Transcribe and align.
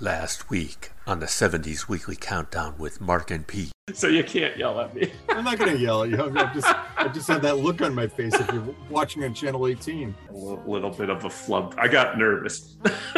Last 0.00 0.48
week 0.48 0.92
on 1.08 1.18
the 1.18 1.26
70s 1.26 1.88
Weekly 1.88 2.14
Countdown 2.14 2.76
with 2.78 3.00
Mark 3.00 3.32
and 3.32 3.44
Pete. 3.44 3.72
So 3.92 4.06
you 4.06 4.22
can't 4.22 4.56
yell 4.56 4.78
at 4.80 4.94
me. 4.94 5.10
I'm 5.28 5.42
not 5.42 5.58
going 5.58 5.72
to 5.72 5.78
yell 5.78 6.04
at 6.04 6.10
you. 6.10 6.22
I've 6.22 6.54
just, 6.54 6.72
I 6.96 7.08
just 7.08 7.26
had 7.26 7.42
that 7.42 7.58
look 7.58 7.82
on 7.82 7.96
my 7.96 8.06
face 8.06 8.32
if 8.34 8.48
you're 8.52 8.62
watching 8.90 9.24
on 9.24 9.34
Channel 9.34 9.66
18. 9.66 10.14
A 10.30 10.32
little, 10.32 10.62
little 10.68 10.90
bit 10.90 11.10
of 11.10 11.24
a 11.24 11.30
flub. 11.30 11.74
I 11.78 11.88
got 11.88 12.16
nervous. 12.16 12.76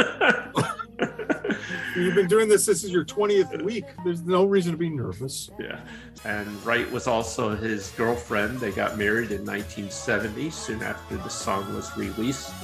You've 1.95 2.15
been 2.15 2.29
doing 2.29 2.49
this. 2.49 2.65
This 2.65 2.83
is 2.83 2.91
your 2.91 3.05
20th 3.05 3.61
week. 3.63 3.85
There's 4.03 4.23
no 4.23 4.47
reason 4.47 4.73
to 4.73 4.79
be 4.79 4.89
nervous. 4.89 5.51
yeah. 5.59 5.81
And 6.25 6.49
Wright 6.65 6.91
was 6.91 7.07
also 7.07 7.55
his 7.55 7.91
girlfriend. 7.91 8.59
They 8.59 8.71
got 8.71 8.97
married 8.97 9.33
in 9.33 9.45
1970, 9.45 10.49
soon 10.49 10.83
after 10.83 11.19
the 11.19 11.29
song 11.29 11.75
was 11.75 11.95
released. 11.99 12.55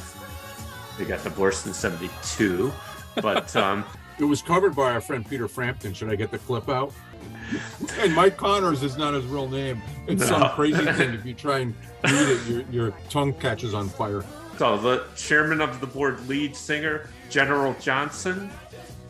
They 0.96 1.04
got 1.04 1.22
divorced 1.22 1.66
in 1.66 1.74
72. 1.74 2.72
But 3.20 3.54
um, 3.56 3.84
It 4.18 4.24
was 4.24 4.40
covered 4.42 4.74
by 4.74 4.92
our 4.92 5.00
friend 5.00 5.28
Peter 5.28 5.46
Frampton. 5.48 5.92
Should 5.92 6.08
I 6.10 6.16
get 6.16 6.30
the 6.30 6.38
clip 6.38 6.68
out? 6.68 6.92
And 7.98 8.14
Mike 8.14 8.36
Connors 8.36 8.82
is 8.82 8.96
not 8.96 9.14
his 9.14 9.24
real 9.26 9.48
name. 9.48 9.82
It's 10.06 10.22
No. 10.22 10.26
some 10.38 10.48
crazy 10.50 10.84
thing. 10.92 11.14
If 11.14 11.24
you 11.26 11.34
try 11.34 11.58
and 11.60 11.74
read 12.04 12.28
it, 12.28 12.46
your, 12.48 12.62
your 12.70 12.90
tongue 13.10 13.34
catches 13.34 13.74
on 13.74 13.88
fire. 13.88 14.24
So 14.58 14.78
the 14.78 15.04
chairman 15.16 15.60
of 15.60 15.80
the 15.80 15.86
board, 15.86 16.26
lead 16.28 16.56
singer 16.56 17.10
General 17.28 17.76
Johnson, 17.80 18.50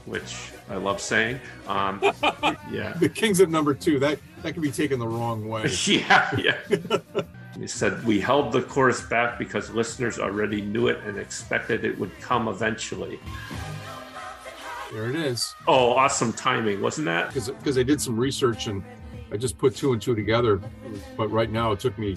which 0.06 0.50
I 0.68 0.74
love 0.76 1.00
saying. 1.00 1.38
Um, 1.68 2.00
yeah, 2.70 2.94
The 2.98 3.08
Kings 3.08 3.38
of 3.38 3.48
Number 3.48 3.72
Two. 3.74 4.00
That 4.00 4.18
that 4.42 4.52
can 4.54 4.62
be 4.62 4.72
taken 4.72 4.98
the 4.98 5.06
wrong 5.06 5.48
way. 5.48 5.68
yeah, 5.86 6.36
yeah. 6.36 6.56
he 7.56 7.68
said 7.68 8.04
we 8.04 8.20
held 8.20 8.50
the 8.52 8.62
chorus 8.62 9.02
back 9.02 9.38
because 9.38 9.70
listeners 9.70 10.18
already 10.18 10.60
knew 10.62 10.88
it 10.88 10.98
and 11.06 11.16
expected 11.16 11.84
it 11.84 11.96
would 11.98 12.10
come 12.20 12.48
eventually. 12.48 13.20
There 14.92 15.10
it 15.10 15.16
is. 15.16 15.54
Oh, 15.66 15.92
awesome 15.92 16.32
timing, 16.32 16.80
wasn't 16.80 17.06
that? 17.06 17.34
Because 17.34 17.78
I 17.78 17.82
did 17.82 18.00
some 18.00 18.16
research 18.16 18.66
and 18.66 18.84
I 19.32 19.36
just 19.36 19.58
put 19.58 19.74
two 19.74 19.92
and 19.92 20.00
two 20.00 20.14
together. 20.14 20.60
But 21.16 21.28
right 21.30 21.50
now 21.50 21.72
it 21.72 21.80
took 21.80 21.98
me. 21.98 22.16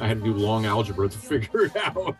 I 0.00 0.06
had 0.06 0.18
to 0.18 0.24
do 0.24 0.32
long 0.32 0.66
algebra 0.66 1.08
to 1.08 1.18
figure 1.30 1.66
it 1.66 1.76
out. 1.76 2.16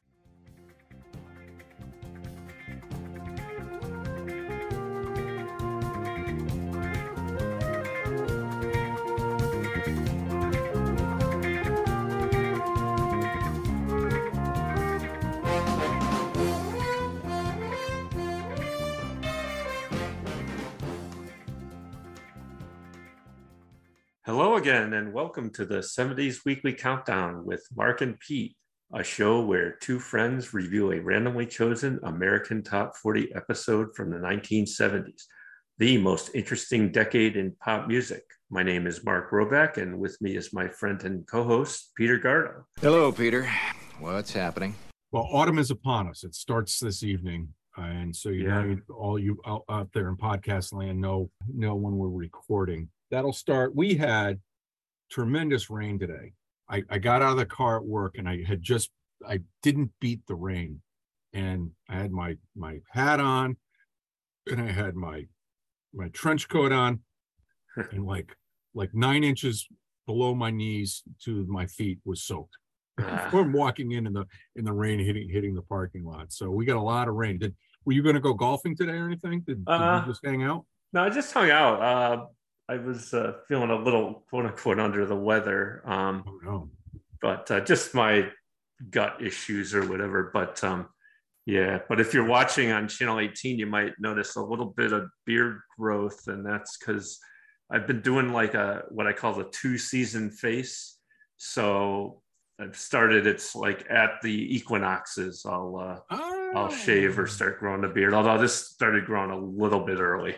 Hello 24.37 24.57
again, 24.57 24.95
and 24.95 25.13
welcome 25.13 25.49
to 25.51 25.65
the 25.65 25.77
70s 25.79 26.45
Weekly 26.45 26.73
Countdown 26.73 27.45
with 27.47 27.65
Mark 27.77 28.01
and 28.01 28.19
Pete, 28.19 28.57
a 28.93 29.05
show 29.05 29.41
where 29.47 29.77
two 29.77 30.01
friends 30.01 30.53
review 30.53 30.91
a 30.91 30.99
randomly 30.99 31.47
chosen 31.47 32.01
American 32.03 32.61
Top 32.61 32.97
40 32.97 33.33
episode 33.37 33.95
from 33.95 34.11
the 34.11 34.17
1970s, 34.17 35.23
the 35.79 35.99
most 35.99 36.33
interesting 36.35 36.91
decade 36.91 37.37
in 37.37 37.55
pop 37.63 37.87
music. 37.87 38.25
My 38.51 38.65
name 38.65 38.89
is 38.89 39.05
Mark 39.05 39.31
Roback, 39.31 39.77
and 39.77 40.01
with 40.01 40.21
me 40.21 40.37
is 40.37 40.53
my 40.53 40.67
friend 40.67 41.01
and 41.05 41.25
co 41.29 41.45
host, 41.45 41.93
Peter 41.97 42.19
Gardo. 42.19 42.65
Hello, 42.81 43.13
Peter. 43.13 43.49
What's 44.01 44.33
happening? 44.33 44.75
Well, 45.13 45.29
autumn 45.33 45.61
is 45.61 45.71
upon 45.71 46.09
us. 46.09 46.25
It 46.25 46.35
starts 46.35 46.81
this 46.81 47.05
evening, 47.05 47.51
and 47.77 48.15
so 48.15 48.31
you 48.31 48.47
Yeah. 48.49 48.63
know, 48.65 48.79
all 48.99 49.17
you 49.17 49.39
out, 49.47 49.63
out 49.71 49.93
there 49.93 50.09
in 50.09 50.17
podcast 50.17 50.73
land 50.73 51.01
know 51.01 51.31
know 51.47 51.77
when 51.77 51.95
we're 51.97 52.09
recording. 52.09 52.89
That'll 53.15 53.33
start. 53.33 53.77
We 53.77 53.95
had 53.95 54.41
tremendous 55.09 55.71
rain 55.71 56.01
today. 56.01 56.33
I, 56.69 56.83
I 56.91 56.99
got 56.99 57.23
out 57.23 57.31
of 57.31 57.37
the 57.37 57.47
car 57.47 57.77
at 57.77 57.85
work, 57.85 58.17
and 58.19 58.29
I 58.29 58.43
had 58.43 58.61
just 58.61 58.91
I 59.25 59.39
didn't 59.63 59.93
beat 60.01 60.27
the 60.27 60.35
rain, 60.35 60.83
and 61.33 61.71
I 61.89 61.95
had 61.95 62.11
my 62.11 62.37
my 62.57 62.81
hat 62.91 63.21
on, 63.21 63.57
and 64.51 64.61
I 64.61 64.73
had 64.73 64.97
my 64.97 65.27
my 65.95 66.09
trench 66.09 66.49
coat 66.49 66.73
on, 66.73 67.03
and 67.93 68.05
like 68.05 68.35
like 68.75 68.93
nine 68.95 69.23
inches 69.23 69.69
below 70.09 70.35
my 70.35 70.51
knees 70.51 71.05
to 71.25 71.47
my 71.47 71.67
feet 71.67 71.99
was 72.05 72.25
soaked 72.25 72.57
Ah, 73.01 73.29
from 73.31 73.53
walking 73.53 73.93
in 73.93 74.09
in 74.09 74.13
the 74.13 74.25
in 74.57 74.65
the 74.65 74.73
rain 74.73 74.99
hitting 74.99 75.29
hitting 75.31 75.55
the 75.55 75.63
parking 75.63 76.05
lot. 76.05 76.33
So 76.33 76.51
we 76.51 76.65
got 76.65 76.77
a 76.77 76.83
lot 76.83 77.07
of 77.07 77.15
rain. 77.15 77.39
Did 77.39 77.55
were 77.85 77.93
you 77.93 78.03
going 78.03 78.17
to 78.17 78.21
go 78.21 78.35
golfing 78.35 78.77
today 78.77 78.95
or 78.95 79.07
anything? 79.07 79.43
Did, 79.47 79.65
did 79.65 79.73
Uh, 79.73 80.03
you 80.05 80.13
just 80.13 80.25
hang 80.25 80.43
out? 80.43 80.65
no, 80.93 81.05
I 81.05 81.11
just 81.11 81.33
hung 81.33 81.51
out. 81.51 81.81
Uh, 81.81 82.27
I 82.69 82.77
was 82.77 83.13
uh, 83.13 83.35
feeling 83.49 83.71
a 83.71 83.77
little 83.77 84.25
quote 84.31 84.47
unquote 84.47 84.79
under 84.81 85.05
the 85.07 85.17
weather. 85.17 85.83
Um, 85.85 86.25
Oh 86.27 86.41
no. 86.43 86.71
but 87.21 87.51
uh, 87.51 87.61
just 87.61 87.95
my 87.95 88.31
gut 88.91 89.17
issues 89.23 89.75
or 89.75 89.87
whatever. 89.87 90.31
But 90.33 90.63
um, 90.65 90.89
yeah, 91.47 91.81
but 91.89 92.01
if 92.01 92.15
you're 92.15 92.27
watching 92.27 92.71
on 92.73 92.89
channel 92.89 93.21
18, 93.21 93.59
you 93.59 93.67
might 93.67 93.93
notice 93.99 94.37
a 94.37 94.43
little 94.43 94.67
bit 94.67 94.93
of 94.93 95.09
beard 95.27 95.61
growth, 95.79 96.27
and 96.29 96.45
that's 96.45 96.79
because 96.79 97.19
I've 97.71 97.87
been 97.87 98.01
doing 98.01 98.33
like 98.33 98.55
a 98.55 98.85
what 98.91 99.07
I 99.07 99.13
call 99.13 99.35
the 99.35 99.45
two 99.53 99.77
season 99.77 100.31
face. 100.31 100.97
So 101.37 102.23
I've 102.59 102.77
started. 102.77 103.27
It's 103.27 103.55
like 103.55 103.85
at 103.91 104.23
the 104.23 104.57
equinoxes. 104.57 105.45
I'll 105.47 106.01
uh, 106.11 106.15
I'll 106.57 106.71
shave 106.71 107.19
or 107.19 107.27
start 107.27 107.59
growing 107.59 107.85
a 107.85 107.89
beard. 107.89 108.15
Although 108.15 108.39
this 108.39 108.69
started 108.71 109.05
growing 109.05 109.31
a 109.31 109.39
little 109.39 109.85
bit 109.85 109.99
early. 109.99 110.37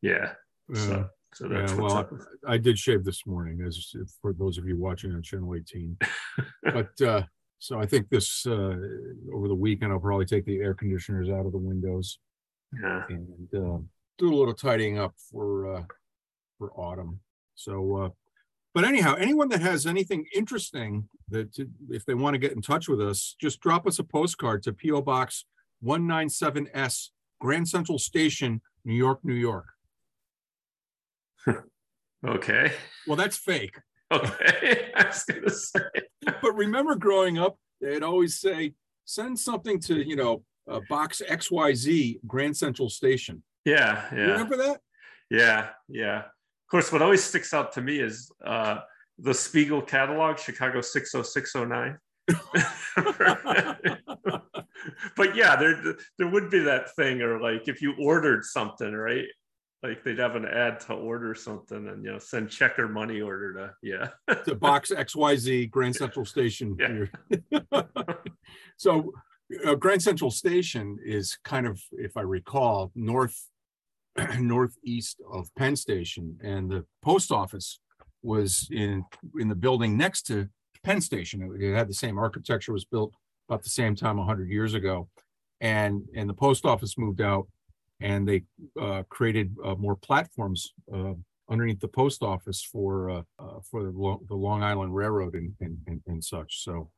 Yeah. 0.00 0.32
Yeah. 0.72 0.80
So 0.86 1.08
so 1.34 1.48
that's 1.48 1.72
yeah, 1.72 1.78
well, 1.78 1.96
up. 1.98 2.10
I 2.46 2.56
did 2.58 2.78
shave 2.78 3.04
this 3.04 3.26
morning, 3.26 3.60
as 3.66 3.94
for 4.22 4.32
those 4.32 4.58
of 4.58 4.66
you 4.66 4.76
watching 4.76 5.12
on 5.12 5.22
channel 5.22 5.54
18. 5.54 5.96
but 6.62 7.00
uh, 7.02 7.22
so 7.58 7.78
I 7.80 7.86
think 7.86 8.08
this 8.08 8.46
uh, 8.46 8.76
over 9.34 9.48
the 9.48 9.54
weekend 9.54 9.92
I'll 9.92 9.98
probably 10.00 10.26
take 10.26 10.46
the 10.46 10.58
air 10.58 10.74
conditioners 10.74 11.28
out 11.28 11.46
of 11.46 11.52
the 11.52 11.58
windows 11.58 12.18
Yeah. 12.80 13.04
and 13.08 13.48
uh, 13.54 13.78
do 14.18 14.32
a 14.32 14.36
little 14.36 14.54
tidying 14.54 14.98
up 14.98 15.14
for 15.30 15.76
uh, 15.76 15.82
for 16.58 16.72
autumn. 16.72 17.20
So, 17.54 17.96
uh, 17.96 18.08
but 18.74 18.84
anyhow, 18.84 19.14
anyone 19.14 19.48
that 19.48 19.60
has 19.60 19.86
anything 19.86 20.24
interesting 20.34 21.08
that 21.30 21.52
to, 21.54 21.68
if 21.90 22.04
they 22.04 22.14
want 22.14 22.34
to 22.34 22.38
get 22.38 22.52
in 22.52 22.62
touch 22.62 22.88
with 22.88 23.00
us, 23.00 23.34
just 23.40 23.60
drop 23.60 23.86
us 23.86 23.98
a 23.98 24.04
postcard 24.04 24.62
to 24.64 24.72
PO 24.72 25.02
Box 25.02 25.44
197S, 25.84 27.08
Grand 27.40 27.68
Central 27.68 27.98
Station, 27.98 28.60
New 28.84 28.94
York, 28.94 29.20
New 29.24 29.34
York. 29.34 29.66
Okay. 32.26 32.72
Well, 33.06 33.16
that's 33.16 33.36
fake. 33.36 33.76
Okay. 34.10 34.90
I 34.96 35.06
was 35.06 35.22
gonna 35.22 35.50
say. 35.50 35.80
But 36.42 36.56
remember, 36.56 36.96
growing 36.96 37.38
up, 37.38 37.56
they'd 37.80 38.02
always 38.02 38.40
say, 38.40 38.74
"Send 39.04 39.38
something 39.38 39.78
to 39.82 40.04
you 40.04 40.16
know 40.16 40.42
uh, 40.68 40.80
Box 40.88 41.22
XYZ, 41.28 42.18
Grand 42.26 42.56
Central 42.56 42.90
Station." 42.90 43.44
Yeah. 43.64 44.04
Yeah. 44.12 44.32
Remember 44.32 44.56
that? 44.56 44.80
Yeah, 45.30 45.68
yeah. 45.88 46.18
Of 46.18 46.70
course, 46.70 46.90
what 46.90 47.02
always 47.02 47.22
sticks 47.22 47.54
out 47.54 47.70
to 47.72 47.80
me 47.80 48.00
is 48.00 48.32
uh, 48.44 48.78
the 49.18 49.34
Spiegel 49.34 49.82
catalog, 49.82 50.38
Chicago 50.38 50.80
60609. 50.80 51.98
but 55.16 55.34
yeah, 55.34 55.56
there 55.56 55.96
there 56.18 56.28
would 56.28 56.50
be 56.50 56.60
that 56.60 56.94
thing, 56.94 57.22
or 57.22 57.40
like 57.40 57.68
if 57.68 57.80
you 57.80 57.94
ordered 57.98 58.44
something, 58.44 58.92
right? 58.92 59.24
Like 59.82 60.02
they'd 60.02 60.18
have 60.18 60.34
an 60.34 60.44
ad 60.44 60.80
to 60.80 60.94
order 60.94 61.34
something, 61.34 61.86
and 61.88 62.04
you 62.04 62.12
know, 62.12 62.18
send 62.18 62.50
check 62.50 62.78
or 62.78 62.88
money 62.88 63.20
order 63.20 63.52
to 63.54 63.74
yeah. 63.82 64.34
to 64.44 64.54
box 64.56 64.90
XYZ 64.90 65.70
Grand 65.70 65.94
Central 65.94 66.24
Station. 66.24 66.76
Yeah. 67.50 67.62
so 68.76 69.12
uh, 69.64 69.74
Grand 69.74 70.02
Central 70.02 70.30
Station 70.30 70.98
is 71.04 71.38
kind 71.44 71.66
of, 71.66 71.80
if 71.92 72.16
I 72.16 72.22
recall, 72.22 72.90
north 72.94 73.48
northeast 74.38 75.20
of 75.32 75.48
Penn 75.56 75.76
Station, 75.76 76.38
and 76.42 76.70
the 76.70 76.84
post 77.02 77.30
office 77.30 77.80
was 78.22 78.68
in 78.70 79.04
in 79.38 79.48
the 79.48 79.54
building 79.54 79.96
next 79.96 80.22
to 80.22 80.48
Penn 80.82 81.00
Station. 81.00 81.42
It, 81.42 81.62
it 81.62 81.74
had 81.74 81.88
the 81.88 81.94
same 81.94 82.18
architecture, 82.18 82.72
was 82.72 82.84
built 82.84 83.14
about 83.48 83.62
the 83.62 83.70
same 83.70 83.94
time 83.94 84.18
hundred 84.18 84.50
years 84.50 84.74
ago, 84.74 85.08
and 85.60 86.02
and 86.16 86.28
the 86.28 86.34
post 86.34 86.64
office 86.64 86.98
moved 86.98 87.20
out, 87.20 87.46
and 88.00 88.28
they 88.28 88.44
uh, 88.80 89.02
created 89.08 89.54
uh, 89.64 89.74
more 89.74 89.96
platforms 89.96 90.72
uh, 90.92 91.14
underneath 91.50 91.80
the 91.80 91.88
post 91.88 92.22
office 92.22 92.62
for 92.62 93.10
uh, 93.10 93.22
uh, 93.38 93.60
for 93.70 93.84
the, 93.84 93.90
Lo- 93.90 94.22
the 94.28 94.34
Long 94.34 94.62
Island 94.62 94.94
Railroad 94.94 95.34
and 95.34 95.54
and, 95.60 95.78
and, 95.86 96.02
and 96.06 96.24
such. 96.24 96.62
So 96.62 96.90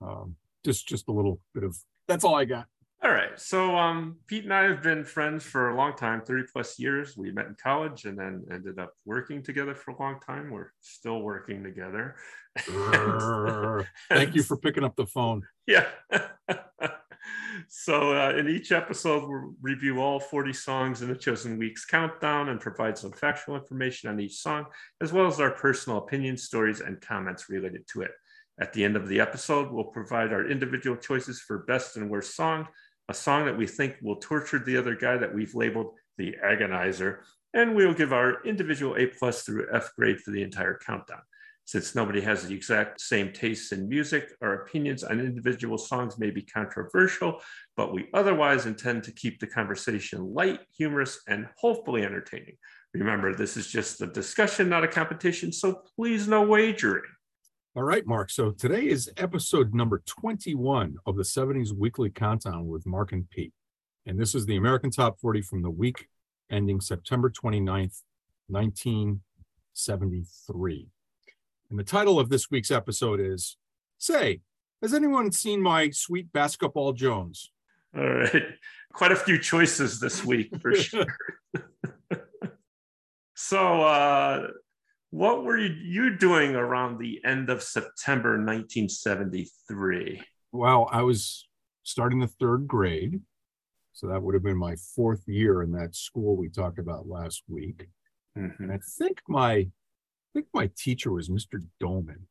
um, 0.00 0.36
just 0.64 0.86
just 0.86 1.08
a 1.08 1.12
little 1.12 1.40
bit 1.54 1.64
of 1.64 1.76
that's 2.08 2.24
all 2.24 2.34
I 2.34 2.44
got. 2.44 2.66
All 3.04 3.10
right. 3.10 3.38
So 3.38 3.76
um, 3.76 4.16
Pete 4.26 4.44
and 4.44 4.54
I 4.54 4.62
have 4.62 4.82
been 4.82 5.04
friends 5.04 5.44
for 5.44 5.68
a 5.68 5.76
long 5.76 5.94
time, 5.94 6.22
30 6.22 6.44
plus 6.50 6.78
years. 6.78 7.18
We 7.18 7.32
met 7.32 7.44
in 7.46 7.54
college 7.62 8.06
and 8.06 8.18
then 8.18 8.44
ended 8.50 8.78
up 8.78 8.94
working 9.04 9.42
together 9.42 9.74
for 9.74 9.90
a 9.90 10.00
long 10.00 10.20
time. 10.20 10.50
We're 10.50 10.72
still 10.80 11.20
working 11.20 11.62
together. 11.62 12.16
Thank 14.08 14.34
you 14.34 14.42
for 14.42 14.56
picking 14.56 14.84
up 14.84 14.96
the 14.96 15.06
phone. 15.06 15.42
Yeah. 15.66 15.86
so 17.68 18.12
uh, 18.12 18.36
in 18.36 18.48
each 18.48 18.72
episode, 18.72 19.28
we'll 19.28 19.54
review 19.60 20.00
all 20.00 20.20
40 20.20 20.52
songs 20.52 21.02
in 21.02 21.08
the 21.08 21.16
chosen 21.16 21.58
week's 21.58 21.84
countdown 21.84 22.48
and 22.48 22.60
provide 22.60 22.98
some 22.98 23.12
factual 23.12 23.56
information 23.56 24.08
on 24.08 24.20
each 24.20 24.36
song, 24.36 24.66
as 25.00 25.12
well 25.12 25.26
as 25.26 25.40
our 25.40 25.50
personal 25.50 25.98
opinions, 25.98 26.42
stories, 26.42 26.80
and 26.80 27.00
comments 27.00 27.48
related 27.48 27.86
to 27.88 28.02
it. 28.02 28.10
At 28.60 28.72
the 28.72 28.84
end 28.84 28.96
of 28.96 29.08
the 29.08 29.20
episode, 29.20 29.72
we'll 29.72 29.84
provide 29.84 30.32
our 30.32 30.48
individual 30.48 30.96
choices 30.96 31.40
for 31.40 31.64
best 31.64 31.96
and 31.96 32.08
worst 32.08 32.36
song, 32.36 32.68
a 33.08 33.14
song 33.14 33.46
that 33.46 33.58
we 33.58 33.66
think 33.66 33.96
will 34.00 34.16
torture 34.16 34.58
the 34.58 34.76
other 34.76 34.94
guy 34.94 35.16
that 35.16 35.34
we've 35.34 35.54
labeled 35.54 35.94
the 36.16 36.36
agonizer, 36.44 37.18
and 37.52 37.74
we'll 37.74 37.94
give 37.94 38.12
our 38.12 38.42
individual 38.44 38.96
A 38.96 39.06
plus 39.06 39.42
through 39.42 39.66
F 39.72 39.90
grade 39.96 40.20
for 40.20 40.30
the 40.30 40.42
entire 40.42 40.78
countdown. 40.84 41.22
Since 41.66 41.94
nobody 41.94 42.20
has 42.20 42.46
the 42.46 42.54
exact 42.54 43.00
same 43.00 43.32
tastes 43.32 43.72
in 43.72 43.88
music, 43.88 44.34
our 44.42 44.62
opinions 44.62 45.02
on 45.02 45.18
individual 45.18 45.78
songs 45.78 46.18
may 46.18 46.30
be 46.30 46.42
controversial, 46.42 47.40
but 47.74 47.94
we 47.94 48.08
otherwise 48.12 48.66
intend 48.66 49.02
to 49.04 49.12
keep 49.12 49.40
the 49.40 49.46
conversation 49.46 50.34
light, 50.34 50.60
humorous, 50.76 51.22
and 51.26 51.48
hopefully 51.56 52.04
entertaining. 52.04 52.58
Remember, 52.92 53.34
this 53.34 53.56
is 53.56 53.66
just 53.66 54.02
a 54.02 54.06
discussion, 54.06 54.68
not 54.68 54.84
a 54.84 54.88
competition, 54.88 55.52
so 55.52 55.80
please 55.96 56.28
no 56.28 56.42
wagering. 56.42 57.02
All 57.74 57.82
right, 57.82 58.06
Mark. 58.06 58.30
So 58.30 58.50
today 58.50 58.86
is 58.86 59.10
episode 59.16 59.72
number 59.74 60.02
21 60.06 60.98
of 61.06 61.16
the 61.16 61.24
70s 61.24 61.72
Weekly 61.72 62.10
Countdown 62.10 62.68
with 62.68 62.86
Mark 62.86 63.12
and 63.12 63.28
Pete. 63.30 63.54
And 64.06 64.20
this 64.20 64.34
is 64.34 64.44
the 64.44 64.56
American 64.56 64.90
Top 64.90 65.18
40 65.18 65.40
from 65.42 65.62
the 65.62 65.70
week 65.70 66.08
ending 66.50 66.80
September 66.80 67.30
29th, 67.30 68.02
1973. 68.48 70.88
And 71.74 71.78
the 71.80 71.82
title 71.82 72.20
of 72.20 72.28
this 72.28 72.52
week's 72.52 72.70
episode 72.70 73.18
is 73.18 73.56
Say, 73.98 74.42
has 74.80 74.94
anyone 74.94 75.32
seen 75.32 75.60
my 75.60 75.90
sweet 75.90 76.32
basketball 76.32 76.92
Jones? 76.92 77.50
All 77.96 78.08
right. 78.08 78.44
Quite 78.92 79.10
a 79.10 79.16
few 79.16 79.40
choices 79.40 79.98
this 79.98 80.24
week 80.24 80.50
for 80.62 80.72
sure. 80.76 81.04
so, 83.34 83.82
uh, 83.82 84.46
what 85.10 85.42
were 85.42 85.58
you 85.58 86.16
doing 86.16 86.54
around 86.54 87.00
the 87.00 87.20
end 87.24 87.50
of 87.50 87.60
September 87.60 88.36
1973? 88.36 90.22
Well, 90.52 90.88
I 90.92 91.02
was 91.02 91.48
starting 91.82 92.20
the 92.20 92.28
third 92.28 92.68
grade. 92.68 93.20
So 93.94 94.06
that 94.06 94.22
would 94.22 94.34
have 94.34 94.44
been 94.44 94.56
my 94.56 94.76
fourth 94.94 95.26
year 95.26 95.64
in 95.64 95.72
that 95.72 95.96
school 95.96 96.36
we 96.36 96.50
talked 96.50 96.78
about 96.78 97.08
last 97.08 97.42
week. 97.48 97.88
Mm-hmm. 98.38 98.62
And 98.62 98.72
I 98.72 98.78
think 98.96 99.22
my 99.26 99.66
think 100.34 100.46
my 100.52 100.70
teacher 100.76 101.12
was 101.12 101.28
Mr. 101.28 101.64
Dolman. 101.80 102.26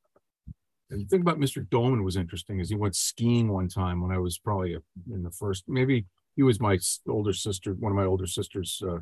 And 0.89 1.01
the 1.01 1.05
thing 1.05 1.21
about 1.21 1.39
Mr. 1.39 1.67
Dolman 1.67 2.03
was 2.03 2.17
interesting 2.17 2.59
is 2.59 2.69
he 2.69 2.75
went 2.75 2.95
skiing 2.95 3.51
one 3.51 3.67
time 3.67 4.01
when 4.01 4.11
I 4.11 4.19
was 4.19 4.38
probably 4.38 4.77
in 5.11 5.23
the 5.23 5.31
first, 5.31 5.63
maybe 5.67 6.05
he 6.35 6.44
was 6.44 6.59
my 6.59 6.77
older 7.07 7.33
sister, 7.33 7.73
one 7.73 7.91
of 7.91 7.95
my 7.95 8.05
older 8.05 8.27
sister's 8.27 8.81
uh, 8.88 9.00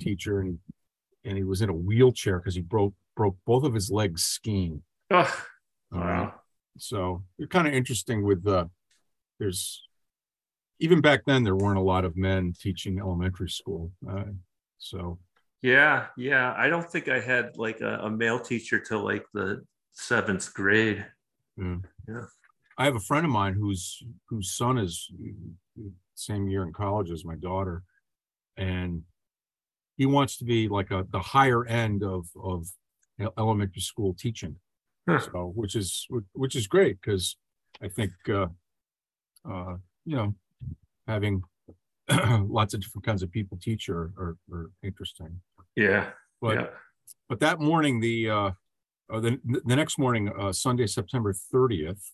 teacher, 0.00 0.40
and 0.40 0.58
and 1.24 1.36
he 1.36 1.44
was 1.44 1.60
in 1.60 1.68
a 1.68 1.74
wheelchair 1.74 2.38
because 2.38 2.54
he 2.54 2.62
broke 2.62 2.94
broke 3.16 3.36
both 3.46 3.64
of 3.64 3.74
his 3.74 3.90
legs 3.90 4.24
skiing. 4.24 4.82
Oh, 5.10 5.44
All 5.92 6.00
wow. 6.00 6.34
So 6.78 7.24
it's 7.38 7.50
kind 7.50 7.68
of 7.68 7.74
interesting 7.74 8.24
with 8.24 8.46
uh 8.46 8.66
there's 9.38 9.82
even 10.78 11.00
back 11.00 11.24
then 11.26 11.44
there 11.44 11.56
weren't 11.56 11.78
a 11.78 11.82
lot 11.82 12.04
of 12.04 12.16
men 12.16 12.54
teaching 12.58 12.98
elementary 12.98 13.50
school. 13.50 13.92
Uh, 14.08 14.24
so 14.78 15.18
Yeah, 15.62 16.06
yeah. 16.16 16.54
I 16.56 16.68
don't 16.68 16.90
think 16.90 17.08
I 17.08 17.20
had 17.20 17.56
like 17.56 17.80
a, 17.80 17.98
a 18.02 18.10
male 18.10 18.40
teacher 18.40 18.80
till 18.80 19.04
like 19.04 19.24
the 19.34 19.64
seventh 19.92 20.52
grade. 20.54 21.04
Yeah. 22.08 22.22
I 22.78 22.84
have 22.86 22.96
a 22.96 23.00
friend 23.00 23.26
of 23.26 23.32
mine 23.32 23.52
whose 23.54 24.02
whose 24.28 24.52
son 24.52 24.78
is 24.78 25.10
same 26.14 26.48
year 26.48 26.62
in 26.62 26.72
college 26.72 27.10
as 27.10 27.24
my 27.24 27.36
daughter, 27.36 27.82
and 28.56 29.02
he 29.96 30.06
wants 30.06 30.38
to 30.38 30.44
be 30.44 30.68
like 30.68 30.90
a 30.90 31.06
the 31.10 31.20
higher 31.20 31.66
end 31.66 32.02
of 32.02 32.26
of 32.42 32.66
elementary 33.36 33.82
school 33.82 34.14
teaching. 34.14 34.56
Huh. 35.06 35.18
So 35.18 35.52
which 35.54 35.76
is 35.76 36.06
which 36.32 36.56
is 36.56 36.66
great 36.66 36.98
because 37.00 37.36
I 37.82 37.88
think 37.88 38.12
uh, 38.28 38.46
uh, 39.48 39.76
you 40.06 40.16
know 40.16 40.34
having 41.06 41.42
lots 42.08 42.72
of 42.72 42.80
different 42.80 43.04
kinds 43.04 43.22
of 43.22 43.30
people 43.30 43.58
teach 43.60 43.90
are 43.90 44.10
are, 44.16 44.36
are 44.50 44.70
interesting. 44.82 45.40
Yeah, 45.76 46.10
But 46.40 46.54
yeah. 46.56 46.66
but 47.28 47.40
that 47.40 47.60
morning, 47.60 48.00
the 48.00 48.30
uh, 48.30 48.50
the 49.08 49.38
the 49.44 49.76
next 49.76 49.98
morning, 49.98 50.28
uh, 50.38 50.52
Sunday, 50.52 50.86
September 50.86 51.32
thirtieth, 51.32 52.12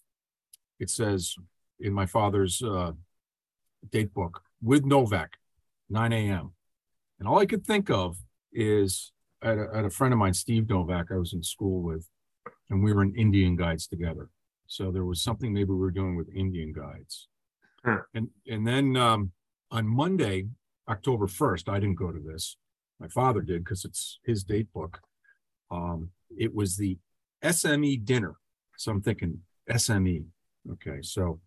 it 0.78 0.90
says 0.90 1.34
in 1.80 1.92
my 1.92 2.06
father's 2.06 2.62
uh, 2.62 2.92
date 3.90 4.12
book 4.14 4.42
with 4.62 4.84
Novak, 4.84 5.32
nine 5.88 6.12
a.m. 6.12 6.52
And 7.18 7.28
all 7.28 7.38
I 7.38 7.46
could 7.46 7.64
think 7.66 7.90
of 7.90 8.16
is 8.52 9.12
I 9.42 9.48
had, 9.48 9.58
a, 9.58 9.68
I 9.72 9.76
had 9.76 9.84
a 9.84 9.90
friend 9.90 10.12
of 10.12 10.18
mine, 10.18 10.34
Steve 10.34 10.68
Novak, 10.68 11.06
I 11.10 11.16
was 11.16 11.32
in 11.32 11.42
school 11.42 11.82
with, 11.82 12.08
and 12.68 12.82
we 12.82 12.92
were 12.92 13.02
in 13.02 13.14
Indian 13.14 13.56
guides 13.56 13.86
together. 13.86 14.28
So 14.66 14.90
there 14.90 15.04
was 15.04 15.22
something 15.22 15.52
maybe 15.52 15.70
we 15.70 15.76
were 15.76 15.90
doing 15.90 16.16
with 16.16 16.28
Indian 16.34 16.72
guides. 16.72 17.28
Huh. 17.84 18.00
And 18.14 18.28
and 18.46 18.66
then 18.66 18.96
um, 18.96 19.32
on 19.70 19.86
Monday, 19.86 20.48
October 20.88 21.26
first, 21.26 21.68
I 21.68 21.78
didn't 21.80 21.98
go 21.98 22.10
to 22.12 22.20
this. 22.20 22.56
My 22.98 23.08
father 23.08 23.40
did 23.42 23.64
because 23.64 23.84
it's 23.84 24.18
his 24.24 24.42
date 24.44 24.72
book. 24.72 25.00
Um, 25.70 26.10
it 26.36 26.54
was 26.54 26.76
the 26.76 26.98
SME 27.44 28.04
dinner. 28.04 28.36
So 28.78 28.92
I'm 28.92 29.02
thinking 29.02 29.40
SME. 29.70 30.24
Okay, 30.72 30.98
so 31.02 31.40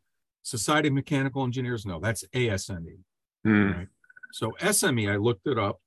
Society 0.43 0.87
of 0.89 0.93
Mechanical 0.93 1.43
Engineers. 1.43 1.85
No, 1.85 1.99
that's 1.99 2.23
ASME. 2.33 2.99
Hmm. 3.43 3.71
Right. 3.71 3.87
So 4.31 4.51
SME, 4.59 5.11
I 5.11 5.15
looked 5.17 5.47
it 5.47 5.57
up. 5.57 5.79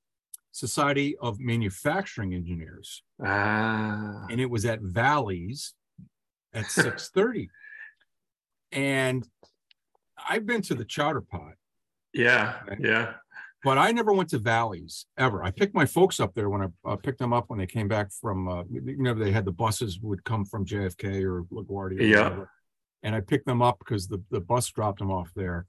Society 0.55 1.17
of 1.19 1.41
Manufacturing 1.41 2.35
Engineers, 2.35 3.03
Ah, 3.25 4.27
and 4.31 4.39
it 4.39 4.51
was 4.51 4.67
at 4.67 4.81
Valleys 4.83 5.73
at 6.53 6.65
6:30. 6.67 7.49
and 8.71 9.27
I've 10.29 10.45
been 10.45 10.61
to 10.63 10.75
the 10.75 10.85
Chowder 10.85 11.23
Pot, 11.23 11.55
yeah, 12.13 12.61
Okay. 12.71 12.83
yeah. 12.87 13.15
But 13.63 13.79
I 13.79 13.93
never 13.93 14.13
went 14.13 14.31
to 14.31 14.39
Valleys 14.39 15.07
ever. 15.17 15.45
I 15.45 15.51
picked 15.51 15.75
my 15.75 15.87
folks 15.87 16.19
up 16.21 16.35
there 16.35 16.51
when 16.51 16.63
I 16.63 16.91
uh, 16.91 16.97
picked 16.97 17.19
them 17.19 17.33
up 17.33 17.49
when 17.49 17.59
they 17.59 17.67
came 17.67 17.89
back 17.89 18.11
from, 18.13 18.49
uh, 18.49 18.65
you 18.71 18.97
know, 19.03 19.15
they 19.15 19.31
had 19.31 19.45
the 19.45 19.53
buses 19.53 20.01
would 20.01 20.25
come 20.25 20.45
from 20.45 20.65
JFK 20.67 21.23
or 21.25 21.45
LaGuardia. 21.45 22.01
or 22.01 22.03
Yeah. 22.03 22.23
whatever. 22.25 22.51
And 23.05 23.15
I 23.15 23.21
picked 23.21 23.47
them 23.47 23.63
up 23.63 23.79
because 23.79 24.09
the, 24.09 24.23
the 24.31 24.41
bus 24.41 24.69
dropped 24.69 24.99
them 25.01 25.11
off 25.11 25.31
there. 25.35 25.67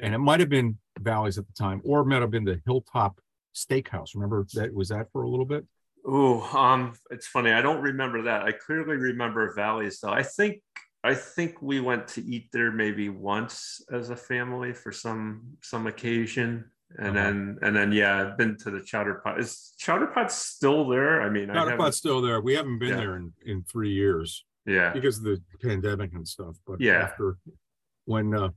And 0.00 0.14
it 0.14 0.18
might 0.18 0.40
have 0.40 0.48
been 0.48 0.78
Valleys 1.00 1.38
at 1.38 1.46
the 1.46 1.52
time, 1.54 1.80
or 1.84 2.00
it 2.00 2.06
might 2.06 2.20
have 2.20 2.30
been 2.30 2.44
the 2.44 2.60
Hilltop 2.66 3.18
Steakhouse. 3.54 4.14
Remember 4.14 4.46
that 4.54 4.74
was 4.74 4.88
that 4.90 5.10
for 5.12 5.22
a 5.22 5.28
little 5.28 5.46
bit? 5.46 5.64
Oh, 6.06 6.42
um, 6.56 6.92
it's 7.10 7.26
funny. 7.26 7.50
I 7.50 7.62
don't 7.62 7.80
remember 7.82 8.22
that. 8.22 8.42
I 8.42 8.52
clearly 8.52 8.96
remember 8.96 9.52
Valleys 9.54 9.98
though. 10.00 10.10
I 10.12 10.22
think 10.22 10.62
I 11.02 11.14
think 11.14 11.62
we 11.62 11.80
went 11.80 12.08
to 12.08 12.22
eat 12.24 12.48
there 12.52 12.70
maybe 12.70 13.08
once 13.08 13.80
as 13.90 14.10
a 14.10 14.16
family 14.16 14.72
for 14.74 14.92
some 14.92 15.56
some 15.62 15.86
occasion. 15.86 16.70
And 16.98 17.08
Uh-huh. 17.08 17.12
then 17.14 17.58
and 17.62 17.76
then 17.76 17.92
yeah, 17.92 18.20
I've 18.22 18.38
been 18.38 18.56
to 18.58 18.70
the 18.70 18.80
Chowder 18.80 19.16
Pot. 19.24 19.40
Is 19.40 19.74
Chowder 19.76 20.06
Pot 20.06 20.30
still 20.30 20.88
there? 20.88 21.20
I 21.22 21.28
mean, 21.28 21.50
I 21.50 21.54
Chowder 21.54 21.70
haven't- 21.72 21.84
Pot's 21.84 21.96
still 21.96 22.22
there. 22.22 22.40
We 22.40 22.54
haven't 22.54 22.78
been 22.78 22.90
Yeah. 22.90 22.96
there 22.96 23.16
in, 23.16 23.32
in 23.44 23.62
three 23.64 23.92
years 23.92 24.44
yeah. 24.64 24.92
because 24.92 25.18
of 25.18 25.24
the 25.24 25.42
pandemic 25.62 26.12
and 26.14 26.26
stuff. 26.26 26.56
But 26.66 26.80
Yeah. 26.80 27.02
after 27.02 27.38
when 28.04 28.32
uh, 28.34 28.50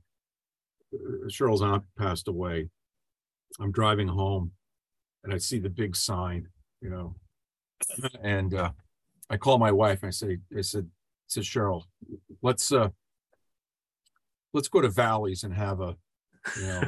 Cheryl's 1.26 1.60
aunt 1.62 1.84
passed 1.98 2.28
away, 2.28 2.70
I'm 3.58 3.72
driving 3.72 4.08
home 4.08 4.52
and 5.24 5.34
I 5.34 5.38
see 5.38 5.58
the 5.58 5.68
big 5.70 5.96
sign, 5.96 6.48
you 6.80 6.88
know, 6.88 7.16
and 8.22 8.54
uh, 8.54 8.70
I 9.28 9.36
call 9.38 9.58
my 9.58 9.72
wife 9.72 10.02
and 10.02 10.08
I 10.08 10.10
say, 10.12 10.38
I 10.56 10.60
said, 10.62 10.84
I 10.86 11.26
said 11.26 11.42
Cheryl, 11.42 11.84
let's 12.42 12.70
uh, 12.72 12.88
let's 14.52 14.68
go 14.68 14.80
to 14.80 14.88
Valleys 14.88 15.42
and 15.44 15.52
have 15.52 15.80
a, 15.80 15.96
you 16.56 16.62
know, 16.66 16.82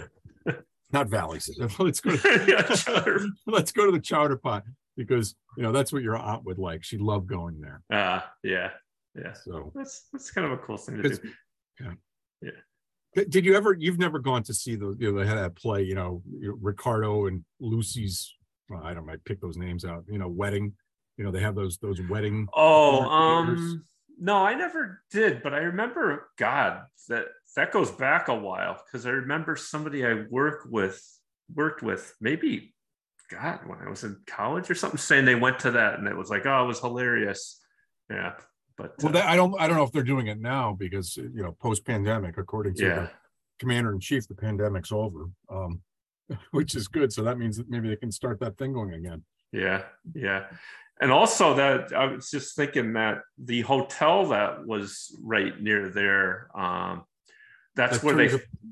not 0.92 1.08
Valleys. 1.08 1.48
Let's 1.78 2.00
go. 2.00 2.16
To, 2.16 2.44
yeah, 2.48 3.26
let's 3.46 3.72
go 3.72 3.86
to 3.86 3.92
the 3.92 4.00
Chowder 4.00 4.36
Pot 4.36 4.64
because 4.96 5.34
you 5.56 5.62
know 5.62 5.72
that's 5.72 5.92
what 5.92 6.02
your 6.02 6.16
aunt 6.16 6.44
would 6.44 6.58
like. 6.58 6.84
She 6.84 6.98
loved 6.98 7.26
going 7.28 7.60
there. 7.60 7.82
Uh, 7.92 8.20
yeah, 8.42 8.70
yeah. 9.14 9.32
So 9.32 9.72
That's 9.74 10.06
that's 10.12 10.30
kind 10.30 10.46
of 10.46 10.52
a 10.52 10.58
cool 10.58 10.76
thing 10.76 11.02
to 11.02 11.08
do. 11.08 11.18
yeah. 11.80 12.50
did 13.28 13.44
you 13.44 13.54
ever? 13.56 13.74
You've 13.78 13.98
never 13.98 14.18
gone 14.18 14.42
to 14.44 14.54
see 14.54 14.76
the 14.76 14.96
you 14.98 15.12
know 15.12 15.18
they 15.18 15.26
had 15.26 15.38
that 15.38 15.56
play. 15.56 15.82
You 15.82 15.94
know, 15.94 16.22
Ricardo 16.60 17.26
and 17.26 17.44
Lucy's. 17.60 18.34
Well, 18.68 18.82
I 18.82 18.94
don't 18.94 19.06
know. 19.06 19.12
I 19.12 19.16
pick 19.24 19.40
those 19.40 19.56
names 19.56 19.84
out. 19.84 20.04
You 20.08 20.18
know, 20.18 20.28
wedding. 20.28 20.72
You 21.16 21.24
know, 21.24 21.30
they 21.30 21.40
have 21.40 21.54
those 21.54 21.78
those 21.78 22.00
wedding. 22.08 22.48
Oh, 22.54 23.42
Theaters. 23.46 23.60
um, 23.60 23.84
no, 24.18 24.36
I 24.36 24.54
never 24.54 25.02
did, 25.10 25.42
but 25.42 25.52
I 25.54 25.58
remember. 25.58 26.28
God, 26.38 26.82
that 27.08 27.26
that 27.56 27.72
goes 27.72 27.90
back 27.90 28.28
a 28.28 28.34
while 28.34 28.82
because 28.84 29.06
I 29.06 29.10
remember 29.10 29.56
somebody 29.56 30.06
I 30.06 30.24
work 30.30 30.66
with 30.70 31.02
worked 31.54 31.82
with 31.82 32.14
maybe, 32.20 32.74
God, 33.30 33.60
when 33.66 33.78
I 33.78 33.90
was 33.90 34.04
in 34.04 34.16
college 34.26 34.70
or 34.70 34.74
something, 34.74 34.98
saying 34.98 35.24
they 35.24 35.34
went 35.34 35.58
to 35.60 35.72
that 35.72 35.98
and 35.98 36.08
it 36.08 36.16
was 36.16 36.30
like, 36.30 36.46
oh, 36.46 36.64
it 36.64 36.66
was 36.66 36.80
hilarious. 36.80 37.60
Yeah, 38.10 38.32
but 38.76 38.94
Well, 39.02 39.10
uh, 39.10 39.12
that, 39.12 39.26
I 39.26 39.36
don't. 39.36 39.54
I 39.60 39.66
don't 39.66 39.76
know 39.76 39.84
if 39.84 39.92
they're 39.92 40.02
doing 40.02 40.26
it 40.26 40.40
now 40.40 40.74
because 40.78 41.16
you 41.16 41.42
know 41.42 41.56
post 41.60 41.84
pandemic, 41.84 42.38
according 42.38 42.74
to 42.76 42.84
yeah, 42.84 43.08
commander 43.58 43.92
in 43.92 44.00
chief, 44.00 44.26
the 44.28 44.34
pandemic's 44.34 44.92
over, 44.92 45.30
um, 45.50 45.80
which 46.50 46.74
is 46.74 46.88
good. 46.88 47.12
So 47.12 47.22
that 47.22 47.38
means 47.38 47.56
that 47.56 47.70
maybe 47.70 47.88
they 47.88 47.96
can 47.96 48.12
start 48.12 48.40
that 48.40 48.58
thing 48.58 48.72
going 48.72 48.94
again. 48.94 49.22
Yeah, 49.52 49.82
yeah. 50.14 50.46
And 51.00 51.10
also 51.10 51.54
that 51.54 51.92
I 51.92 52.06
was 52.06 52.30
just 52.30 52.54
thinking 52.54 52.92
that 52.92 53.22
the 53.36 53.62
hotel 53.62 54.26
that 54.28 54.66
was 54.66 55.16
right 55.22 55.60
near 55.60 55.88
there, 55.88 56.48
um, 56.54 57.04
that's, 57.74 58.02
where 58.02 58.14
they, 58.14 58.30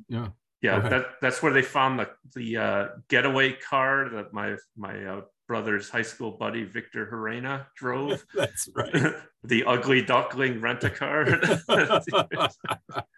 yeah. 0.09 0.28
yeah, 0.62 0.76
Okay. 0.78 0.88
that 0.90 1.07
that's 1.23 1.42
where 1.42 1.52
they 1.52 1.62
found 1.62 1.99
the 1.99 2.09
the 2.35 2.57
uh, 2.57 2.88
getaway 3.09 3.52
car 3.52 4.09
that 4.11 4.33
my 4.33 4.57
my 4.76 5.04
uh, 5.04 5.21
brother's 5.49 5.88
high 5.90 6.02
school 6.02 6.33
buddy 6.33 6.64
Victor 6.64 7.07
Herena 7.07 7.66
drove. 7.76 8.25
That's 8.35 8.69
right. 8.75 9.14
the 9.45 9.64
ugly 9.64 10.00
duckling 10.02 10.61
rent 10.61 10.85
a 10.85 10.90
car, 10.90 11.23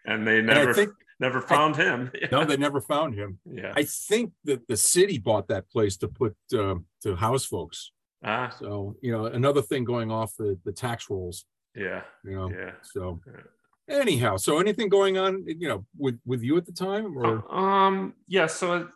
and 0.07 0.27
they 0.27 0.39
And 0.39 0.47
never 0.47 0.75
think 0.75 0.91
never 1.21 1.41
found 1.41 1.77
him. 1.77 2.11
no, 2.31 2.45
they 2.45 2.57
never 2.57 2.81
found 2.81 3.15
him. 3.15 3.39
Yeah. 3.45 3.73
I 3.77 3.85
think 3.85 4.33
that 4.45 4.67
the 4.67 4.77
city 4.77 5.19
bought 5.19 5.49
that 5.49 5.71
place 5.71 5.97
to 5.99 6.09
put 6.09 6.35
um, 6.59 6.87
to 7.03 7.15
house 7.17 7.45
folks. 7.45 7.93
Ah, 8.25 8.51
So 8.59 8.97
you 9.03 9.13
know, 9.13 9.27
another 9.27 9.63
thing 9.63 9.85
going 9.85 10.11
off 10.11 10.35
the 10.39 10.59
the 10.65 10.73
tax 10.73 11.11
rolls. 11.11 11.45
yeah. 11.75 12.03
You 12.25 12.37
know, 12.37 12.51
Yeah. 12.51 12.73
so 12.83 13.21
Yeah. 13.27 13.41
Anyhow, 13.93 14.37
so 14.37 14.59
anything 14.59 14.89
going 14.89 15.19
on? 15.19 15.45
You 15.47 15.69
know, 15.69 15.87
with 15.97 16.19
with 16.25 16.43
you 16.43 16.57
at 16.57 16.67
the 16.67 16.73
time, 16.73 17.17
or 17.17 17.45
Um. 17.53 18.15
Yeah. 18.27 18.47
So. 18.47 18.89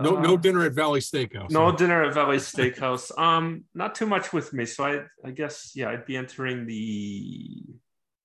no 0.00 0.20
no 0.20 0.34
uh, 0.34 0.36
dinner 0.36 0.64
at 0.64 0.72
Valley 0.72 1.00
Steakhouse? 1.00 1.50
No 1.50 1.70
huh? 1.70 1.76
dinner 1.76 2.02
at 2.04 2.14
Valley 2.14 2.38
Steakhouse. 2.38 3.10
Um, 3.18 3.64
not 3.74 3.94
too 3.94 4.06
much 4.06 4.32
with 4.32 4.52
me. 4.52 4.64
So 4.66 4.84
I, 4.84 5.02
I 5.24 5.30
guess, 5.30 5.72
yeah, 5.74 5.88
I'd 5.90 6.04
be 6.06 6.16
entering 6.16 6.66
the 6.66 7.62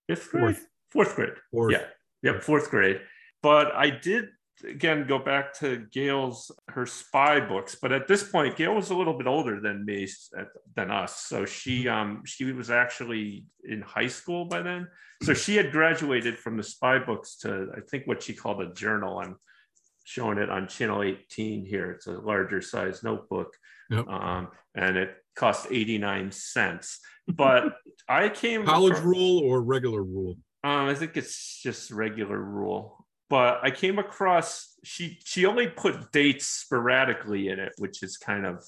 fifth 0.08 0.30
grade, 0.32 0.56
Fourth. 0.56 0.68
fourth 0.92 1.16
grade. 1.16 1.34
Or 1.52 1.72
Yeah. 1.72 1.86
Yep, 2.24 2.42
fourth 2.44 2.70
grade. 2.70 3.02
But 3.42 3.74
I 3.74 3.90
did 3.92 4.30
again 4.64 5.06
go 5.08 5.20
back 5.20 5.54
to 5.60 5.86
Gail's 5.92 6.52
her 6.70 6.86
spy 6.86 7.40
books. 7.40 7.76
But 7.82 7.92
at 7.92 8.08
this 8.08 8.24
point, 8.24 8.56
Gail 8.56 8.76
was 8.76 8.90
a 8.90 8.96
little 8.96 9.18
bit 9.18 9.28
older 9.28 9.60
than 9.60 9.86
me 9.86 10.08
than 10.76 10.92
us. 10.92 11.18
So 11.28 11.46
she 11.46 11.88
um 11.88 12.24
she 12.26 12.52
was 12.52 12.70
actually 12.70 13.46
in 13.64 13.82
high 13.82 14.08
school 14.08 14.46
by 14.46 14.62
then. 14.62 14.88
So 15.24 15.34
she 15.34 15.56
had 15.56 15.72
graduated 15.72 16.38
from 16.38 16.58
the 16.58 16.64
spy 16.64 17.00
books 17.00 17.38
to 17.38 17.70
I 17.76 17.82
think 17.82 18.08
what 18.08 18.24
she 18.24 18.34
called 18.34 18.62
a 18.62 18.74
journal. 18.74 19.20
I'm 19.20 19.38
showing 20.06 20.38
it 20.38 20.50
on 20.50 20.68
channel 20.68 21.04
18 21.04 21.66
here. 21.66 21.92
It's 21.92 22.08
a 22.08 22.14
larger 22.14 22.62
size 22.62 23.04
notebook. 23.04 23.54
Yep. 23.92 24.08
Um, 24.08 24.48
and 24.76 24.98
it 24.98 25.16
cost 25.36 25.68
89 25.72 26.32
cents. 26.32 27.00
But 27.28 27.76
I 28.10 28.30
came 28.30 28.66
college 28.66 28.94
across- 28.94 29.06
rule 29.06 29.44
or 29.44 29.62
regular 29.62 30.02
rule? 30.04 30.38
um, 30.64 30.88
I 30.88 30.94
think 30.96 31.16
it's 31.16 31.62
just 31.62 31.92
regular 31.92 32.38
rule. 32.40 32.99
But 33.30 33.60
I 33.62 33.72
came 33.72 34.00
across 34.00 34.70
she 34.84 35.20
she 35.24 35.46
only 35.46 35.68
put 35.68 36.12
dates 36.12 36.48
sporadically 36.48 37.50
in 37.50 37.60
it, 37.60 37.74
which 37.78 38.02
is 38.04 38.18
kind 38.18 38.46
of 38.46 38.64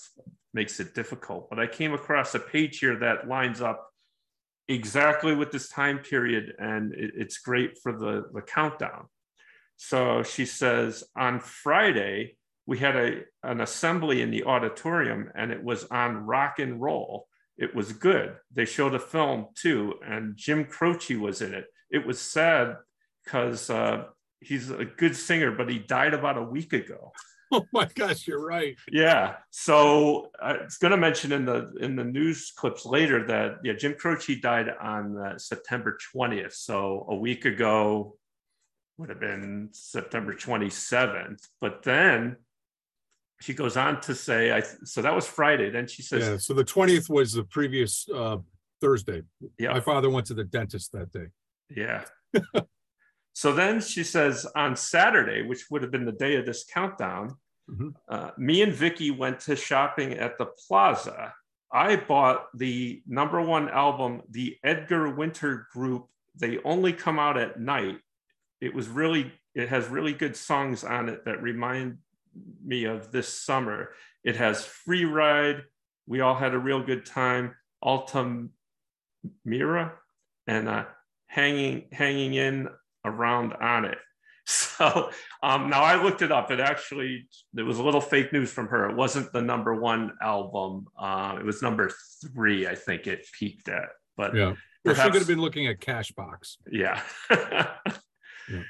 makes 0.53 0.80
it 0.80 0.94
difficult. 0.94 1.50
But 1.50 1.60
I 1.60 1.68
came 1.68 1.94
across 1.94 2.36
a 2.36 2.39
page 2.39 2.80
here 2.80 2.98
that 3.00 3.27
lines 3.27 3.62
up 3.62 3.88
exactly 4.68 5.36
with 5.36 5.51
this 5.51 5.70
time 5.70 6.00
period, 6.00 6.53
and 6.60 6.94
it, 6.94 7.12
it's 7.15 7.38
great 7.38 7.77
for 7.82 7.91
the 7.98 8.25
the 8.34 8.41
countdown. 8.41 9.08
So 9.77 10.24
she 10.24 10.46
says 10.46 11.03
on 11.15 11.39
Friday 11.39 12.38
we 12.65 12.77
had 12.77 12.96
a 12.96 13.22
an 13.44 13.62
assembly 13.62 14.22
in 14.22 14.32
the 14.32 14.44
auditorium, 14.44 15.32
and 15.36 15.51
it 15.51 15.63
was 15.63 15.86
on 15.86 16.25
rock 16.25 16.60
and 16.60 16.82
roll. 16.82 17.27
It 17.58 17.75
was 17.75 17.94
good. 17.94 18.36
They 18.53 18.65
showed 18.65 18.96
a 18.96 19.00
film 19.00 19.48
too, 19.56 19.96
and 20.06 20.36
Jim 20.36 20.65
Croce 20.65 21.15
was 21.15 21.41
in 21.41 21.53
it. 21.53 21.65
It 21.89 22.06
was 22.06 22.20
sad 22.20 22.77
because 23.24 23.70
uh, 23.70 24.06
he's 24.41 24.69
a 24.69 24.86
good 24.86 25.15
singer, 25.15 25.51
but 25.51 25.69
he 25.69 25.79
died 25.79 26.13
about 26.13 26.38
a 26.38 26.43
week 26.43 26.74
ago. 26.74 27.12
Oh 27.53 27.65
my 27.74 27.86
gosh, 27.95 28.27
you're 28.27 28.41
right. 28.41 28.77
Yeah. 28.89 29.36
So 29.50 30.29
I 30.41 30.53
was 30.63 30.77
going 30.77 30.91
to 30.91 30.98
mention 30.98 31.33
in 31.33 31.43
the 31.43 31.74
in 31.81 31.98
the 31.98 32.03
news 32.05 32.53
clips 32.55 32.86
later 32.86 33.27
that 33.27 33.57
yeah, 33.62 33.74
Jim 33.74 33.93
Croce 34.00 34.39
died 34.39 34.69
on 34.81 35.17
uh, 35.17 35.38
September 35.38 35.98
20th. 36.15 36.53
So 36.53 37.05
a 37.10 37.15
week 37.17 37.43
ago 37.43 38.15
would 38.98 39.10
have 39.10 39.19
been 39.19 39.67
September 39.74 40.33
27th. 40.33 41.45
But 41.60 41.83
then 41.83 42.38
she 43.41 43.53
goes 43.53 43.75
on 43.75 44.00
to 44.01 44.15
say, 44.15 44.53
I 44.53 44.62
so 44.86 45.01
that 45.01 45.13
was 45.13 45.27
Friday. 45.27 45.69
Then 45.71 45.88
she 45.88 46.03
says, 46.03 46.25
Yeah. 46.25 46.38
So 46.38 46.53
the 46.53 46.63
twentieth 46.63 47.10
was 47.10 47.33
the 47.33 47.43
previous 47.43 48.07
uh, 48.15 48.38
Thursday. 48.79 49.24
yeah, 49.60 49.74
My 49.74 49.81
father 49.81 50.10
went 50.10 50.27
to 50.27 50.33
the 50.33 50.45
dentist 50.45 50.93
that 50.93 51.12
day. 51.12 51.27
Yeah. 51.69 52.05
so 53.33 53.53
then 53.53 53.79
she 53.81 54.03
says 54.03 54.45
on 54.55 54.75
Saturday, 54.75 55.41
which 55.41 55.69
would 55.69 55.81
have 55.81 55.91
been 55.91 56.05
the 56.05 56.11
day 56.11 56.35
of 56.35 56.45
this 56.45 56.63
countdown, 56.65 57.38
Mhm. 57.69 57.93
uh, 58.09 58.31
me 58.38 58.61
and 58.61 58.73
Vicky 58.73 59.11
went 59.11 59.39
to 59.41 59.55
shopping 59.55 60.13
at 60.13 60.38
the 60.38 60.47
plaza. 60.47 61.33
I 61.71 61.95
bought 61.95 62.47
the 62.57 63.01
number 63.07 63.41
one 63.41 63.69
album, 63.69 64.23
the 64.29 64.57
Edgar 64.63 65.09
Winter 65.09 65.67
Group. 65.71 66.09
They 66.35 66.57
only 66.63 66.91
come 66.91 67.17
out 67.17 67.38
at 67.38 67.59
night. 67.59 68.00
It 68.59 68.73
was 68.73 68.89
really, 68.89 69.31
it 69.55 69.69
has 69.69 69.88
really 69.88 70.13
good 70.13 70.35
songs 70.35 70.83
on 70.83 71.07
it 71.07 71.23
that 71.25 71.41
remind 71.41 72.00
me 72.63 72.83
of 72.85 73.11
this 73.11 73.29
summer. 73.33 73.93
It 74.23 74.35
has 74.35 74.65
Free 74.65 75.05
Ride. 75.05 75.63
We 76.07 76.19
all 76.19 76.35
had 76.35 76.53
a 76.53 76.59
real 76.59 76.83
good 76.83 77.05
time. 77.05 77.55
Alta 77.81 78.47
Mira 79.45 79.97
and 80.47 80.67
uh, 80.67 80.85
hanging 81.27 81.88
hanging 81.91 82.33
in 82.33 82.69
around 83.05 83.53
on 83.53 83.86
it. 83.86 83.98
So 84.48 85.12
um, 85.43 85.70
now 85.70 85.84
I 85.84 86.01
looked 86.03 86.24
it 86.24 86.31
up. 86.31 86.50
It 86.50 86.60
actually 86.60 87.27
there 87.53 87.63
was 87.63 87.77
a 87.77 87.84
little 87.84 88.01
fake 88.01 88.34
news 88.34 88.51
from 88.51 88.67
her. 88.70 88.89
It 88.89 88.96
wasn't 88.96 89.31
the 89.31 89.41
number 89.41 89.75
one 89.79 90.13
album. 90.20 90.88
Uh, 90.98 91.38
it 91.39 91.46
was 91.46 91.62
number 91.62 91.91
three, 92.34 92.67
I 92.67 92.74
think 92.74 93.05
it 93.05 93.25
peaked 93.39 93.70
at. 93.70 93.89
But 94.17 94.36
Yeah. 94.36 94.46
Well, 94.46 94.55
she 94.55 94.89
Perhaps- 94.96 95.12
could 95.12 95.22
have 95.22 95.27
been 95.27 95.39
looking 95.41 95.67
at 95.67 95.79
Cashbox. 95.79 96.58
yeah. 96.72 97.01
Yeah. 98.50 98.63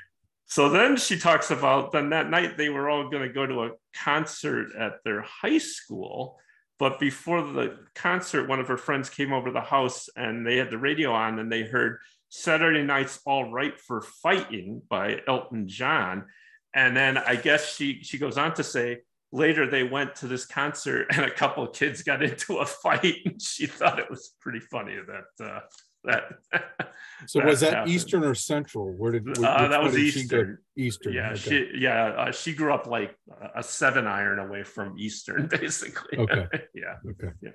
So 0.45 0.67
then 0.69 0.97
she 0.97 1.17
talks 1.17 1.49
about 1.49 1.93
then 1.93 2.09
that 2.09 2.29
night 2.29 2.57
they 2.57 2.67
were 2.69 2.89
all 2.89 3.09
going 3.09 3.23
to 3.25 3.33
go 3.33 3.45
to 3.47 3.63
a 3.63 3.71
concert 3.95 4.75
at 4.77 4.95
their 5.05 5.21
high 5.21 5.57
school. 5.57 6.37
But 6.77 6.99
before 6.99 7.41
the 7.41 7.77
concert, 7.95 8.49
one 8.49 8.59
of 8.59 8.67
her 8.67 8.77
friends 8.77 9.09
came 9.09 9.31
over 9.31 9.47
to 9.47 9.53
the 9.53 9.61
house 9.61 10.09
and 10.17 10.45
they 10.45 10.57
had 10.57 10.69
the 10.69 10.77
radio 10.77 11.13
on 11.13 11.39
and 11.39 11.49
they 11.49 11.63
heard 11.63 11.99
Saturday 12.41 12.81
Night's 12.81 13.19
All 13.25 13.51
Right 13.51 13.77
for 13.79 14.01
Fighting 14.01 14.81
by 14.89 15.19
Elton 15.27 15.67
John. 15.67 16.25
And 16.73 16.95
then 16.95 17.17
I 17.17 17.35
guess 17.35 17.75
she 17.75 18.01
she 18.03 18.17
goes 18.17 18.37
on 18.37 18.53
to 18.55 18.63
say 18.63 18.99
later 19.33 19.69
they 19.69 19.83
went 19.83 20.15
to 20.15 20.27
this 20.27 20.45
concert 20.45 21.07
and 21.11 21.25
a 21.25 21.29
couple 21.31 21.63
of 21.63 21.73
kids 21.73 22.01
got 22.03 22.23
into 22.23 22.57
a 22.59 22.65
fight 22.65 23.15
and 23.25 23.41
she 23.41 23.65
thought 23.67 23.99
it 23.99 24.09
was 24.09 24.33
pretty 24.39 24.59
funny 24.61 24.95
that 24.95 25.45
uh, 25.45 25.59
that 26.05 26.23
So 27.27 27.39
That 27.39 27.47
was 27.47 27.59
that 27.59 27.73
happened. 27.73 27.91
Eastern 27.93 28.23
or 28.23 28.33
Central? 28.33 28.93
Where 28.93 29.11
did 29.11 29.27
wh- 29.37 29.43
Uh, 29.43 29.67
that 29.67 29.83
was? 29.83 29.97
Eastern. 29.97 30.57
Eastern. 30.77 31.13
Yeah, 31.13 31.31
okay. 31.31 31.37
she 31.37 31.71
yeah 31.79 32.05
uh, 32.05 32.31
she 32.31 32.53
grew 32.53 32.73
up 32.73 32.87
like 32.87 33.13
a 33.55 33.61
seven 33.61 34.07
iron 34.07 34.39
away 34.39 34.63
from 34.63 34.97
Eastern, 34.97 35.47
basically. 35.59 36.17
Okay. 36.17 36.47
yeah, 36.73 36.95
Okay. 37.11 37.33
yeah. 37.41 37.51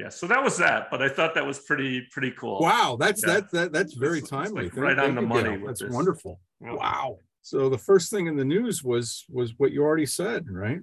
Yeah 0.00 0.08
so 0.18 0.26
that 0.32 0.42
was 0.42 0.56
that, 0.58 0.80
but 0.90 1.00
I 1.02 1.08
thought 1.08 1.34
that 1.34 1.46
was 1.46 1.58
pretty 1.58 1.92
pretty 2.14 2.32
cool. 2.40 2.58
Wow, 2.60 2.96
that's 3.02 3.22
Yeah. 3.26 3.34
that, 3.34 3.50
that 3.52 3.72
that's 3.72 3.94
very 3.94 4.18
It's- 4.18 4.22
it's 4.24 4.30
timely. 4.30 4.64
like 4.64 4.76
right 4.76 4.98
on 4.98 5.14
the 5.14 5.22
money 5.22 5.54
That's 5.66 5.80
this. 5.82 5.92
wonderful. 5.92 6.34
Yeah. 6.60 6.74
Wow. 6.74 7.18
So 7.42 7.68
the 7.68 7.78
first 7.90 8.10
thing 8.12 8.26
in 8.26 8.36
the 8.36 8.44
news 8.44 8.82
was 8.92 9.24
was 9.38 9.48
what 9.58 9.72
you 9.72 9.80
already 9.82 10.06
said, 10.06 10.40
right? 10.50 10.80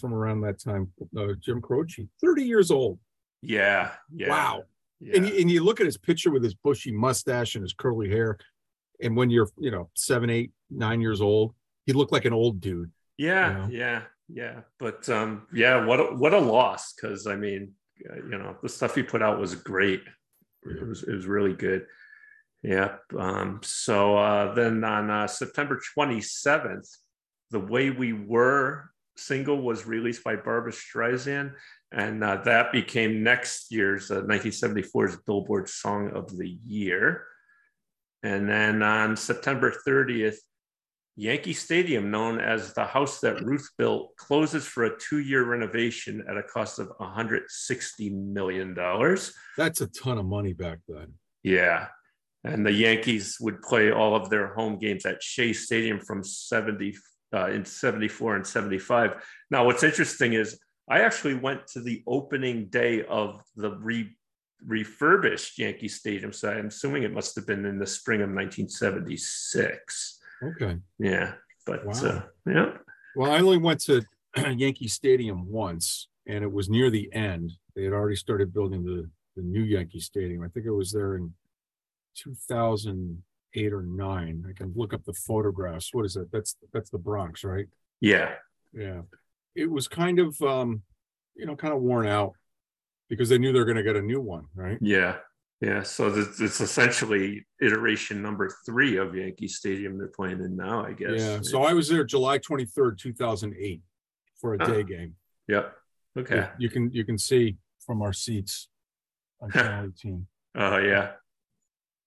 From 0.00 0.12
around 0.14 0.40
that 0.40 0.58
time, 0.58 0.92
uh, 1.16 1.34
Jim 1.44 1.60
Croce, 1.60 2.08
thirty 2.20 2.44
years 2.44 2.70
old. 2.70 2.98
Yeah, 3.42 3.92
yeah. 4.12 4.28
Wow. 4.30 4.64
Yeah. 5.00 5.16
And 5.16 5.28
you, 5.28 5.34
and 5.40 5.50
you 5.50 5.62
look 5.64 5.78
at 5.80 5.86
his 5.86 5.96
picture 5.96 6.30
with 6.30 6.42
his 6.42 6.54
bushy 6.54 6.92
mustache 6.92 7.54
and 7.54 7.62
his 7.62 7.72
curly 7.72 8.08
hair, 8.16 8.36
and 9.02 9.16
when 9.16 9.30
you're 9.30 9.48
you 9.58 9.70
know 9.70 9.88
seven, 9.94 10.28
eight, 10.28 10.50
nine 10.70 11.00
years 11.00 11.20
old, 11.20 11.54
he 11.86 11.92
looked 11.92 12.12
like 12.12 12.24
an 12.26 12.32
old 12.32 12.60
dude. 12.60 12.90
yeah, 13.16 13.68
you 13.68 13.78
yeah, 13.78 14.02
yeah. 14.28 14.60
But 14.78 15.08
um, 15.08 15.46
yeah, 15.54 15.84
what 15.86 16.00
a, 16.00 16.04
what 16.22 16.34
a 16.34 16.38
loss 16.38 16.92
because 16.92 17.26
I 17.26 17.36
mean, 17.36 17.72
you 18.04 18.38
know, 18.38 18.56
the 18.62 18.68
stuff 18.68 18.94
he 18.94 19.02
put 19.02 19.22
out 19.22 19.40
was 19.40 19.54
great. 19.54 20.02
It 20.62 20.86
was 20.86 21.02
it 21.02 21.12
was 21.14 21.26
really 21.26 21.54
good. 21.54 21.86
Yeah. 22.62 22.96
Um, 23.18 23.60
so 23.62 24.16
uh, 24.16 24.54
then 24.54 24.84
on 24.84 25.10
uh, 25.10 25.26
September 25.26 25.80
27th, 25.96 26.88
The 27.50 27.60
Way 27.60 27.90
We 27.90 28.12
Were 28.12 28.90
single 29.16 29.60
was 29.60 29.86
released 29.86 30.24
by 30.24 30.36
Barbra 30.36 30.72
Streisand. 30.72 31.52
And 31.92 32.22
uh, 32.22 32.36
that 32.44 32.72
became 32.72 33.22
next 33.22 33.72
year's 33.72 34.10
uh, 34.10 34.22
1974's 34.22 35.16
Billboard 35.26 35.68
Song 35.68 36.10
of 36.14 36.36
the 36.36 36.58
Year. 36.66 37.24
And 38.22 38.48
then 38.48 38.82
on 38.82 39.16
September 39.16 39.72
30th, 39.86 40.36
Yankee 41.20 41.52
Stadium, 41.52 42.10
known 42.10 42.40
as 42.40 42.72
the 42.72 42.86
house 42.86 43.20
that 43.20 43.44
Ruth 43.44 43.68
built, 43.76 44.16
closes 44.16 44.66
for 44.66 44.84
a 44.84 44.98
two 44.98 45.18
year 45.18 45.44
renovation 45.44 46.24
at 46.26 46.38
a 46.38 46.42
cost 46.42 46.78
of 46.78 46.88
$160 46.98 48.12
million. 48.12 48.74
That's 49.54 49.82
a 49.82 49.86
ton 49.88 50.16
of 50.16 50.24
money 50.24 50.54
back 50.54 50.78
then. 50.88 51.12
Yeah. 51.42 51.88
and 52.44 52.64
the 52.64 52.72
Yankees 52.72 53.36
would 53.38 53.60
play 53.60 53.92
all 53.92 54.16
of 54.16 54.30
their 54.30 54.54
home 54.54 54.78
games 54.78 55.04
at 55.04 55.22
Shea 55.22 55.52
Stadium 55.52 56.00
from 56.00 56.24
70 56.24 56.96
uh, 57.34 57.50
in 57.50 57.66
74 57.66 58.36
and 58.36 58.46
75. 58.46 59.22
Now, 59.50 59.66
what's 59.66 59.82
interesting 59.82 60.32
is 60.32 60.58
I 60.88 61.00
actually 61.00 61.34
went 61.34 61.66
to 61.74 61.82
the 61.82 62.02
opening 62.06 62.70
day 62.70 63.04
of 63.04 63.42
the 63.56 63.72
re- 63.72 64.16
refurbished 64.66 65.58
Yankee 65.58 65.88
Stadium. 65.88 66.32
So 66.32 66.50
I'm 66.50 66.68
assuming 66.68 67.02
it 67.02 67.12
must 67.12 67.34
have 67.36 67.46
been 67.46 67.66
in 67.66 67.78
the 67.78 67.86
spring 67.86 68.22
of 68.22 68.30
1976. 68.30 70.19
Okay. 70.42 70.78
Yeah. 70.98 71.34
But 71.66 71.84
Wow. 71.84 71.92
uh, 72.04 72.22
yeah. 72.46 72.76
Well, 73.16 73.30
I 73.30 73.38
only 73.40 73.58
went 73.58 73.80
to 73.82 74.02
Yankee 74.56 74.88
Stadium 74.88 75.48
once, 75.50 76.08
and 76.26 76.42
it 76.44 76.50
was 76.52 76.68
near 76.70 76.90
the 76.90 77.12
end. 77.12 77.52
They 77.74 77.84
had 77.84 77.92
already 77.92 78.16
started 78.16 78.52
building 78.52 78.84
the, 78.84 79.08
the 79.36 79.42
new 79.42 79.62
Yankee 79.62 80.00
Stadium. 80.00 80.42
I 80.42 80.48
think 80.48 80.66
it 80.66 80.70
was 80.72 80.92
there 80.92 81.16
in 81.16 81.34
two 82.16 82.34
thousand 82.48 83.22
eight 83.54 83.72
or 83.72 83.82
nine. 83.82 84.44
I 84.48 84.52
can 84.52 84.72
look 84.76 84.94
up 84.94 85.04
the 85.04 85.12
photographs. 85.12 85.92
What 85.92 86.04
is 86.06 86.14
that? 86.14 86.30
That's, 86.32 86.56
that's 86.72 86.90
the 86.90 86.98
Bronx, 86.98 87.42
right? 87.42 87.66
Yeah. 88.00 88.34
Yeah. 88.72 89.02
It 89.56 89.68
was 89.68 89.88
kind 89.88 90.20
of, 90.20 90.40
um, 90.42 90.82
you 91.34 91.46
know, 91.46 91.56
kind 91.56 91.74
of 91.74 91.80
worn 91.80 92.06
out 92.06 92.34
because 93.08 93.28
they 93.28 93.38
knew 93.38 93.52
they 93.52 93.58
were 93.58 93.64
going 93.64 93.76
to 93.76 93.82
get 93.82 93.96
a 93.96 94.02
new 94.02 94.20
one, 94.20 94.46
right? 94.54 94.78
Yeah. 94.80 95.16
Yeah. 95.60 95.82
So 95.82 96.08
it's, 96.08 96.40
it's 96.40 96.60
essentially 96.60 97.46
iteration 97.60 98.22
number 98.22 98.50
three 98.64 98.96
of 98.96 99.14
Yankee 99.14 99.48
Stadium 99.48 99.98
they're 99.98 100.08
playing 100.08 100.40
in 100.40 100.56
now, 100.56 100.84
I 100.84 100.92
guess. 100.92 101.18
Yeah. 101.20 101.38
So 101.42 101.62
I 101.62 101.72
was 101.74 101.88
there 101.88 102.04
July 102.04 102.38
23rd, 102.38 102.98
2008 102.98 103.82
for 104.40 104.54
a 104.54 104.58
Ah. 104.60 104.66
day 104.66 104.82
game. 104.82 105.16
Yep. 105.48 105.72
Okay. 106.18 106.36
Yeah, 106.36 106.50
You 106.58 106.70
can, 106.70 106.90
you 106.92 107.04
can 107.04 107.18
see 107.18 107.56
from 107.84 108.00
our 108.02 108.12
seats 108.12 108.68
on 109.40 109.50
channel 109.52 109.90
18. 109.98 110.26
Oh, 110.56 110.78
yeah. 110.78 111.12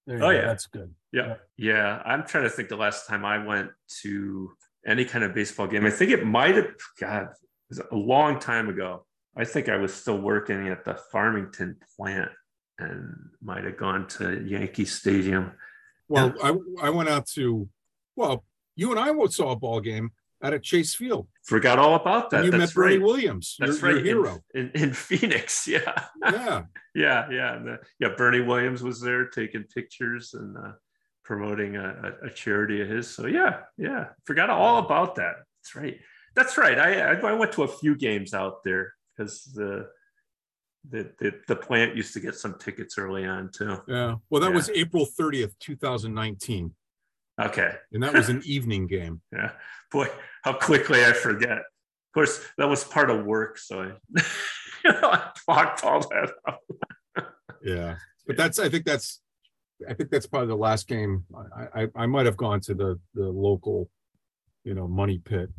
You 0.07 0.15
Oh, 0.15 0.19
go. 0.19 0.29
yeah. 0.31 0.41
That's 0.45 0.65
good. 0.67 0.93
Yeah. 1.11 1.35
Yeah. 1.57 2.01
I'm 2.05 2.25
trying 2.25 2.43
to 2.45 2.49
think 2.49 2.69
the 2.69 2.75
last 2.75 3.07
time 3.07 3.23
I 3.23 3.45
went 3.45 3.69
to 4.01 4.51
any 4.85 5.05
kind 5.05 5.23
of 5.23 5.33
baseball 5.33 5.67
game. 5.67 5.85
I 5.85 5.91
think 5.91 6.11
it 6.11 6.25
might 6.25 6.55
have, 6.55 6.71
God, 6.99 7.23
it 7.23 7.29
was 7.69 7.79
a 7.91 7.95
long 7.95 8.39
time 8.39 8.67
ago. 8.67 9.05
I 9.37 9.45
think 9.45 9.69
I 9.69 9.77
was 9.77 9.93
still 9.93 10.19
working 10.19 10.67
at 10.69 10.83
the 10.85 10.95
Farmington 11.11 11.77
plant 11.95 12.31
and 12.79 13.29
might 13.41 13.63
have 13.63 13.77
gone 13.77 14.07
to 14.07 14.43
Yankee 14.43 14.85
Stadium. 14.85 15.51
Well, 16.07 16.33
I, 16.41 16.55
I 16.81 16.89
went 16.89 17.09
out 17.09 17.27
to, 17.35 17.69
well, 18.15 18.43
you 18.75 18.91
and 18.91 18.99
I 18.99 19.25
saw 19.27 19.51
a 19.51 19.55
ball 19.55 19.79
game 19.79 20.11
out 20.43 20.53
at 20.53 20.63
Chase 20.63 20.93
Field. 20.93 21.27
Forgot 21.43 21.79
all 21.79 21.95
about 21.95 22.29
that. 22.29 22.37
And 22.37 22.45
you 22.45 22.51
That's 22.51 22.75
met 22.75 22.75
Bernie 22.75 22.97
right. 22.97 23.05
Williams, 23.05 23.55
That's 23.59 23.81
your 23.81 23.95
right. 23.95 24.05
hero. 24.05 24.39
In, 24.53 24.71
in, 24.75 24.83
in 24.83 24.93
Phoenix. 24.93 25.67
Yeah. 25.67 25.93
Yeah. 26.21 26.63
yeah. 26.93 27.29
Yeah. 27.31 27.55
And, 27.55 27.69
uh, 27.69 27.77
yeah. 27.99 28.09
Bernie 28.17 28.41
Williams 28.41 28.83
was 28.83 28.99
there 28.99 29.27
taking 29.27 29.63
pictures 29.63 30.33
and 30.33 30.57
uh, 30.57 30.73
promoting 31.23 31.77
a, 31.77 32.13
a, 32.23 32.29
charity 32.29 32.81
of 32.81 32.89
his. 32.89 33.09
So, 33.09 33.25
yeah. 33.27 33.61
Yeah. 33.77 34.07
Forgot 34.25 34.49
all 34.49 34.79
about 34.79 35.15
that. 35.15 35.35
That's 35.61 35.75
right. 35.75 35.99
That's 36.35 36.57
right. 36.57 36.77
I, 36.77 37.13
I 37.13 37.13
I 37.13 37.33
went 37.33 37.53
to 37.53 37.63
a 37.63 37.67
few 37.67 37.95
games 37.95 38.33
out 38.33 38.63
there 38.63 38.93
because 39.15 39.43
the, 39.53 39.87
the, 40.89 41.11
the, 41.19 41.33
the 41.47 41.55
plant 41.55 41.95
used 41.95 42.13
to 42.13 42.19
get 42.19 42.35
some 42.35 42.57
tickets 42.59 42.97
early 42.97 43.25
on 43.25 43.49
too. 43.55 43.77
Yeah. 43.87 44.15
Well, 44.29 44.41
that 44.41 44.49
Yeah. 44.49 44.55
was 44.55 44.69
April 44.71 45.05
30th, 45.19 45.53
2019. 45.59 46.73
Okay. 47.41 47.71
And 47.91 48.03
that 48.03 48.13
was 48.13 48.29
an 48.29 48.41
evening 48.45 48.87
game. 48.87 49.21
Yeah. 49.31 49.51
Boy, 49.91 50.07
how 50.43 50.53
quickly 50.53 51.05
I 51.05 51.13
forget. 51.13 51.51
Of 51.59 52.13
course, 52.13 52.43
that 52.57 52.67
was 52.67 52.83
part 52.83 53.09
of 53.09 53.25
work. 53.25 53.57
So 53.57 53.81
I, 53.81 53.85
you 54.85 54.91
know, 54.91 55.09
I 55.09 55.31
blocked 55.47 55.83
all 55.83 55.99
that 56.01 56.31
out. 56.47 56.59
Yeah. 57.63 57.95
But 58.27 58.35
that's, 58.37 58.59
I 58.59 58.67
think 58.69 58.83
that's, 58.85 59.21
I 59.87 59.93
think 59.93 60.09
that's 60.11 60.27
probably 60.27 60.47
the 60.49 60.55
last 60.55 60.87
game. 60.87 61.23
I, 61.55 61.83
I, 61.83 61.87
I 61.95 62.05
might 62.07 62.25
have 62.25 62.35
gone 62.37 62.59
to 62.61 62.73
the, 62.73 62.99
the 63.13 63.23
local, 63.29 63.89
you 64.65 64.73
know, 64.73 64.87
money 64.87 65.17
pit 65.19 65.49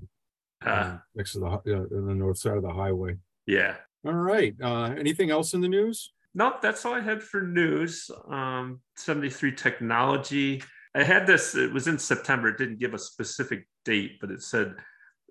Uh, 0.64 0.98
next 1.14 1.32
to 1.32 1.40
the, 1.40 1.46
uh, 1.46 1.96
on 1.96 2.06
the 2.06 2.14
north 2.14 2.36
side 2.38 2.56
of 2.58 2.62
the 2.62 2.72
highway. 2.72 3.16
yeah. 3.46 3.76
All 4.04 4.12
right. 4.12 4.54
Uh, 4.62 4.94
anything 4.99 5.30
else 5.30 5.54
in 5.54 5.61
the 5.61 5.68
news? 5.68 6.12
Nope, 6.34 6.61
that's 6.61 6.84
all 6.84 6.94
I 6.94 7.00
had 7.00 7.23
for 7.23 7.42
news. 7.42 8.11
Um, 8.28 8.81
73 8.96 9.52
technology. 9.52 10.62
I 10.94 11.02
had 11.02 11.26
this, 11.26 11.55
it 11.55 11.72
was 11.72 11.88
in 11.88 11.98
September. 11.98 12.48
It 12.48 12.59
didn't 12.59 12.81
give 12.81 12.94
a 12.94 12.98
specific 12.98 13.66
date, 13.85 14.18
but 14.20 14.31
it 14.31 14.42
said 14.42 14.74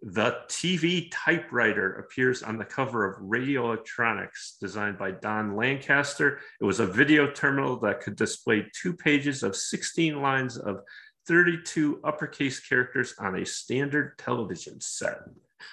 the 0.01 0.37
TV 0.49 1.09
typewriter 1.11 1.93
appears 1.93 2.43
on 2.43 2.57
the 2.57 2.65
cover 2.65 3.09
of 3.09 3.15
Radio 3.21 3.65
Electronics, 3.65 4.57
designed 4.59 4.97
by 4.97 5.11
Don 5.11 5.55
Lancaster. 5.55 6.39
It 6.59 6.65
was 6.65 6.81
a 6.81 6.87
video 6.87 7.31
terminal 7.31 7.79
that 7.79 8.01
could 8.01 8.17
display 8.17 8.65
two 8.73 8.93
pages 8.93 9.43
of 9.43 9.55
16 9.55 10.21
lines 10.21 10.57
of 10.57 10.81
32 11.27 12.01
uppercase 12.03 12.59
characters 12.59 13.13
on 13.17 13.35
a 13.35 13.45
standard 13.45 14.17
television 14.17 14.81
set. 14.81 15.19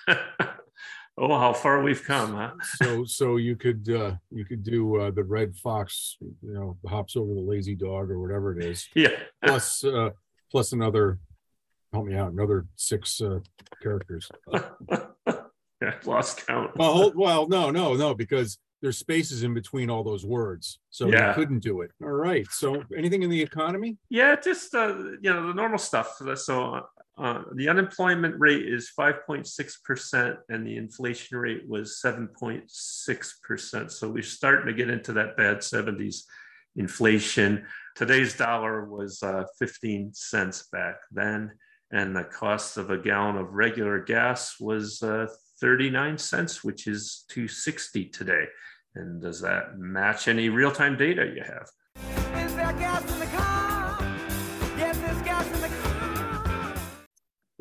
oh, 1.20 1.38
how 1.38 1.52
far 1.52 1.82
we've 1.82 2.02
come, 2.02 2.34
huh? 2.34 2.52
So, 2.82 3.04
so 3.18 3.36
you 3.36 3.54
could, 3.54 3.88
uh, 3.90 4.12
you 4.32 4.44
could 4.44 4.62
do, 4.64 4.96
uh, 4.96 5.10
the 5.12 5.22
red 5.22 5.54
fox, 5.56 6.16
you 6.20 6.52
know, 6.54 6.76
hops 6.88 7.14
over 7.16 7.32
the 7.34 7.40
lazy 7.40 7.74
dog 7.76 8.10
or 8.10 8.18
whatever 8.18 8.58
it 8.58 8.64
is. 8.64 8.88
Yeah. 8.94 9.10
plus 9.44 9.84
uh 9.84 10.10
plus 10.50 10.72
another 10.72 11.18
help 11.92 12.06
me 12.06 12.14
out 12.16 12.32
another 12.32 12.66
six 12.76 13.20
uh 13.20 13.38
characters 13.82 14.28
yeah, 15.82 15.94
lost 16.04 16.46
count. 16.46 16.70
well 16.76 16.92
hold, 16.92 17.14
well 17.26 17.48
no 17.48 17.70
no 17.70 17.94
no 17.94 18.14
because 18.14 18.58
there's 18.82 18.98
spaces 18.98 19.42
in 19.42 19.52
between 19.54 19.90
all 19.90 20.02
those 20.04 20.24
words 20.24 20.78
so 20.90 21.08
Yeah. 21.08 21.28
you 21.28 21.34
couldn't 21.34 21.60
do 21.60 21.80
it 21.82 21.90
all 22.02 22.08
right 22.10 22.46
so 22.50 22.82
anything 22.96 23.22
in 23.22 23.30
the 23.30 23.40
economy 23.42 23.96
Yeah, 24.08 24.36
just 24.42 24.74
uh, 24.74 24.94
you 25.20 25.30
know 25.32 25.46
the 25.48 25.54
normal 25.54 25.78
stuff. 25.78 26.18
So 26.36 26.82
uh, 27.20 27.42
the 27.54 27.68
unemployment 27.68 28.34
rate 28.38 28.66
is 28.66 28.90
5.6 28.98 29.84
percent, 29.84 30.36
and 30.48 30.66
the 30.66 30.76
inflation 30.76 31.36
rate 31.36 31.68
was 31.68 32.00
7.6 32.04 33.32
percent. 33.42 33.92
So 33.92 34.08
we're 34.08 34.22
starting 34.22 34.66
to 34.66 34.72
get 34.72 34.88
into 34.88 35.12
that 35.14 35.36
bad 35.36 35.58
70s 35.58 36.22
inflation. 36.76 37.66
Today's 37.94 38.36
dollar 38.36 38.86
was 38.86 39.22
uh, 39.22 39.44
15 39.58 40.12
cents 40.14 40.68
back 40.72 40.96
then, 41.12 41.52
and 41.90 42.16
the 42.16 42.24
cost 42.24 42.78
of 42.78 42.90
a 42.90 42.96
gallon 42.96 43.36
of 43.36 43.52
regular 43.52 44.02
gas 44.02 44.58
was 44.58 45.02
uh, 45.02 45.26
39 45.60 46.16
cents, 46.16 46.64
which 46.64 46.86
is 46.86 47.24
260 47.28 48.06
today. 48.06 48.46
And 48.94 49.20
does 49.20 49.42
that 49.42 49.78
match 49.78 50.26
any 50.26 50.48
real-time 50.48 50.96
data 50.96 51.30
you 51.36 51.42
have? 51.42 51.68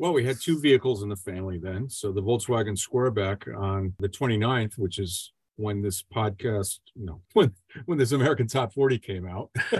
Well 0.00 0.12
we 0.12 0.24
had 0.24 0.40
two 0.40 0.58
vehicles 0.58 1.02
in 1.02 1.08
the 1.08 1.16
family 1.16 1.58
then 1.58 1.88
so 1.88 2.10
the 2.10 2.22
volkswagen 2.22 2.76
squareback 2.76 3.46
on 3.56 3.94
the 3.98 4.08
29th 4.08 4.76
which 4.78 4.98
is 4.98 5.32
when 5.56 5.82
this 5.82 6.02
podcast 6.02 6.80
you 6.94 7.06
know 7.06 7.20
when 7.34 7.52
when 7.86 7.98
this 7.98 8.12
american 8.12 8.46
top 8.46 8.72
40 8.72 8.98
came 8.98 9.26
out 9.26 9.50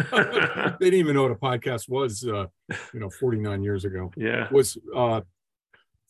they 0.78 0.90
didn't 0.90 1.00
even 1.00 1.14
know 1.16 1.22
what 1.22 1.33
a 1.33 1.35
podcast 1.35 1.88
was 1.88 2.24
uh 2.24 2.46
you 2.94 3.00
know 3.00 3.11
49 3.11 3.62
years 3.62 3.85
ago 3.85 4.12
yeah. 4.16 4.46
was 4.52 4.78
uh 4.94 5.20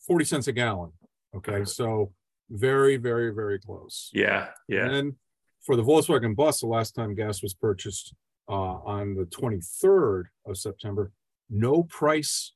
40 0.07 0.25
cents 0.25 0.47
a 0.47 0.51
gallon. 0.51 0.91
Okay, 1.35 1.63
so 1.63 2.11
very, 2.49 2.97
very, 2.97 3.33
very 3.33 3.59
close. 3.59 4.09
Yeah. 4.13 4.49
Yeah. 4.67 4.85
And 4.85 4.93
then 4.93 5.15
for 5.65 5.75
the 5.75 5.83
Volkswagen 5.83 6.35
bus, 6.35 6.59
the 6.59 6.67
last 6.67 6.95
time 6.95 7.15
gas 7.15 7.41
was 7.41 7.53
purchased 7.53 8.13
uh 8.49 8.79
on 8.83 9.15
the 9.15 9.25
23rd 9.25 10.23
of 10.45 10.57
September, 10.57 11.11
no 11.49 11.83
price 11.83 12.53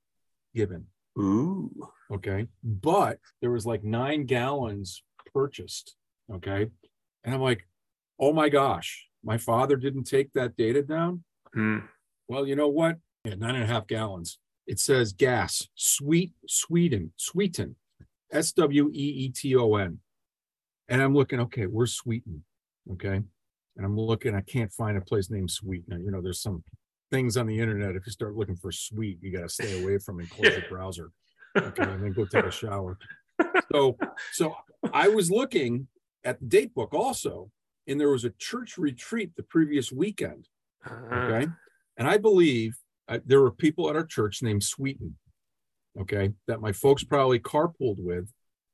given. 0.54 0.88
Ooh. 1.18 1.72
Okay, 2.12 2.48
but 2.64 3.20
there 3.42 3.52
was 3.52 3.66
like 3.66 3.84
nine 3.84 4.26
gallons 4.26 5.04
purchased. 5.34 5.96
Okay, 6.34 6.68
and 7.24 7.36
I'm 7.36 7.42
like, 7.42 7.68
oh 8.20 8.34
my 8.34 8.50
gosh, 8.50 9.08
my 9.24 9.38
father 9.38 9.76
didn't 9.76 10.04
take 10.06 10.34
that 10.34 10.56
data 10.56 10.82
down. 10.82 11.24
Hmm. 11.54 11.80
Well, 12.28 12.46
you 12.46 12.56
know 12.56 12.68
what? 12.68 12.98
Yeah, 13.24 13.36
nine 13.36 13.56
and 13.56 13.64
a 13.64 13.68
half 13.68 13.88
gallons. 13.88 14.40
It 14.68 14.80
says 14.80 15.14
gas, 15.14 15.68
sweet, 15.76 16.34
Sweden, 16.48 17.12
sweeten, 17.18 17.76
S 18.32 18.52
W 18.54 18.90
E 18.92 19.26
E 19.26 19.30
T 19.30 19.56
O 19.56 19.76
N. 19.76 20.00
And 20.88 21.02
I'm 21.02 21.16
looking, 21.16 21.40
okay, 21.42 21.66
we're 21.66 21.88
Sweden? 21.88 22.44
Okay. 22.94 23.22
And 23.78 23.86
I'm 23.86 23.98
looking, 23.98 24.36
I 24.36 24.42
can't 24.42 24.72
find 24.72 24.98
a 24.98 25.02
place 25.02 25.30
named 25.30 25.52
Sweeten. 25.52 26.04
You 26.04 26.12
know, 26.12 26.22
there's 26.22 26.42
some 26.42 26.64
things 27.12 27.38
on 27.38 27.48
the 27.48 27.60
internet. 27.60 27.96
If 27.96 28.06
you 28.06 28.12
start 28.12 28.36
looking 28.36 28.56
for 28.56 28.72
sweet, 28.72 29.20
you 29.22 29.32
got 29.32 29.44
to 29.44 29.50
stay 29.50 29.82
away 29.82 29.98
from 29.98 30.20
and 30.20 30.30
close 30.30 30.52
your 30.52 30.70
browser. 30.70 31.12
Okay. 31.58 31.84
And 31.84 32.04
then 32.04 32.14
go 32.14 32.26
take 32.26 32.46
a 32.46 32.52
shower. 32.52 32.98
So, 33.72 33.98
so 34.34 34.56
I 34.94 35.08
was 35.08 35.32
looking 35.32 35.88
at 36.24 36.40
the 36.40 36.46
date 36.46 36.74
book 36.74 36.94
also, 36.94 37.50
and 37.88 38.00
there 38.00 38.10
was 38.10 38.26
a 38.26 38.32
church 38.32 38.78
retreat 38.78 39.32
the 39.36 39.44
previous 39.44 39.92
weekend. 39.92 40.48
Okay. 40.88 41.48
And 41.98 42.08
I 42.08 42.18
believe 42.18 42.76
uh, 43.08 43.20
there 43.26 43.42
were 43.42 43.52
people 43.52 43.90
at 43.90 43.96
our 43.96 44.06
church 44.06 44.42
named 44.42 44.64
Sweeten. 44.64 45.18
Okay. 46.00 46.32
That 46.48 46.62
my 46.62 46.72
folks 46.72 47.04
probably 47.04 47.40
carpooled 47.40 48.00
with. 48.00 48.30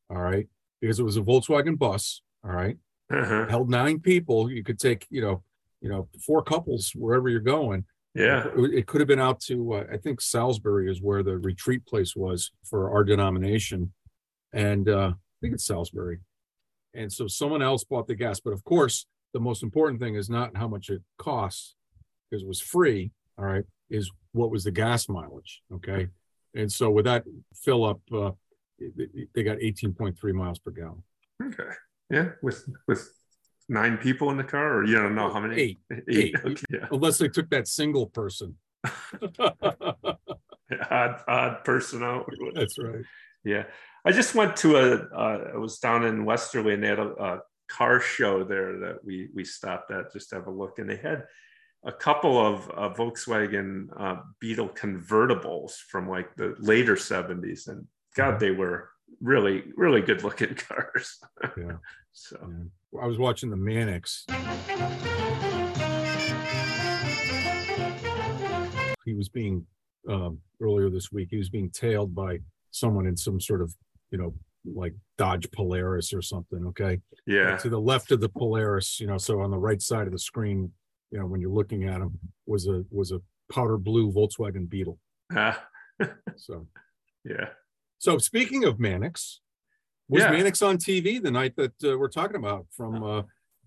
All 0.09 0.21
right. 0.21 0.47
Because 0.79 0.99
it 0.99 1.03
was 1.03 1.17
a 1.17 1.21
Volkswagen 1.21 1.77
bus. 1.77 2.21
All 2.43 2.51
right. 2.51 2.77
uh-huh. 3.13 3.47
Held 3.47 3.69
nine 3.69 3.99
people. 3.99 4.49
You 4.49 4.63
could 4.63 4.79
take, 4.79 5.05
you 5.09 5.21
know, 5.21 5.43
you 5.81 5.89
know, 5.89 6.07
four 6.25 6.43
couples 6.43 6.91
wherever 6.95 7.29
you're 7.29 7.39
going. 7.39 7.85
Yeah. 8.13 8.47
It, 8.55 8.87
could 8.87 9.01
have 9.01 9.07
been 9.07 9.19
out 9.19 9.39
to, 9.41 9.73
uh, 9.73 9.83
I 9.91 9.97
think 9.97 10.19
Salisbury 10.21 10.91
is 10.91 11.01
where 11.01 11.23
the 11.23 11.37
retreat 11.37 11.85
place 11.85 12.15
was 12.15 12.51
for 12.65 12.91
our 12.91 13.03
denomination. 13.03 13.93
And 14.53 14.89
uh, 14.89 15.13
I 15.13 15.35
think 15.41 15.53
it's 15.53 15.65
Salisbury. 15.65 16.19
And 16.93 17.11
so 17.11 17.27
someone 17.27 17.61
else 17.61 17.83
bought 17.83 18.07
the 18.07 18.15
gas. 18.15 18.41
But 18.41 18.51
of 18.51 18.63
course, 18.65 19.05
the 19.33 19.39
most 19.39 19.63
important 19.63 20.01
thing 20.01 20.15
is 20.15 20.29
not 20.29 20.57
how 20.57 20.67
much 20.67 20.89
it 20.89 21.01
costs, 21.17 21.75
because 22.29 22.43
it 22.43 22.47
was 22.47 22.59
free. 22.59 23.11
All 23.37 23.45
right. 23.45 23.63
Is 23.89 24.11
what 24.33 24.51
was 24.51 24.63
the 24.63 24.71
gas 24.71 25.07
mileage. 25.07 25.61
Okay. 25.73 26.07
And 26.53 26.71
so 26.71 26.89
with 26.89 27.05
that 27.05 27.23
fill 27.55 27.85
up, 27.85 28.01
uh, 28.13 28.31
they 29.33 29.43
got 29.43 29.57
18.3 29.57 30.33
miles 30.33 30.59
per 30.59 30.71
gallon. 30.71 31.03
Okay. 31.41 31.69
Yeah. 32.09 32.29
With 32.41 32.65
with 32.87 33.09
nine 33.71 33.97
people 33.97 34.29
in 34.29 34.37
the 34.37 34.43
car, 34.43 34.77
or 34.77 34.85
you 34.85 34.95
don't 34.95 35.15
know 35.15 35.31
how 35.33 35.39
many? 35.39 35.55
Eight, 35.59 35.79
Eight. 35.91 36.05
Eight. 36.09 36.35
Okay. 36.45 36.63
Yeah. 36.69 36.87
unless 36.91 37.17
they 37.17 37.29
took 37.29 37.49
that 37.49 37.67
single 37.67 38.07
person. 38.07 38.57
Odd 40.89 41.19
odd 41.27 41.63
person 41.65 42.01
out. 42.01 42.29
That's 42.53 42.79
right. 42.79 43.03
Yeah, 43.43 43.63
I 44.05 44.11
just 44.11 44.35
went 44.35 44.55
to 44.57 44.77
a. 44.77 44.95
Uh, 45.13 45.51
I 45.55 45.57
was 45.57 45.79
down 45.79 46.05
in 46.05 46.23
Westerly, 46.25 46.73
and 46.73 46.83
they 46.83 46.87
had 46.87 46.99
a, 46.99 47.11
a 47.23 47.39
car 47.67 47.99
show 47.99 48.43
there 48.43 48.79
that 48.79 49.03
we 49.03 49.29
we 49.33 49.43
stopped 49.43 49.91
at 49.91 50.13
just 50.13 50.29
to 50.29 50.35
have 50.35 50.47
a 50.47 50.51
look, 50.51 50.79
and 50.79 50.89
they 50.89 50.95
had 50.95 51.25
a 51.83 51.91
couple 51.91 52.37
of 52.39 52.69
uh, 52.69 52.93
Volkswagen 52.95 53.87
uh, 53.99 54.21
Beetle 54.39 54.69
convertibles 54.69 55.73
from 55.89 56.07
like 56.09 56.35
the 56.35 56.55
later 56.59 56.95
'70s, 56.95 57.67
and 57.67 57.85
God, 58.15 58.39
they 58.39 58.51
were 58.51 58.89
really 59.19 59.63
really 59.75 60.01
good 60.01 60.23
looking 60.23 60.55
cars. 60.55 61.19
Yeah. 61.57 61.77
so 62.13 62.37
Yeah. 62.41 62.63
I 62.99 63.05
was 63.07 63.17
watching 63.17 63.49
the 63.49 63.55
Mannix. 63.57 64.25
He 69.05 69.13
was 69.13 69.29
being 69.29 69.65
um, 70.09 70.39
earlier 70.61 70.89
this 70.89 71.11
week. 71.11 71.29
He 71.31 71.37
was 71.37 71.49
being 71.49 71.69
tailed 71.69 72.13
by 72.13 72.39
someone 72.71 73.07
in 73.07 73.15
some 73.15 73.39
sort 73.39 73.61
of, 73.61 73.73
you 74.11 74.17
know, 74.17 74.33
like 74.65 74.93
Dodge 75.17 75.49
Polaris 75.51 76.13
or 76.13 76.21
something. 76.21 76.65
Okay, 76.67 76.99
yeah, 77.25 77.57
to 77.57 77.69
the 77.69 77.79
left 77.79 78.11
of 78.11 78.19
the 78.19 78.29
Polaris, 78.29 78.99
you 78.99 79.07
know, 79.07 79.17
so 79.17 79.39
on 79.41 79.51
the 79.51 79.57
right 79.57 79.81
side 79.81 80.05
of 80.05 80.13
the 80.13 80.19
screen, 80.19 80.71
you 81.11 81.19
know, 81.19 81.25
when 81.25 81.41
you're 81.41 81.51
looking 81.51 81.85
at 81.85 82.01
him, 82.01 82.19
was 82.45 82.67
a 82.67 82.83
was 82.91 83.11
a 83.11 83.21
powder 83.51 83.77
blue 83.77 84.11
Volkswagen 84.11 84.69
Beetle. 84.69 84.99
Ah, 85.35 85.65
So, 86.35 86.67
yeah. 87.25 87.49
so 87.97 88.17
speaking 88.17 88.65
of 88.65 88.79
Mannix, 88.79 89.39
was 90.11 90.21
Yeah. 90.21 90.31
Mannix 90.31 90.61
on 90.61 90.77
TV 90.77 91.21
the 91.21 91.31
night 91.31 91.55
that 91.55 91.73
uh, 91.83 91.97
we're 91.97 92.09
talking 92.09 92.35
about? 92.35 92.67
From 92.75 93.03
uh, 93.03 93.23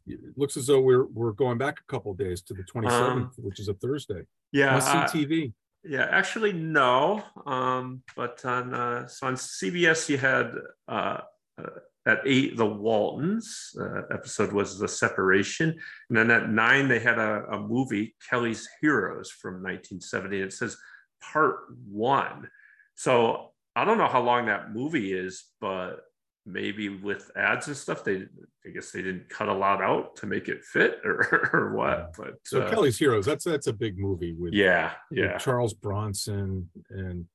it 0.07 0.21
looks 0.37 0.57
as 0.57 0.67
though 0.67 0.81
we're 0.81 1.07
we're 1.07 1.33
going 1.33 1.59
back 1.59 1.81
a 1.81 1.93
couple 1.93 2.13
of 2.13 2.19
days 2.19 2.43
to 2.43 2.55
the 2.55 2.63
27th, 2.63 2.91
Um, 2.93 3.33
which 3.39 3.59
is 3.59 3.69
a 3.69 3.75
Thursday. 3.75 4.23
Yeah, 4.53 4.79
see 4.79 4.99
uh, 4.99 5.09
TV. 5.09 5.53
Yeah, 5.83 6.07
actually, 6.11 6.53
no. 6.53 7.23
Um, 7.47 8.03
but 8.15 8.45
on 8.45 8.75
uh, 8.75 9.07
so 9.07 9.27
on 9.27 9.35
CBS, 9.35 10.09
you 10.09 10.19
had 10.19 10.53
uh, 10.87 11.19
uh, 11.59 11.79
at 12.07 12.21
eight 12.27 12.57
the 12.57 12.67
Waltons 12.67 13.75
uh, 13.81 14.03
episode 14.13 14.53
was 14.53 14.79
the 14.79 14.89
separation, 14.89 15.69
and 16.09 16.19
then 16.19 16.31
at 16.31 16.51
nine 16.51 16.89
they 16.89 17.01
had 17.01 17.19
a, 17.19 17.45
a 17.51 17.59
movie 17.61 18.15
Kelly's 18.29 18.69
Heroes 18.81 19.31
from 19.31 19.55
1970. 19.63 20.41
It 20.41 20.53
says 20.53 20.77
part 21.33 21.57
one. 21.89 22.49
So 22.95 23.53
I 23.75 23.85
don't 23.85 23.99
know 23.99 24.09
how 24.09 24.23
long 24.23 24.47
that 24.47 24.73
movie 24.73 25.13
is, 25.13 25.45
but 25.61 26.01
maybe 26.47 26.89
with 26.89 27.31
ads 27.37 27.69
and 27.69 27.77
stuff, 27.77 28.05
they 28.05 28.27
I 28.67 28.71
guess 28.71 28.91
they 28.93 29.03
didn't 29.03 29.29
cut 29.29 29.49
a 29.49 29.53
lot 29.55 29.83
out 29.83 30.17
to 30.17 30.27
make 30.27 30.49
it 30.49 30.65
fit 30.65 30.99
or, 31.05 31.51
or 31.53 31.75
what. 31.77 32.15
But 32.17 32.35
So 32.45 32.63
uh, 32.63 32.71
Kelly's 32.71 32.99
Heroes. 32.99 33.27
That's 33.27 33.45
that's 33.45 33.67
a 33.67 33.73
big 33.73 33.99
movie 33.99 34.33
with, 34.35 34.53
yeah, 34.55 34.93
with 35.11 35.19
yeah. 35.19 35.39
Charles 35.39 35.75
Bronson 35.75 36.69
and 36.91 37.27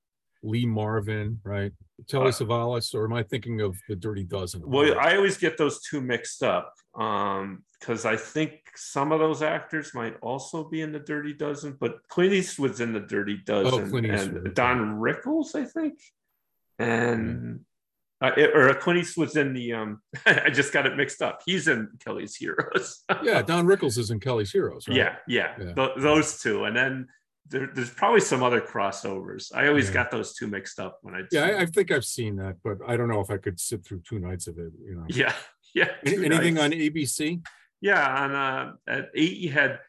Lee 0.42 0.66
Marvin, 0.66 1.40
right? 1.44 1.72
Telly 2.08 2.30
Uh, 2.30 2.32
Savalas, 2.32 2.96
or 2.96 3.06
am 3.06 3.14
I 3.14 3.24
thinking 3.24 3.60
of 3.62 3.76
the 3.90 3.96
Dirty 3.96 4.24
Dozen? 4.24 4.64
Well, 4.66 4.98
I 5.00 5.18
always 5.18 5.38
get 5.38 5.58
those 5.58 5.82
two 5.82 6.00
mixed 6.00 6.44
up 6.44 6.74
um, 6.96 7.64
because 7.80 8.06
I 8.06 8.16
think 8.16 8.54
some 8.76 9.12
of 9.12 9.20
those 9.20 9.42
actors 9.42 9.94
might 9.94 10.16
also 10.22 10.64
be 10.64 10.82
in 10.82 10.94
the 10.94 11.00
Dirty 11.00 11.34
Dozen, 11.34 11.76
but 11.80 11.98
Clint 12.08 12.32
Eastwood's 12.34 12.80
in 12.80 12.94
the 12.94 13.02
Dirty 13.02 13.38
Dozen, 13.46 13.82
Oh, 13.88 13.90
Clint 13.90 14.08
Eastwood, 14.08 14.46
and. 14.46 14.56
Don 14.56 14.96
Rickles, 15.00 15.56
I 15.56 15.66
think, 15.66 16.00
and 16.80 17.60
uh, 18.22 18.32
it- 18.38 18.56
or 18.56 18.74
Clint 18.76 19.00
Eastwood's 19.00 19.36
in 19.36 19.54
the. 19.54 19.74
Um, 19.74 20.02
I 20.26 20.50
just 20.50 20.74
got 20.74 20.86
it 20.86 20.96
mixed 20.96 21.22
up. 21.22 21.42
He's 21.46 21.68
in 21.68 21.90
Kelly's 22.04 22.36
Heroes. 22.36 23.04
yeah, 23.24 23.42
Don 23.42 23.66
Rickles 23.66 23.98
is 23.98 24.12
in 24.12 24.20
Kelly's 24.20 24.52
Heroes, 24.52 24.88
right? 24.88 24.98
yeah, 24.98 25.16
yeah, 25.28 25.54
Yeah. 25.60 25.74
Th- 25.74 25.92
those 25.98 26.40
two, 26.42 26.66
and 26.66 26.76
then. 26.76 27.08
There, 27.52 27.68
there's 27.74 27.90
probably 27.90 28.20
some 28.20 28.44
other 28.44 28.62
crossovers. 28.62 29.52
I 29.56 29.70
always 29.70 29.88
Yeah. 29.88 29.94
got 29.96 30.12
those 30.12 30.36
two 30.36 30.46
mixed 30.46 30.80
up 30.80 31.00
when 31.02 31.16
I. 31.16 31.22
Yeah, 31.32 31.46
I, 31.46 31.62
I 31.62 31.66
think 31.66 31.90
I've 31.90 32.06
seen 32.06 32.36
that, 32.36 32.58
but 32.64 32.78
I 32.88 32.96
don't 32.96 33.08
know 33.08 33.22
if 33.22 33.32
I 33.32 33.38
could 33.38 33.60
sit 33.60 33.84
through 33.84 34.02
two 34.08 34.20
nights 34.20 34.46
of 34.46 34.60
it. 34.60 34.72
You 34.80 34.98
know, 34.98 35.06
yeah, 35.10 35.34
yeah. 35.74 35.90
Any- 36.06 36.26
anything 36.28 36.54
nights. 36.54 36.66
on 36.66 36.80
ABC? 36.80 37.42
Yeah, 37.82 38.08
on 38.24 38.36
uh, 38.36 38.74
at 38.88 39.10
eight 39.16 39.38
you 39.38 39.52
had 39.52 39.80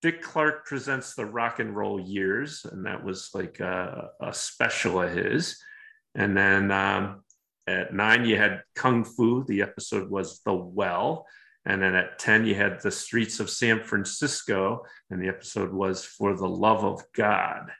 Dick 0.00 0.22
Clark 0.22 0.64
presents 0.64 1.14
the 1.14 1.26
rock 1.26 1.58
and 1.58 1.76
roll 1.76 2.00
years, 2.00 2.64
and 2.64 2.86
that 2.86 3.04
was 3.04 3.28
like 3.34 3.60
a, 3.60 4.12
a 4.22 4.32
special 4.32 5.02
of 5.02 5.12
his. 5.12 5.58
And 6.14 6.34
then 6.34 6.70
um, 6.70 7.22
at 7.66 7.92
nine 7.94 8.24
you 8.24 8.36
had 8.36 8.62
Kung 8.74 9.04
Fu. 9.04 9.44
The 9.44 9.62
episode 9.62 10.10
was 10.10 10.40
The 10.44 10.54
Well. 10.54 11.26
And 11.66 11.82
then 11.82 11.94
at 11.94 12.18
10, 12.18 12.46
you 12.46 12.54
had 12.54 12.80
The 12.80 12.90
Streets 12.90 13.38
of 13.38 13.50
San 13.50 13.82
Francisco, 13.82 14.82
and 15.10 15.22
the 15.22 15.28
episode 15.28 15.72
was 15.72 16.02
For 16.04 16.34
the 16.34 16.48
Love 16.48 16.84
of 16.84 17.04
God. 17.14 17.70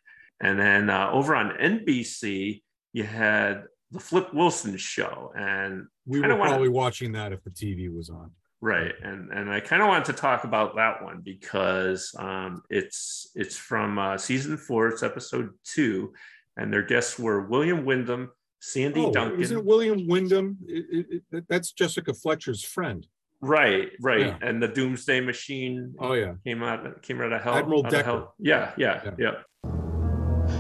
And 0.41 0.59
then 0.61 0.91
uh, 0.91 1.11
over 1.11 1.35
on 1.35 1.57
NBC, 1.57 2.63
you 2.93 3.05
had 3.05 3.65
The 3.91 4.01
Flip 4.01 4.33
Wilson 4.35 4.77
Show. 4.77 5.33
And 5.35 5.87
We 6.07 6.21
were 6.21 6.29
wanna- 6.37 6.51
probably 6.51 6.69
watching 6.69 7.13
that 7.13 7.33
if 7.33 7.43
the 7.43 7.51
TV 7.51 7.89
was 7.95 8.11
on. 8.11 8.33
Right, 8.63 8.93
and 9.03 9.33
and 9.33 9.51
I 9.51 9.61
kind 9.61 9.81
of 9.81 9.89
wanted 9.89 10.05
to 10.05 10.13
talk 10.13 10.45
about 10.45 10.77
that 10.77 11.03
one 11.03 11.23
because 11.25 12.15
um, 12.19 12.63
it's 12.69 13.31
it's 13.35 13.57
from 13.57 13.99
uh, 13.99 14.19
season 14.19 14.59
four. 14.59 14.89
It's 14.89 15.03
episode 15.03 15.49
two, 15.65 16.13
and 16.59 16.71
their 16.71 16.83
guests 16.83 17.19
were 17.19 17.47
William 17.49 17.87
Windom, 17.87 18.31
Sandy 18.61 19.01
Oh, 19.01 19.13
Duncan. 19.13 19.41
isn't 19.41 19.57
it 19.59 19.65
William 19.65 20.07
Windom? 20.07 20.59
It- 20.67 21.07
it- 21.11 21.23
it- 21.33 21.45
that's 21.49 21.73
Jessica 21.73 22.13
Fletcher's 22.15 22.63
friend. 22.63 23.07
Right, 23.41 23.91
right, 24.03 24.21
Yeah. 24.27 24.39
and 24.43 24.63
the 24.63 24.69
Doomsday 24.69 25.21
Machine 25.23 25.95
Oh 25.99 26.13
yeah, 26.13 26.35
came 26.45 26.63
out 26.63 27.01
came 27.03 27.23
out 27.23 27.33
of 27.33 27.41
hell. 27.43 27.55
Admiral 27.55 27.83
Decker. 27.85 28.03
hell. 28.05 28.35
Yeah, 28.39 28.73
yeah, 28.77 29.01
Yeah. 29.19 29.43
yeah, 29.65 30.59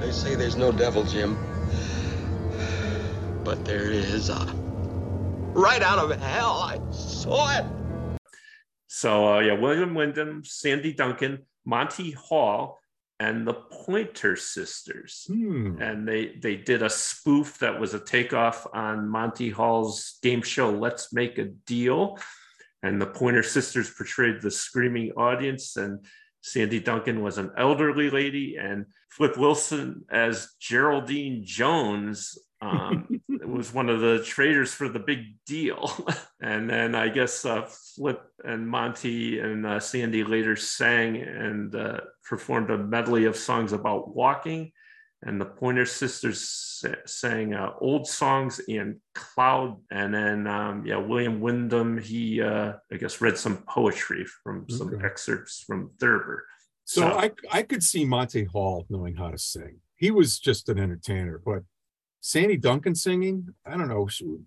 They 0.00 0.10
say 0.10 0.34
there's 0.34 0.56
no 0.56 0.72
devil, 0.72 1.04
Jim. 1.04 1.36
But 3.44 3.64
there 3.64 3.90
is. 3.90 4.28
Uh, 4.28 4.44
right 5.54 5.82
out 5.82 5.98
of 6.00 6.18
hell. 6.20 6.62
I 6.62 6.80
saw 6.90 7.56
it. 7.56 7.64
So 8.88 9.34
uh, 9.34 9.38
yeah, 9.40 9.52
William 9.54 9.94
Windom, 9.94 10.42
Sandy 10.44 10.92
Duncan, 10.92 11.46
Monty 11.64 12.10
Hall, 12.10 12.80
and 13.22 13.46
the 13.46 13.54
Pointer 13.54 14.34
Sisters. 14.34 15.24
Hmm. 15.28 15.80
and 15.80 16.06
they 16.06 16.34
they 16.42 16.56
did 16.56 16.82
a 16.82 16.90
spoof 16.90 17.58
that 17.58 17.78
was 17.78 17.94
a 17.94 18.00
takeoff 18.00 18.66
on 18.74 19.08
Monty 19.08 19.50
Hall's 19.50 20.18
game 20.22 20.42
show 20.42 20.70
Let's 20.70 21.12
Make 21.12 21.38
a 21.38 21.44
Deal, 21.44 22.18
and 22.82 23.00
the 23.00 23.06
Pointer 23.06 23.44
Sisters 23.44 23.90
portrayed 23.90 24.42
the 24.42 24.50
screaming 24.50 25.12
audience, 25.12 25.76
and 25.76 26.04
Sandy 26.40 26.80
Duncan 26.80 27.22
was 27.22 27.38
an 27.38 27.52
elderly 27.56 28.10
lady, 28.10 28.56
and 28.56 28.86
Flip 29.10 29.36
Wilson 29.38 30.04
as 30.10 30.54
Geraldine 30.58 31.42
Jones. 31.44 32.36
Um, 32.62 33.20
was 33.44 33.74
one 33.74 33.88
of 33.88 34.00
the 34.00 34.22
traders 34.22 34.72
for 34.72 34.88
the 34.88 35.00
big 35.00 35.34
deal, 35.46 35.90
and 36.40 36.70
then 36.70 36.94
I 36.94 37.08
guess 37.08 37.44
uh, 37.44 37.62
Flip 37.96 38.22
and 38.44 38.68
Monty 38.68 39.40
and 39.40 39.66
uh, 39.66 39.80
Sandy 39.80 40.22
later 40.22 40.54
sang 40.54 41.16
and 41.16 41.74
uh, 41.74 42.00
performed 42.24 42.70
a 42.70 42.78
medley 42.78 43.24
of 43.24 43.36
songs 43.36 43.72
about 43.72 44.14
walking 44.14 44.70
and 45.24 45.40
the 45.40 45.44
Pointer 45.44 45.86
Sisters 45.86 46.84
sang 47.06 47.54
uh, 47.54 47.70
old 47.80 48.06
songs 48.08 48.60
and 48.68 48.96
Cloud, 49.14 49.80
and 49.90 50.12
then 50.14 50.46
um, 50.46 50.84
yeah, 50.86 50.96
William 50.98 51.40
Windom 51.40 51.98
he 51.98 52.40
uh, 52.42 52.74
I 52.92 52.96
guess 52.96 53.20
read 53.20 53.36
some 53.38 53.58
poetry 53.68 54.24
from 54.42 54.68
some 54.68 54.94
Okay. 54.94 55.04
excerpts 55.04 55.62
from 55.66 55.90
Thurber. 56.00 56.44
So 56.84 57.00
So- 57.02 57.18
I 57.18 57.30
I 57.50 57.62
could 57.62 57.82
see 57.82 58.04
Monty 58.04 58.44
Hall 58.44 58.86
knowing 58.88 59.14
how 59.16 59.30
to 59.30 59.38
sing. 59.38 59.78
He 59.96 60.10
was 60.10 60.38
just 60.40 60.68
an 60.68 60.78
entertainer, 60.78 61.40
but 61.44 61.62
Sandy 62.22 62.56
Duncan 62.56 62.94
singing, 62.94 63.48
I 63.66 63.76
don't 63.76 63.88
know. 63.88 64.06
She- 64.06 64.38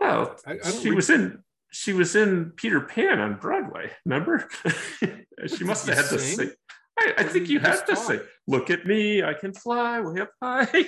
Well, 0.00 0.36
I- 0.46 0.52
I 0.52 0.56
don't 0.56 0.80
she 0.80 0.90
re- 0.90 0.96
was 0.96 1.10
in 1.10 1.42
she 1.70 1.92
was 1.92 2.16
in 2.16 2.52
Peter 2.56 2.80
Pan 2.80 3.18
on 3.20 3.34
Broadway. 3.38 3.90
Remember? 4.06 4.48
she 5.46 5.64
must 5.64 5.86
have 5.86 5.96
you 5.96 6.02
had 6.02 6.10
to 6.10 6.18
sing? 6.18 6.36
sing. 6.38 6.50
I, 6.98 7.14
I 7.18 7.22
think 7.24 7.48
you 7.48 7.54
you 7.54 7.60
had 7.60 7.84
to 7.86 7.94
talk? 7.94 8.04
say, 8.04 8.20
"Look 8.46 8.70
at 8.70 8.86
me, 8.86 9.22
I 9.22 9.34
can 9.34 9.52
fly 9.52 10.00
way 10.00 10.22
up 10.22 10.30
high." 10.42 10.86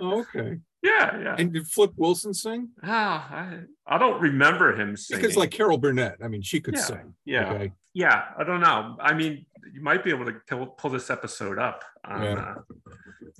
Oh, 0.00 0.20
okay. 0.20 0.58
yeah, 0.82 1.18
yeah. 1.18 1.36
And 1.38 1.52
did 1.52 1.66
Flip 1.66 1.92
Wilson 1.96 2.34
sing? 2.34 2.68
Ah, 2.82 3.26
I, 3.32 3.60
I 3.86 3.98
don't 3.98 4.20
remember 4.20 4.74
him 4.78 4.96
singing. 4.96 5.22
Because 5.22 5.36
like 5.36 5.50
Carol 5.50 5.78
Burnett, 5.78 6.16
I 6.22 6.28
mean, 6.28 6.42
she 6.42 6.60
could 6.60 6.74
Yeah, 6.74 6.80
sing. 6.82 7.14
yeah. 7.24 7.52
Okay. 7.52 7.72
yeah, 7.94 8.24
I 8.38 8.44
don't 8.44 8.60
know. 8.60 8.96
I 9.00 9.14
mean, 9.14 9.46
you 9.72 9.82
might 9.82 10.04
be 10.04 10.10
able 10.10 10.24
to 10.26 10.34
pull, 10.48 10.66
pull 10.66 10.90
this 10.90 11.10
episode 11.10 11.58
up, 11.58 11.84
on, 12.04 12.22
Yeah. 12.22 12.54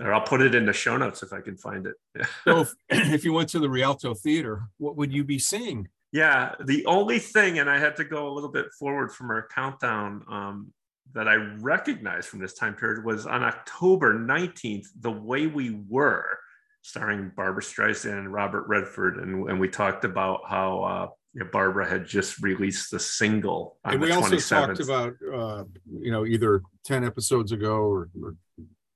uh, 0.00 0.05
or 0.05 0.12
I'll 0.12 0.20
put 0.22 0.42
it 0.42 0.55
in 0.55 0.66
the 0.66 0.72
show 0.72 0.96
notes 0.96 1.22
if 1.22 1.33
I 1.33 1.40
can 1.40 1.57
find 1.57 1.87
it. 1.87 1.94
So 2.44 2.61
if, 2.61 2.74
if 2.88 3.24
you 3.24 3.33
went 3.33 3.48
to 3.50 3.59
the 3.59 3.70
Rialto 3.70 4.14
Theater, 4.14 4.68
what 4.79 4.96
would 4.96 5.12
you 5.12 5.24
be 5.24 5.38
seeing? 5.38 5.88
Yeah, 6.12 6.55
the 6.64 6.87
only 6.87 7.18
thing, 7.18 7.59
and 7.59 7.68
I 7.68 7.79
had 7.79 7.96
to 7.96 8.05
go 8.05 8.29
a 8.29 8.33
little 8.33 8.50
bit 8.50 8.66
forward 8.79 9.12
from 9.12 9.31
our 9.31 9.48
countdown 9.55 10.22
um, 10.31 10.72
that 11.12 11.29
I 11.29 11.35
recognized 11.35 12.29
from 12.29 12.40
this 12.40 12.55
time 12.55 12.74
period 12.74 13.05
was 13.05 13.26
on 13.26 13.42
October 13.42 14.14
19th, 14.14 14.87
The 15.00 15.11
Way 15.11 15.46
We 15.46 15.83
Were, 15.88 16.26
starring 16.83 17.33
Barbra 17.37 17.62
Streisand 17.62 18.18
and 18.18 18.33
Robert 18.33 18.66
Redford. 18.68 19.18
And, 19.18 19.48
and 19.50 19.59
we 19.61 19.68
talked 19.68 20.05
about 20.05 20.42
how 20.48 20.83
uh, 20.83 21.09
Barbra 21.44 21.88
had 21.88 22.07
just 22.07 22.42
released 22.42 22.90
the 22.90 22.99
single 22.99 23.79
And 23.85 24.01
we 24.01 24.11
also 24.12 24.37
27th. 24.37 24.49
talked 24.49 24.81
about, 24.81 25.12
uh, 25.33 25.64
you 26.01 26.11
know, 26.11 26.25
either 26.25 26.62
ten 26.85 27.05
episodes 27.05 27.53
ago 27.53 27.77
or, 27.77 28.09
or 28.22 28.35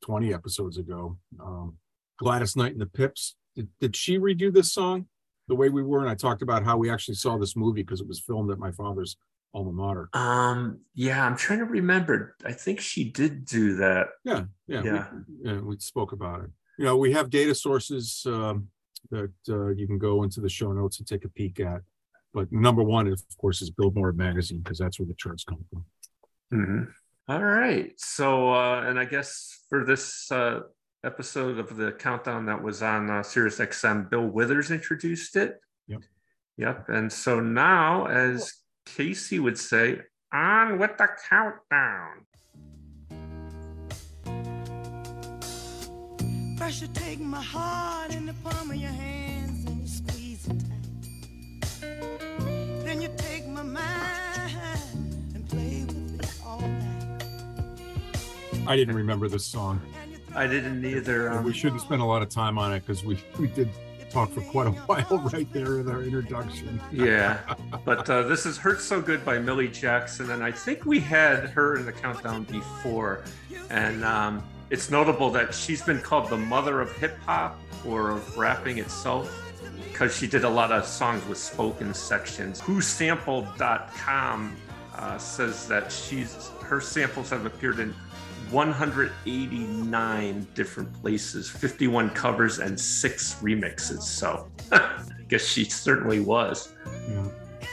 twenty 0.03 0.33
episodes 0.33 0.79
ago, 0.79 1.19
um, 1.39 1.77
Gladys 2.19 2.57
Knight 2.57 2.73
and 2.73 2.81
the 2.81 2.87
Pips. 2.87 3.37
Did, 3.57 3.69
did 3.81 3.97
she 3.97 4.19
redo 4.19 4.53
this 4.53 4.73
song 4.73 5.07
the 5.49 5.55
way 5.55 5.69
we 5.69 5.83
were? 5.83 6.01
And 6.01 6.09
I 6.09 6.15
talked 6.15 6.43
about 6.43 6.65
how 6.65 6.77
we 6.77 6.91
actually 6.91 7.17
saw 7.17 7.37
this 7.37 7.57
movie 7.57 7.83
because 7.83 8.01
it 8.01 8.09
was 8.09 8.21
filmed 8.21 8.51
at 8.51 8.59
my 8.59 8.73
father's 8.73 9.17
alma 9.53 9.73
mater. 9.73 10.09
um, 10.15 10.79
yeah, 10.95 11.27
I'm 11.27 11.37
trying 11.37 11.59
to 11.59 11.65
remember. 11.65 12.37
I 12.45 12.53
think 12.53 12.81
she 12.81 13.11
did 13.11 13.45
do 13.45 13.77
that. 13.77 14.09
Yeah, 14.25 14.45
yeah, 14.69 14.83
Yeah. 14.83 15.07
We, 15.13 15.51
yeah, 15.51 15.61
we 15.61 15.79
spoke 15.81 16.13
about 16.13 16.45
it. 16.45 16.51
You 16.79 16.85
know, 16.85 16.97
we 16.97 17.13
have 17.13 17.29
data 17.29 17.55
sources 17.55 18.23
um, 18.27 18.69
that 19.11 19.33
uh, 19.49 19.69
you 19.71 19.87
can 19.87 19.99
go 19.99 20.23
into 20.23 20.41
the 20.41 20.49
show 20.49 20.73
notes 20.73 20.99
and 20.99 21.07
take 21.07 21.25
a 21.25 21.29
peek 21.29 21.61
at. 21.61 21.83
But 22.33 22.53
number 22.53 22.83
one, 22.83 23.09
of 23.09 23.23
course, 23.39 23.61
is 23.61 23.71
Billboard 23.71 24.17
magazine 24.17 24.61
because 24.61 24.79
that's 24.79 24.99
where 24.99 25.07
the 25.07 25.15
charts 25.15 25.45
come 25.45 25.65
from. 25.71 25.85
Mhm. 26.53 26.93
All 27.29 27.43
right. 27.43 27.93
So, 27.97 28.53
uh, 28.53 28.83
and 28.87 28.99
I 28.99 29.05
guess 29.05 29.65
for 29.69 29.85
this 29.85 30.31
uh, 30.31 30.61
episode 31.05 31.59
of 31.59 31.77
the 31.77 31.93
countdown 31.93 32.47
that 32.47 32.63
was 32.63 32.83
on 32.83 33.11
uh, 33.11 33.23
Sirius 33.23 33.59
XM, 33.59 34.11
Bill 34.11 34.27
Withers 34.27 34.71
introduced 34.71 35.37
it. 35.37 35.61
Yep. 35.87 36.03
Yep. 36.57 36.89
And 36.89 37.13
so 37.13 37.41
now, 37.41 38.07
as 38.07 38.53
Casey 38.85 39.39
would 39.39 39.59
say, 39.59 40.01
on 40.33 40.79
with 40.79 40.97
the 40.99 41.09
countdown. 41.29 42.27
First 46.59 46.83
you 46.83 46.89
take 46.89 47.21
my 47.21 47.43
heart 47.43 48.15
in 48.15 48.27
the 48.27 48.35
palm 48.45 48.71
of 48.71 48.77
your 48.77 48.91
hands 48.91 49.20
I 58.71 58.77
didn't 58.77 58.95
remember 58.95 59.27
this 59.27 59.45
song. 59.45 59.83
And 60.01 60.13
you 60.13 60.19
throw 60.19 60.41
I 60.43 60.47
didn't 60.47 60.85
either. 60.85 61.33
Um, 61.33 61.45
we 61.45 61.53
shouldn't 61.53 61.81
spend 61.81 62.01
a 62.03 62.05
lot 62.05 62.23
of 62.23 62.29
time 62.29 62.57
on 62.57 62.73
it 62.73 62.87
because 62.87 63.03
we 63.03 63.19
we 63.37 63.49
did 63.49 63.69
talk 64.11 64.31
for 64.31 64.43
quite 64.43 64.69
a 64.69 64.71
while 64.87 65.19
right 65.33 65.53
there 65.53 65.81
in 65.81 65.89
our 65.89 66.05
introduction. 66.05 66.81
yeah. 66.93 67.41
But 67.85 68.09
uh, 68.09 68.23
this 68.23 68.47
is 68.47 68.57
Hurt 68.57 68.81
So 68.81 69.03
Good 69.03 69.25
by 69.25 69.41
Millie 69.41 69.67
Jackson. 69.67 70.31
And 70.31 70.45
I 70.45 70.53
think 70.53 70.87
we 70.87 71.01
had 71.01 71.51
her 71.51 71.79
in 71.79 71.85
the 71.85 71.91
countdown 71.91 72.45
before. 72.45 73.25
And 73.71 74.05
um, 74.05 74.41
it's 74.71 74.89
notable 74.89 75.31
that 75.31 75.53
she's 75.53 75.83
been 75.83 76.01
called 76.01 76.31
the 76.31 76.37
mother 76.37 76.81
of 76.81 76.93
hip 76.93 77.19
hop 77.27 77.59
or 77.85 78.11
of 78.11 78.39
rapping 78.39 78.79
itself 78.79 79.53
because 79.91 80.17
she 80.17 80.29
did 80.29 80.45
a 80.45 80.49
lot 80.49 80.71
of 80.71 80.85
songs 80.87 81.27
with 81.27 81.39
spoken 81.39 81.93
sections. 81.93 82.61
WhoSampled.com 82.61 84.57
uh, 84.95 85.19
says 85.19 85.67
that 85.67 85.91
she's 85.91 86.51
her 86.63 86.81
samples 86.81 87.31
have 87.31 87.47
appeared 87.47 87.81
in 87.81 87.93
189 88.51 90.47
different 90.55 90.93
places, 91.03 91.49
51 91.51 92.11
covers, 92.11 92.59
and 92.59 92.79
six 92.79 93.35
remixes. 93.43 94.03
So 94.03 94.49
I 94.73 95.03
guess 95.29 95.45
she 95.45 95.65
certainly 95.65 96.21
was. 96.21 96.73
Yeah. 97.09 97.27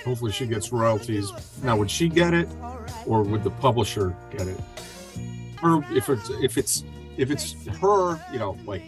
Hopefully 0.06 0.32
she 0.32 0.46
gets 0.48 0.72
royalties. 0.72 1.32
Now, 1.64 1.76
would 1.78 1.92
she 1.92 2.08
get 2.08 2.34
it, 2.34 2.48
or 3.06 3.24
would 3.24 3.44
the 3.44 3.50
publisher 3.52 4.16
get 4.32 4.48
it? 4.48 4.60
Or 5.64 5.84
if 5.92 6.08
it's 6.10 6.30
if 6.42 6.58
it's 6.58 6.84
if 7.18 7.30
it's 7.32 7.54
her, 7.82 8.20
you 8.32 8.40
know, 8.40 8.58
like 8.66 8.84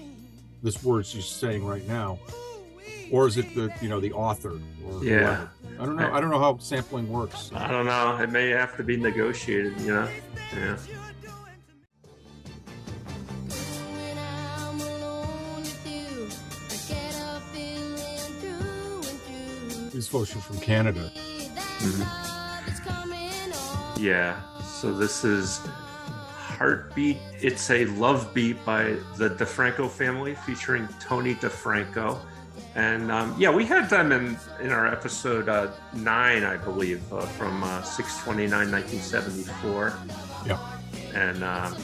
this 0.64 0.82
word 0.84 1.06
she's 1.06 1.26
saying 1.26 1.66
right 1.66 1.86
now, 1.88 2.20
or 3.12 3.28
is 3.28 3.38
it 3.38 3.54
the 3.56 3.74
you 3.82 3.90
know 3.90 4.00
the 4.00 4.14
author? 4.14 4.60
Or 4.86 5.04
Yeah. 5.04 5.18
whoever? 5.18 5.50
I 5.80 5.86
don't 5.86 5.96
know. 5.96 6.14
I 6.14 6.22
don't 6.22 6.30
know 6.30 6.40
how 6.40 6.58
sampling 6.58 7.10
works. 7.10 7.52
I 7.56 7.68
don't 7.70 7.86
know. 7.86 8.18
It 8.22 8.30
may 8.32 8.50
have 8.50 8.78
to 8.78 8.84
be 8.84 8.96
negotiated, 8.98 9.80
you 9.82 9.94
know? 9.94 10.08
Yeah. 10.56 10.78
These 19.92 20.08
folks 20.08 20.36
are 20.36 20.40
from 20.40 20.60
Canada. 20.60 21.12
That 21.12 21.56
Mhm. 21.82 22.00
love 22.00 22.68
is 22.68 22.80
coming 22.80 23.54
on. 23.54 24.02
Yeah. 24.02 24.36
So 24.80 24.94
this 24.94 25.24
is 25.24 25.60
Heartbeat. 26.58 27.18
It's 27.42 27.70
a 27.70 27.86
love 27.86 28.34
beat 28.34 28.64
by 28.66 28.98
the 29.18 29.30
DeFranco 29.30 29.90
family 29.90 30.36
featuring 30.46 30.88
Tony 31.00 31.36
DeFranco. 31.36 32.18
And 32.76 33.12
um, 33.12 33.34
yeah, 33.38 33.50
we 33.50 33.66
had 33.66 33.90
them 33.90 34.12
in, 34.12 34.38
in 34.62 34.72
our 34.72 34.86
episode 34.88 35.50
uh, 35.50 35.72
nine, 35.94 36.44
I 36.44 36.58
believe, 36.58 37.02
uh, 37.12 37.22
from 37.22 37.64
uh, 37.64 37.82
629, 37.82 38.72
1974. 38.72 39.94
Yeah. 40.46 40.60
And 41.16 41.44
um, 41.44 41.76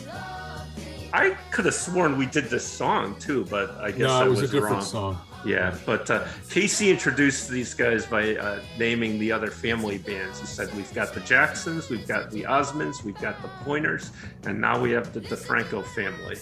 I 1.13 1.35
could 1.51 1.65
have 1.65 1.73
sworn 1.73 2.17
we 2.17 2.25
did 2.25 2.49
this 2.49 2.65
song 2.67 3.15
too, 3.19 3.45
but 3.49 3.71
I 3.79 3.89
guess 3.91 3.99
No, 3.99 4.09
I 4.21 4.25
it 4.25 4.29
was, 4.29 4.41
was, 4.41 4.49
a 4.49 4.53
different 4.53 4.75
wrong. 4.75 4.83
song. 4.83 5.17
Yeah, 5.45 5.77
but 5.85 6.09
uh, 6.09 6.25
Casey 6.49 6.89
introduced 6.89 7.49
these 7.49 7.73
guys 7.75 8.05
by 8.05 8.35
uh, 8.35 8.59
naming 8.79 9.19
the 9.19 9.31
other 9.31 9.51
family 9.51 9.99
bands. 9.99 10.39
He 10.39 10.47
said, 10.47 10.73
We've 10.75 10.91
got 10.93 11.13
the 11.13 11.19
Jacksons, 11.21 11.89
we've 11.89 12.07
got 12.07 12.31
the 12.31 12.43
Osmonds, 12.43 13.03
we've 13.03 13.19
got 13.21 13.41
the 13.41 13.49
Pointers, 13.63 14.11
and 14.45 14.59
now 14.59 14.79
we 14.79 14.91
have 14.91 15.13
the 15.13 15.21
DeFranco 15.21 15.85
family. 15.85 16.37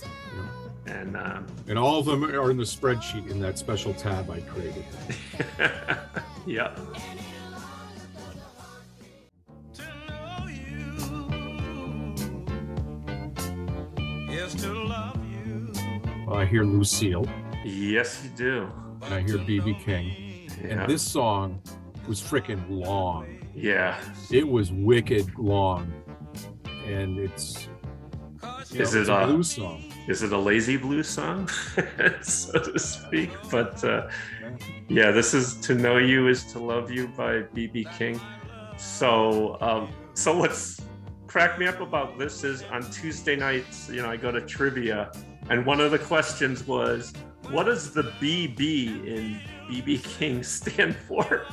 And 0.85 1.17
um, 1.17 1.47
And 1.67 1.77
all 1.77 1.99
of 1.99 2.05
them 2.05 2.23
are 2.23 2.51
in 2.51 2.57
the 2.57 2.63
spreadsheet 2.63 3.29
in 3.29 3.39
that 3.41 3.57
special 3.57 3.93
tab 3.93 4.29
I 4.29 4.41
created. 4.41 4.85
yeah. 6.45 6.75
to 9.73 9.83
know 10.07 10.47
you 10.47 10.93
is 14.29 14.55
to 14.55 14.73
love 14.73 15.19
you. 15.45 15.73
I 16.31 16.45
hear 16.45 16.63
Lucille 16.63 17.27
Yes, 17.65 18.21
you 18.23 18.29
do. 18.31 18.69
And 19.05 19.13
I 19.13 19.21
hear 19.21 19.37
BB 19.37 19.83
King. 19.83 20.49
Yeah. 20.61 20.81
And 20.81 20.89
this 20.89 21.01
song 21.01 21.61
was 22.07 22.21
freaking 22.21 22.63
long. 22.69 23.47
yeah. 23.55 24.01
It 24.31 24.47
was 24.47 24.71
wicked 24.71 25.37
long. 25.37 25.91
And 26.85 27.17
it's 27.19 27.67
Is 28.71 28.93
know, 28.93 29.01
it, 29.01 29.09
a 29.09 29.27
blues 29.27 29.51
song. 29.51 29.91
Is 30.07 30.21
it 30.21 30.33
a 30.33 30.37
lazy 30.37 30.75
blues 30.75 31.07
song, 31.07 31.47
so 32.21 32.59
to 32.59 32.77
speak? 32.77 33.29
But 33.49 33.81
uh, 33.85 34.09
yeah, 34.89 35.11
this 35.11 35.33
is 35.33 35.55
"To 35.61 35.75
Know 35.75 35.97
You 35.97 36.27
Is 36.27 36.43
to 36.51 36.59
Love 36.59 36.91
You" 36.91 37.07
by 37.07 37.43
BB 37.55 37.97
King. 37.97 38.19
So, 38.77 39.57
um, 39.61 39.89
so 40.13 40.37
what's 40.37 40.81
cracked 41.27 41.57
me 41.57 41.67
up 41.67 41.79
about 41.79 42.19
this 42.19 42.43
is 42.43 42.63
on 42.63 42.83
Tuesday 42.91 43.35
nights, 43.37 43.89
you 43.89 44.01
know, 44.01 44.09
I 44.09 44.17
go 44.17 44.29
to 44.29 44.41
trivia, 44.41 45.11
and 45.49 45.65
one 45.65 45.79
of 45.79 45.91
the 45.91 45.99
questions 45.99 46.67
was, 46.67 47.13
"What 47.49 47.65
does 47.65 47.91
the 47.91 48.03
BB 48.03 49.07
in 49.07 49.39
BB 49.69 50.03
King 50.17 50.43
stand 50.43 50.95
for?" 50.95 51.45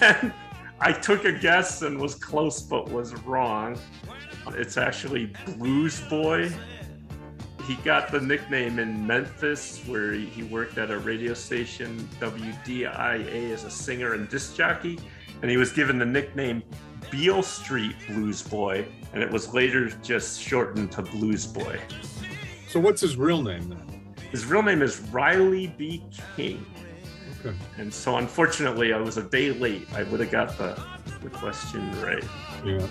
And 0.00 0.32
I 0.80 0.92
took 0.92 1.24
a 1.24 1.32
guess 1.32 1.82
and 1.82 2.00
was 2.00 2.14
close, 2.14 2.62
but 2.62 2.90
was 2.90 3.14
wrong. 3.24 3.78
It's 4.48 4.78
actually 4.78 5.32
Blues 5.46 6.00
Boy 6.08 6.50
he 7.70 7.76
got 7.76 8.10
the 8.10 8.20
nickname 8.20 8.80
in 8.80 9.06
Memphis, 9.06 9.80
where 9.86 10.12
he 10.12 10.42
worked 10.42 10.76
at 10.76 10.90
a 10.90 10.98
radio 10.98 11.34
station, 11.34 12.08
WDIA, 12.20 13.52
as 13.52 13.62
a 13.62 13.70
singer 13.70 14.14
and 14.14 14.28
disc 14.28 14.56
jockey. 14.56 14.98
And 15.42 15.48
he 15.50 15.56
was 15.56 15.70
given 15.70 15.96
the 15.96 16.04
nickname 16.04 16.64
Beale 17.12 17.44
Street 17.44 17.94
Blues 18.08 18.42
Boy, 18.42 18.86
and 19.12 19.22
it 19.22 19.30
was 19.30 19.54
later 19.54 19.88
just 20.02 20.40
shortened 20.40 20.90
to 20.92 21.02
Blues 21.02 21.46
Boy. 21.46 21.78
So 22.68 22.80
what's 22.80 23.00
his 23.00 23.16
real 23.16 23.40
name 23.40 23.68
then? 23.68 23.89
His 24.30 24.46
real 24.46 24.62
name 24.62 24.82
is 24.82 25.00
Riley 25.12 25.68
B. 25.76 26.02
King. 26.36 26.64
Okay. 27.44 27.56
And 27.78 27.92
so, 27.92 28.16
unfortunately, 28.16 28.92
I 28.92 28.98
was 28.98 29.16
a 29.16 29.22
day 29.22 29.50
late. 29.50 29.88
I 29.94 30.02
would 30.04 30.20
have 30.20 30.30
got 30.30 30.56
the, 30.58 30.80
the 31.22 31.30
question 31.30 31.90
right. 32.02 32.22
Yeah. 32.64 32.86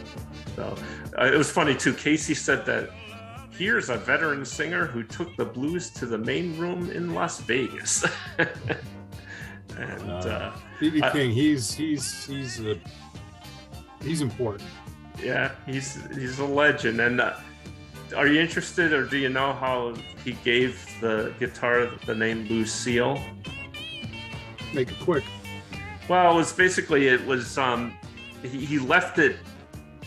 So 0.55 0.75
uh, 1.17 1.25
it 1.25 1.37
was 1.37 1.51
funny 1.51 1.75
too. 1.75 1.93
Casey 1.93 2.33
said 2.33 2.65
that 2.65 2.89
here's 3.51 3.89
a 3.89 3.97
veteran 3.97 4.43
singer 4.43 4.85
who 4.85 5.03
took 5.03 5.35
the 5.37 5.45
blues 5.45 5.91
to 5.91 6.05
the 6.05 6.17
main 6.17 6.57
room 6.57 6.89
in 6.91 7.13
Las 7.13 7.39
Vegas. 7.41 8.05
and 8.37 10.09
uh, 10.09 10.51
BB 10.79 11.03
I- 11.03 11.11
King, 11.11 11.31
he's 11.31 11.73
he's 11.73 12.25
he's 12.25 12.59
a 12.59 12.79
he's 14.01 14.21
important. 14.21 14.67
yeah, 15.23 15.51
he's 15.67 15.99
he's 16.15 16.39
a 16.39 16.45
legend. 16.45 16.99
And 16.99 17.21
uh, 17.21 17.35
are 18.15 18.27
you 18.27 18.39
interested, 18.39 18.93
or 18.93 19.05
do 19.05 19.17
you 19.17 19.29
know 19.29 19.53
how 19.53 19.93
he 20.23 20.33
gave 20.43 20.85
the 21.01 21.33
guitar 21.39 21.89
the 22.05 22.15
name 22.15 22.45
Lucille? 22.47 23.21
Make 24.73 24.91
it 24.91 24.99
quick. 24.99 25.23
Well, 26.07 26.33
it 26.33 26.35
was 26.35 26.53
basically 26.53 27.07
it 27.07 27.25
was 27.25 27.57
um, 27.57 27.93
he, 28.41 28.65
he 28.65 28.79
left 28.79 29.19
it 29.19 29.37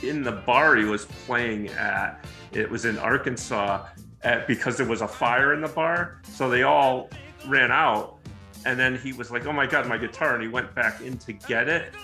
in 0.03 0.23
the 0.23 0.33
bar 0.33 0.77
he 0.77 0.85
was 0.85 1.05
playing 1.27 1.69
at. 1.69 2.25
It 2.53 2.71
was 2.71 2.85
in 2.85 2.99
Arkansas 2.99 3.87
at, 4.23 4.47
because 4.47 4.77
there 4.77 4.87
was 4.87 5.01
a 5.01 5.09
fire 5.09 5.55
in 5.55 5.61
the 5.61 5.69
bar, 5.69 6.21
so 6.25 6.51
they 6.51 6.65
all 6.65 7.09
ran 7.47 7.71
out. 7.71 8.19
And 8.65 8.79
then 8.79 8.97
he 8.97 9.13
was 9.13 9.31
like, 9.31 9.47
"Oh 9.47 9.53
my 9.53 9.67
god, 9.67 9.87
my 9.87 9.99
guitar!" 9.99 10.35
And 10.35 10.43
he 10.43 10.49
went 10.49 10.75
back 10.75 11.01
in 11.01 11.19
to 11.19 11.33
get 11.33 11.69
it. 11.69 11.95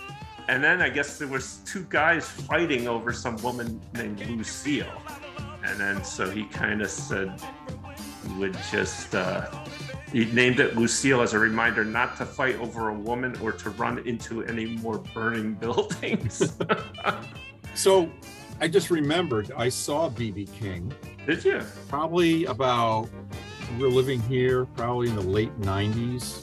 And 0.49 0.65
then 0.65 0.81
I 0.81 0.89
guess 0.89 1.19
there 1.19 1.29
was 1.29 1.59
two 1.67 1.85
guys 1.91 2.27
fighting 2.27 2.89
over 2.89 3.13
some 3.13 3.37
woman 3.43 3.81
named 3.93 4.21
Lucille. 4.31 4.87
And 5.69 5.79
then 5.79 6.03
so 6.05 6.29
he 6.31 6.45
kind 6.45 6.83
of 6.83 6.91
said 6.91 7.41
he 8.27 8.33
would 8.35 8.57
just 8.73 9.15
uh, 9.15 9.49
he 10.13 10.25
named 10.27 10.59
it 10.61 10.77
Lucille 10.77 11.21
as 11.21 11.35
a 11.35 11.39
reminder 11.39 11.85
not 11.85 12.17
to 12.17 12.27
fight 12.27 12.57
over 12.57 12.89
a 12.89 12.95
woman 12.95 13.37
or 13.43 13.53
to 13.53 13.71
run 13.71 13.99
into 14.07 14.43
any 14.45 14.67
more 14.79 14.99
burning 15.15 15.55
buildings. 15.61 16.57
So 17.75 18.11
I 18.61 18.67
just 18.67 18.91
remembered 18.91 19.53
I 19.57 19.69
saw 19.69 20.11
BB 20.11 20.53
King 20.53 20.93
Did 21.27 21.45
you? 21.45 21.61
probably 21.89 22.45
about 22.47 23.09
we 23.77 23.85
we're 23.85 23.89
living 23.91 24.21
here 24.23 24.65
probably 24.65 25.09
in 25.09 25.15
the 25.15 25.23
late 25.23 25.57
90s 25.61 26.41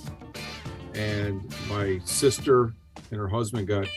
and 0.93 1.43
my 1.67 1.99
sister 2.05 2.73
and 3.11 3.19
her 3.19 3.27
husband 3.27 3.67
got 3.67 3.88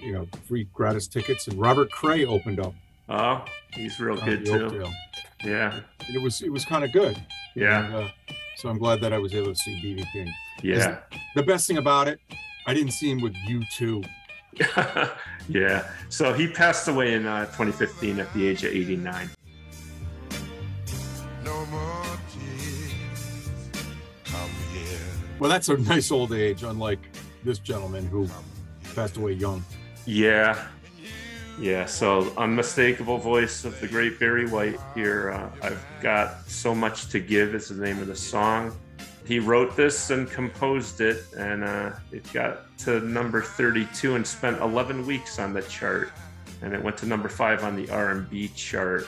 you 0.00 0.12
know 0.14 0.26
free 0.48 0.66
gratis 0.72 1.06
tickets 1.08 1.46
and 1.46 1.60
robert 1.60 1.90
cray 1.90 2.24
opened 2.24 2.58
up 2.58 2.72
Oh, 3.10 3.44
he's 3.74 3.98
real 4.00 4.18
on 4.18 4.24
good 4.28 4.40
the 4.40 4.50
too. 4.50 4.64
Oakdale. 4.66 4.92
Yeah, 5.44 5.80
And 6.06 6.16
it 6.16 6.22
was 6.22 6.42
it 6.42 6.52
was 6.52 6.64
kind 6.64 6.84
of 6.84 6.92
good 6.92 7.16
yeah, 7.56 7.84
And, 7.86 7.94
uh, 7.94 8.08
so 8.56 8.68
i'm 8.68 8.78
glad 8.78 9.00
that 9.00 9.12
i 9.12 9.18
was 9.18 9.34
able 9.34 9.48
to 9.54 9.54
see 9.56 9.74
bb 9.82 10.04
king 10.12 10.32
yeah, 10.62 10.98
the 11.34 11.42
best 11.42 11.66
thing 11.66 11.78
about 11.78 12.06
it 12.08 12.20
i 12.66 12.74
didn't 12.74 12.92
see 12.92 13.10
him 13.10 13.20
with 13.22 13.34
you 13.46 13.62
two 13.72 14.02
yeah. 15.48 15.88
So 16.08 16.32
he 16.32 16.48
passed 16.48 16.88
away 16.88 17.14
in 17.14 17.24
uh, 17.24 17.46
2015 17.46 18.18
at 18.18 18.30
the 18.34 18.48
age 18.48 18.64
of 18.64 18.72
89. 18.72 19.30
No 21.44 21.66
more 21.66 22.04
tears. 22.32 23.48
Come 24.24 24.50
here. 24.74 24.98
well 25.38 25.48
that's 25.48 25.68
a 25.68 25.76
nice 25.78 26.10
old 26.10 26.32
age 26.32 26.64
unlike 26.64 26.98
this 27.44 27.58
gentleman 27.60 28.06
who 28.08 28.28
passed 28.94 29.16
away 29.16 29.32
young 29.34 29.64
Yeah, 30.04 30.66
yeah. 31.58 31.86
So 31.86 32.32
unmistakable 32.36 33.18
voice 33.18 33.64
of 33.64 33.78
the 33.80 33.88
great 33.88 34.18
Barry 34.18 34.48
White 34.48 34.78
here. 34.94 35.30
Uh, 35.30 35.50
I've 35.62 35.84
got 36.00 36.48
so 36.48 36.74
much 36.74 37.08
to 37.08 37.20
give 37.20 37.54
is 37.54 37.68
the 37.68 37.74
name 37.74 37.98
of 38.00 38.06
the 38.06 38.16
song. 38.16 38.76
He 39.26 39.38
wrote 39.38 39.76
this 39.76 40.10
and 40.10 40.28
composed 40.30 41.00
it, 41.00 41.24
and 41.36 41.62
uh, 41.62 41.92
it 42.10 42.30
got 42.32 42.76
to 42.78 43.00
number 43.00 43.42
32 43.42 44.16
and 44.16 44.26
spent 44.26 44.60
11 44.60 45.06
weeks 45.06 45.38
on 45.38 45.52
the 45.52 45.62
chart, 45.62 46.10
and 46.62 46.74
it 46.74 46.82
went 46.82 46.96
to 46.98 47.06
number 47.06 47.28
five 47.28 47.62
on 47.62 47.76
the 47.76 47.88
R&B 47.90 48.48
chart. 48.48 49.06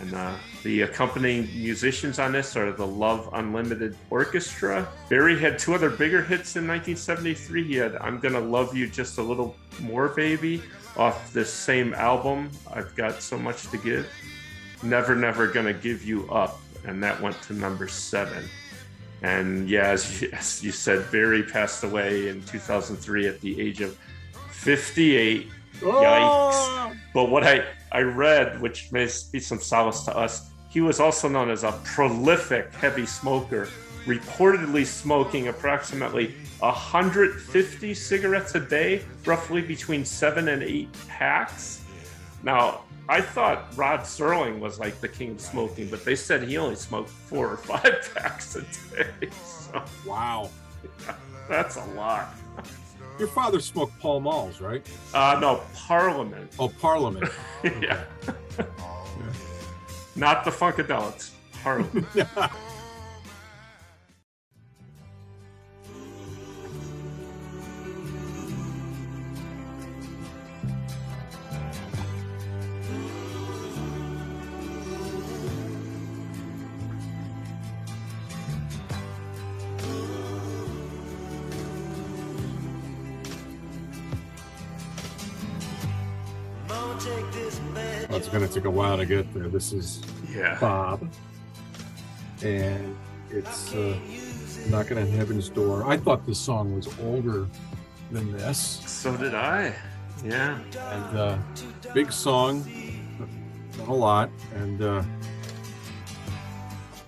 And 0.00 0.14
uh, 0.14 0.34
the 0.62 0.82
accompanying 0.82 1.46
musicians 1.54 2.18
on 2.18 2.32
this 2.32 2.56
are 2.56 2.70
the 2.72 2.86
Love 2.86 3.30
Unlimited 3.32 3.96
Orchestra. 4.10 4.86
Barry 5.08 5.38
had 5.38 5.58
two 5.58 5.74
other 5.74 5.90
bigger 5.90 6.22
hits 6.22 6.56
in 6.56 6.68
1973. 6.68 7.64
He 7.64 7.74
had 7.74 7.96
I'm 7.96 8.20
Gonna 8.20 8.40
Love 8.40 8.76
You 8.76 8.86
Just 8.86 9.18
a 9.18 9.22
Little 9.22 9.56
More, 9.80 10.10
Baby, 10.10 10.62
off 10.98 11.32
this 11.32 11.52
same 11.52 11.94
album, 11.94 12.50
I've 12.72 12.94
Got 12.94 13.22
So 13.22 13.38
Much 13.38 13.68
to 13.70 13.78
Give. 13.78 14.08
Never, 14.82 15.14
Never 15.14 15.46
Gonna 15.46 15.72
Give 15.72 16.04
You 16.04 16.28
Up, 16.30 16.60
and 16.84 17.02
that 17.02 17.20
went 17.20 17.40
to 17.42 17.52
number 17.52 17.88
seven. 17.88 18.44
And 19.22 19.68
yeah, 19.68 19.88
as 19.88 20.20
you, 20.20 20.30
as 20.32 20.62
you 20.62 20.72
said, 20.72 21.10
Barry 21.10 21.42
passed 21.42 21.84
away 21.84 22.28
in 22.28 22.42
2003 22.44 23.26
at 23.26 23.40
the 23.40 23.60
age 23.60 23.80
of 23.80 23.96
58. 24.50 25.48
Yikes. 25.48 25.52
Oh! 25.84 26.92
But 27.14 27.30
what 27.30 27.44
I, 27.44 27.64
I 27.92 28.00
read, 28.00 28.60
which 28.60 28.90
may 28.92 29.08
be 29.32 29.40
some 29.40 29.60
solace 29.60 30.04
to 30.04 30.16
us, 30.16 30.50
he 30.68 30.80
was 30.80 31.00
also 31.00 31.28
known 31.28 31.50
as 31.50 31.64
a 31.64 31.72
prolific 31.84 32.74
heavy 32.74 33.06
smoker, 33.06 33.68
reportedly 34.08 34.86
smoking 34.86 35.48
approximately 35.48 36.34
150 36.60 37.94
cigarettes 37.94 38.54
a 38.54 38.60
day, 38.60 39.02
roughly 39.26 39.60
between 39.60 40.04
seven 40.04 40.48
and 40.48 40.62
eight 40.62 40.88
packs. 41.08 41.84
Now, 42.42 42.82
I 43.08 43.20
thought 43.20 43.66
Rod 43.76 44.00
Serling 44.00 44.58
was 44.58 44.78
like 44.78 45.00
the 45.00 45.08
king 45.08 45.32
of 45.32 45.40
smoking, 45.40 45.88
but 45.88 46.04
they 46.04 46.14
said 46.16 46.42
he 46.42 46.56
only 46.58 46.76
smoked 46.76 47.10
four 47.10 47.48
or 47.52 47.56
five 47.56 48.10
packs 48.14 48.56
a 48.56 48.62
day. 48.96 49.28
So 49.44 49.82
wow 50.06 50.50
that's 51.48 51.76
a 51.76 51.84
lot. 51.94 52.34
your 53.18 53.28
father 53.28 53.60
smoked 53.60 53.98
Pall 53.98 54.20
Malls 54.20 54.60
right 54.60 54.86
Uh, 55.14 55.38
no, 55.40 55.62
Parliament. 55.74 56.52
oh 56.58 56.68
parliament 56.80 57.30
yeah. 57.64 58.04
Not 60.16 60.44
the 60.44 60.50
Funkadelics. 60.50 61.30
Parliament. 61.62 62.06
It's 88.28 88.36
going 88.36 88.46
to 88.46 88.54
take 88.54 88.66
a 88.66 88.70
while 88.70 88.98
to 88.98 89.06
get 89.06 89.32
there. 89.32 89.48
This 89.48 89.72
is 89.72 90.02
yeah. 90.30 90.58
Bob, 90.60 91.10
and 92.42 92.94
it's 93.30 93.74
uh, 93.74 93.98
knocking 94.68 94.98
on 94.98 95.06
heaven's 95.06 95.48
door. 95.48 95.88
I 95.88 95.96
thought 95.96 96.26
this 96.26 96.38
song 96.38 96.74
was 96.76 96.88
older 97.00 97.46
than 98.10 98.30
this, 98.32 98.82
So 98.86 99.16
did 99.16 99.34
I. 99.34 99.74
Yeah. 100.22 100.58
and 100.58 101.18
uh, 101.18 101.38
big 101.94 102.12
song, 102.12 102.66
a 103.86 103.94
lot, 103.94 104.28
and 104.56 104.82
uh, 104.82 105.02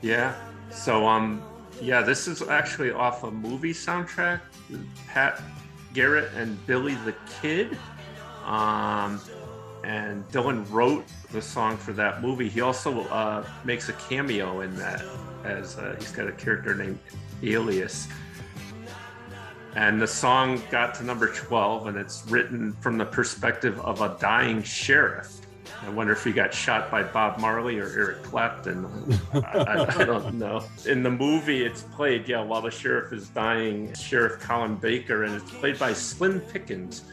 Yeah. 0.01 0.35
So 0.71 1.07
um 1.07 1.43
yeah, 1.83 2.01
this 2.01 2.29
is 2.29 2.41
actually 2.43 2.93
off 2.93 3.25
a 3.25 3.31
movie 3.31 3.75
soundtrack. 3.75 4.41
Pat 5.09 5.43
Garrett 5.93 6.33
and 6.35 6.65
Billy 6.67 6.95
the 7.05 7.15
Kid. 7.43 7.77
Um 8.47 9.21
and 9.85 10.27
Dylan 10.29 10.71
wrote 10.71 11.05
the 11.33 11.41
song 11.43 11.77
for 11.77 11.93
that 11.93 12.23
movie. 12.23 12.49
He 12.49 12.61
also 12.61 13.03
uh, 13.05 13.45
makes 13.65 13.89
a 13.89 13.93
cameo 13.95 14.61
in 14.61 14.77
that 14.77 15.03
as 15.45 15.79
uh, 15.79 15.97
he's 15.99 16.13
got 16.13 16.29
a 16.29 16.33
character 16.33 16.75
named 16.75 16.99
Alias. 17.43 18.09
And 19.77 20.03
the 20.03 20.07
song 20.07 20.61
got 20.71 20.95
to 20.97 21.05
number 21.05 21.29
12, 21.33 21.87
and 21.87 21.97
it's 21.97 22.27
written 22.29 22.73
from 22.81 22.99
the 22.99 23.05
perspective 23.05 23.79
of 23.81 24.01
a 24.01 24.17
dying 24.21 24.63
sheriff. 24.63 25.37
I 25.83 25.89
wonder 25.89 26.13
if 26.13 26.25
he 26.25 26.33
got 26.33 26.53
shot 26.53 26.91
by 26.91 27.05
Bob 27.05 27.39
Marley 27.39 27.79
or 27.79 27.87
Eric 27.89 28.23
Clapton. 28.25 28.85
I, 29.33 29.87
I, 29.99 30.05
don't 30.05 30.35
know. 30.35 30.63
In 30.87 31.03
the 31.03 31.11
movie, 31.11 31.65
it's 31.65 31.83
played, 31.83 32.29
yeah, 32.29 32.43
while 32.43 32.61
the 32.61 32.71
sheriff 32.71 33.13
is 33.13 33.29
dying, 33.31 33.95
Sheriff 33.95 34.41
Colin 34.41 34.75
Baker, 34.75 35.25
and 35.25 35.35
it's 35.41 35.51
played 35.53 35.79
by 35.79 35.93
Slim 35.95 36.41
Pickens. 36.41 37.05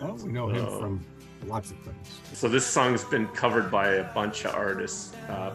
oh, 0.00 0.14
we 0.14 0.32
know 0.32 0.48
him 0.48 0.64
Oh. 0.64 0.80
from 0.80 1.04
lots 1.46 1.70
of 1.70 1.78
things. 1.78 2.20
So 2.32 2.48
this 2.48 2.66
song's 2.66 3.04
been 3.04 3.28
covered 3.28 3.70
by 3.70 3.94
a 3.94 4.14
bunch 4.14 4.44
of 4.44 4.54
artists, 4.54 5.14
uh, 5.28 5.52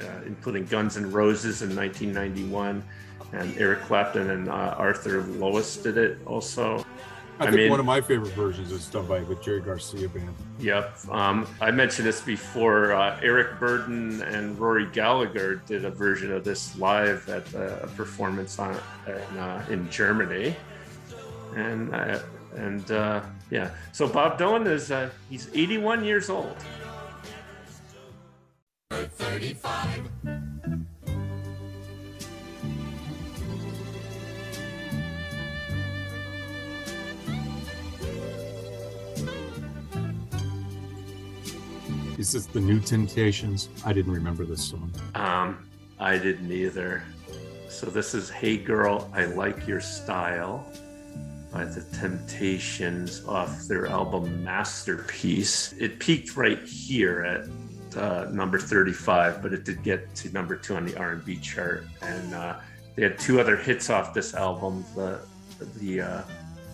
uh, 0.00 0.04
including 0.26 0.64
Guns 0.66 0.96
N' 0.96 1.10
Roses 1.10 1.62
in 1.62 1.74
1991, 1.74 2.82
and 3.32 3.58
Eric 3.58 3.82
Clapton 3.82 4.30
and 4.30 4.48
uh, 4.48 4.74
Arthur 4.76 5.22
Louis 5.22 5.76
did 5.76 5.96
it 5.96 6.18
also. 6.26 6.84
I, 7.38 7.44
I 7.44 7.46
think 7.46 7.56
mean- 7.56 7.70
one 7.70 7.80
of 7.80 7.86
my 7.86 8.00
favorite 8.00 8.34
versions 8.34 8.70
is 8.70 8.86
done 8.86 9.06
by 9.06 9.20
the 9.20 9.34
Jerry 9.36 9.62
Garcia 9.62 10.08
band. 10.08 10.34
Yep. 10.58 11.08
Um, 11.10 11.46
I 11.60 11.70
mentioned 11.70 12.06
this 12.06 12.20
before. 12.20 12.92
Uh, 12.92 13.18
Eric 13.22 13.58
Burdon 13.58 14.20
and 14.22 14.58
Rory 14.58 14.86
Gallagher 14.86 15.56
did 15.66 15.86
a 15.86 15.90
version 15.90 16.32
of 16.32 16.44
this 16.44 16.76
live 16.78 17.26
at 17.30 17.52
a 17.54 17.88
performance 17.96 18.58
on 18.58 18.78
in, 19.06 19.38
uh, 19.38 19.64
in 19.70 19.90
Germany, 19.90 20.54
and 21.56 21.94
uh, 21.94 22.18
and 22.56 22.90
uh, 22.90 23.22
yeah. 23.50 23.70
So 23.92 24.08
Bob 24.08 24.38
Dylan 24.38 24.66
is 24.66 24.90
uh, 24.90 25.10
he's 25.28 25.48
81 25.54 26.04
years 26.04 26.30
old. 26.30 26.56
35. 28.90 30.10
Is 42.18 42.32
this 42.32 42.44
the 42.44 42.60
New 42.60 42.80
Temptations? 42.80 43.70
I 43.86 43.94
didn't 43.94 44.12
remember 44.12 44.44
this 44.44 44.62
song. 44.62 44.92
Um, 45.14 45.66
I 45.98 46.18
didn't 46.18 46.52
either. 46.52 47.02
So 47.70 47.86
this 47.86 48.12
is 48.12 48.28
"Hey 48.28 48.58
Girl, 48.58 49.10
I 49.14 49.24
Like 49.24 49.66
Your 49.66 49.80
Style" 49.80 50.70
by 51.52 51.64
the 51.64 51.82
Temptations 51.98 53.24
off 53.26 53.66
their 53.66 53.86
album 53.86 54.42
Masterpiece. 54.44 55.72
It 55.78 55.98
peaked 55.98 56.36
right 56.36 56.62
here 56.66 57.22
at 57.24 57.98
uh, 57.98 58.30
number 58.30 58.58
35, 58.58 59.42
but 59.42 59.52
it 59.52 59.64
did 59.64 59.82
get 59.82 60.14
to 60.16 60.30
number 60.32 60.56
two 60.56 60.76
on 60.76 60.86
the 60.86 60.96
R&B 60.96 61.36
chart. 61.38 61.84
And 62.02 62.34
uh, 62.34 62.56
they 62.94 63.02
had 63.02 63.18
two 63.18 63.40
other 63.40 63.56
hits 63.56 63.90
off 63.90 64.14
this 64.14 64.34
album. 64.34 64.84
The 64.94 65.20
the 65.76 66.00
uh, 66.00 66.22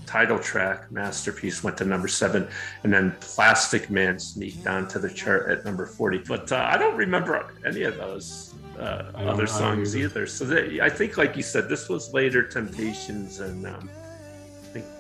title 0.05 0.39
track 0.39 0.93
Masterpiece 0.93 1.65
went 1.65 1.77
to 1.79 1.85
number 1.85 2.07
seven, 2.07 2.47
and 2.85 2.93
then 2.93 3.17
Plastic 3.21 3.91
Man 3.91 4.19
sneaked 4.19 4.67
onto 4.67 4.99
the 5.01 5.09
chart 5.11 5.49
at 5.51 5.65
number 5.65 5.87
40. 5.87 6.19
But 6.19 6.53
uh, 6.53 6.69
I 6.71 6.77
don't 6.79 6.97
remember 6.97 7.53
any 7.65 7.83
of 7.83 7.97
those 7.97 8.55
uh, 8.79 9.11
I 9.15 9.23
don't- 9.23 9.29
I 9.29 9.33
other 9.33 9.47
songs 9.47 9.97
either. 9.97 10.05
either. 10.21 10.27
So 10.27 10.45
they, 10.45 10.81
I 10.81 10.89
think, 10.91 11.17
like 11.17 11.35
you 11.37 11.43
said, 11.43 11.69
this 11.69 11.89
was 11.89 12.13
later 12.13 12.47
Temptations, 12.47 13.41
and 13.41 13.67
um, 13.67 13.91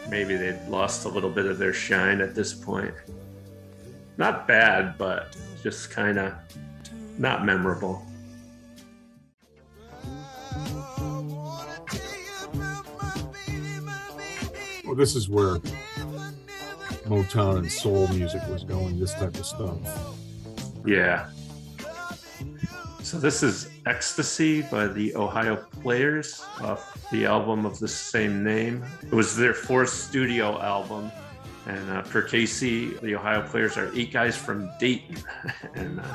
maybe 0.09 0.37
they'd 0.37 0.61
lost 0.69 1.05
a 1.05 1.09
little 1.09 1.31
bit 1.31 1.47
of 1.47 1.59
their 1.59 1.73
shine 1.73 2.21
at 2.21 2.35
this 2.35 2.53
point. 2.53 2.95
Not 4.17 4.47
bad, 4.47 4.97
but 4.99 5.37
just 5.63 5.91
kind 5.91 6.19
of 6.19 6.35
not 7.19 7.45
memorable. 7.45 8.05
Well, 14.85 14.95
this 14.95 15.17
is 15.17 15.29
where 15.29 15.59
Motown 17.07 17.59
and 17.59 17.73
soul 17.73 18.09
music 18.09 18.43
was 18.49 18.65
going. 18.65 18.99
This 18.99 19.13
type 19.15 19.37
of 19.37 19.45
stuff. 19.45 19.79
Yeah. 20.85 21.29
So 23.07 23.21
this 23.21 23.45
is 23.45 23.71
Ecstasy 23.87 24.63
by 24.63 24.89
the 24.89 25.15
Ohio 25.15 25.65
Players 25.81 26.45
off 26.61 27.09
the 27.13 27.25
album 27.25 27.65
of 27.65 27.79
the 27.79 27.87
same 27.87 28.43
name. 28.43 28.85
It 29.01 29.13
was 29.13 29.37
their 29.37 29.55
fourth 29.55 29.91
studio 29.91 30.61
album. 30.61 31.13
And 31.69 31.89
uh, 31.89 32.03
per 32.03 32.23
Casey, 32.23 32.95
the 32.95 33.15
Ohio 33.15 33.47
Players 33.47 33.77
are 33.77 33.95
eight 33.95 34.13
guys 34.13 34.37
from 34.37 34.69
Dayton. 34.81 35.19
and 35.77 36.01
uh, 36.01 36.15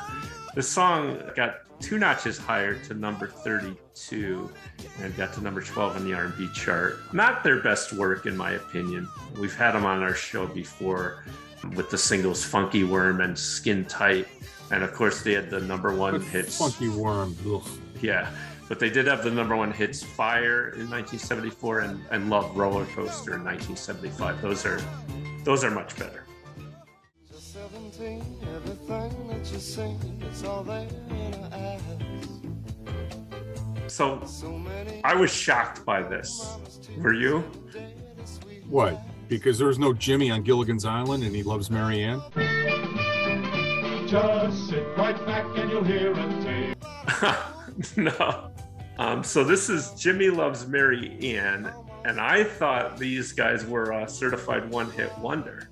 this 0.54 0.68
song 0.68 1.18
got 1.34 1.60
two 1.80 1.98
notches 1.98 2.36
higher 2.36 2.74
to 2.80 2.92
number 2.92 3.26
32 3.26 4.52
and 5.00 5.16
got 5.16 5.32
to 5.32 5.40
number 5.40 5.62
12 5.62 5.96
on 5.96 6.04
the 6.04 6.12
R&B 6.12 6.50
chart. 6.52 6.98
Not 7.14 7.42
their 7.42 7.62
best 7.62 7.94
work, 7.94 8.26
in 8.26 8.36
my 8.36 8.50
opinion. 8.50 9.08
We've 9.40 9.56
had 9.56 9.72
them 9.72 9.86
on 9.86 10.02
our 10.02 10.14
show 10.14 10.46
before 10.46 11.24
with 11.74 11.88
the 11.88 11.96
singles 11.96 12.44
Funky 12.44 12.84
Worm 12.84 13.22
and 13.22 13.38
Skin 13.38 13.86
Tight. 13.86 14.26
And 14.70 14.82
of 14.82 14.92
course, 14.94 15.22
they 15.22 15.32
had 15.32 15.50
the 15.50 15.60
number 15.60 15.94
one 15.94 16.12
But 16.12 16.22
hits. 16.22 16.58
Funky 16.58 16.88
Worm. 16.88 17.36
Ugh. 17.46 17.62
Yeah, 18.00 18.30
but 18.68 18.78
they 18.78 18.90
did 18.90 19.06
have 19.06 19.22
the 19.22 19.30
number 19.30 19.54
one 19.54 19.70
hits 19.72 20.02
Fire 20.02 20.70
in 20.70 20.88
1974 20.88 21.80
and, 21.80 22.00
and 22.10 22.30
Love 22.30 22.56
Roller 22.56 22.86
Coaster 22.86 23.34
in 23.34 23.44
1975. 23.44 24.40
Those 24.40 24.64
are 24.64 24.80
those 25.44 25.62
are 25.64 25.70
much 25.70 25.98
better. 25.98 26.24
Just 27.30 27.52
17, 27.52 28.22
everything 28.54 29.28
that 29.28 29.52
you 29.52 29.58
sing, 29.58 30.22
it's 30.26 30.42
all 30.44 30.62
there 30.62 30.88
in. 31.10 31.32
So 33.88 34.22
So 34.24 34.64
I 35.04 35.14
was 35.14 35.30
shocked 35.30 35.84
by 35.84 36.02
this. 36.02 36.56
Were 36.96 37.12
you? 37.12 37.40
What? 38.70 39.02
Because 39.28 39.58
there 39.58 39.66
was 39.66 39.78
no 39.78 39.92
Jimmy 39.92 40.30
on 40.30 40.42
Gilligan's 40.42 40.86
Island 40.86 41.24
and 41.24 41.36
he 41.36 41.42
loves 41.42 41.70
Marianne? 41.70 42.22
Just 44.12 44.68
sit 44.68 44.86
right 44.94 45.16
back 45.24 45.46
and 45.56 45.70
you'll 45.70 45.82
hear 45.82 46.12
a 46.12 46.42
tale. 46.42 47.34
no. 47.96 48.50
Um, 48.98 49.24
so 49.24 49.42
this 49.42 49.70
is 49.70 49.92
Jimmy 49.92 50.28
Loves 50.28 50.68
Mary 50.68 51.16
Ann, 51.34 51.72
and 52.04 52.20
I 52.20 52.44
thought 52.44 52.98
these 52.98 53.32
guys 53.32 53.64
were 53.64 53.92
a 53.92 54.06
certified 54.06 54.70
one-hit 54.70 55.16
wonder 55.16 55.70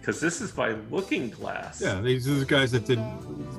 because 0.00 0.22
this 0.22 0.40
is 0.40 0.52
by 0.52 0.70
Looking 0.90 1.28
Glass. 1.28 1.82
Yeah, 1.82 2.00
these 2.00 2.26
are 2.26 2.36
the 2.36 2.46
guys 2.46 2.72
that 2.72 2.86
did 2.86 2.98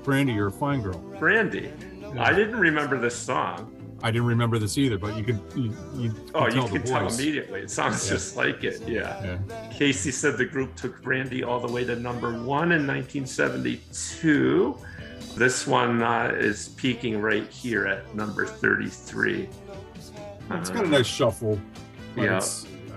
Brandy 0.03 0.39
or 0.39 0.49
Fine 0.49 0.81
Girl. 0.81 0.97
Brandy. 1.19 1.71
I 2.17 2.33
didn't 2.33 2.57
remember 2.57 2.99
this 2.99 3.15
song. 3.15 3.71
I 4.03 4.11
didn't 4.11 4.27
remember 4.27 4.59
this 4.59 4.77
either, 4.77 4.97
but 4.97 5.15
you 5.17 5.23
could 5.23 5.39
you, 5.55 5.73
you 5.95 6.11
could 6.11 6.31
Oh, 6.35 6.45
you 6.45 6.51
tell 6.53 6.67
can 6.69 6.83
tell 6.83 7.01
voice. 7.03 7.19
immediately. 7.19 7.61
It 7.61 7.71
sounds 7.71 8.05
Yeah. 8.05 8.13
just 8.13 8.35
like 8.37 8.63
it. 8.63 8.81
Yeah. 8.87 9.23
Yeah. 9.23 9.69
Casey 9.71 10.11
said 10.11 10.37
the 10.37 10.45
group 10.45 10.75
took 10.75 11.01
Brandy 11.01 11.43
all 11.43 11.59
the 11.59 11.71
way 11.71 11.83
to 11.83 11.95
number 11.95 12.31
one 12.43 12.71
in 12.71 12.85
1972. 12.85 14.77
This 15.35 15.65
one 15.67 16.01
uh, 16.03 16.31
is 16.37 16.69
peaking 16.69 17.21
right 17.21 17.47
here 17.49 17.85
at 17.87 18.13
number 18.15 18.45
33. 18.45 19.49
It's 19.95 20.11
Uh, 20.49 20.73
got 20.73 20.85
a 20.85 20.87
nice 20.87 21.05
shuffle. 21.07 21.59
Yeah. 22.15 22.41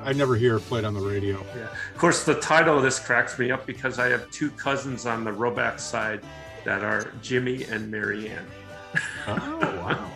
I 0.02 0.12
never 0.14 0.34
hear 0.36 0.56
it 0.56 0.60
played 0.60 0.84
on 0.84 0.94
the 0.94 1.00
radio. 1.00 1.44
Yeah. 1.54 1.64
Of 1.92 1.98
course, 1.98 2.24
the 2.24 2.34
title 2.36 2.76
of 2.78 2.82
this 2.82 2.98
cracks 2.98 3.38
me 3.38 3.50
up 3.50 3.66
because 3.66 3.98
I 3.98 4.08
have 4.08 4.30
two 4.30 4.50
cousins 4.52 5.04
on 5.04 5.24
the 5.24 5.30
Roback 5.30 5.78
side 5.80 6.20
that 6.64 6.82
are 6.82 7.10
Jimmy 7.20 7.64
and 7.64 7.90
Marianne. 7.90 8.46
Oh, 9.28 9.58
wow. 9.60 10.10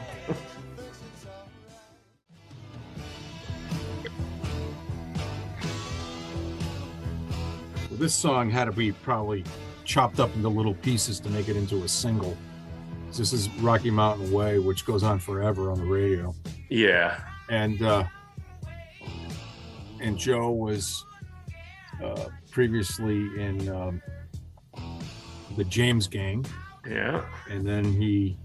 This 7.99 8.15
song 8.15 8.51
had 8.51 8.65
to 8.67 8.73
be 8.73 8.93
probably 8.93 9.45
chopped 9.85 10.21
up 10.21 10.35
into 10.37 10.49
little 10.49 10.75
pieces 10.75 11.21
to 11.21 11.29
make 11.31 11.49
it 11.49 11.57
into 11.57 11.83
a 11.85 11.89
single. 11.89 12.37
This 13.17 13.33
is 13.33 13.49
Rocky 13.61 13.91
Mountain 13.91 14.33
Way, 14.33 14.59
which 14.59 14.85
goes 14.85 15.03
on 15.05 15.19
forever 15.21 15.71
on 15.71 15.79
the 15.79 15.85
radio. 15.85 16.35
Yeah. 16.69 17.21
And 17.49 17.81
uh, 17.83 18.05
and 20.01 20.19
Joe 20.19 20.51
was 20.51 21.05
uh, 22.03 22.27
previously 22.51 23.17
in 23.41 23.69
um, 23.69 24.03
the 25.57 25.65
James 25.65 26.09
Gang, 26.09 26.45
Yeah. 26.89 27.25
and 27.49 27.65
then 27.67 27.85
he 27.85 28.37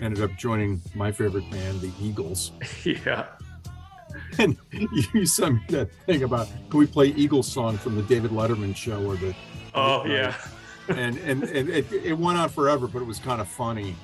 ended 0.00 0.22
up 0.22 0.36
joining 0.36 0.80
my 0.94 1.10
favorite 1.10 1.50
band, 1.50 1.80
the 1.80 1.90
Eagles. 2.00 2.52
Yeah. 2.84 3.26
And 4.38 4.56
you 5.14 5.26
sent 5.26 5.54
me 5.54 5.60
that 5.70 5.92
thing 6.06 6.22
about 6.22 6.48
can 6.70 6.78
we 6.78 6.86
play 6.86 7.08
Eagles 7.08 7.50
song 7.50 7.78
from 7.78 7.96
the 7.96 8.02
David 8.02 8.30
Letterman 8.30 8.74
show 8.76 9.04
or 9.04 9.16
the 9.16 9.34
Oh, 9.74 10.04
yeah. 10.06 10.34
and 10.88 11.16
and, 11.18 11.42
and 11.44 11.68
it, 11.68 11.90
it 11.92 12.18
went 12.18 12.38
on 12.38 12.48
forever, 12.48 12.86
but 12.86 13.02
it 13.02 13.06
was 13.06 13.18
kind 13.18 13.40
of 13.40 13.48
funny. 13.48 13.94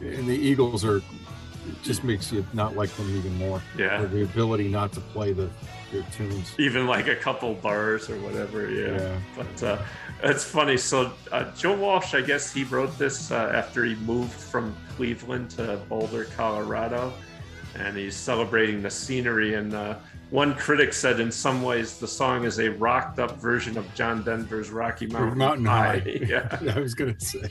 And 0.00 0.28
the 0.28 0.36
Eagles 0.36 0.84
are 0.84 0.98
it 0.98 1.82
just 1.82 2.04
makes 2.04 2.30
you 2.30 2.46
not 2.52 2.76
like 2.76 2.90
them 2.96 3.08
even 3.16 3.36
more. 3.38 3.60
Yeah. 3.76 4.04
The 4.04 4.22
ability 4.22 4.68
not 4.68 4.92
to 4.92 5.00
play 5.00 5.32
the 5.32 5.50
their 5.92 6.02
tunes. 6.12 6.54
Even 6.58 6.86
like 6.86 7.06
a 7.08 7.16
couple 7.16 7.54
bars 7.54 8.10
or 8.10 8.16
whatever. 8.20 8.70
Yeah. 8.70 8.96
Yeah. 8.98 9.18
But 9.36 9.62
uh, 9.62 9.82
it's 10.22 10.44
funny. 10.44 10.76
So 10.76 11.12
uh, 11.32 11.50
Joe 11.56 11.76
Walsh, 11.76 12.14
I 12.14 12.20
guess 12.22 12.52
he 12.52 12.64
wrote 12.64 12.96
this 12.98 13.30
uh, 13.30 13.52
after 13.54 13.84
he 13.84 13.94
moved 13.96 14.32
from 14.32 14.74
Cleveland 14.96 15.50
to 15.50 15.80
Boulder, 15.88 16.24
Colorado, 16.36 17.12
and 17.78 17.96
he's 17.96 18.16
celebrating 18.16 18.82
the 18.82 18.90
scenery. 18.90 19.54
And 19.54 19.74
uh, 19.74 19.96
one 20.30 20.54
critic 20.54 20.92
said, 20.92 21.20
in 21.20 21.30
some 21.30 21.62
ways, 21.62 21.98
the 21.98 22.08
song 22.08 22.44
is 22.44 22.58
a 22.58 22.70
rocked-up 22.70 23.36
version 23.38 23.76
of 23.78 23.92
John 23.94 24.22
Denver's 24.22 24.70
Rocky 24.70 25.06
Mountain, 25.06 25.38
Mountain 25.38 25.66
High. 25.66 26.02
yeah. 26.26 26.58
I 26.74 26.80
was 26.80 26.94
gonna 26.94 27.18
say 27.20 27.48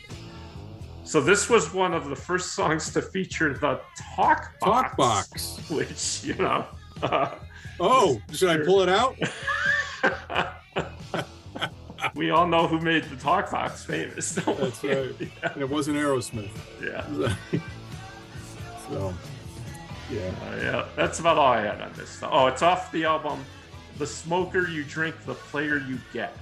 So 1.03 1.21
this 1.21 1.49
was 1.49 1.73
one 1.73 1.93
of 1.93 2.09
the 2.09 2.15
first 2.15 2.53
songs 2.53 2.91
to 2.93 3.01
feature 3.01 3.53
the 3.53 3.80
talk 4.15 4.59
box, 4.59 4.89
Talk 4.89 4.97
Box. 4.97 5.69
which 5.69 6.23
you 6.23 6.36
know. 6.36 6.65
Uh, 7.03 7.36
Oh, 7.80 8.21
should 8.32 8.49
I 8.49 8.63
pull 8.63 8.82
it 8.82 8.89
out? 8.89 9.17
we 12.15 12.30
all 12.30 12.47
know 12.47 12.67
who 12.67 12.80
made 12.80 13.03
the 13.05 13.15
talk 13.17 13.51
box 13.51 13.84
famous. 13.84 14.34
That's 14.34 14.84
right. 14.84 15.13
And 15.43 15.61
it 15.61 15.69
wasn't 15.69 15.97
Aerosmith. 15.97 16.49
Yeah. 16.82 17.05
so 18.89 19.13
yeah. 20.10 20.20
Uh, 20.20 20.56
yeah, 20.58 20.86
that's 20.95 21.20
about 21.20 21.38
all 21.38 21.53
I 21.53 21.62
had 21.62 21.82
on 21.82 21.93
this. 21.93 22.20
Oh, 22.24 22.47
it's 22.47 22.62
off 22.62 22.91
the 22.91 23.06
album 23.06 23.43
The 23.97 24.08
Smoker 24.08 24.68
You 24.68 24.84
Drink, 24.84 25.16
The 25.26 25.34
Player 25.34 25.78
You 25.78 25.97
Get. 26.14 26.36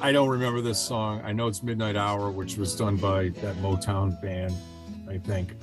I 0.00 0.10
don't 0.10 0.28
remember 0.28 0.60
this 0.60 0.80
song. 0.80 1.22
I 1.24 1.32
know 1.32 1.46
it's 1.46 1.62
Midnight 1.62 1.94
Hour, 1.96 2.30
which 2.30 2.56
was 2.56 2.74
done 2.74 2.96
by 2.96 3.28
that 3.28 3.54
Motown 3.56 4.20
band, 4.20 4.52
I 5.08 5.18
think. 5.18 5.54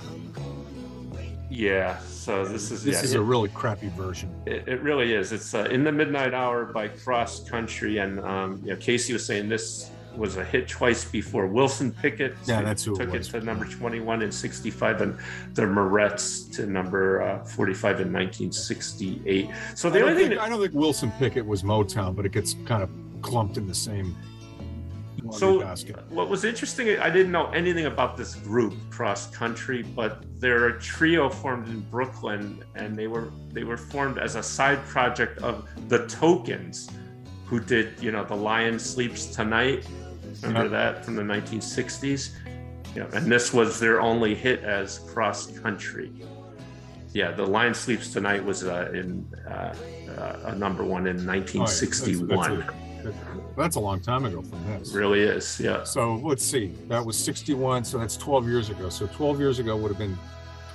Yeah, 1.60 1.98
so 2.00 2.46
this 2.46 2.72
is 2.72 2.86
This 2.86 2.96
yeah, 2.96 3.04
is 3.04 3.14
it, 3.16 3.20
a 3.20 3.22
really 3.22 3.50
crappy 3.50 3.90
version. 3.90 4.34
it, 4.46 4.66
it 4.66 4.82
really 4.82 5.14
is. 5.14 5.34
It's 5.34 5.54
uh, 5.54 5.66
in 5.66 5.84
the 5.84 5.92
Midnight 5.92 6.34
Hour 6.34 6.64
by 6.64 6.88
Cross 6.88 7.50
Country, 7.50 7.98
and 7.98 8.22
um, 8.22 8.62
you 8.64 8.72
know 8.72 8.78
Casey 8.78 9.12
was 9.12 9.26
saying 9.26 9.50
this 9.50 9.92
was 10.16 10.38
a 10.38 10.46
hit 10.46 10.70
twice 10.70 11.04
before. 11.04 11.48
Wilson 11.48 11.92
Pickett 11.92 12.36
Yeah, 12.46 12.62
that's 12.62 12.86
who 12.86 12.94
it 12.94 13.00
took 13.00 13.14
it, 13.14 13.18
was. 13.18 13.28
to 13.28 13.42
number 13.42 13.66
21 13.66 14.22
in 14.22 14.32
65, 14.32 15.02
and 15.02 15.20
the 15.54 15.64
Mirettes 15.64 16.50
to 16.56 16.66
number 16.66 17.22
uh, 17.22 17.44
45 17.44 18.02
in 18.02 18.14
1968. 18.14 19.50
So 19.76 19.90
the 19.90 20.00
only 20.00 20.14
thing 20.14 20.30
think, 20.30 20.36
that, 20.36 20.42
I 20.42 20.48
don't 20.48 20.62
think 20.62 20.74
Wilson 20.74 21.12
Pickett 21.20 21.46
was 21.46 21.64
Motown, 21.64 22.16
but 22.16 22.26
it 22.26 22.32
gets 22.32 22.56
kind 22.66 22.84
of 22.84 22.90
clumped 23.22 23.58
in 23.58 23.68
the 23.68 23.76
same 23.76 24.16
So, 25.32 25.62
what 26.10 26.30
was 26.30 26.44
interesting, 26.46 27.00
I 27.00 27.10
didn't 27.10 27.32
know 27.32 27.48
anything 27.52 27.86
about 27.86 28.18
this 28.18 28.36
group, 28.36 28.74
Cross 28.90 29.32
Country, 29.36 29.84
but 29.84 30.24
they're 30.40 30.68
a 30.68 30.80
trio 30.80 31.30
formed 31.30 31.68
in 31.68 31.82
Brooklyn, 31.82 32.64
and 32.76 32.96
they 32.96 33.08
were 33.08 33.32
they 33.52 33.64
were 33.64 33.78
formed 33.78 34.18
as 34.18 34.36
a 34.36 34.44
side 34.44 34.84
project 34.86 35.40
of 35.42 35.68
the 35.88 36.06
Tokens, 36.08 36.90
who 37.46 37.60
did 37.60 38.02
you 38.02 38.12
know 38.12 38.24
the 38.24 38.36
Lion 38.36 38.80
Sleeps 38.80 39.26
Tonight. 39.28 39.86
Remember 40.44 40.64
Yep. 40.64 40.72
that 40.72 41.06
from 41.06 41.16
the 41.16 41.24
1960s? 41.24 42.32
Yeah, 42.96 43.06
and 43.14 43.32
this 43.32 43.54
was 43.54 43.80
their 43.80 44.02
only 44.02 44.34
hit 44.36 44.64
as 44.64 45.00
Cross 45.12 45.58
Country. 45.60 46.12
Yeah, 47.14 47.32
the 47.32 47.46
Lion 47.46 47.74
Sleeps 47.74 48.14
Tonight 48.14 48.44
was 48.44 48.64
uh, 48.64 48.92
in 48.94 49.26
uh, 49.48 49.74
uh, 50.18 50.40
a 50.46 50.56
number 50.56 50.84
one 50.84 51.08
in 51.08 51.18
Oh, 51.18 51.34
yeah, 51.34 51.42
that's- 51.42 51.82
1961. 51.82 52.60
That's, 52.60 52.74
that's 53.58 53.76
a 53.76 53.80
long 53.80 54.00
time 54.02 54.26
ago 54.26 54.42
from 54.42 54.66
this. 54.68 54.94
really 54.94 55.22
is, 55.22 55.60
yeah. 55.60 55.84
So 55.84 56.16
let's 56.16 56.44
see. 56.44 56.68
That 56.88 57.06
was 57.06 57.18
61, 57.18 57.84
so 57.86 57.98
that's 57.98 58.18
12 58.18 58.48
years 58.48 58.70
ago. 58.70 58.90
So 58.90 59.08
12 59.08 59.40
years 59.40 59.60
ago 59.60 59.76
would 59.78 59.90
have 59.90 59.98
been 59.98 60.16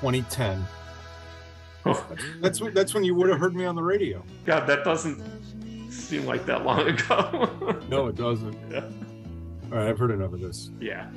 2010. 0.00 0.64
Oh. 1.86 2.06
That's 2.40 2.60
that's 2.72 2.94
when 2.94 3.04
you 3.04 3.14
would 3.14 3.28
have 3.28 3.38
heard 3.38 3.54
me 3.54 3.64
on 3.66 3.74
the 3.74 3.82
radio. 3.82 4.22
God, 4.46 4.66
that 4.66 4.84
doesn't 4.84 5.22
seem 5.90 6.24
like 6.24 6.46
that 6.46 6.64
long 6.64 6.80
ago. 6.88 7.78
No, 7.88 8.06
it 8.08 8.16
doesn't. 8.16 8.56
Yeah. 8.70 8.84
All 9.72 9.78
right, 9.78 9.88
I've 9.88 9.98
heard 9.98 10.10
enough 10.10 10.32
of 10.32 10.40
this. 10.40 10.70
yeah. 10.80 11.10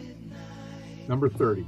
Number 1.07 1.29
30. 1.29 1.65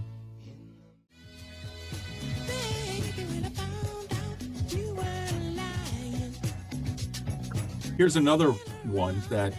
Here's 7.99 8.15
another 8.15 8.51
one 8.85 9.21
that 9.29 9.53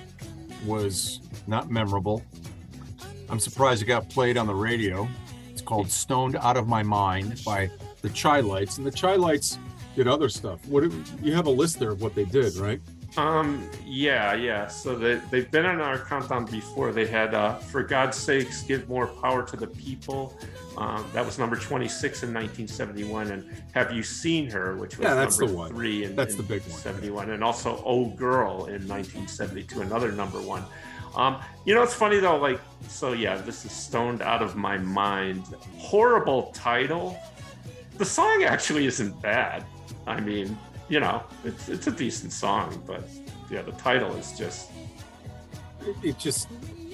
was 0.64 1.20
not 1.47 1.70
memorable. 1.70 2.24
I'm 3.28 3.38
surprised 3.38 3.82
it 3.82 3.84
got 3.84 4.09
played 4.09 4.38
on 4.38 4.47
the 4.47 4.55
radio. 4.55 5.07
It's 5.51 5.61
called 5.61 5.91
Stoned 5.91 6.36
Out 6.36 6.57
of 6.57 6.66
My 6.66 6.82
Mind 6.82 7.43
by 7.45 7.70
the 8.01 8.09
Chi-Lites. 8.09 8.78
And 8.78 8.86
the 8.86 8.93
Chi-Lites 8.93 9.59
did 9.95 10.09
other 10.09 10.30
stuff. 10.30 10.66
What 10.68 10.91
you 11.22 11.34
have 11.34 11.49
a 11.49 11.51
list 11.51 11.78
there 11.78 11.91
of 11.91 12.01
what 12.01 12.14
they 12.14 12.24
did, 12.24 12.57
right? 12.57 12.80
Um. 13.18 13.68
Yeah. 13.84 14.32
Yeah. 14.32 14.68
So 14.68 14.97
they 14.97 15.16
they've 15.30 15.51
been 15.51 15.66
on 15.66 15.82
our 15.82 15.99
countdown 15.99 16.47
before. 16.47 16.93
They 16.93 17.07
had 17.07 17.34
uh, 17.34 17.57
"For 17.57 17.82
God's 17.82 18.16
Sakes, 18.16 18.62
Give 18.62 18.88
More 18.88 19.09
Power 19.09 19.43
to 19.43 19.57
the 19.59 19.66
People." 19.66 20.34
Um, 20.81 21.05
that 21.12 21.26
was 21.26 21.39
number 21.39 21.57
26 21.57 22.22
in 22.22 22.31
1971, 22.33 23.31
and 23.33 23.62
"Have 23.74 23.93
You 23.93 24.03
Seen 24.03 24.49
Her," 24.51 24.76
which 24.76 24.97
was 24.97 25.05
Yeah, 25.05 25.14
that's 25.14 25.39
number 25.39 25.53
the 25.53 25.59
one. 25.59 25.70
three 25.70 26.05
in, 26.05 26.16
That's 26.16 26.33
in 26.33 26.39
the 26.39 26.43
big 26.43 26.62
one. 26.62 26.70
71, 26.81 27.31
and 27.31 27.45
also 27.45 27.83
"Oh 27.85 28.07
Girl" 28.07 28.64
in 28.64 28.89
1972, 28.89 29.83
another 29.83 30.11
number 30.11 30.41
one. 30.41 30.64
Um, 31.14 31.39
you 31.66 31.74
know, 31.74 31.83
it's 31.83 31.93
funny 31.93 32.18
though. 32.18 32.39
Like, 32.39 32.61
so 32.89 33.12
yeah, 33.12 33.37
this 33.37 33.66
is 33.66 33.72
"Stoned 33.72 34.22
Out 34.22 34.41
of 34.43 34.57
My 34.57 34.78
Mind." 34.78 35.45
Horrible 35.76 36.51
title. 36.55 37.18
The 37.99 38.05
song 38.07 38.45
actually 38.45 38.87
isn't 38.87 39.20
bad. 39.20 39.66
I 40.07 40.18
mean, 40.20 40.57
you 40.89 40.99
know, 41.01 41.22
it's 41.45 41.68
it's 41.68 41.89
a 41.89 41.93
decent 41.93 42.33
song, 42.33 42.83
but 42.87 43.07
yeah, 43.51 43.61
the 43.61 43.72
title 43.72 44.14
is 44.16 44.33
just 44.39 44.70
It, 45.87 45.97
it 46.03 46.18
just 46.18 46.49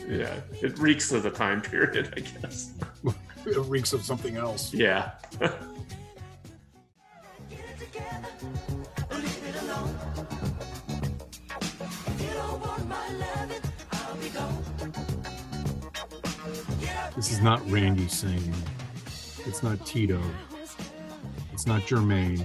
yeah, 0.09 0.35
it 0.61 0.77
reeks 0.81 1.13
of 1.13 1.23
the 1.23 1.31
time 1.31 1.63
period, 1.71 2.13
I 2.17 2.21
guess. 2.41 2.73
it 3.47 3.59
reeks 3.61 3.93
of 3.93 4.03
something 4.03 4.37
else. 4.37 4.73
Yeah. 4.73 5.13
This 17.17 17.33
is 17.33 17.41
not 17.41 17.69
Randy 17.71 18.09
singing. 18.09 18.55
It's 19.47 19.63
not 19.63 19.85
Tito. 19.87 20.21
It's 21.53 21.67
not 21.67 21.81
Jermaine. 21.83 22.41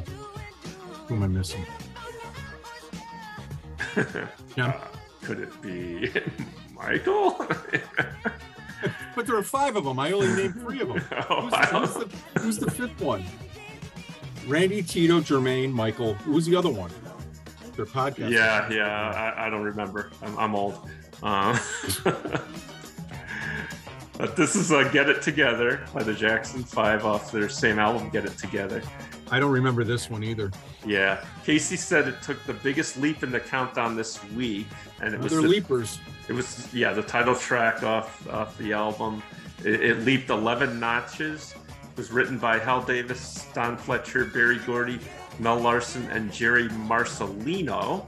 Who 1.08 1.16
am 1.16 1.24
I 1.24 1.28
missing? 1.28 1.66
Yeah. 4.58 4.68
Uh, 4.68 4.82
could 5.24 5.40
it 5.40 5.62
be 5.62 6.10
Michael? 6.76 7.46
But 9.16 9.28
there 9.28 9.36
are 9.36 9.44
five 9.44 9.76
of 9.76 9.84
them. 9.84 10.00
I 10.00 10.12
only 10.12 10.28
named 10.34 10.56
three 10.62 10.82
of 10.82 10.88
them. 10.90 11.04
Oh, 11.30 11.42
Who's, 11.48 11.70
who's, 11.70 11.94
the, 11.94 12.40
who's 12.40 12.58
the 12.58 12.72
fifth 12.72 13.00
one? 13.02 13.24
Randy, 14.48 14.82
Tito, 14.82 15.20
Jermaine, 15.20 15.72
Michael. 15.72 16.14
Who's 16.16 16.46
the 16.46 16.56
other 16.56 16.70
one? 16.70 16.92
Their 17.76 17.86
podcast. 17.86 18.32
yeah, 18.32 18.70
yeah, 18.72 19.34
I, 19.38 19.48
I 19.48 19.50
don't 19.50 19.64
remember. 19.64 20.12
I'm, 20.22 20.38
I'm 20.38 20.56
old. 20.56 20.90
Um, 21.24 21.58
but 24.18 24.36
this 24.36 24.56
is 24.56 24.72
uh, 24.72 24.84
"Get 24.92 25.08
It 25.10 25.22
Together" 25.22 25.86
by 25.94 26.04
the 26.04 26.14
Jackson 26.14 26.64
Five 26.64 27.06
off 27.06 27.32
their 27.32 27.48
same 27.50 27.80
album, 27.80 28.10
"Get 28.10 28.26
It 28.26 28.38
Together." 28.38 28.82
I 29.32 29.40
don't 29.40 29.52
remember 29.52 29.84
this 29.84 30.10
one 30.10 30.24
either. 30.24 30.52
Yeah, 30.86 31.24
Casey 31.46 31.78
said 31.78 32.08
it 32.08 32.22
took 32.22 32.44
the 32.46 32.54
biggest 32.54 32.98
leap 32.98 33.24
in 33.24 33.32
the 33.32 33.40
countdown 33.40 33.96
this 33.96 34.24
week, 34.34 34.68
and 35.02 35.14
it 35.14 35.20
was 35.20 35.32
the- 35.32 35.42
leapers. 35.42 36.00
It 36.28 36.34
was 36.34 36.72
yeah, 36.74 36.94
the 36.94 37.02
title 37.02 37.36
track 37.36 37.82
off 37.84 38.28
off 38.30 38.58
the 38.58 38.74
album. 38.74 39.24
It, 39.64 39.82
it 39.82 40.00
leaped 40.00 40.30
11 40.30 40.80
notches. 40.80 41.54
It 41.92 41.98
was 41.98 42.12
written 42.12 42.38
by 42.38 42.58
Hal 42.60 42.82
Davis, 42.84 43.48
Don 43.54 43.78
Fletcher, 43.78 44.26
Berry 44.26 44.60
Gordy, 44.60 45.00
Mel 45.40 45.60
Larson, 45.60 46.06
and 46.12 46.32
Jerry 46.32 46.68
Marcellino. 46.70 48.06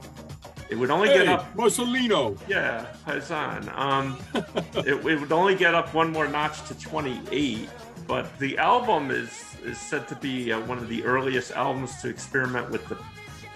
It 0.70 0.76
would 0.76 0.90
only 0.90 1.08
Hey, 1.08 1.18
get 1.18 1.28
up 1.28 1.54
Mussolino. 1.54 2.36
yeah, 2.48 2.86
Paisan. 3.06 3.68
Um, 3.76 4.18
it, 4.76 4.88
it 5.06 5.20
would 5.20 5.30
only 5.32 5.54
get 5.54 5.74
up 5.74 5.92
one 5.94 6.10
more 6.10 6.26
notch 6.26 6.66
to 6.68 6.74
28, 6.78 7.68
but 8.06 8.38
the 8.38 8.58
album 8.58 9.10
is 9.10 9.56
is 9.64 9.78
said 9.78 10.06
to 10.08 10.16
be 10.16 10.52
uh, 10.52 10.60
one 10.66 10.78
of 10.78 10.88
the 10.88 11.04
earliest 11.04 11.52
albums 11.52 12.00
to 12.02 12.08
experiment 12.08 12.70
with 12.70 12.86
the 12.88 12.96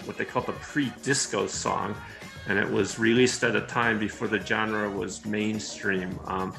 what 0.05 0.17
they 0.17 0.25
call 0.25 0.41
the 0.41 0.53
pre-disco 0.53 1.45
song, 1.47 1.93
and 2.47 2.57
it 2.57 2.69
was 2.69 2.97
released 2.97 3.43
at 3.43 3.55
a 3.55 3.61
time 3.61 3.99
before 3.99 4.27
the 4.27 4.39
genre 4.39 4.89
was 4.89 5.23
mainstream. 5.25 6.17
Um, 6.25 6.53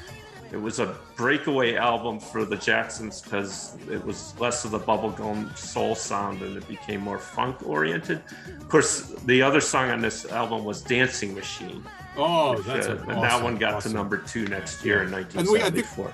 it 0.53 0.61
was 0.61 0.80
a 0.80 0.97
breakaway 1.16 1.76
album 1.76 2.18
for 2.18 2.45
the 2.45 2.57
Jacksons 2.57 3.22
because 3.22 3.76
it 3.88 4.05
was 4.05 4.34
less 4.41 4.64
of 4.64 4.72
the 4.72 4.80
bubblegum 4.80 5.57
soul 5.57 5.95
sound 5.95 6.43
and 6.43 6.57
it 6.57 6.66
became 6.66 7.01
more 7.01 7.18
funk 7.20 7.57
oriented. 7.64 8.20
Of 8.61 8.68
course, 8.68 9.11
the 9.26 9.43
other 9.43 9.61
song 9.61 9.91
on 9.91 10.01
this 10.01 10.26
album 10.26 10.64
was 10.64 10.82
Dancing 10.82 11.34
Machine. 11.36 11.84
Oh, 12.16 12.57
which, 12.57 12.66
that's 12.66 12.88
uh, 12.88 12.97
an 12.97 13.11
and 13.12 13.22
that 13.22 13.41
one 13.41 13.59
got 13.59 13.74
awesome. 13.74 13.93
to 13.93 13.97
number 13.99 14.18
two 14.18 14.47
next 14.49 14.84
year 14.84 15.03
in 15.05 15.14
And 15.14 15.24
we- 15.49 15.61
think- 15.61 15.86
1974. 15.86 16.12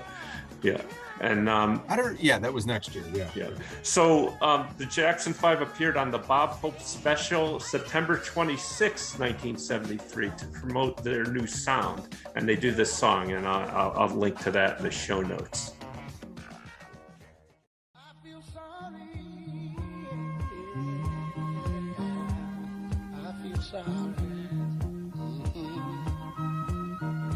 yeah, 0.61 0.81
and 1.21 1.49
um, 1.49 1.81
I 1.87 1.95
don't. 1.95 2.19
Yeah, 2.21 2.39
that 2.39 2.53
was 2.53 2.65
next 2.65 2.93
year. 2.93 3.03
Yeah. 3.13 3.29
yeah. 3.35 3.49
So 3.83 4.37
um, 4.41 4.67
the 4.77 4.85
Jackson 4.85 5.33
Five 5.33 5.61
appeared 5.61 5.97
on 5.97 6.11
the 6.11 6.17
Bob 6.17 6.51
Hope 6.51 6.79
special 6.79 7.59
September 7.59 8.17
26, 8.17 9.19
1973, 9.19 10.31
to 10.37 10.45
promote 10.47 11.03
their 11.03 11.25
new 11.25 11.47
sound, 11.47 12.15
and 12.35 12.47
they 12.47 12.55
do 12.55 12.71
this 12.71 12.93
song, 12.93 13.31
and 13.31 13.47
I'll, 13.47 13.69
I'll, 13.69 14.09
I'll 14.09 14.15
link 14.15 14.39
to 14.41 14.51
that 14.51 14.77
in 14.77 14.83
the 14.83 14.91
show 14.91 15.21
notes. 15.21 15.73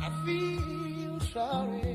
I 0.03 0.23
feel 0.25 1.19
sorry. 1.19 1.91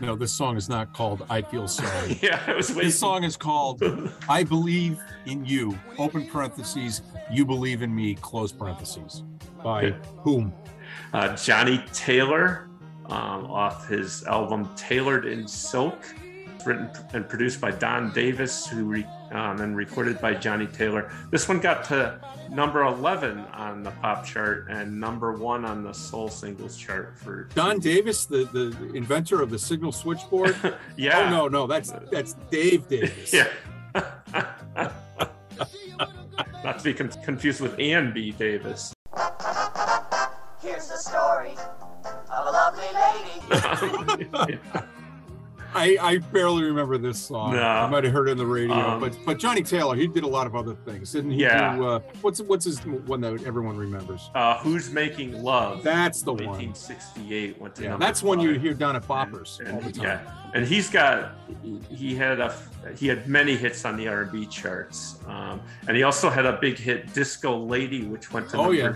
No, 0.00 0.14
this 0.14 0.32
song 0.32 0.56
is 0.56 0.68
not 0.68 0.92
called 0.92 1.24
"I 1.28 1.42
Feel 1.42 1.66
Sorry." 1.80 2.18
Yeah, 2.22 2.40
I 2.46 2.54
was 2.54 2.70
waiting. 2.70 2.84
This 2.84 2.98
song 2.98 3.24
is 3.24 3.36
called 3.36 3.82
"I 4.28 4.44
Believe 4.44 4.98
in 5.26 5.44
You." 5.44 5.78
Open 5.98 6.26
parentheses. 6.26 7.02
You 7.30 7.44
believe 7.44 7.82
in 7.82 7.94
me. 7.94 8.14
Close 8.14 8.52
parentheses. 8.52 9.24
By 9.62 9.90
whom? 10.22 10.52
uh, 11.12 11.34
Johnnie 11.36 11.84
Taylor 11.92 12.68
um, 13.06 13.46
off 13.50 13.88
his 13.88 14.24
album 14.24 14.68
Taylored 14.76 15.24
in 15.26 15.48
Silk, 15.48 15.98
written 16.66 16.90
and 17.12 17.28
produced 17.28 17.60
by 17.60 17.70
Don 17.70 18.12
Davis, 18.12 18.66
who 18.66 18.84
re- 18.84 19.06
um, 19.30 19.60
and 19.60 19.76
recorded 19.76 20.20
by 20.20 20.34
Johnnie 20.34 20.66
Taylor. 20.66 21.10
This 21.30 21.48
one 21.48 21.60
got 21.60 21.84
to 21.84 22.20
number 22.50 22.82
11 22.84 23.38
on 23.52 23.82
the 23.82 23.90
pop 23.92 24.24
chart 24.24 24.66
and 24.70 24.98
number 24.98 25.32
one 25.32 25.64
on 25.64 25.82
the 25.82 25.92
soul 25.92 26.28
singles 26.28 26.76
chart 26.76 27.16
for 27.18 27.44
Don 27.54 27.78
Davis, 27.78 28.24
the, 28.26 28.44
the 28.52 28.92
inventor 28.94 29.42
of 29.42 29.50
the 29.50 29.58
signal 29.58 29.92
switchboard. 29.92 30.56
yeah 30.96 31.26
Oh 31.26 31.30
no, 31.30 31.48
no, 31.48 31.66
that's 31.66 31.92
that's 32.10 32.34
Dave 32.50 32.88
Davis. 32.88 33.32
yeah 33.32 33.48
not 36.64 36.78
to 36.78 36.84
be 36.84 36.94
con- 36.94 37.10
confused 37.24 37.60
with 37.60 37.78
Ann 37.78 38.12
B. 38.12 38.32
Davis. 38.32 38.92
Here's 40.60 40.88
the 40.88 40.96
story 40.96 41.52
of 42.04 42.46
a 42.46 42.50
lovely 42.50 42.84
lady. 44.34 44.58
I, 45.74 45.96
I 46.00 46.18
barely 46.18 46.64
remember 46.64 46.96
this 46.98 47.18
song. 47.18 47.52
No. 47.54 47.62
I 47.62 47.88
might 47.88 48.04
have 48.04 48.12
heard 48.12 48.28
it 48.28 48.32
on 48.32 48.36
the 48.38 48.46
radio, 48.46 48.74
Um, 48.74 49.00
but 49.00 49.16
but 49.26 49.38
Johnnie 49.38 49.62
Taylor, 49.62 49.94
he 49.96 50.06
did 50.06 50.24
a 50.24 50.28
lot 50.28 50.46
of 50.46 50.54
other 50.56 50.74
things, 50.74 51.12
didn't 51.12 51.32
he? 51.32 51.42
Yeah. 51.42 51.76
Do, 51.76 51.86
uh, 51.86 52.00
what's 52.22 52.40
what's 52.40 52.64
his 52.64 52.78
one 52.84 53.20
that 53.20 53.44
everyone 53.44 53.76
remembers? 53.76 54.30
Uh, 54.34 54.58
Who's 54.58 54.90
Making 54.90 55.42
Love? 55.42 55.82
That's 55.82 56.22
the 56.22 56.32
one. 56.32 56.44
1968 56.46 57.60
went 57.60 57.74
to 57.76 57.82
Yeah, 57.82 57.96
that's 57.96 58.22
one 58.22 58.40
you 58.40 58.58
hear 58.58 58.74
down 58.74 58.96
at 58.96 59.06
Boppers 59.06 59.60
all 59.72 59.78
the 59.80 59.86
And, 59.86 59.94
time. 59.94 60.04
yeah, 60.04 60.50
and 60.54 60.66
he's 60.66 60.88
got 60.88 61.32
he 61.90 62.14
had 62.14 62.40
a 62.40 62.54
he 62.96 63.06
had 63.06 63.28
many 63.28 63.54
hits 63.56 63.84
on 63.84 63.96
the 63.96 64.08
R&B 64.08 64.46
charts, 64.46 65.18
um, 65.26 65.60
and 65.86 65.96
he 65.96 66.02
also 66.02 66.30
had 66.30 66.46
a 66.46 66.58
big 66.60 66.78
hit, 66.78 67.12
"Disco 67.12 67.56
Lady," 67.58 68.04
which 68.06 68.32
went 68.32 68.48
to 68.50 68.56
Oh, 68.56 68.62
number 68.72 68.74
yeah. 68.76 68.92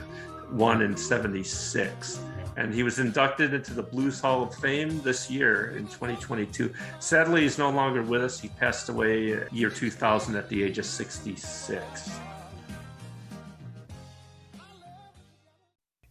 one 0.57 0.81
in 0.83 0.97
'76. 0.97 2.21
And 2.57 2.75
he 2.75 2.83
was 2.83 2.99
inducted 2.99 3.55
into 3.55 3.73
the 3.73 3.83
Blues 3.83 4.21
Hall 4.21 4.43
of 4.43 4.55
Fame 4.55 5.01
this 5.03 5.31
year 5.31 5.75
in 5.77 5.87
2022. 5.87 6.73
Sadly, 7.01 7.43
he's 7.43 7.59
no 7.59 7.71
longer 7.71 8.03
with 8.03 8.23
us. 8.23 8.39
He 8.39 8.49
passed 8.49 8.89
away 8.89 9.45
year 9.51 9.71
2000 9.71 10.37
at 10.37 10.49
the 10.49 10.63
age 10.63 10.79
of 10.79 10.85
66. 10.85 12.11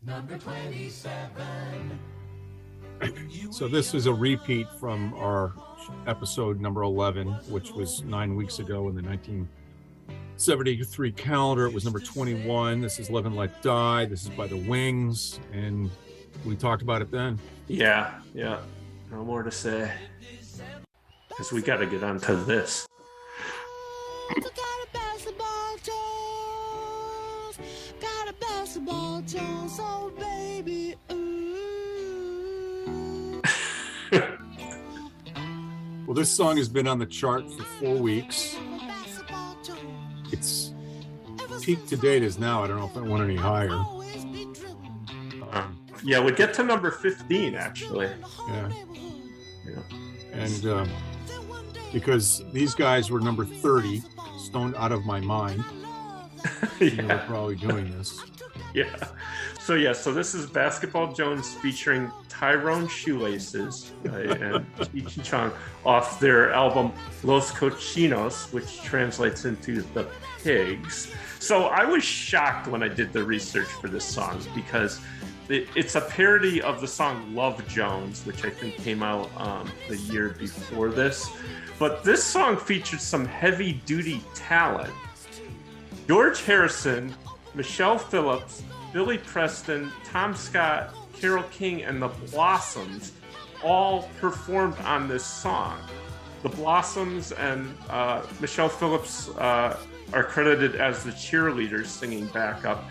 Number 0.04 0.38
27. 0.39 2.00
So 3.52 3.68
this 3.68 3.94
is 3.94 4.08
a 4.08 4.14
repeat 4.14 4.68
from 4.80 5.14
our 5.14 5.54
episode 6.08 6.60
number 6.60 6.82
11, 6.82 7.28
which 7.50 7.72
was 7.72 8.02
nine 8.04 8.36
weeks 8.36 8.58
ago 8.60 8.89
in 8.89 8.96
the 8.96 9.04
1973 9.04 11.12
calendar. 11.12 11.68
It 11.68 11.74
was 11.74 11.84
number 11.84 12.00
21. 12.00 12.82
This 12.82 13.00
is 13.00 13.12
Live 13.12 13.28
and 13.28 13.36
Let 13.36 13.62
Die. 13.62 14.06
This 14.06 14.24
is 14.24 14.30
by 14.30 14.48
the 14.48 14.58
Wings, 14.58 15.39
and 15.54 15.92
we 16.46 16.56
talked 16.56 16.82
about 16.82 17.02
it 17.02 17.12
then. 17.12 17.39
Yeah, 17.68 18.14
yeah. 18.34 18.60
No 19.12 19.24
more 19.24 19.44
to 19.44 19.52
say. 19.52 19.92
Because 21.30 21.52
we 21.52 21.62
got 21.62 21.78
to 21.78 21.86
get 21.86 22.04
on 22.04 22.20
to 22.22 22.36
this. 22.36 22.88
basketball 24.94 25.78
toes. 25.84 27.58
Got 28.00 28.30
a 28.30 28.34
basketball 28.39 29.22
toe, 29.24 29.68
so 29.68 30.14
baby, 30.20 30.96
ooh. 31.12 33.42
Well, 36.06 36.16
this 36.16 36.30
song 36.30 36.58
has 36.58 36.68
been 36.68 36.88
on 36.88 37.00
the 37.00 37.06
chart 37.06 37.50
for 37.54 37.64
four 37.64 37.96
weeks. 37.96 38.58
It's 40.32 40.74
peak 41.62 41.86
to 41.88 41.96
date 41.96 42.24
is 42.24 42.38
now. 42.38 42.64
I 42.64 42.68
don't 42.68 42.80
know 42.80 42.88
if 42.88 42.98
it 42.98 43.04
went 43.04 43.24
any 43.24 43.36
higher. 43.36 44.01
Yeah, 46.04 46.20
we 46.24 46.32
get 46.32 46.54
to 46.56 46.64
number 46.64 46.91
15, 46.91 47.56
actually. 47.56 48.10
Yeah. 48.47 48.70
Yeah. 49.66 49.80
And 50.34 50.66
um, 50.66 50.89
because 51.91 52.43
these 52.52 52.74
guys 52.74 53.12
were 53.12 53.20
number 53.20 53.45
30, 53.45 54.02
stoned 54.38 54.76
out 54.76 54.91
of 54.91 55.06
my 55.06 55.20
mind. 55.20 55.64
You 56.80 57.06
were 57.06 57.24
probably 57.28 57.56
doing 57.56 57.91
this. 57.97 58.24
Yeah. 58.74 58.95
So, 59.60 59.76
yeah, 59.76 59.91
so 59.91 60.14
this 60.14 60.34
is 60.34 60.45
Basketball 60.45 61.12
Jones 61.12 61.54
featuring 61.56 62.10
Tyrone 62.30 62.88
Shoelaces 62.88 63.91
uh, 64.08 64.12
and 64.14 64.66
Ichi 64.95 65.22
Chong 65.22 65.52
off 65.86 66.22
their 66.22 66.54
album 66.54 66.93
Los 67.24 67.52
Cochinos, 67.52 68.52
which 68.54 68.82
translates 68.82 69.43
into 69.43 69.82
The 69.93 70.08
Pigs. 70.41 71.14
So 71.39 71.66
I 71.66 71.84
was 71.84 72.04
shocked 72.04 72.68
when 72.68 72.82
I 72.82 72.88
did 72.88 73.12
the 73.12 73.24
research 73.24 73.68
for 73.68 73.89
this 73.89 74.06
song 74.06 74.41
because 74.56 75.02
it's 75.52 75.95
a 75.95 76.02
parody 76.02 76.62
of 76.62 76.80
the 76.80 76.88
song 76.88 77.36
Love 77.36 77.68
Jones, 77.68 78.26
which 78.26 78.45
I 78.45 78.49
think 78.49 78.76
came 78.76 79.04
out 79.04 79.30
um, 79.38 79.70
the 79.89 79.97
year 79.97 80.30
before 80.30 80.89
this. 80.89 81.30
But 81.78 82.04
this 82.04 82.24
song 82.24 82.58
featured 82.58 83.02
some 83.02 83.26
heavy 83.26 83.74
duty 83.86 84.22
talent. 84.34 84.93
George 86.08 86.41
Harrison, 86.43 87.14
Michelle 87.54 87.97
Phillips, 87.97 88.64
Billy 88.93 89.18
Preston, 89.18 89.91
Tom 90.06 90.36
Scott, 90.36 90.95
Carole 91.14 91.43
King, 91.52 91.84
and 91.84 92.02
the 92.02 92.08
Blossoms 92.08 93.14
all 93.64 94.10
performed 94.20 94.78
on 94.80 95.08
this 95.08 95.26
song. 95.26 95.80
The 96.43 96.49
Blossoms 96.49 97.32
and 97.34 97.76
uh, 97.89 98.24
Michelle 98.39 98.70
Phillips 98.70 99.30
uh, 99.30 99.78
are 100.14 100.24
credited 100.24 100.76
as 100.76 101.04
the 101.04 101.12
cheerleaders 101.12 101.88
singing 101.88 102.28
backup. 102.28 102.84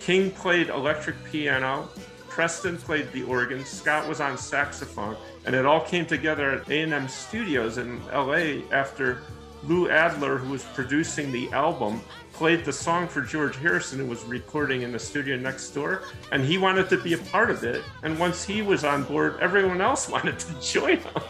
King 0.00 0.30
played 0.30 0.68
electric 0.68 1.16
piano, 1.24 1.88
Preston 2.28 2.76
played 2.76 3.10
the 3.12 3.24
organ, 3.24 3.64
Scott 3.64 4.08
was 4.08 4.20
on 4.20 4.38
saxophone, 4.38 5.16
and 5.44 5.54
it 5.54 5.66
all 5.66 5.80
came 5.80 6.06
together 6.06 6.52
at 6.52 6.70
A&M 6.70 7.08
Studios 7.08 7.78
in 7.78 8.04
LA 8.06 8.62
after 8.70 9.22
Lou 9.64 9.90
Adler, 9.90 10.38
who 10.38 10.52
was 10.52 10.62
producing 10.74 11.32
the 11.32 11.50
album, 11.52 12.00
played 12.32 12.64
the 12.64 12.72
song 12.72 13.08
for 13.08 13.20
George 13.22 13.56
Harrison, 13.56 13.98
who 13.98 14.06
was 14.06 14.22
recording 14.24 14.82
in 14.82 14.92
the 14.92 14.98
studio 14.98 15.36
next 15.36 15.70
door, 15.70 16.02
and 16.30 16.44
he 16.44 16.58
wanted 16.58 16.88
to 16.90 16.96
be 16.98 17.14
a 17.14 17.18
part 17.18 17.50
of 17.50 17.64
it. 17.64 17.82
And 18.04 18.16
once 18.18 18.44
he 18.44 18.62
was 18.62 18.84
on 18.84 19.02
board, 19.02 19.38
everyone 19.40 19.80
else 19.80 20.08
wanted 20.10 20.38
to 20.38 20.60
join 20.60 20.98
him. 20.98 21.22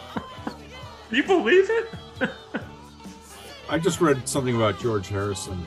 you 1.11 1.23
believe 1.23 1.67
it? 1.69 1.89
I 3.69 3.79
just 3.79 4.01
read 4.01 4.27
something 4.27 4.55
about 4.55 4.79
George 4.79 5.07
Harrison 5.07 5.65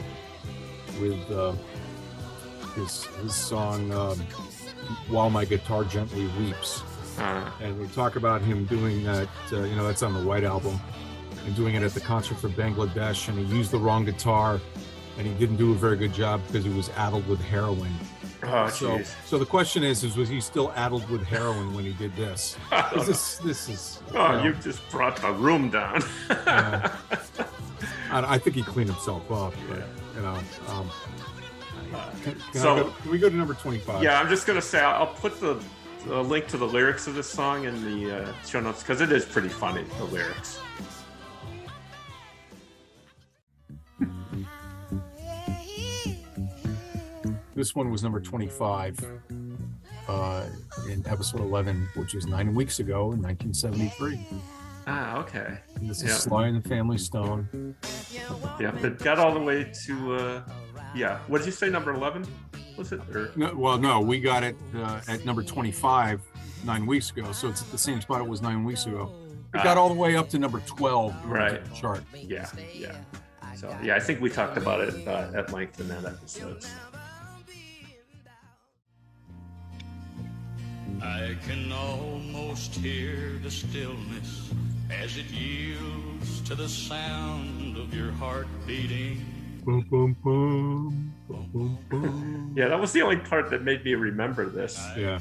with 1.01 1.31
uh, 1.31 1.55
his 2.75 3.05
his 3.23 3.35
song 3.35 3.93
um, 3.93 4.18
"While 5.09 5.31
My 5.31 5.45
Guitar 5.45 5.85
Gently 5.85 6.27
Weeps," 6.39 6.83
Uh, 7.18 7.51
and 7.61 7.79
they 7.81 7.93
talk 7.95 8.16
about 8.16 8.41
him 8.41 8.64
doing 8.64 9.05
that. 9.05 9.29
Uh, 9.53 9.62
you 9.62 9.77
know, 9.77 9.87
that's 9.87 10.03
on 10.03 10.14
the 10.14 10.23
White 10.23 10.45
Album, 10.45 10.81
and 11.45 11.55
doing 11.55 11.75
it 11.75 11.83
at 11.83 11.93
the 11.93 12.01
concert 12.01 12.39
for 12.39 12.49
Bangladesh, 12.49 13.29
and 13.29 13.39
he 13.39 13.45
used 13.57 13.70
the 13.70 13.79
wrong 13.79 14.05
guitar, 14.05 14.61
and 15.18 15.27
he 15.27 15.35
didn't 15.35 15.57
do 15.57 15.73
a 15.73 15.75
very 15.75 15.97
good 15.97 16.12
job 16.14 16.41
because 16.47 16.64
he 16.64 16.73
was 16.73 16.89
addled 16.91 17.27
with 17.29 17.41
heroin. 17.41 17.93
Oh, 18.45 18.68
so, 18.68 19.01
so 19.25 19.39
the 19.39 19.47
question 19.47 19.85
is, 19.85 20.03
is 20.03 20.16
was 20.16 20.29
he 20.29 20.41
still 20.41 20.73
addled 20.75 21.09
with 21.11 21.23
heroin 21.23 21.75
when 21.75 21.85
he 21.85 21.93
did 21.93 22.16
this? 22.16 22.57
This 22.95 23.09
is 23.09 23.41
this 23.45 23.68
is. 23.68 24.03
oh, 24.14 24.33
you 24.33 24.39
know, 24.39 24.45
you 24.45 24.55
just 24.55 24.89
brought 24.91 25.16
the 25.16 25.33
room 25.33 25.70
down. 25.70 26.03
Yeah. 26.31 26.97
I, 28.11 28.35
I 28.35 28.39
think 28.39 28.57
he 28.57 28.62
cleaned 28.62 28.91
himself 28.91 29.31
up, 29.31 29.55
but 29.68 29.85
you 30.16 30.23
know. 30.23 30.39
Um, 30.68 30.91
can, 32.22 32.34
can, 32.53 32.61
So- 32.61 32.76
go, 32.84 32.90
can 32.90 33.11
we 33.11 33.18
go 33.18 33.28
to 33.28 33.36
number 33.36 33.55
twenty-five? 33.55 34.03
Yeah, 34.03 34.18
I'm 34.20 34.28
just 34.28 34.47
gonna 34.47 34.62
say 34.62 34.80
I'll 34.80 35.03
I'll 35.07 35.14
put 35.14 35.40
the, 35.40 35.62
the 36.07 36.22
link 36.22 36.47
to 36.49 36.57
the 36.57 36.66
lyrics 36.66 37.07
of 37.07 37.14
this 37.14 37.28
song 37.28 37.64
in 37.64 37.82
the 37.84 38.22
uh, 38.22 38.32
show 38.47 38.61
notes 38.61 38.82
because 38.82 39.01
it 39.01 39.12
is 39.12 39.24
pretty 39.24 39.49
funny. 39.49 39.84
The 39.99 40.05
lyrics. 40.05 40.61
This 47.55 47.74
one 47.74 47.90
was 47.90 48.03
number 48.03 48.20
twenty-five 48.20 48.99
uh, 50.09 50.47
in 50.88 51.07
episode 51.07 51.40
eleven, 51.40 51.88
which 51.95 52.14
was 52.14 52.26
nine 52.26 52.55
weeks 52.55 52.78
ago 52.80 53.12
in 53.12 53.20
nineteen 53.20 53.53
seventy-three. 53.53 54.18
Ah, 54.86 55.18
okay. 55.18 55.59
And 55.76 55.88
this 55.88 55.99
is 56.03 56.09
Yeah. 56.09 56.14
Sly 56.14 56.47
and 56.49 56.62
the 56.62 56.68
Family 56.68 56.99
Stone. 56.99 57.76
Yeah, 58.59 58.74
it 58.84 58.99
got 58.99 59.18
all 59.18 59.32
the 59.32 59.40
way 59.40 59.70
to 59.86 60.14
uh, 60.14 60.43
yeah. 60.95 61.18
What 61.26 61.38
did 61.38 61.47
you 61.47 61.53
say? 61.53 61.68
Number 61.70 61.93
eleven 61.93 62.26
was 62.76 62.93
it? 62.93 63.01
Or 63.14 63.30
No, 63.36 63.55
well, 63.55 63.78
no, 63.78 64.01
we 64.01 64.20
got 64.20 64.43
it 64.43 64.57
uh, 64.76 65.01
at 65.09 65.24
number 65.24 65.43
twenty-five 65.43 66.20
nine 66.64 66.86
weeks 66.86 67.11
ago, 67.11 67.32
so 67.32 67.49
it's 67.49 67.62
at 67.62 67.70
the 67.70 67.78
same 67.78 68.01
spot 68.01 68.20
it 68.20 68.26
was 68.28 68.40
nine 68.43 68.64
weeks 68.64 68.86
ago. 68.86 69.11
It 69.55 69.62
got 69.62 69.76
all 69.76 69.88
the 69.88 69.95
way 69.95 70.16
up 70.16 70.28
to 70.30 70.38
number 70.38 70.61
twelve 70.61 71.14
on 71.24 71.28
the 71.28 71.34
Right. 71.34 71.74
chart. 71.74 72.03
yeah, 72.14 72.49
yeah. 72.74 72.97
So 73.57 73.76
yeah, 73.82 73.97
I 73.97 74.01
think 74.01 74.20
we 74.20 74.30
talked 74.30 74.57
about 74.57 74.80
it 74.80 75.07
uh, 75.07 75.30
at 75.34 75.53
length 75.53 75.78
in 75.80 75.88
that 75.88 76.05
episode. 76.05 76.64
I 81.03 81.36
can 81.47 81.72
almost 81.72 82.74
hear 82.76 83.38
the 83.43 83.51
stillness 83.51 84.51
as 84.90 85.16
it 85.16 85.26
yields 85.26 86.40
to 86.43 86.55
the 86.55 86.68
sound 86.68 87.76
of 87.76 87.93
your 87.95 88.12
heart 88.12 88.47
beating. 88.66 89.24
Yeah, 92.55 92.69
that 92.69 92.81
was 92.81 92.93
the 92.93 93.03
only 93.03 93.17
part 93.17 93.51
that 93.51 93.63
made 93.63 93.85
me 93.85 93.95
remember 93.95 94.47
this. 94.49 94.81
Yeah. 94.97 95.19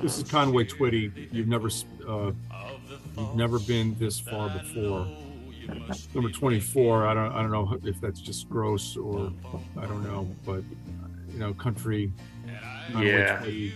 This 0.00 0.18
is 0.18 0.24
Conway 0.24 0.64
Twitty. 0.64 1.28
You've 1.32 1.48
never 1.48 1.68
uh, 2.08 2.32
you've 3.16 3.36
never 3.36 3.58
been 3.60 3.94
this 3.98 4.18
far 4.18 4.48
before. 4.50 5.06
Number 6.14 6.30
24. 6.30 7.06
I 7.06 7.14
don't 7.14 7.32
I 7.32 7.42
don't 7.42 7.52
know 7.52 7.78
if 7.84 8.00
that's 8.00 8.20
just 8.20 8.48
gross 8.48 8.96
or 8.96 9.32
I 9.78 9.86
don't 9.86 10.02
know, 10.02 10.28
but 10.44 10.62
you 11.32 11.38
know, 11.38 11.54
country. 11.54 12.12
Conway 12.92 13.08
Yeah. 13.08 13.42
Twitty. 13.42 13.72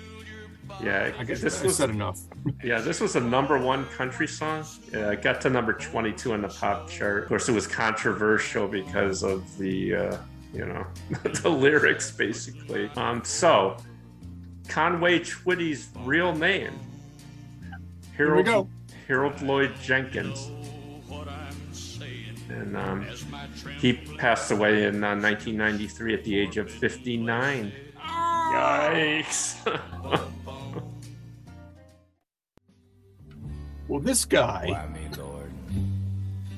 Yeah, 0.83 1.13
I 1.19 1.25
guess 1.25 1.41
this 1.41 1.63
I 1.63 1.67
was 1.67 1.77
said 1.77 1.91
enough. 1.91 2.21
Yeah, 2.63 2.81
this 2.81 3.01
was 3.01 3.17
a 3.17 3.21
number 3.21 3.59
one 3.59 3.87
country 3.87 4.27
song. 4.27 4.65
Yeah, 4.93 5.11
it 5.11 5.23
got 5.23 5.41
to 5.43 5.51
number 5.51 5.73
22 5.73 6.33
on 6.33 6.43
the 6.43 6.49
pop 6.49 6.89
chart. 6.89 7.25
Of 7.25 7.29
course, 7.29 7.49
it 7.49 7.53
was 7.53 7.67
controversial 7.67 8.69
because 8.69 9.23
of 9.23 9.57
the 9.59 9.95
uh, 9.95 10.17
you 10.53 10.65
know, 10.65 10.87
the 11.43 11.49
lyrics 11.51 12.11
basically. 12.11 12.91
Um, 12.97 13.23
so 13.25 13.77
Conway 14.69 15.21
Twitty's 15.21 15.91
real 16.01 16.35
name, 16.35 16.73
Here 18.17 18.35
we 18.35 18.43
Harold, 18.43 18.47
go. 18.47 18.69
Harold 19.07 19.41
Lloyd 19.43 19.73
Jenkins. 19.83 20.51
And 22.49 22.77
um, 22.77 23.07
he 23.79 23.93
passed 23.93 24.51
away 24.51 24.85
in 24.85 25.03
uh, 25.03 25.15
1993 25.17 26.15
at 26.15 26.25
the 26.25 26.39
age 26.39 26.57
of 26.57 26.71
59. 26.71 27.73
Yikes. 27.99 29.57
Well, 33.89 34.01
this 34.01 34.25
guy, 34.25 34.87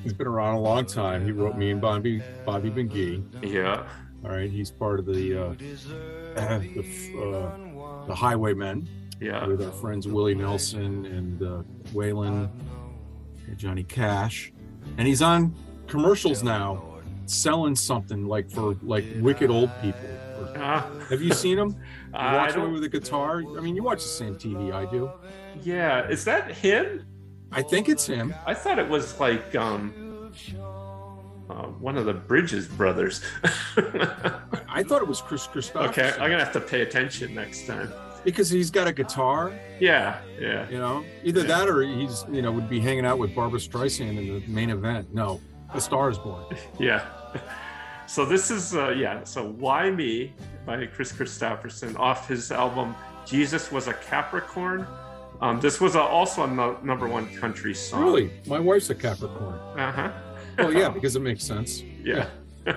he's 0.03 0.13
been 0.13 0.27
around 0.27 0.55
a 0.55 0.59
long 0.59 0.85
time. 0.85 1.23
He 1.25 1.31
wrote 1.31 1.55
me 1.57 1.69
and 1.71 1.79
Bobby 1.81 2.21
Bobby 2.45 2.71
McGee. 2.71 3.23
yeah. 3.43 3.87
All 4.23 4.31
right, 4.31 4.49
he's 4.49 4.69
part 4.71 4.99
of 4.99 5.05
the 5.05 5.33
uh, 5.35 5.53
the, 6.35 7.21
uh, 7.21 8.05
the 8.07 8.15
Highwaymen 8.15 8.87
Yeah. 9.21 9.45
with 9.47 9.61
our 9.63 9.71
friends 9.71 10.07
Willie 10.07 10.35
Nelson 10.35 11.05
and 11.05 11.41
uh, 11.41 11.61
Waylon 11.93 12.49
and 13.47 13.57
Johnny 13.57 13.83
Cash, 13.83 14.51
and 14.97 15.07
he's 15.07 15.21
on 15.21 15.53
commercials 15.87 16.43
now, 16.43 16.83
selling 17.27 17.75
something 17.75 18.25
like 18.27 18.49
for 18.49 18.75
like 18.81 19.05
wicked 19.19 19.49
old 19.51 19.69
people. 19.81 20.01
Uh, 20.55 20.81
Have 21.09 21.21
you 21.21 21.33
seen 21.33 21.57
him? 21.57 21.69
You 21.69 22.15
I 22.15 22.35
watch 22.37 22.55
him 22.55 22.73
with 22.73 22.83
a 22.83 22.89
guitar. 22.89 23.37
I 23.57 23.61
mean, 23.61 23.75
you 23.75 23.83
watch 23.83 24.01
the 24.01 24.09
same 24.09 24.35
TV 24.35 24.73
I 24.73 24.89
do. 24.91 25.09
yeah. 25.61 26.07
Is 26.09 26.25
that 26.25 26.51
him? 26.51 27.05
I 27.51 27.61
think 27.61 27.89
it's 27.89 28.05
him. 28.05 28.33
I 28.45 28.53
thought 28.53 28.77
it 28.79 28.87
was 28.87 29.19
like 29.19 29.55
um, 29.55 30.31
uh, 31.49 31.63
one 31.79 31.97
of 31.97 32.05
the 32.05 32.13
Bridges 32.13 32.67
brothers. 32.67 33.21
I 33.77 34.83
thought 34.83 35.01
it 35.01 35.07
was 35.07 35.21
Kris 35.21 35.47
Kristofferson. 35.47 35.89
okay, 35.89 36.11
I'm 36.19 36.29
gonna 36.29 36.43
have 36.43 36.53
to 36.53 36.61
pay 36.61 36.81
attention 36.81 37.33
next 37.33 37.65
time. 37.65 37.91
because 38.23 38.49
he's 38.49 38.69
got 38.69 38.87
a 38.87 38.93
guitar. 38.93 39.57
Yeah, 39.79 40.19
yeah. 40.39 40.69
You 40.69 40.77
know, 40.77 41.03
either 41.23 41.41
Yeah. 41.41 41.47
that 41.47 41.69
or 41.69 41.81
he's 41.81 42.23
you 42.31 42.41
know 42.41 42.51
would 42.51 42.69
be 42.69 42.79
hanging 42.79 43.05
out 43.05 43.17
with 43.17 43.33
Barbra 43.33 43.59
Streisand 43.59 44.09
in 44.09 44.15
the 44.15 44.43
main 44.47 44.69
event. 44.69 45.13
No, 45.13 45.39
The 45.73 45.81
Star 45.81 46.09
is 46.09 46.17
Born. 46.17 46.45
Yeah. 46.79 47.05
So 48.05 48.25
this 48.25 48.49
is 48.51 48.75
uh, 48.75 48.89
yeah. 48.89 49.23
So 49.23 49.49
why 49.51 49.89
me 49.91 50.33
by 50.65 50.85
Kris 50.87 51.11
Kristofferson 51.11 51.97
off 51.97 52.27
his 52.27 52.51
album 52.51 52.95
Jesus 53.25 53.71
was 53.71 53.87
a 53.87 53.93
Capricorn. 53.93 54.87
Um, 55.41 55.59
this 55.59 55.79
was 55.79 55.95
a, 55.95 56.01
also 56.01 56.43
a 56.43 56.47
no, 56.47 56.77
number 56.83 57.07
one 57.07 57.33
country 57.37 57.73
song. 57.73 58.03
Really, 58.03 58.31
my 58.45 58.59
wife's 58.59 58.89
a 58.89 58.95
Capricorn. 58.95 59.59
Uh 59.77 59.91
huh. 59.91 60.11
Well, 60.57 60.73
yeah, 60.73 60.89
because 60.89 61.15
it 61.15 61.21
makes 61.21 61.43
sense. 61.43 61.81
Yeah. 62.03 62.27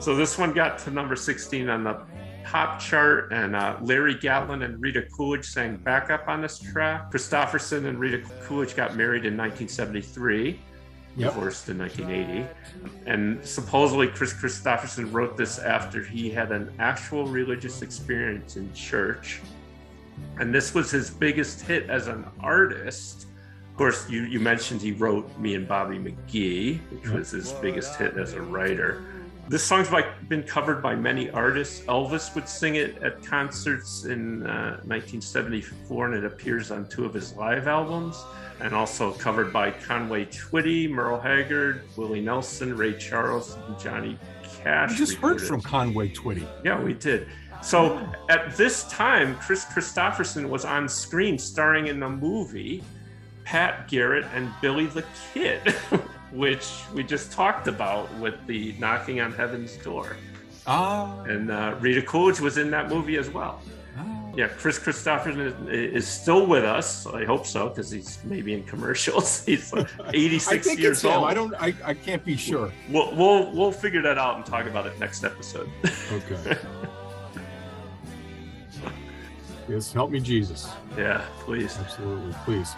so 0.00 0.14
this 0.14 0.38
one 0.38 0.52
got 0.52 0.78
to 0.78 0.90
number 0.90 1.16
16 1.16 1.68
on 1.68 1.82
the 1.84 2.00
pop 2.44 2.78
chart, 2.80 3.32
and 3.32 3.56
uh, 3.56 3.76
Larry 3.82 4.14
Gatlin 4.14 4.62
and 4.62 4.80
Rita 4.80 5.02
Coolidge 5.12 5.44
sang 5.44 5.76
backup 5.78 6.28
on 6.28 6.40
this 6.40 6.58
track. 6.60 7.10
Kristofferson 7.10 7.86
and 7.86 7.98
Rita 7.98 8.22
Coolidge 8.44 8.76
got 8.76 8.94
married 8.94 9.24
in 9.24 9.36
1973, 9.36 10.60
Yep. 11.16 11.32
divorced 11.32 11.68
in 11.70 11.78
1980. 11.78 12.46
And 13.06 13.44
supposedly, 13.44 14.06
Kris 14.06 14.34
Kristofferson 14.34 15.12
wrote 15.12 15.36
this 15.36 15.58
after 15.58 16.04
he 16.04 16.30
had 16.30 16.52
an 16.52 16.70
actual 16.78 17.26
religious 17.26 17.82
experience 17.82 18.56
in 18.56 18.72
church. 18.74 19.40
And 20.38 20.54
this 20.54 20.74
was 20.74 20.90
his 20.90 21.10
biggest 21.10 21.62
hit 21.62 21.88
as 21.88 22.08
an 22.08 22.26
artist. 22.40 23.26
Of 23.70 23.76
course, 23.76 24.08
you, 24.08 24.22
you 24.22 24.40
mentioned 24.40 24.80
he 24.80 24.92
wrote 24.92 25.36
Me 25.38 25.54
and 25.54 25.66
Bobby 25.66 25.98
McGee, 25.98 26.80
which 26.90 27.08
was 27.08 27.30
his 27.30 27.52
biggest 27.54 27.96
hit 27.96 28.16
as 28.16 28.34
a 28.34 28.40
writer. 28.40 29.02
This 29.48 29.62
song's 29.62 29.92
like 29.92 30.28
been 30.28 30.42
covered 30.42 30.82
by 30.82 30.96
many 30.96 31.30
artists. 31.30 31.84
Elvis 31.86 32.34
would 32.34 32.48
sing 32.48 32.74
it 32.74 33.00
at 33.00 33.22
concerts 33.24 34.04
in 34.04 34.42
uh, 34.42 34.80
1974, 34.84 36.06
and 36.06 36.14
it 36.16 36.24
appears 36.24 36.72
on 36.72 36.88
two 36.88 37.04
of 37.04 37.14
his 37.14 37.34
live 37.34 37.68
albums. 37.68 38.22
And 38.58 38.74
also 38.74 39.12
covered 39.12 39.52
by 39.52 39.70
Conway 39.70 40.24
Twitty, 40.24 40.90
Merle 40.90 41.20
Haggard, 41.20 41.82
Willie 41.96 42.22
Nelson, 42.22 42.74
Ray 42.74 42.94
Charles, 42.94 43.56
and 43.68 43.78
Johnny 43.78 44.18
Cash. 44.42 44.92
We 44.92 44.96
just 44.96 45.14
heard 45.18 45.40
from 45.40 45.60
Conway 45.60 46.08
Twitty. 46.08 46.46
Yeah, 46.64 46.82
we 46.82 46.94
did. 46.94 47.28
So 47.62 47.98
at 48.28 48.56
this 48.56 48.84
time, 48.84 49.36
Kris 49.36 49.64
Kristofferson 49.64 50.48
was 50.48 50.64
on 50.64 50.88
screen 50.88 51.38
starring 51.38 51.88
in 51.88 51.98
the 52.00 52.08
movie 52.08 52.82
Pat 53.44 53.88
Garrett 53.88 54.24
and 54.34 54.50
Billy 54.60 54.86
the 54.86 55.04
Kid, 55.32 55.60
which 56.32 56.72
we 56.94 57.02
just 57.02 57.32
talked 57.32 57.68
about 57.68 58.12
with 58.18 58.34
the 58.46 58.74
knocking 58.78 59.20
on 59.20 59.32
heaven's 59.32 59.76
door. 59.76 60.16
Ah, 60.66 61.22
And 61.24 61.50
uh, 61.50 61.76
Rita 61.80 62.02
Coolidge 62.02 62.40
was 62.40 62.58
in 62.58 62.70
that 62.72 62.88
movie 62.88 63.16
as 63.16 63.30
well. 63.30 63.60
Yeah, 64.34 64.48
Kris 64.48 64.78
Kristofferson 64.78 65.66
is, 65.66 65.94
is 65.94 66.06
still 66.06 66.44
with 66.46 66.62
us. 66.64 67.06
I 67.06 67.24
hope 67.24 67.46
so, 67.46 67.70
because 67.70 67.90
he's 67.90 68.18
maybe 68.22 68.52
in 68.52 68.64
commercials. 68.64 69.42
He's 69.46 69.72
like 69.72 69.88
I 70.04 70.10
86 70.12 70.66
think 70.66 70.78
years 70.78 70.98
it's 70.98 71.04
him. 71.04 71.12
old. 71.12 71.24
I 71.24 71.32
don't. 71.32 71.54
I, 71.54 71.72
I 71.82 71.94
can't 71.94 72.22
be 72.22 72.36
sure. 72.36 72.70
We'll, 72.90 73.14
we'll 73.16 73.50
we'll 73.52 73.72
figure 73.72 74.02
that 74.02 74.18
out 74.18 74.36
and 74.36 74.44
talk 74.44 74.66
about 74.66 74.86
it 74.86 75.00
next 75.00 75.24
episode. 75.24 75.70
Okay. 76.12 76.58
Yes, 79.68 79.92
help 79.92 80.10
me, 80.10 80.20
Jesus. 80.20 80.68
yeah, 80.96 81.24
please. 81.40 81.76
Absolutely, 81.78 82.32
please. 82.44 82.74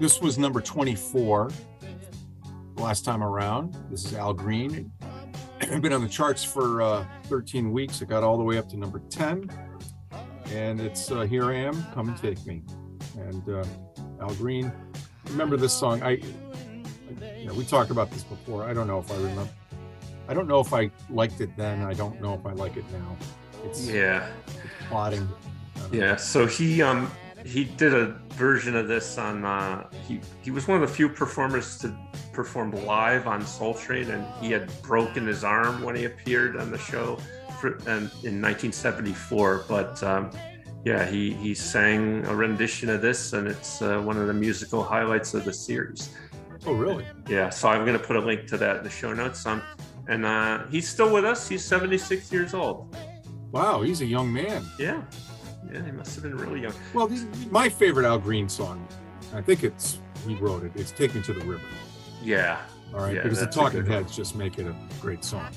This 0.00 0.20
was 0.20 0.38
number 0.38 0.60
24 0.60 1.50
last 2.76 3.04
time 3.04 3.22
around. 3.22 3.76
This 3.90 4.04
is 4.04 4.14
Al 4.14 4.32
Green. 4.32 4.92
I've 5.60 5.82
been 5.82 5.92
on 5.92 6.02
the 6.02 6.08
charts 6.08 6.44
for 6.44 6.80
uh, 6.80 7.06
13 7.24 7.72
weeks. 7.72 8.00
It 8.00 8.08
got 8.08 8.22
all 8.22 8.38
the 8.38 8.44
way 8.44 8.58
up 8.58 8.68
to 8.70 8.76
number 8.76 9.00
10. 9.10 9.50
And 10.52 10.80
it's 10.80 11.10
uh, 11.10 11.22
Here 11.22 11.50
I 11.50 11.56
Am, 11.56 11.84
Come 11.94 12.08
and 12.08 12.16
Take 12.16 12.46
Me. 12.46 12.62
And 13.16 13.48
uh, 13.48 13.64
Al 14.20 14.32
Green. 14.36 14.72
Remember 15.30 15.56
this 15.56 15.74
song? 15.74 16.00
I, 16.02 16.20
you 17.36 17.46
know, 17.46 17.54
we 17.54 17.64
talked 17.64 17.90
about 17.90 18.10
this 18.10 18.22
before. 18.22 18.64
I 18.64 18.72
don't 18.72 18.86
know 18.86 19.00
if 19.00 19.10
I 19.10 19.16
remember. 19.16 19.48
I 20.28 20.34
don't 20.34 20.46
know 20.46 20.60
if 20.60 20.72
I 20.74 20.90
liked 21.10 21.40
it 21.40 21.56
then. 21.56 21.82
I 21.82 21.94
don't 21.94 22.20
know 22.20 22.34
if 22.34 22.44
I 22.44 22.52
like 22.52 22.76
it 22.76 22.84
now. 22.92 23.16
It's 23.64 23.86
Yeah. 23.88 24.28
plotting. 24.88 25.26
I 25.76 25.80
don't 25.80 25.92
know. 25.92 25.98
Yeah, 25.98 26.16
so 26.16 26.46
he 26.46 26.82
um 26.82 27.10
he 27.44 27.64
did 27.64 27.94
a 27.94 28.16
version 28.34 28.76
of 28.76 28.88
this 28.88 29.16
on 29.16 29.44
uh 29.44 29.88
he 30.06 30.20
he 30.42 30.50
was 30.50 30.68
one 30.68 30.82
of 30.82 30.88
the 30.88 30.94
few 30.94 31.08
performers 31.08 31.78
to 31.78 31.96
perform 32.32 32.72
live 32.84 33.26
on 33.26 33.44
Soul 33.44 33.74
Train 33.74 34.10
and 34.10 34.26
he 34.40 34.50
had 34.50 34.70
broken 34.82 35.26
his 35.26 35.44
arm 35.44 35.82
when 35.82 35.96
he 35.96 36.04
appeared 36.04 36.56
on 36.56 36.70
the 36.70 36.78
show 36.78 37.16
for, 37.60 37.74
and 37.88 38.10
in 38.22 38.40
1974 38.42 39.64
but 39.68 40.00
um 40.02 40.30
yeah 40.84 41.04
he 41.06 41.32
he 41.34 41.54
sang 41.54 42.24
a 42.26 42.34
rendition 42.34 42.88
of 42.88 43.00
this 43.02 43.32
and 43.32 43.48
it's 43.48 43.82
uh, 43.82 43.98
one 44.00 44.16
of 44.16 44.26
the 44.28 44.32
musical 44.34 44.82
highlights 44.84 45.34
of 45.34 45.44
the 45.44 45.52
series 45.52 46.10
Oh, 46.66 46.72
really? 46.72 47.04
yeah 47.28 47.50
so 47.50 47.68
i'm 47.68 47.84
going 47.84 47.98
to 47.98 48.04
put 48.04 48.14
a 48.16 48.20
link 48.20 48.46
to 48.48 48.56
that 48.58 48.76
in 48.78 48.84
the 48.84 48.90
show 48.90 49.12
notes 49.12 49.44
um 49.46 49.60
and 50.08 50.24
uh 50.24 50.66
he's 50.68 50.88
still 50.88 51.12
with 51.12 51.24
us 51.24 51.48
he's 51.48 51.64
76 51.64 52.32
years 52.32 52.54
old 52.54 52.94
Wow, 53.50 53.80
he's 53.80 54.02
a 54.02 54.06
young 54.06 54.30
man. 54.32 54.62
yeah 54.78 55.02
yeah 55.72 55.82
he 55.84 55.90
must 55.92 56.14
have 56.16 56.22
been 56.22 56.36
really 56.36 56.60
young 56.62 56.74
Well, 56.92 57.06
this, 57.06 57.24
my 57.50 57.68
favorite 57.68 58.04
Al 58.06 58.18
Green 58.18 58.48
song, 58.48 58.86
I 59.34 59.40
think 59.40 59.64
it's 59.64 60.00
he 60.26 60.34
wrote 60.36 60.64
it. 60.64 60.72
It's 60.74 60.90
"Take 60.90 61.14
Me 61.14 61.22
to 61.22 61.32
the 61.32 61.44
River." 61.44 61.62
yeah 62.22 62.58
All 62.92 63.00
right, 63.00 63.14
Yeah, 63.14 63.22
because 63.22 63.40
the 63.40 63.46
Talking 63.46 63.80
good 63.80 63.88
one. 63.88 64.02
Heads 64.02 64.14
just 64.16 64.34
make 64.36 64.58
it 64.58 64.66
a 64.66 64.74
great 65.00 65.24
song. 65.24 65.48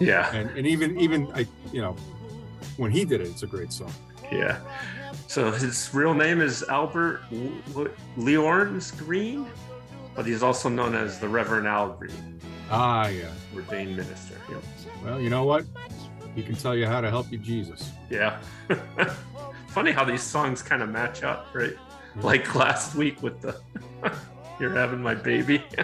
yeah 0.00 0.32
And 0.34 0.50
and 0.58 0.66
even 0.66 0.98
even 0.98 1.30
I 1.34 1.46
you 1.72 1.80
know 1.80 1.94
when 2.76 2.90
he 2.90 3.04
did 3.04 3.20
it, 3.20 3.28
it's 3.28 3.42
a 3.42 3.46
great 3.46 3.72
song. 3.72 3.92
Yeah. 4.32 4.58
So 5.26 5.50
his 5.50 5.90
real 5.92 6.14
name 6.14 6.40
is 6.40 6.62
Albert 6.68 7.22
Leornes 8.16 8.96
Greene, 8.96 9.46
but 10.14 10.26
he's 10.26 10.42
also 10.42 10.68
known 10.68 10.94
as 10.94 11.18
the 11.18 11.28
Reverend 11.28 11.66
Al 11.66 11.90
Green, 11.94 12.40
Ah, 12.70 13.08
yeah. 13.08 13.30
ordained 13.54 13.96
minister. 13.96 14.34
Yep. 14.50 14.62
Well, 15.04 15.20
you 15.20 15.30
know 15.30 15.44
what? 15.44 15.64
He 16.34 16.42
can 16.42 16.54
tell 16.54 16.76
you 16.76 16.86
how 16.86 17.00
to 17.00 17.08
help 17.10 17.32
you, 17.32 17.38
Jesus. 17.38 17.90
Yeah. 18.10 18.38
Funny 19.68 19.90
how 19.90 20.04
these 20.04 20.22
songs 20.22 20.62
kind 20.62 20.82
of 20.82 20.88
match 20.90 21.22
up, 21.22 21.48
right? 21.54 21.76
Like 22.16 22.54
last 22.54 22.94
week 22.94 23.22
with 23.22 23.40
the 23.40 23.60
You're 24.60 24.74
having 24.74 25.00
my 25.00 25.14
baby. 25.14 25.62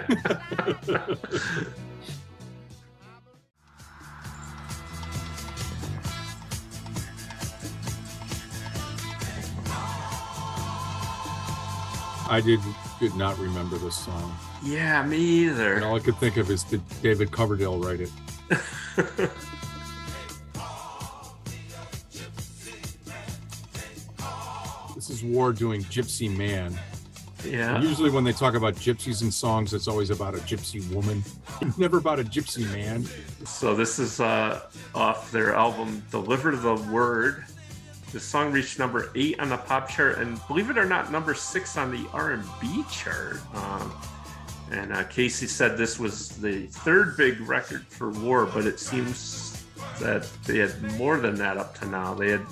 I 12.26 12.40
did 12.40 12.58
did 12.98 13.14
not 13.14 13.38
remember 13.38 13.78
this 13.78 13.94
song. 13.96 14.36
Yeah, 14.62 15.04
me 15.06 15.46
And 15.48 15.52
either. 15.52 15.84
all 15.84 15.96
I 15.96 16.00
could 16.00 16.16
think 16.18 16.36
of 16.36 16.50
is 16.50 16.62
did 16.64 16.80
David 17.02 17.30
Coverdale 17.32 17.78
write 17.78 18.00
it? 18.00 18.10
This 24.94 25.10
is 25.10 25.22
War 25.24 25.52
doing 25.52 25.82
Gypsy 25.82 26.34
Man. 26.34 26.78
Yeah. 27.44 27.80
Usually, 27.82 28.08
when 28.10 28.24
they 28.24 28.32
talk 28.32 28.54
about 28.54 28.74
gypsies 28.74 29.22
in 29.22 29.30
songs, 29.30 29.74
it's 29.74 29.86
always 29.86 30.08
about 30.08 30.34
a 30.34 30.38
gypsy 30.38 30.88
woman, 30.94 31.22
never 31.78 31.98
about 31.98 32.18
a 32.20 32.24
gypsy 32.24 32.64
man. 32.72 33.04
So 33.44 33.74
this 33.74 33.98
is 33.98 34.18
uh, 34.20 34.62
off 34.94 35.30
their 35.30 35.54
album 35.54 36.02
"Deliver 36.10 36.56
the 36.56 36.76
Word." 36.90 37.44
The 38.12 38.20
song 38.20 38.52
reached 38.52 38.78
number 38.78 39.10
eight 39.14 39.38
on 39.40 39.48
the 39.50 39.56
pop 39.58 39.88
chart, 39.90 40.18
and 40.18 40.40
believe 40.46 40.70
it 40.70 40.78
or 40.78 40.86
not, 40.86 41.10
number 41.12 41.34
six 41.34 41.76
on 41.76 41.90
the 41.90 42.08
R&B 42.12 42.84
chart. 42.90 43.40
Um, 43.54 43.92
and 44.74 44.92
uh, 44.92 45.04
Casey 45.04 45.46
said 45.46 45.76
this 45.76 46.00
was 46.00 46.30
the 46.30 46.66
third 46.66 47.16
big 47.16 47.40
record 47.42 47.86
for 47.86 48.10
War, 48.10 48.46
but 48.46 48.66
it 48.66 48.80
seems 48.80 49.64
that 50.00 50.28
they 50.46 50.58
had 50.58 50.82
more 50.98 51.18
than 51.18 51.36
that 51.36 51.56
up 51.56 51.78
to 51.78 51.86
now. 51.86 52.12
They 52.12 52.30
had 52.30 52.44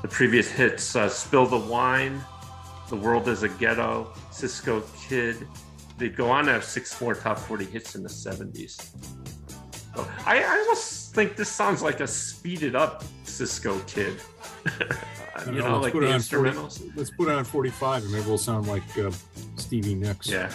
the 0.00 0.08
previous 0.08 0.48
hits: 0.48 0.94
uh, 0.94 1.08
"Spill 1.08 1.46
the 1.46 1.58
Wine," 1.58 2.22
"The 2.88 2.96
World 2.96 3.28
Is 3.28 3.42
a 3.42 3.48
Ghetto," 3.48 4.12
"Cisco 4.30 4.82
Kid." 5.08 5.46
They'd 5.98 6.14
go 6.14 6.30
on 6.30 6.44
to 6.46 6.52
have 6.52 6.64
six 6.64 7.00
more 7.00 7.14
top 7.14 7.38
40 7.38 7.64
hits 7.64 7.94
in 7.94 8.02
the 8.02 8.08
70s. 8.08 8.92
So 9.94 10.06
I, 10.26 10.44
I 10.44 10.58
almost 10.58 11.14
think 11.14 11.36
this 11.36 11.48
sounds 11.48 11.82
like 11.82 12.00
a 12.00 12.06
speeded 12.06 12.76
up 12.76 13.02
Cisco 13.24 13.78
Kid. 13.80 14.14
You 15.46 15.52
know, 15.52 15.68
know, 15.68 15.80
like 15.80 15.92
the 15.92 16.10
on 16.10 16.20
40 16.20 16.58
let's 16.96 17.10
put 17.10 17.28
it 17.28 17.34
on 17.34 17.44
45, 17.44 18.04
and 18.04 18.12
maybe 18.12 18.26
we'll 18.26 18.38
sound 18.38 18.66
like 18.66 18.82
uh, 18.98 19.10
Stevie 19.56 19.94
Nicks. 19.94 20.28
Yeah. 20.28 20.50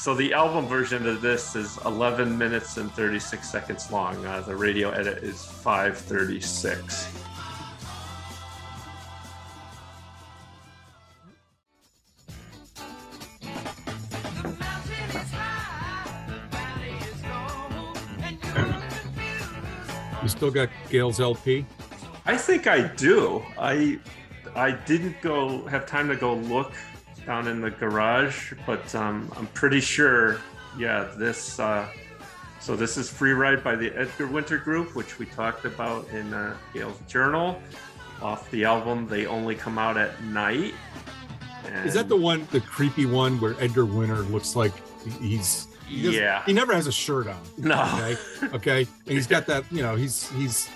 So 0.00 0.14
the 0.14 0.32
album 0.32 0.64
version 0.64 1.06
of 1.06 1.20
this 1.20 1.54
is 1.54 1.78
11 1.84 2.38
minutes 2.38 2.78
and 2.78 2.90
36 2.90 3.46
seconds 3.46 3.92
long. 3.92 4.24
Uh, 4.24 4.40
the 4.40 4.56
radio 4.56 4.88
edit 4.92 5.22
is 5.22 5.44
536. 5.44 7.06
You 20.22 20.28
still 20.30 20.50
got 20.50 20.70
Gail's 20.88 21.20
LP? 21.20 21.66
I 22.24 22.38
think 22.38 22.66
I 22.66 22.88
do. 22.96 23.44
I 23.58 23.98
I 24.56 24.70
didn't 24.72 25.20
go 25.20 25.66
have 25.66 25.84
time 25.84 26.08
to 26.08 26.16
go 26.16 26.36
look 26.36 26.72
down 27.26 27.46
in 27.48 27.60
the 27.60 27.70
garage, 27.70 28.52
but 28.66 28.94
um, 28.94 29.30
I'm 29.36 29.46
pretty 29.48 29.80
sure. 29.80 30.38
Yeah, 30.78 31.08
this. 31.16 31.58
Uh, 31.58 31.88
so 32.60 32.76
this 32.76 32.96
is 32.96 33.08
Free 33.10 33.32
Ride 33.32 33.64
by 33.64 33.74
the 33.76 33.90
Edgar 33.98 34.26
Winter 34.26 34.58
Group, 34.58 34.94
which 34.94 35.18
we 35.18 35.26
talked 35.26 35.64
about 35.64 36.08
in 36.10 36.32
uh, 36.34 36.56
Gail's 36.74 36.98
journal. 37.08 37.60
Off 38.22 38.50
the 38.50 38.64
album, 38.64 39.06
they 39.08 39.26
only 39.26 39.54
come 39.54 39.78
out 39.78 39.96
at 39.96 40.22
night. 40.24 40.74
Is 41.84 41.94
that 41.94 42.08
the 42.08 42.16
one, 42.16 42.46
the 42.50 42.60
creepy 42.60 43.06
one, 43.06 43.40
where 43.40 43.54
Edgar 43.60 43.86
Winter 43.86 44.16
looks 44.16 44.56
like 44.56 44.72
he's 45.20 45.68
he 45.86 46.02
doesn't- 46.02 46.20
Yeah. 46.20 46.44
he 46.44 46.52
never 46.52 46.74
has 46.74 46.86
a 46.86 46.92
shirt 46.92 47.26
on. 47.28 47.40
No. 47.58 47.80
Okay. 47.82 48.16
Okay. 48.56 48.80
And 49.06 49.14
he's 49.14 49.26
got 49.26 49.46
that, 49.46 49.64
you 49.72 49.82
know, 49.82 49.94
he's 49.96 50.28
he's 50.32 50.68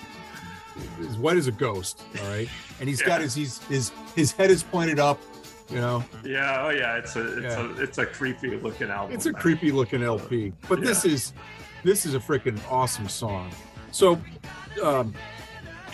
as 1.01 1.17
white 1.19 1.37
as 1.37 1.47
a 1.47 1.53
ghost. 1.53 2.03
All 2.23 2.29
right. 2.29 2.49
And 2.81 2.89
he's 2.89 3.03
got 3.03 3.19
Yeah. 3.21 3.25
his 3.25 3.35
he's 3.35 3.59
his 3.65 3.93
his 4.17 4.33
head 4.33 4.51
is 4.51 4.63
pointed 4.63 4.99
up. 4.99 5.21
You 5.71 5.77
know, 5.81 6.05
Yeah, 6.25 6.65
oh 6.67 6.71
yeah, 6.71 6.97
it's 6.99 7.17
a 7.17 7.39
it's 7.39 7.57
Yeah. 7.57 7.67
a 7.67 7.83
it's 7.83 7.99
a 7.99 8.07
creepy 8.07 8.57
looking 8.57 8.91
album. 8.91 9.15
it's 9.15 9.27
a 9.27 9.33
creepy 9.33 9.73
looking 9.73 10.03
LP. 10.03 10.53
But 10.69 10.81
this 10.83 11.05
is 11.05 11.33
this 11.83 12.05
is 12.05 12.15
a 12.15 12.19
freaking 12.21 12.61
awesome 12.71 13.09
song. 13.09 13.51
So 13.91 14.21
um 14.83 15.15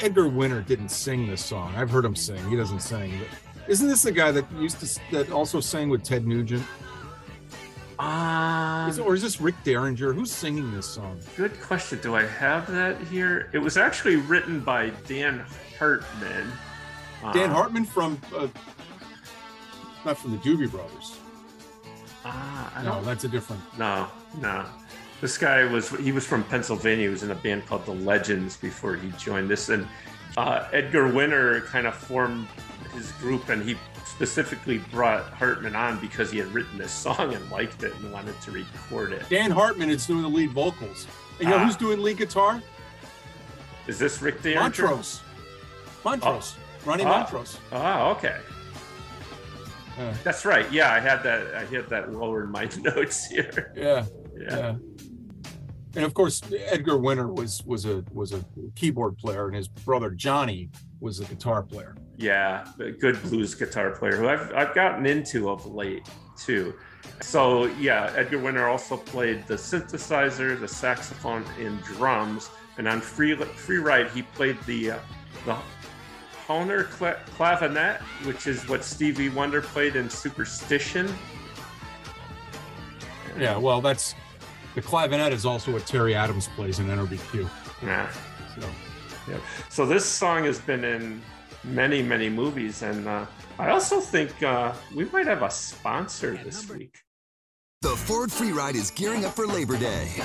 Edgar 0.01 0.29
Winter 0.29 0.61
didn't 0.63 0.89
sing 0.91 1.27
this 1.29 1.45
song. 1.45 1.75
I've 1.77 1.91
heard 1.91 2.05
him 2.05 2.17
sing. 2.17 2.43
He 2.51 2.57
doesn't 2.57 2.81
sing. 2.81 3.13
But 3.21 3.71
isn't 3.71 3.87
this 3.87 4.03
the 4.03 4.13
guy 4.13 4.33
that 4.33 4.51
used 4.53 4.81
to 4.81 5.01
that 5.13 5.31
also 5.31 5.61
sang 5.61 5.89
with 5.89 6.03
Ted 6.03 6.27
Nugent? 6.27 6.65
Um, 7.99 8.89
Is- 8.89 8.99
it, 8.99 9.03
or 9.03 9.15
is 9.15 9.21
this 9.23 9.41
Rick 9.43 9.57
Derringer? 9.63 10.15
Who's 10.15 10.33
singing 10.33 10.73
this 10.75 10.87
song? 10.87 11.21
Good 11.37 11.61
question. 11.61 12.01
Do 12.03 12.17
I 12.17 12.25
have 12.25 12.71
that 12.73 12.99
here? 13.03 13.51
It 13.53 13.59
was 13.59 13.77
actually 13.77 14.17
written 14.17 14.61
by 14.61 14.89
Dan 15.07 15.45
Hartman. 15.79 16.51
Dan 17.35 17.51
Uh, 17.51 17.55
Hartman 17.55 17.85
from 17.85 18.19
uh, 18.35 18.47
not 20.05 20.19
from 20.19 20.33
the 20.33 20.39
Doobie 20.39 20.71
Brothers. 20.71 21.17
Ah, 22.25 22.73
I 22.77 22.83
No, 22.83 22.93
don't 22.95 23.05
that's 23.05 23.25
a 23.25 23.29
different. 23.29 23.63
No, 23.79 24.07
no. 24.41 24.65
This 25.21 25.37
guy 25.39 25.65
was 25.65 25.91
he 25.91 26.13
was 26.13 26.27
from 26.27 26.45
Pennsylvania. 26.45 27.05
He 27.07 27.11
was 27.11 27.23
in 27.23 27.31
a 27.31 27.35
band 27.35 27.67
called 27.67 27.85
the 27.87 27.93
Legends 27.95 28.57
before 28.57 28.97
he 28.97 29.11
joined 29.19 29.49
this. 29.51 29.69
And 29.69 29.87
uh, 30.37 30.69
Edgar 30.73 31.09
Winter 31.13 31.61
kind 31.63 31.87
of 31.87 31.95
formed 31.95 32.47
his 32.95 33.13
group, 33.13 33.49
and 33.51 33.63
he 33.63 33.77
specifically 34.07 34.79
brought 34.93 35.25
Hartman 35.33 35.77
on 35.77 35.99
because 36.01 36.31
he 36.31 36.39
had 36.39 36.49
written 36.49 36.77
this 36.79 36.93
song 36.93 37.35
and 37.35 37.51
liked 37.51 37.83
it 37.83 37.95
and 37.97 38.13
wanted 38.13 38.39
to 38.43 38.51
record 38.51 39.13
it. 39.13 39.29
Dan 39.29 39.51
Hartman 39.51 39.91
is 39.91 40.07
doing 40.07 40.23
the 40.23 40.29
lead 40.29 40.51
vocals. 40.51 41.07
And 41.39 41.49
you 41.49 41.55
know 41.55 41.57
Ah. 41.63 41.67
who's 41.67 41.77
doing 41.77 42.03
lead 42.03 42.19
guitar? 42.19 42.63
Is 43.87 43.99
this 43.99 44.21
Rick 44.21 44.43
Derringer? 44.43 44.61
Montrose. 44.63 45.21
Montrose. 46.05 46.55
Ronnie 46.85 47.05
Ah. 47.05 47.09
Montrose. 47.21 47.59
Oh, 47.73 48.11
okay. 48.13 48.37
Yeah. 49.99 50.15
That's 50.25 50.45
right. 50.45 50.71
Yeah, 50.73 50.93
I 50.93 51.01
had 51.01 51.23
that. 51.23 51.55
I 51.55 51.65
had 51.65 51.89
that 51.89 52.13
lower 52.13 52.45
in 52.45 52.51
my 52.51 52.69
notes 52.81 53.27
here. 53.27 53.73
Yeah. 53.77 54.07
Yeah. 54.37 54.57
Yeah. 54.57 54.75
And 55.97 56.05
of 56.05 56.15
course, 56.15 56.41
Edgar 56.53 56.99
Winter 56.99 57.29
was 57.29 57.65
was 57.65 57.85
a 57.85 58.05
was 58.13 58.33
a 58.33 58.45
keyboard 58.77 59.19
player, 59.19 59.47
and 59.49 59.57
his 59.57 59.67
brother 59.69 60.11
Johnny 60.11 60.71
was 61.01 61.19
a 61.19 61.25
guitar 61.25 61.63
player. 61.63 61.97
Yeah, 62.17 62.67
a 62.79 62.91
good 62.93 63.21
blues 63.23 63.55
guitar 63.55 63.91
player 63.91 64.17
who 64.17 64.29
I've, 64.29 64.53
I've 64.55 64.75
gotten 64.75 65.07
into 65.07 65.51
of 65.51 65.67
late 65.67 66.09
too. 66.37 66.75
So 67.21 67.65
yeah, 67.81 68.13
Edgar 68.15 68.39
Winter 68.39 68.69
also 68.69 68.97
played 68.97 69.47
the 69.47 69.55
synthesizer, 69.55 70.59
the 70.61 70.69
saxophone, 70.69 71.45
and 71.59 71.83
drums. 71.83 72.51
And 72.79 72.87
on 72.87 73.01
Free 73.01 73.35
Free 73.35 73.79
Ride, 73.79 74.11
he 74.11 74.23
played 74.23 74.61
the 74.67 74.93
uh, 74.93 74.99
the 75.45 75.57
Hohner 76.51 76.91
cla- 76.91 77.19
clavinet, 77.37 78.01
which 78.25 78.49
is 78.49 78.69
what 78.69 78.83
Stevie 78.83 79.29
Wonder 79.29 79.63
played 79.63 79.95
in 79.95 80.11
Superstition. 80.11 81.09
Yeah, 83.39 83.57
well, 83.57 83.81
that's 83.81 84.17
the 84.75 84.83
clavinet 84.83 85.31
is 85.31 85.47
also 85.47 85.73
what 85.73 85.87
Terry 85.87 86.13
Adams 86.13 86.49
plays 86.57 86.81
in 86.81 86.87
NRBQ. 86.87 87.49
Yeah. 87.85 88.11
So 88.59 88.69
Yeah. 89.29 89.39
So 89.69 89.87
this 89.87 90.05
song 90.05 90.43
has 90.45 90.59
been 90.59 90.83
in 90.83 91.23
many, 91.63 92.03
many 92.03 92.29
movies, 92.29 92.83
and 92.83 93.07
uh, 93.07 93.27
I 93.61 93.71
also 93.71 94.01
think 94.01 94.43
uh, 94.43 94.75
we 94.93 95.05
might 95.05 95.29
have 95.29 95.43
a 95.43 95.51
sponsor 95.51 96.37
this 96.43 96.69
week. 96.69 96.99
The 97.83 97.91
Ford 97.91 98.33
Free 98.33 98.51
Ride 98.51 98.75
is 98.75 98.91
gearing 98.91 99.25
up 99.25 99.37
for 99.37 99.47
Labor 99.47 99.79
Day. 99.79 100.21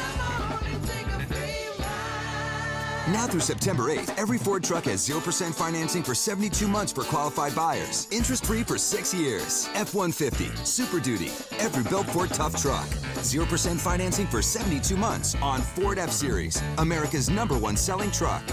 Now 3.08 3.28
through 3.28 3.42
September 3.42 3.84
8th, 3.84 4.18
every 4.18 4.40
Ford 4.40 4.64
truck 4.64 4.86
has 4.86 5.08
0% 5.08 5.54
financing 5.54 6.02
for 6.02 6.16
72 6.16 6.68
months 6.68 6.92
for 6.92 7.04
qualified 7.04 7.54
buyers. 7.54 8.08
Interest 8.12 8.44
free 8.44 8.64
for 8.64 8.80
six 8.80 9.14
years. 9.14 9.70
F 9.76 9.94
150, 9.94 10.46
Super 10.66 11.00
Duty, 11.00 11.28
every 11.60 11.84
built 11.88 12.08
Ford 12.08 12.30
tough 12.32 12.60
truck. 12.60 12.88
0% 13.22 13.80
financing 13.80 14.26
for 14.26 14.42
72 14.42 14.98
months 14.98 15.36
on 15.36 15.62
Ford 15.62 16.00
F 16.00 16.10
Series, 16.12 16.60
America's 16.80 17.30
number 17.30 17.56
one 17.56 17.78
selling 17.78 18.10
truck. 18.10 18.44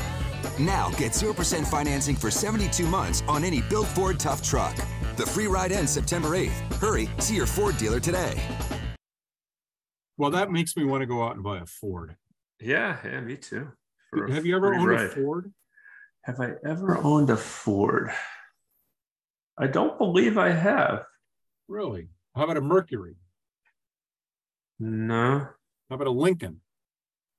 Now 0.58 0.90
get 0.90 1.12
0% 1.12 1.66
financing 1.66 2.14
for 2.14 2.30
72 2.30 2.86
months 2.86 3.22
on 3.28 3.44
any 3.44 3.62
built 3.62 3.86
Ford 3.88 4.20
tough 4.20 4.42
truck. 4.46 4.76
The 5.16 5.24
free 5.24 5.46
ride 5.46 5.72
ends 5.72 5.92
September 5.92 6.30
8th. 6.30 6.74
Hurry, 6.74 7.08
see 7.20 7.36
your 7.36 7.46
Ford 7.46 7.78
dealer 7.78 8.00
today. 8.00 8.34
well, 10.18 10.30
that 10.30 10.50
makes 10.50 10.76
me 10.76 10.84
want 10.84 11.00
to 11.00 11.06
go 11.06 11.22
out 11.22 11.36
and 11.36 11.42
buy 11.42 11.58
a 11.58 11.64
Ford. 11.66 12.16
Yeah, 12.60 12.98
yeah, 13.02 13.20
me 13.22 13.36
too. 13.38 13.72
For 14.12 14.28
Have 14.30 14.44
you 14.44 14.56
ever 14.56 14.74
owned 14.74 14.88
ride. 14.88 15.06
a 15.06 15.08
Ford? 15.08 15.52
Have 16.24 16.38
I 16.40 16.52
ever 16.64 16.98
owned 16.98 17.30
a 17.30 17.36
Ford? 17.36 18.10
I 19.58 19.66
don't 19.66 19.98
believe 19.98 20.36
I 20.38 20.50
have. 20.50 21.04
Really? 21.68 22.08
How 22.36 22.44
about 22.44 22.56
a 22.58 22.60
Mercury? 22.60 23.16
No, 24.78 25.46
How 25.88 25.94
about 25.94 26.06
a 26.06 26.10
Lincoln? 26.10 26.60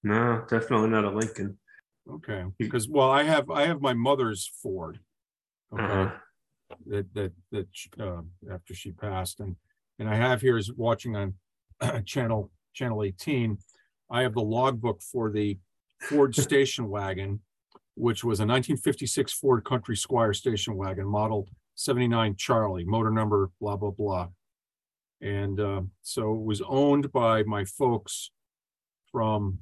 no, 0.03 0.43
definitely 0.49 0.89
not 0.89 1.05
a 1.05 1.09
Lincoln. 1.09 1.57
Okay, 2.09 2.43
because 2.57 2.88
well, 2.89 3.09
I 3.09 3.24
have 3.24 3.49
I 3.49 3.65
have 3.67 3.80
my 3.82 3.93
mother's 3.93 4.49
Ford. 4.61 4.99
Okay, 5.74 5.84
Uh-huh. 5.84 6.11
that 6.88 7.13
that 7.13 7.32
that 7.51 7.67
uh, 7.99 8.21
after 8.51 8.74
she 8.74 8.91
passed, 8.91 9.39
and 9.39 9.55
and 9.99 10.09
I 10.09 10.15
have 10.15 10.41
here 10.41 10.57
is 10.57 10.74
watching 10.74 11.15
on 11.15 11.36
channel 12.05 12.51
channel 12.74 13.03
eighteen. 13.03 13.57
I 14.09 14.21
have 14.24 14.34
the 14.34 14.41
logbook 14.41 15.01
for 15.01 15.32
the 15.32 15.57
Ford 16.09 16.35
station 16.35 16.89
wagon, 16.89 17.39
which 17.95 18.23
was 18.23 18.39
a 18.39 18.43
1956 18.43 19.33
Ford 19.33 19.63
Country 19.63 19.95
Squire 19.95 20.33
station 20.33 20.75
wagon, 20.75 21.05
model 21.05 21.47
79 21.75 22.35
Charlie, 22.37 22.85
motor 22.85 23.11
number 23.11 23.49
blah 23.59 23.75
blah 23.75 23.91
blah. 23.91 24.27
And 25.21 25.59
uh, 25.59 25.81
so 26.01 26.33
it 26.33 26.41
was 26.41 26.61
owned 26.67 27.11
by 27.11 27.43
my 27.43 27.63
folks 27.65 28.31
from 29.11 29.59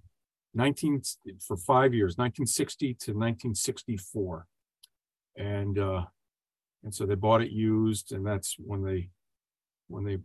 19 0.53 1.01
for 1.39 1.55
five 1.55 1.93
years 1.93 2.17
1960 2.17 2.87
to 2.87 3.11
1964 3.11 4.45
and 5.37 5.79
uh 5.79 6.03
and 6.83 6.93
so 6.93 7.05
they 7.05 7.15
bought 7.15 7.41
it 7.41 7.51
used 7.51 8.11
and 8.11 8.25
that's 8.25 8.57
when 8.59 8.83
they 8.83 9.07
when 9.87 10.03
they 10.03 10.17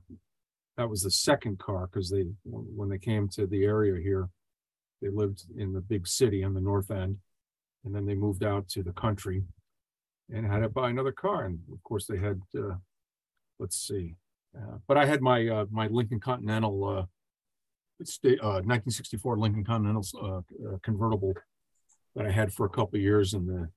that 0.77 0.89
was 0.89 1.03
the 1.03 1.11
second 1.11 1.59
car 1.59 1.89
because 1.91 2.11
they 2.11 2.25
when 2.45 2.65
when 2.77 2.89
they 2.89 2.99
came 2.99 3.29
to 3.29 3.47
the 3.47 3.65
area 3.65 4.01
here, 4.01 4.29
they 5.01 5.09
lived 5.09 5.45
in 5.57 5.73
the 5.73 5.81
big 5.81 6.07
city 6.07 6.43
on 6.45 6.55
the 6.55 6.61
north 6.61 6.91
end, 6.91 7.19
and 7.85 7.95
then 7.95 8.07
they 8.07 8.15
moved 8.15 8.45
out 8.45 8.69
to 8.71 8.83
the 8.83 8.93
country, 8.93 9.43
and 10.33 10.47
had 10.47 10.61
to 10.61 10.69
buy 10.69 10.91
another 10.91 11.13
car. 11.13 11.45
And 11.45 11.59
of 11.73 11.83
course, 11.83 12.07
they 12.07 12.19
had 12.19 12.41
uh, 12.59 12.77
let's 13.59 13.77
see, 13.77 14.15
uh, 14.57 14.79
but 14.87 14.97
I 14.97 15.07
had 15.07 15.23
my 15.23 15.47
uh, 15.49 15.67
my 15.71 15.87
Lincoln 15.89 16.21
Continental. 16.21 16.85
Uh, 16.85 17.07
uh, 17.99 18.61
1964 18.61 19.39
Lincoln 19.39 19.65
Continental 19.65 20.05
uh, 20.21 20.69
uh, 20.69 20.77
convertible 20.83 21.33
that 22.15 22.27
I 22.27 22.31
had 22.31 22.53
for 22.53 22.67
a 22.67 22.69
couple 22.69 22.97
of 22.97 23.03
years 23.03 23.35
in 23.35 23.47
the 23.47 23.69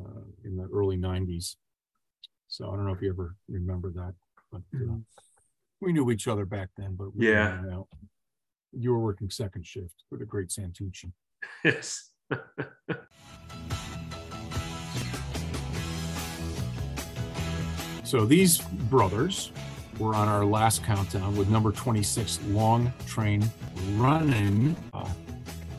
uh, 0.00 0.22
in 0.44 0.56
the 0.56 0.68
early 0.72 0.96
90s. 0.96 1.56
So 2.48 2.70
I 2.70 2.76
don't 2.76 2.86
know 2.86 2.92
if 2.92 3.02
you 3.02 3.10
ever 3.10 3.34
remember 3.48 3.90
that, 3.90 4.14
but 4.52 4.62
uh, 4.74 4.96
we 5.80 5.92
knew 5.92 6.10
each 6.10 6.28
other 6.28 6.44
back 6.44 6.68
then. 6.76 6.94
But 6.94 7.14
we 7.14 7.26
Yeah. 7.26 7.60
You 8.76 8.92
were 8.92 9.00
working 9.00 9.30
second 9.30 9.66
shift 9.66 10.04
with 10.10 10.20
the 10.20 10.26
great 10.26 10.48
Santucci. 10.48 11.12
Yes. 11.64 12.10
So 18.06 18.24
these 18.24 18.58
brothers 18.58 19.50
were 19.98 20.14
on 20.14 20.28
our 20.28 20.44
last 20.44 20.84
countdown 20.84 21.36
with 21.36 21.48
number 21.48 21.72
26, 21.72 22.38
Long 22.50 22.92
Train 23.04 23.44
Running, 23.96 24.76
uh, 24.94 25.08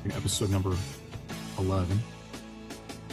in 0.04 0.12
episode 0.12 0.50
number 0.50 0.76
11. 1.58 1.98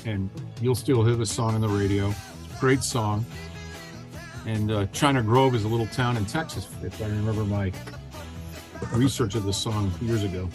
And 0.05 0.28
you'll 0.61 0.74
still 0.74 1.05
hear 1.05 1.14
the 1.14 1.24
song 1.24 1.55
on 1.55 1.61
the 1.61 1.68
radio. 1.68 2.12
Great 2.59 2.82
song. 2.82 3.24
And 4.47 4.72
uh, 4.72 4.87
China 4.87 5.22
Grove 5.22 5.55
is 5.55 5.62
a 5.62 5.68
little 5.68 5.87
town 5.87 6.16
in 6.16 6.26
Texas, 6.26 6.68
if 6.82 7.01
I 7.01 7.07
remember 7.07 7.45
my 7.45 7.70
research 8.93 9.35
of 9.35 9.45
this 9.45 9.57
song 9.57 9.93
years 10.01 10.24
ago. 10.24 10.49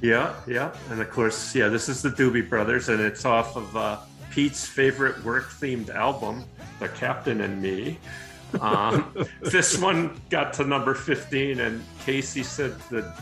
Yeah, 0.00 0.34
yeah. 0.46 0.72
And 0.90 1.00
of 1.00 1.10
course, 1.10 1.54
yeah, 1.54 1.68
this 1.68 1.88
is 1.88 2.02
the 2.02 2.10
Doobie 2.10 2.48
Brothers, 2.48 2.88
and 2.88 3.00
it's 3.00 3.24
off 3.24 3.56
of 3.56 3.76
uh, 3.76 3.98
Pete's 4.30 4.66
favorite 4.66 5.22
work 5.24 5.48
themed 5.48 5.90
album, 5.90 6.44
The 6.78 6.88
Captain 6.88 7.40
and 7.40 7.60
Me. 7.60 7.98
Um, 8.60 9.14
this 9.42 9.78
one 9.78 10.20
got 10.30 10.52
to 10.54 10.64
number 10.64 10.94
15, 10.94 11.60
and 11.60 11.84
Casey 12.04 12.42
said 12.42 12.78
that 12.90 13.18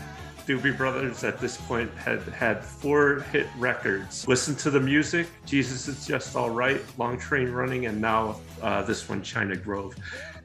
Doobie 0.47 0.77
Brothers 0.77 1.25
at 1.25 1.39
this 1.39 1.57
point 1.57 1.91
had 1.95 2.21
had 2.29 2.63
four 2.63 3.21
hit 3.31 3.47
records. 3.57 4.25
Listen 4.27 4.55
to 4.55 4.69
the 4.69 4.79
music, 4.79 5.27
Jesus 5.45 5.89
is 5.89 6.07
Just 6.07 6.35
All 6.37 6.49
Right, 6.49 6.81
Long 6.97 7.17
Train 7.17 7.49
Running, 7.49 7.87
and 7.87 7.99
now 7.99 8.39
uh, 8.61 8.81
this 8.83 9.09
one, 9.09 9.21
China 9.21 9.57
Grove. 9.57 9.95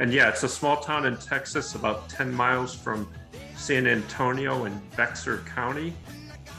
And 0.01 0.13
yeah, 0.13 0.29
it's 0.29 0.43
a 0.43 0.49
small 0.49 0.79
town 0.79 1.07
in 1.07 1.17
Texas, 1.19 1.77
about 1.77 2.09
10 2.09 2.33
miles 2.33 2.75
from 2.75 3.09
San 3.63 3.87
Antonio 3.87 4.65
in 4.65 4.83
Bexar 4.97 5.39
County. 5.55 5.93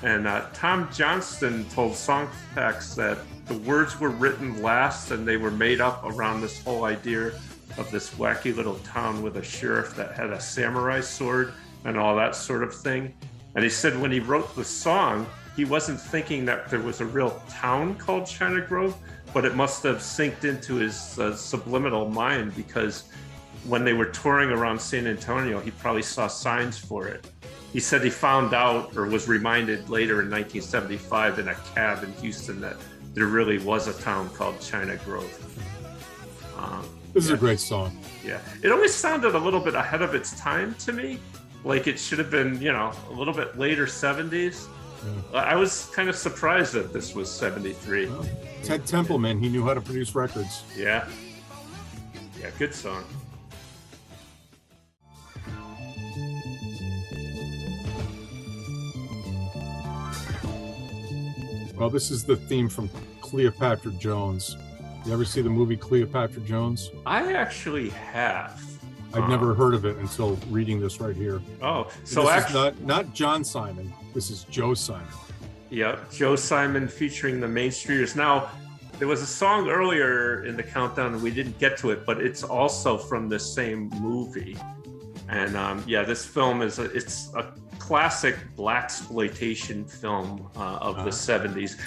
And 0.04 0.26
uh, 0.26 0.46
Tom 0.54 0.88
Johnston 0.94 1.66
told 1.66 1.92
Songfacts 1.92 2.96
that 2.96 3.18
the 3.46 3.58
words 3.58 4.00
were 4.00 4.10
written 4.10 4.64
last 4.64 5.12
and 5.12 5.28
they 5.28 5.36
were 5.36 5.52
made 5.52 5.82
up 5.82 6.02
around 6.06 6.40
this 6.40 6.64
whole 6.64 6.86
idea 6.86 7.34
of 7.78 7.92
this 7.92 8.12
wacky 8.12 8.56
little 8.56 8.80
town 8.86 9.22
with 9.22 9.36
a 9.36 9.44
sheriff 9.44 9.98
that 9.98 10.14
had 10.14 10.30
a 10.30 10.40
samurai 10.40 11.02
sword 11.02 11.52
and 11.84 11.98
all 11.98 12.16
that 12.16 12.38
sort 12.38 12.64
of 12.64 12.74
thing. 12.74 13.14
And 13.56 13.66
he 13.66 13.70
said 13.70 14.02
when 14.02 14.12
he 14.12 14.22
wrote 14.22 14.56
the 14.56 14.64
song, 14.64 15.28
he 15.58 15.66
wasn't 15.66 16.00
thinking 16.00 16.46
that 16.46 16.70
there 16.70 16.80
was 16.80 17.02
a 17.02 17.06
real 17.06 17.44
town 17.50 17.96
called 17.96 18.28
China 18.28 18.62
Grove, 18.62 18.96
but 19.34 19.44
it 19.44 19.56
must 19.56 19.84
have 19.84 19.98
synced 19.98 20.46
into 20.46 20.76
his 20.76 21.20
uh, 21.20 21.36
subliminal 21.36 22.08
mind 22.08 22.56
because 22.56 23.10
when 23.66 23.84
they 23.86 23.94
were 23.94 24.06
touring 24.06 24.50
around 24.50 24.80
San 24.80 25.08
Antonio, 25.08 25.60
he 25.60 25.72
probably 25.72 26.02
saw 26.02 26.28
signs 26.28 26.78
for 26.78 27.08
it. 27.08 27.26
He 27.72 27.80
said 27.80 28.04
he 28.04 28.10
found 28.10 28.54
out 28.54 28.96
or 28.96 29.06
was 29.08 29.28
reminded 29.28 29.90
later 29.90 30.22
in 30.22 30.30
1975 30.30 31.40
in 31.40 31.48
a 31.48 31.56
cab 31.74 32.04
in 32.04 32.12
Houston 32.14 32.60
that 32.62 32.76
there 33.14 33.26
really 33.28 33.58
was 33.60 33.88
a 33.88 33.94
town 34.02 34.30
called 34.32 34.60
China 34.60 34.96
Grove. 34.98 35.32
Um, 36.58 36.86
This 37.14 37.26
is 37.26 37.32
a 37.32 37.38
great 37.38 37.60
song. 37.60 37.98
yeah, 38.24 38.40
it 38.64 38.72
always 38.72 38.94
sounded 38.94 39.34
a 39.36 39.40
little 39.40 39.60
bit 39.60 39.76
ahead 39.76 40.02
of 40.02 40.14
its 40.14 40.38
time 40.40 40.76
to 40.80 40.92
me. 40.94 41.20
Like 41.64 41.88
it 41.88 41.98
should 41.98 42.20
have 42.20 42.30
been, 42.30 42.62
you 42.62 42.72
know, 42.72 42.92
a 43.10 43.14
little 43.14 43.34
bit 43.34 43.58
later 43.58 43.86
70s. 43.86 44.68
I 45.34 45.56
was 45.56 45.90
kind 45.94 46.08
of 46.10 46.16
surprised 46.16 46.74
that 46.74 46.94
this 46.94 47.14
was 47.14 47.30
73. 47.30 48.10
Ted 48.64 48.86
Templeman, 48.86 49.40
he 49.40 49.50
knew 49.50 49.64
how 49.66 49.74
to 49.74 49.82
produce 49.82 50.16
records. 50.16 50.64
Yeah. 50.78 51.08
Yeah, 52.40 52.50
good 52.58 52.74
song. 52.74 53.04
Well, 61.84 61.90
this 61.90 62.12
is 62.12 62.24
the 62.24 62.38
theme 62.38 62.70
from 62.70 62.90
Cleopatra 63.20 63.92
Jones. 64.00 64.56
You 65.06 65.12
ever 65.12 65.26
see 65.26 65.42
the 65.42 65.50
movie 65.50 65.76
Cleopatra 65.76 66.42
Jones? 66.44 66.90
I 67.06 67.34
actually 67.34 67.90
have. 67.90 68.64
I've 69.14 69.24
Uh, 69.24 69.28
never 69.28 69.54
heard 69.54 69.74
of 69.74 69.84
it 69.84 69.98
until 69.98 70.38
reading 70.50 70.80
this 70.80 71.02
right 71.02 71.14
here. 71.14 71.42
Oh, 71.62 71.90
so 72.06 72.30
actually, 72.30 72.54
not 72.54 72.82
not 72.84 73.14
John 73.14 73.44
Simon. 73.44 73.92
This 74.14 74.30
is 74.32 74.46
Joe 74.46 74.74
Simon. 74.74 75.10
Yep, 75.72 76.10
Joe 76.10 76.38
Simon 76.38 76.88
featuring 76.88 77.42
the 77.42 77.50
Main 77.50 77.70
Streeters. 77.72 78.16
Now, 78.16 78.50
there 78.98 79.10
was 79.10 79.22
a 79.22 79.28
song 79.28 79.68
earlier 79.68 80.46
in 80.46 80.56
the 80.56 80.64
countdown, 80.64 81.14
and 81.16 81.22
we 81.22 81.32
didn't 81.32 81.60
get 81.60 81.78
to 81.80 81.90
it, 81.92 82.06
but 82.06 82.22
it's 82.22 82.44
also 82.44 82.98
from 82.98 83.28
the 83.28 83.40
same 83.40 83.90
movie. 84.00 84.56
And 85.28 85.58
um, 85.58 85.84
yeah, 85.86 86.04
this 86.04 86.24
film 86.24 86.62
is 86.62 86.80
a, 86.80 86.84
it's 86.84 87.34
a 87.36 87.54
classic 87.88 88.38
black 88.56 88.86
exploitation 88.86 89.84
film 89.86 90.50
uh, 90.56 90.78
of 90.80 90.96
the 90.96 91.02
Uh-huh. 91.02 91.10
70s. 91.10 91.78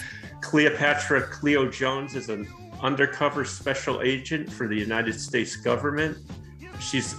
Cleopatra 0.41 1.21
Cleo 1.23 1.67
Jones 1.71 2.15
is 2.15 2.29
an 2.29 2.47
undercover 2.83 3.43
special 3.43 4.01
agent 4.03 4.51
for 4.53 4.67
the 4.67 4.75
United 4.75 5.19
States 5.19 5.55
government. 5.55 6.15
She's 6.79 7.15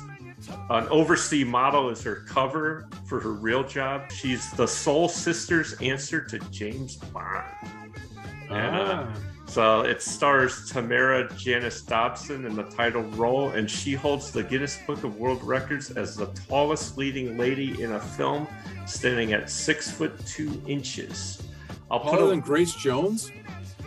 an 0.71 0.87
overseas 0.91 1.45
model 1.45 1.91
is 1.91 2.05
her 2.05 2.23
cover 2.29 2.89
for 3.09 3.19
her 3.19 3.33
real 3.33 3.65
job. 3.65 4.13
She's 4.13 4.49
the 4.53 4.69
soul 4.69 5.09
sister's 5.09 5.73
answer 5.81 6.21
to 6.27 6.39
James 6.53 6.95
Bond. 7.13 7.45
And, 8.49 8.77
uh, 8.77 9.07
Ah. 9.09 9.15
So 9.49 9.81
it 9.81 10.03
stars 10.03 10.71
Tamara 10.71 11.33
Janice 11.37 11.81
Dobson 11.83 12.45
in 12.45 12.55
the 12.55 12.65
title 12.65 13.03
role, 13.17 13.51
and 13.51 13.69
she 13.71 13.95
holds 13.95 14.31
the 14.31 14.43
Guinness 14.43 14.79
Book 14.87 15.03
of 15.05 15.17
World 15.17 15.43
Records 15.43 15.91
as 15.91 16.15
the 16.17 16.27
tallest 16.49 16.99
leading 16.99 17.37
lady 17.39 17.83
in 17.83 17.93
a 17.93 18.01
film, 18.01 18.47
standing 18.87 19.33
at 19.33 19.51
six 19.51 19.91
foot 19.91 20.13
two 20.27 20.61
inches. 20.67 21.43
I'll 21.91 22.01
put 22.01 22.11
Taller 22.13 22.25
a, 22.27 22.29
than 22.29 22.41
Grace 22.41 22.75
Jones? 22.75 23.33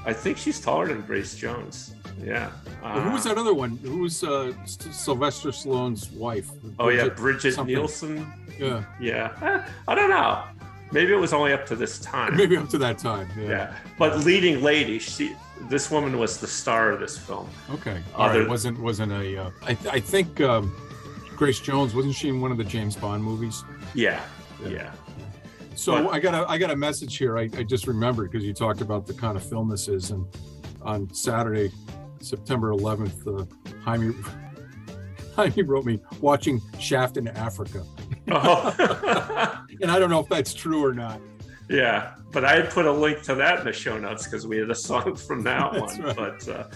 I 0.04 0.14
think 0.14 0.38
she's 0.40 0.60
taller 0.60 0.88
than 0.88 1.02
Grace 1.02 1.36
Jones. 1.36 1.94
Yeah. 2.24 2.52
Well, 2.84 3.00
who 3.02 3.12
was 3.12 3.26
Uh, 3.26 3.30
that 3.30 3.40
other 3.40 3.54
one? 3.54 3.78
Who 3.78 4.00
was 4.00 4.24
uh, 4.24 4.52
S- 4.64 4.78
Sylvester 4.92 5.50
Stallone's 5.50 6.10
wife? 6.12 6.50
Oh 6.80 6.90
yeah, 6.90 7.08
Bridget 7.10 7.54
something. 7.54 7.76
Nielsen. 7.76 8.28
Yeah, 8.60 8.84
Yeah. 9.00 9.66
I 9.88 9.96
don't 9.96 10.10
know. 10.10 10.44
Maybe 10.92 11.14
it 11.14 11.18
was 11.18 11.32
only 11.34 11.54
up 11.54 11.66
to 11.68 11.76
this 11.76 12.00
time. 12.00 12.36
maybe 12.36 12.58
up 12.58 12.70
to 12.70 12.78
that 12.80 12.98
time. 12.98 13.30
Yeah. 13.38 13.48
Yeah. 13.48 13.76
But 13.98 14.20
leading 14.26 14.62
lady, 14.62 15.00
she 15.00 15.36
this 15.70 15.90
woman 15.92 16.18
was 16.18 16.40
the 16.40 16.48
star 16.48 16.92
of 16.92 17.00
this 17.00 17.18
film. 17.18 17.48
Okay. 17.72 18.02
All 18.16 18.26
Other- 18.30 18.42
right. 18.42 18.50
Wasn't 18.50 18.80
wasn't 18.80 19.12
a. 19.12 19.44
Uh, 19.46 19.52
I 19.64 19.78
I 19.90 20.00
think 20.00 20.42
um, 20.42 20.76
Grace 21.36 21.60
Jones 21.60 21.94
wasn't 21.96 22.16
she 22.16 22.30
in 22.30 22.42
one 22.42 22.52
of 22.52 22.58
the 22.58 22.64
James 22.64 22.96
Bond 22.96 23.24
movies? 23.24 23.64
Yeah. 23.94 24.22
Yeah. 24.68 24.92
So 25.76 26.04
But- 26.04 26.14
I 26.14 26.20
got 26.20 26.34
a 26.34 26.50
I 26.50 26.58
got 26.58 26.72
a 26.72 26.76
message 26.76 27.18
here. 27.18 27.38
I, 27.38 27.44
I 27.58 27.64
just 27.64 27.88
remembered 27.88 28.32
because 28.32 28.46
you 28.46 28.54
talked 28.54 28.82
about 28.82 29.08
the 29.08 29.14
kind 29.14 29.38
of 29.38 29.44
film 29.48 29.70
this 29.70 29.88
is, 29.88 30.12
and 30.12 30.26
on 30.82 31.14
Saturday, 31.14 31.72
September 32.22 32.72
11th, 32.74 33.40
uh, 33.42 33.46
Jaime 33.84 34.14
Jaime 35.36 35.64
wrote 35.64 35.86
me 35.86 36.00
watching 36.20 36.60
Shaft 36.80 37.18
in 37.18 37.28
Africa, 37.30 37.84
Oh. 38.30 39.66
and 39.82 39.90
I 39.92 40.00
don't 40.00 40.10
know 40.10 40.20
if 40.20 40.30
that's 40.30 40.54
true 40.54 40.84
or 40.86 40.94
not. 40.94 41.20
yeah. 41.70 42.16
But 42.32 42.46
I 42.46 42.62
put 42.62 42.86
a 42.86 42.92
link 42.92 43.24
to 43.24 43.36
that 43.36 43.60
in 43.60 43.66
the 43.66 43.74
show 43.74 43.98
notes 43.98 44.24
because 44.26 44.48
we 44.48 44.58
had 44.58 44.70
a 44.70 44.76
song 44.76 45.16
from 45.28 45.44
that 45.44 45.74
one. 45.74 46.02
right. 46.02 46.16
But 46.16 46.48
uh, 46.48 46.68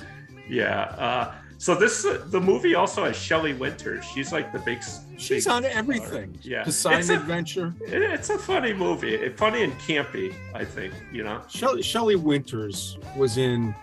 yeah. 0.50 0.82
Uh, 0.98 1.34
so 1.58 1.74
this 1.76 2.04
uh, 2.06 2.22
the 2.28 2.42
movie 2.42 2.76
also 2.76 3.06
has 3.06 3.16
Shelley 3.16 3.54
Winters. 3.54 4.04
She's 4.04 4.34
like 4.34 4.52
the 4.52 4.60
big. 4.60 4.80
She's 5.18 5.46
big 5.46 5.52
on 5.54 5.64
everything. 5.64 6.38
Yeah. 6.42 6.64
Poseidon 6.66 7.10
Adventure. 7.12 7.74
It- 7.88 8.02
It's 8.02 8.30
a 8.30 8.38
funny 8.38 8.74
movie. 8.74 9.16
It- 9.16 9.38
Funny 9.38 9.64
and 9.64 9.72
campy, 9.80 10.36
I 10.54 10.66
think. 10.66 10.94
You 11.14 11.24
know. 11.24 11.42
Shelley, 11.48 11.82
Shelley 11.82 12.18
Winters 12.18 12.98
was 13.16 13.38
in, 13.38 13.74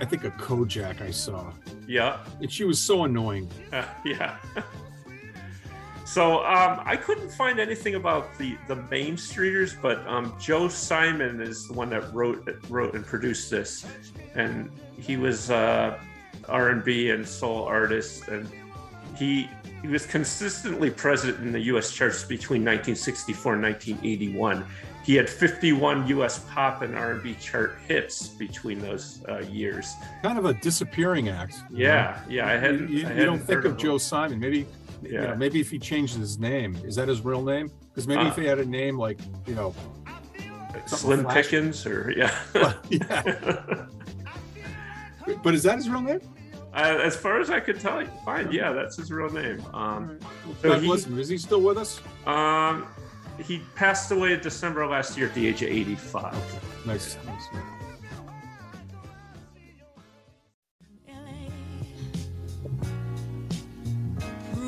I 0.00 0.06
think, 0.06 0.24
a 0.24 0.30
Kojak 0.30 1.02
I 1.02 1.10
saw, 1.10 1.52
Yeah. 1.86 2.24
and 2.40 2.50
she 2.50 2.64
was 2.64 2.80
so 2.80 3.04
annoying. 3.04 3.50
Yeah. 4.04 4.36
So 6.06 6.38
um, 6.46 6.80
I 6.84 6.96
couldn't 6.96 7.30
find 7.30 7.58
anything 7.60 7.96
about 7.96 8.36
the 8.38 8.56
the 8.68 8.76
Main 8.76 9.16
Streeters, 9.16 9.76
but 9.82 10.06
um, 10.06 10.34
Joe 10.40 10.68
Simon 10.68 11.40
is 11.40 11.66
the 11.66 11.74
one 11.74 11.90
that 11.90 12.12
wrote 12.14 12.48
wrote 12.70 12.94
and 12.94 13.04
produced 13.04 13.50
this, 13.50 13.84
and 14.34 14.70
he 14.96 15.16
was 15.16 15.50
uh, 15.50 15.98
R 16.48 16.70
and 16.70 16.82
B 16.84 17.10
and 17.10 17.26
soul 17.26 17.64
artist, 17.64 18.28
and 18.28 18.48
he 19.16 19.50
he 19.82 19.88
was 19.88 20.06
consistently 20.06 20.90
present 20.90 21.38
in 21.40 21.52
the 21.52 21.60
U.S. 21.72 21.92
charts 21.92 22.24
between 22.24 22.62
1964 22.62 23.54
and 23.54 23.62
1981. 23.62 24.64
He 25.04 25.14
had 25.14 25.30
51 25.30 26.08
U.S. 26.08 26.40
pop 26.50 26.82
and 26.82 26.96
R&B 26.96 27.36
chart 27.40 27.76
hits 27.86 28.26
between 28.26 28.80
those 28.80 29.22
uh, 29.28 29.38
years. 29.48 29.94
Kind 30.22 30.36
of 30.36 30.46
a 30.46 30.54
disappearing 30.54 31.28
act. 31.28 31.58
Yeah, 31.70 32.18
know? 32.26 32.32
yeah, 32.34 32.46
I 32.48 32.54
You- 32.54 32.60
hadn't. 32.60 32.90
You, 32.90 32.96
I 33.06 33.10
you 33.12 33.24
don't 33.24 33.34
hadn't 33.34 33.38
think 33.46 33.62
heard 33.62 33.66
of. 33.66 33.76
Joe 33.78 33.98
Simon. 33.98 34.40
Maybe, 34.40 34.66
you 35.08 35.14
Yeah. 35.20 35.26
know, 35.28 35.36
maybe 35.36 35.60
if 35.60 35.70
he 35.70 35.78
changed 35.78 36.16
his 36.16 36.38
name, 36.38 36.76
is 36.84 36.96
that 36.96 37.08
his 37.08 37.20
real 37.22 37.42
name? 37.42 37.70
Because 37.88 38.06
maybe 38.06 38.22
Uh. 38.22 38.28
if 38.28 38.36
he 38.36 38.44
had 38.44 38.58
a 38.58 38.64
name 38.64 38.98
like, 38.98 39.18
you 39.46 39.54
know, 39.54 39.74
Slim. 40.86 41.24
Pickens, 41.26 41.86
or 41.86 42.12
yeah. 42.16 42.32
yeah. 42.90 43.86
But 45.42 45.54
is 45.54 45.62
that 45.64 45.76
his 45.76 45.88
real 45.90 46.02
name? 46.02 46.20
Uh, 46.72 46.98
as 47.02 47.16
far 47.16 47.40
as 47.40 47.50
I 47.50 47.58
could 47.58 47.80
tell, 47.80 48.04
fine. 48.24 48.52
Yeah, 48.52 48.72
that's 48.72 48.96
his 48.96 49.10
real 49.10 49.30
name. 49.30 49.60
Um, 49.74 50.18
so 50.62 50.78
he- 50.78 50.86
him. 50.88 51.18
Is 51.18 51.28
he 51.28 51.38
still 51.38 51.62
with 51.62 51.78
us? 51.78 52.00
Um, 52.26 52.86
he 53.42 53.60
passed 53.74 54.10
away 54.12 54.34
in 54.34 54.40
December 54.40 54.86
last 54.86 55.16
year 55.16 55.26
at 55.28 55.34
the 55.34 55.46
age 55.48 55.62
of 55.62 55.68
85. 55.68 56.34
Nice. 56.86 57.16
nice. 57.26 57.48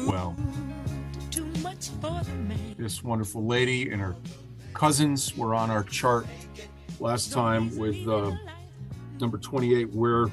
Well, 0.08 0.34
Too 1.30 1.44
much 1.62 1.90
for 2.00 2.22
the 2.24 2.74
this 2.78 3.04
wonderful 3.04 3.44
lady 3.44 3.90
and 3.90 4.00
her 4.00 4.16
cousins 4.72 5.36
were 5.36 5.54
on 5.54 5.70
our 5.70 5.82
chart 5.84 6.26
last 6.98 7.30
time 7.32 7.76
with 7.76 8.08
uh, 8.08 8.32
number 9.20 9.36
28 9.38 9.92
where 9.94 10.26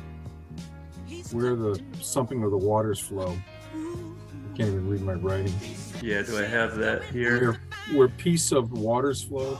where 1.31 1.55
the 1.55 1.79
something 2.01 2.41
of 2.43 2.51
the 2.51 2.57
waters 2.57 2.99
flow 2.99 3.35
i 3.73 4.57
can't 4.57 4.69
even 4.69 4.87
read 4.89 5.01
my 5.01 5.13
writing 5.13 5.53
Yeah, 6.01 6.21
do 6.21 6.37
I 6.37 6.43
have 6.45 6.75
that 6.77 7.03
here? 7.05 7.39
where, 7.41 7.59
where 7.97 8.07
peace 8.07 8.51
of 8.51 8.71
waters 8.71 9.23
flow 9.23 9.57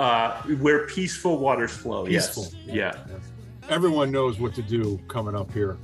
Uh, 0.00 0.40
where 0.60 0.86
peaceful 0.86 1.38
waters 1.38 1.70
flow. 1.72 2.06
Peaceful. 2.06 2.46
Yes. 2.66 2.96
Yeah. 3.06 3.18
everyone 3.68 4.10
knows 4.10 4.38
what 4.40 4.54
to 4.54 4.62
do 4.62 4.98
coming 5.08 5.34
up 5.36 5.52
here 5.52 5.76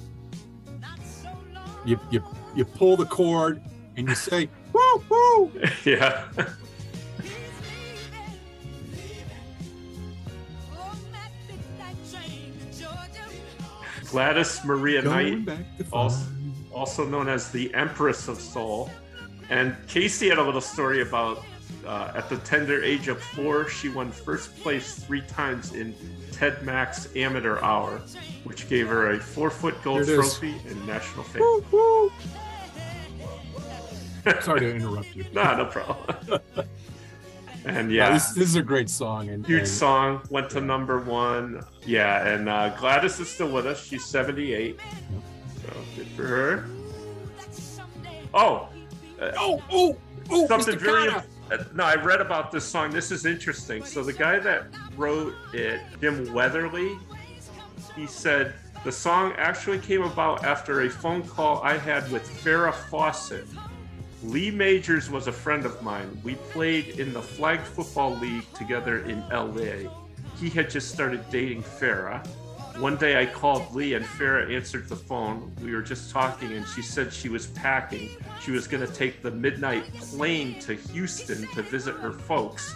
you 1.84 1.98
you, 2.10 2.22
you 2.54 2.64
pull 2.64 2.96
the 2.96 3.06
cord 3.06 3.60
and 3.96 4.08
you 4.08 4.14
say 4.14 4.48
woo 4.72 5.04
woo 5.08 5.52
Yeah. 5.84 6.24
Gladys 14.10 14.64
Maria 14.64 15.02
Going 15.02 15.44
Knight, 15.44 15.66
also, 15.92 16.24
also 16.72 17.04
known 17.04 17.28
as 17.28 17.50
the 17.50 17.74
Empress 17.74 18.28
of 18.28 18.38
Soul. 18.38 18.88
And 19.50 19.76
Casey 19.88 20.28
had 20.28 20.38
a 20.38 20.42
little 20.42 20.60
story 20.60 21.02
about 21.02 21.42
uh, 21.86 22.12
at 22.14 22.28
the 22.28 22.36
tender 22.38 22.82
age 22.82 23.08
of 23.08 23.20
four, 23.20 23.68
she 23.68 23.88
won 23.88 24.10
first 24.10 24.56
place 24.56 24.94
three 24.94 25.20
times 25.22 25.74
in 25.74 25.94
Ted 26.32 26.62
Mack's 26.62 27.14
Amateur 27.16 27.58
Hour, 27.60 28.00
which 28.44 28.68
gave 28.68 28.88
her 28.88 29.10
a 29.12 29.20
four 29.20 29.50
foot 29.50 29.74
gold 29.82 30.06
Here 30.06 30.20
it 30.20 30.24
is. 30.24 30.38
trophy 30.38 30.54
and 30.68 30.86
national 30.86 31.24
fame. 31.24 31.42
Woo, 31.42 31.64
woo. 31.72 32.12
Sorry 34.40 34.60
to 34.60 34.74
interrupt 34.74 35.14
you 35.14 35.24
no, 35.32 35.56
no 35.56 35.66
problem. 35.66 36.40
and 37.64 37.88
No, 37.88 37.94
yeah, 37.94 38.12
this, 38.12 38.32
this 38.32 38.48
is 38.48 38.56
a 38.56 38.62
great 38.62 38.90
song 38.90 39.28
and, 39.28 39.46
huge 39.46 39.60
and 39.60 39.68
song, 39.68 40.22
went 40.30 40.50
to 40.50 40.60
number 40.60 40.98
one. 41.00 41.64
Yeah, 41.86 42.26
and 42.26 42.48
uh, 42.48 42.70
Gladys 42.70 43.20
is 43.20 43.28
still 43.28 43.50
with 43.50 43.66
us. 43.66 43.84
She's 43.84 44.04
78. 44.04 44.78
So 45.62 45.72
good 45.96 46.06
for 46.08 46.26
her. 46.26 46.64
Oh, 48.32 48.68
uh, 49.20 49.32
oh 49.38 49.62
oh 49.70 49.96
oh 50.30 50.46
something 50.46 50.74
Mr. 50.74 50.80
very. 50.80 51.08
Uh, 51.08 51.64
no, 51.74 51.84
I 51.84 51.94
read 51.94 52.20
about 52.20 52.50
this 52.50 52.64
song. 52.64 52.90
This 52.90 53.10
is 53.12 53.26
interesting. 53.26 53.84
So 53.84 54.02
the 54.02 54.12
guy 54.12 54.38
that 54.38 54.64
wrote 54.96 55.34
it, 55.52 55.80
Jim 56.00 56.32
Weatherly, 56.32 56.98
he 57.94 58.06
said 58.06 58.54
the 58.82 58.92
song 58.92 59.32
actually 59.36 59.78
came 59.78 60.02
about 60.02 60.44
after 60.44 60.82
a 60.82 60.90
phone 60.90 61.22
call 61.22 61.62
I 61.62 61.78
had 61.78 62.10
with 62.10 62.28
Farrah 62.28 62.74
Fawcett. 62.74 63.46
Lee 64.24 64.50
Majors 64.50 65.10
was 65.10 65.26
a 65.26 65.32
friend 65.32 65.66
of 65.66 65.82
mine. 65.82 66.18
We 66.24 66.36
played 66.36 66.98
in 66.98 67.12
the 67.12 67.20
Flag 67.20 67.60
Football 67.60 68.16
League 68.16 68.50
together 68.54 69.00
in 69.04 69.20
LA. 69.28 69.90
He 70.40 70.48
had 70.48 70.70
just 70.70 70.90
started 70.90 71.28
dating 71.30 71.62
Farrah. 71.62 72.26
One 72.78 72.96
day 72.96 73.20
I 73.20 73.26
called 73.26 73.72
Lee 73.74 73.92
and 73.92 74.04
Farrah 74.04 74.50
answered 74.50 74.88
the 74.88 74.96
phone. 74.96 75.54
We 75.62 75.74
were 75.74 75.82
just 75.82 76.10
talking 76.10 76.52
and 76.52 76.66
she 76.66 76.80
said 76.80 77.12
she 77.12 77.28
was 77.28 77.48
packing. 77.48 78.08
She 78.40 78.50
was 78.50 78.66
going 78.66 78.84
to 78.84 78.92
take 78.92 79.22
the 79.22 79.30
midnight 79.30 79.92
plane 79.94 80.58
to 80.60 80.74
Houston 80.74 81.46
to 81.48 81.62
visit 81.62 81.94
her 81.96 82.12
folks. 82.12 82.74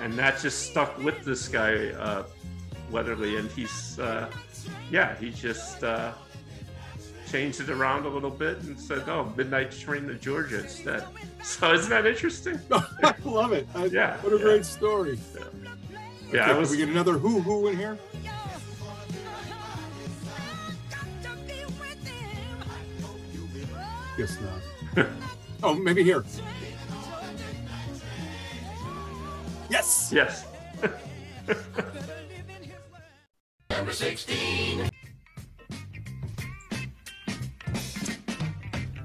And 0.00 0.14
that 0.14 0.38
just 0.38 0.70
stuck 0.70 0.96
with 0.98 1.24
this 1.24 1.48
guy, 1.48 1.88
uh, 1.88 2.24
Weatherly. 2.92 3.38
And 3.38 3.50
he's, 3.50 3.98
uh, 3.98 4.30
yeah, 4.88 5.16
he 5.16 5.30
just 5.30 5.82
uh, 5.82 6.12
changed 7.26 7.60
it 7.60 7.70
around 7.70 8.06
a 8.06 8.08
little 8.08 8.30
bit 8.30 8.62
and 8.62 8.78
said, 8.78 9.08
oh, 9.08 9.32
midnight 9.36 9.70
train 9.72 10.06
to 10.08 10.14
Georgia 10.14 10.60
instead. 10.60 11.04
So 11.42 11.72
isn't 11.72 11.90
that 11.90 12.06
interesting? 12.06 12.58
I 12.72 13.14
love 13.24 13.52
it. 13.52 13.68
I- 13.72 13.84
Yeah, 13.84 14.16
What 14.22 14.32
a 14.32 14.36
yeah. 14.36 14.42
great 14.42 14.64
story. 14.64 15.16
Yeah, 16.32 16.40
Okay, 16.40 16.40
I 16.40 16.58
was. 16.58 16.70
Can 16.70 16.78
we 16.80 16.84
get 16.86 16.88
another 16.92 17.18
who 17.18 17.40
who 17.40 17.68
in 17.68 17.76
here? 17.76 17.96
Guess 24.16 24.38
not. 24.96 25.06
oh, 25.62 25.74
maybe 25.74 26.02
here. 26.02 26.24
Yes. 29.68 30.10
Yes. 30.12 30.46
Number 33.70 33.92
16. 33.92 34.90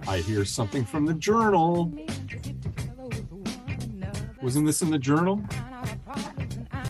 I 0.07 0.17
hear 0.17 0.45
something 0.45 0.85
from 0.85 1.05
the 1.05 1.13
journal. 1.13 1.93
Wasn't 4.41 4.65
this 4.65 4.81
in 4.81 4.89
the 4.89 4.99
journal? 4.99 5.41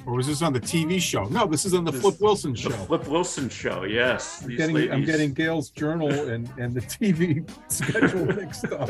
Or 0.05 0.13
was 0.15 0.27
this 0.27 0.41
on 0.41 0.51
the 0.51 0.59
TV 0.59 0.99
show? 0.99 1.25
No, 1.25 1.45
this 1.45 1.63
is 1.65 1.73
on 1.73 1.85
the 1.85 1.91
Flip 1.93 2.19
Wilson 2.19 2.53
The 2.53 2.57
show. 2.57 2.69
Flip 2.71 3.07
Wilson 3.07 3.49
show, 3.49 3.83
yes. 3.83 4.41
I'm 4.41 4.49
These 4.49 4.57
getting, 4.57 4.91
I'm 4.91 5.05
getting 5.05 5.33
Gail's 5.33 5.69
journal 5.69 6.09
and, 6.09 6.49
and 6.57 6.73
the 6.73 6.81
TV 6.81 7.47
schedule 7.71 8.25
mixed 8.25 8.65
up. 8.65 8.89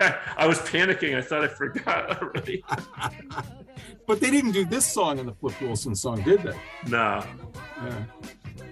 I 0.38 0.46
was 0.46 0.58
panicking. 0.60 1.16
I 1.16 1.20
thought 1.22 1.44
I 1.44 1.48
forgot 1.48 2.22
already. 2.22 2.64
But 4.06 4.20
they 4.20 4.30
didn't 4.30 4.52
do 4.52 4.66
this 4.66 4.84
song 4.84 5.18
in 5.18 5.24
the 5.24 5.32
Flip 5.32 5.58
Wilson 5.62 5.94
song, 5.94 6.20
did 6.22 6.42
they? 6.42 6.54
No. 6.88 7.24
Yeah. 7.82 8.04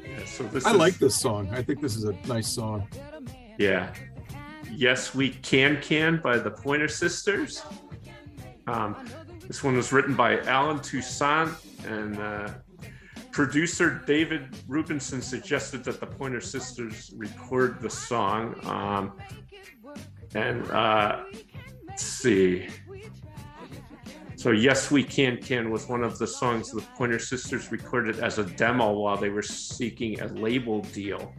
Yeah, 0.06 0.24
so 0.26 0.44
this 0.44 0.66
I 0.66 0.72
is, 0.72 0.76
like 0.76 0.98
this 0.98 1.16
song. 1.16 1.48
I 1.55 1.62
think 1.62 1.80
this 1.80 1.97
is 1.97 2.05
a 2.05 2.12
nice 2.26 2.48
song. 2.48 2.86
Yeah. 3.59 3.94
Yes, 4.74 5.15
We 5.15 5.31
Can 5.31 5.81
Can 5.82 6.16
by 6.16 6.39
the 6.39 6.51
Pointer 6.51 6.89
Sisters. 6.89 7.62
Um, 8.66 8.97
this 9.47 9.62
one 9.62 9.77
was 9.77 9.93
written 9.93 10.15
by 10.15 10.40
Allen 10.40 10.78
Toussaint 10.78 11.55
and 11.86 12.19
uh, 12.19 12.49
producer 13.32 14.03
David 14.07 14.51
Rubinson 14.69 15.23
suggested 15.23 15.85
that 15.85 16.01
the 16.01 16.07
Pointer 16.07 16.40
Sisters 16.40 17.12
record 17.16 17.82
the 17.82 17.90
song. 17.90 18.55
Um, 18.65 19.12
and 20.35 20.69
uh, 20.70 21.24
let's 21.86 22.03
see. 22.03 22.69
So 24.36 24.53
Yes 24.53 24.90
We 24.90 25.05
Can 25.05 25.36
Can 25.36 25.70
was 25.70 25.86
one 25.86 26.03
of 26.03 26.19
the 26.19 26.27
songs 26.27 26.73
the 26.73 26.81
Pointer 26.97 27.19
Sisters 27.19 27.70
recorded 27.70 28.20
as 28.20 28.39
a 28.39 28.44
demo 28.44 28.93
while 28.93 29.19
they 29.19 29.28
were 29.28 29.43
seeking 29.43 30.20
a 30.20 30.28
label 30.28 30.81
deal. 30.81 31.35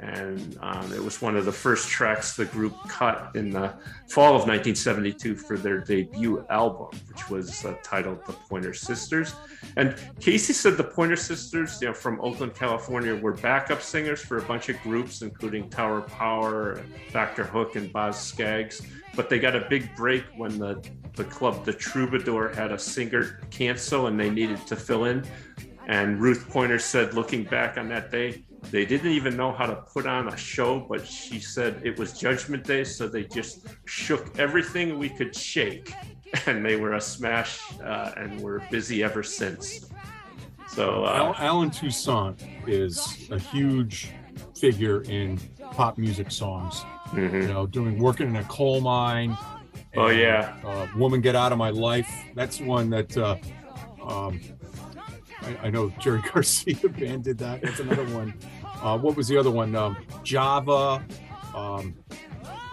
And 0.00 0.56
um, 0.60 0.92
it 0.92 1.02
was 1.02 1.20
one 1.20 1.36
of 1.36 1.44
the 1.44 1.52
first 1.52 1.88
tracks 1.88 2.36
the 2.36 2.44
group 2.44 2.76
cut 2.88 3.32
in 3.34 3.50
the 3.50 3.74
fall 4.08 4.36
of 4.36 4.46
1972 4.46 5.34
for 5.34 5.58
their 5.58 5.78
debut 5.80 6.44
album, 6.50 6.96
which 7.08 7.28
was 7.28 7.64
uh, 7.64 7.74
titled 7.82 8.24
The 8.24 8.32
Pointer 8.32 8.74
Sisters. 8.74 9.34
And 9.76 9.96
Casey 10.20 10.52
said 10.52 10.76
the 10.76 10.84
Pointer 10.84 11.16
Sisters, 11.16 11.80
you 11.82 11.88
know, 11.88 11.94
from 11.94 12.20
Oakland, 12.20 12.54
California, 12.54 13.14
were 13.14 13.32
backup 13.32 13.82
singers 13.82 14.20
for 14.20 14.38
a 14.38 14.42
bunch 14.42 14.68
of 14.68 14.80
groups, 14.82 15.22
including 15.22 15.68
Tower 15.68 16.02
Power, 16.02 16.80
Dr. 17.12 17.42
Hook, 17.42 17.74
and 17.74 17.92
Boz 17.92 18.20
Skaggs. 18.20 18.82
But 19.16 19.28
they 19.28 19.40
got 19.40 19.56
a 19.56 19.66
big 19.68 19.96
break 19.96 20.24
when 20.36 20.58
the, 20.58 20.80
the 21.14 21.24
club, 21.24 21.64
the 21.64 21.72
Troubadour, 21.72 22.50
had 22.54 22.70
a 22.70 22.78
singer 22.78 23.40
cancel 23.50 24.06
and 24.06 24.18
they 24.18 24.30
needed 24.30 24.64
to 24.68 24.76
fill 24.76 25.06
in. 25.06 25.24
And 25.88 26.20
Ruth 26.20 26.48
Pointer 26.48 26.78
said, 26.78 27.14
looking 27.14 27.44
back 27.44 27.78
on 27.78 27.88
that 27.88 28.12
day, 28.12 28.44
they 28.70 28.84
didn't 28.84 29.12
even 29.12 29.36
know 29.36 29.52
how 29.52 29.66
to 29.66 29.76
put 29.76 30.06
on 30.06 30.28
a 30.28 30.36
show, 30.36 30.80
but 30.88 31.06
she 31.06 31.40
said 31.40 31.80
it 31.84 31.98
was 31.98 32.18
Judgment 32.18 32.64
Day, 32.64 32.84
so 32.84 33.08
they 33.08 33.24
just 33.24 33.66
shook 33.86 34.38
everything 34.38 34.98
we 34.98 35.08
could 35.08 35.34
shake, 35.34 35.92
and 36.46 36.64
they 36.64 36.76
were 36.76 36.94
a 36.94 37.00
smash, 37.00 37.60
uh, 37.82 38.12
and 38.16 38.40
were 38.40 38.62
busy 38.70 39.02
ever 39.02 39.22
since. 39.22 39.88
So 40.68 41.04
uh, 41.04 41.34
Allen 41.38 41.70
Toussaint 41.70 42.42
is 42.66 43.28
a 43.30 43.38
huge 43.38 44.12
figure 44.54 45.02
in 45.02 45.38
pop 45.72 45.96
music 45.98 46.30
songs. 46.30 46.84
Mhm. 47.12 47.42
You 47.42 47.48
know, 47.48 47.66
doing 47.66 47.98
working 47.98 48.28
in 48.28 48.36
a 48.36 48.44
coal 48.44 48.80
mine. 48.80 49.36
Oh, 49.96 50.08
yeah. 50.08 50.54
uh, 50.64 50.86
woman 50.96 51.22
get 51.22 51.34
out 51.34 51.50
of 51.50 51.58
my 51.58 51.70
life. 51.70 52.08
That's 52.34 52.60
one 52.60 52.90
that 52.90 53.16
uh, 53.16 53.36
um, 54.06 54.38
I, 55.42 55.56
I 55.64 55.70
know 55.70 55.90
Jerry 56.00 56.22
Garcia 56.32 56.88
band 56.88 57.24
did 57.24 57.38
that. 57.38 57.62
That's 57.62 57.80
another 57.80 58.06
one. 58.14 58.34
Uh, 58.64 58.98
what 58.98 59.16
was 59.16 59.28
the 59.28 59.36
other 59.36 59.50
one? 59.50 59.74
Um, 59.74 59.96
Java, 60.22 61.04
um, 61.54 61.94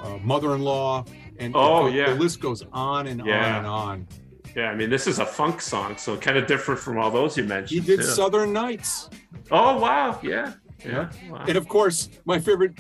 uh, 0.01 0.17
mother-in-law, 0.21 1.05
and 1.39 1.53
Oh, 1.55 1.89
the, 1.89 1.97
yeah. 1.97 2.09
the 2.13 2.15
list 2.15 2.39
goes 2.39 2.63
on 2.71 3.07
and 3.07 3.21
on 3.21 3.27
and 3.29 3.67
on. 3.67 4.07
Yeah, 4.55 4.69
I 4.69 4.75
mean, 4.75 4.89
this 4.89 5.05
is 5.05 5.19
a 5.19 5.25
funk 5.25 5.61
song, 5.61 5.97
so 5.97 6.15
kind 6.15 6.37
of 6.37 6.47
different 6.47 6.79
from 6.79 6.97
all 6.97 7.11
those 7.11 7.35
you 7.35 7.43
mentioned. 7.43 7.81
He 7.81 7.85
did 7.85 7.99
too. 7.99 8.05
Southern 8.05 8.53
Nights. 8.53 9.09
Oh 9.51 9.77
wow, 9.79 10.17
yeah, 10.23 10.53
yeah. 10.85 11.09
Wow. 11.29 11.43
And 11.47 11.57
of 11.57 11.67
course, 11.67 12.09
my 12.23 12.39
favorite 12.39 12.79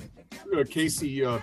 uh, 0.55 0.63
Casey 0.69 1.25
uh, 1.25 1.39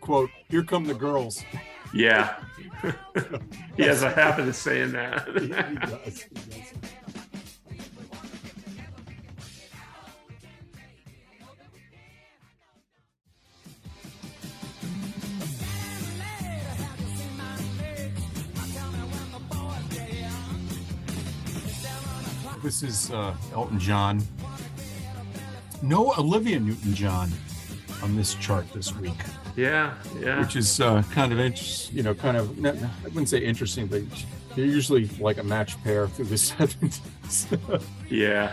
quote: 0.00 0.30
"Here 0.48 0.62
come 0.62 0.84
the 0.86 0.94
girls." 0.94 1.44
Yeah. 1.92 2.36
he 3.76 3.82
has 3.82 4.02
a 4.02 4.08
habit 4.10 4.48
of 4.48 4.56
saying 4.56 4.92
that. 4.92 5.28
He 5.38 5.48
does, 5.48 6.22
he 6.22 6.34
does. 6.34 6.72
This 22.62 22.82
is 22.82 23.10
uh, 23.10 23.34
Elton 23.54 23.78
John. 23.78 24.22
No 25.82 26.12
Olivia 26.18 26.60
Newton-John 26.60 27.30
on 28.02 28.16
this 28.16 28.34
chart 28.34 28.70
this 28.72 28.94
week. 28.96 29.16
yeah, 29.56 29.94
yeah. 30.20 30.40
which 30.40 30.56
is 30.56 30.80
uh, 30.80 31.02
kind 31.10 31.32
of 31.32 31.40
interesting. 31.40 31.96
You 31.96 32.02
know, 32.02 32.14
kind 32.14 32.36
of 32.36 32.64
I 32.64 32.72
wouldn't 33.04 33.28
say 33.30 33.38
interesting, 33.38 33.86
but 33.86 34.02
they're 34.54 34.66
usually 34.66 35.06
like 35.18 35.38
a 35.38 35.42
match 35.42 35.82
pair 35.82 36.06
through 36.08 36.26
the 36.26 36.38
seventies. 36.38 37.00
Yeah. 38.10 38.52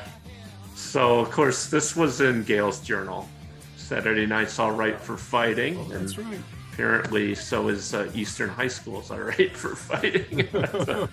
So 0.76 1.20
of 1.20 1.32
course 1.32 1.70
this 1.70 1.96
was 1.96 2.22
in 2.22 2.44
Gail's 2.44 2.80
journal. 2.80 3.28
Saturday 3.76 4.26
night's 4.26 4.58
all 4.60 4.72
right 4.72 5.00
for 5.00 5.18
fighting. 5.18 5.78
Oh, 5.78 5.84
That's 5.90 6.18
right. 6.18 6.40
Apparently, 6.74 7.34
so 7.36 7.70
is 7.70 7.94
uh, 7.94 8.10
Eastern 8.14 8.50
High 8.50 8.68
School's 8.68 9.12
all 9.12 9.20
right 9.36 9.56
for 9.56 9.76
fighting. 9.76 10.48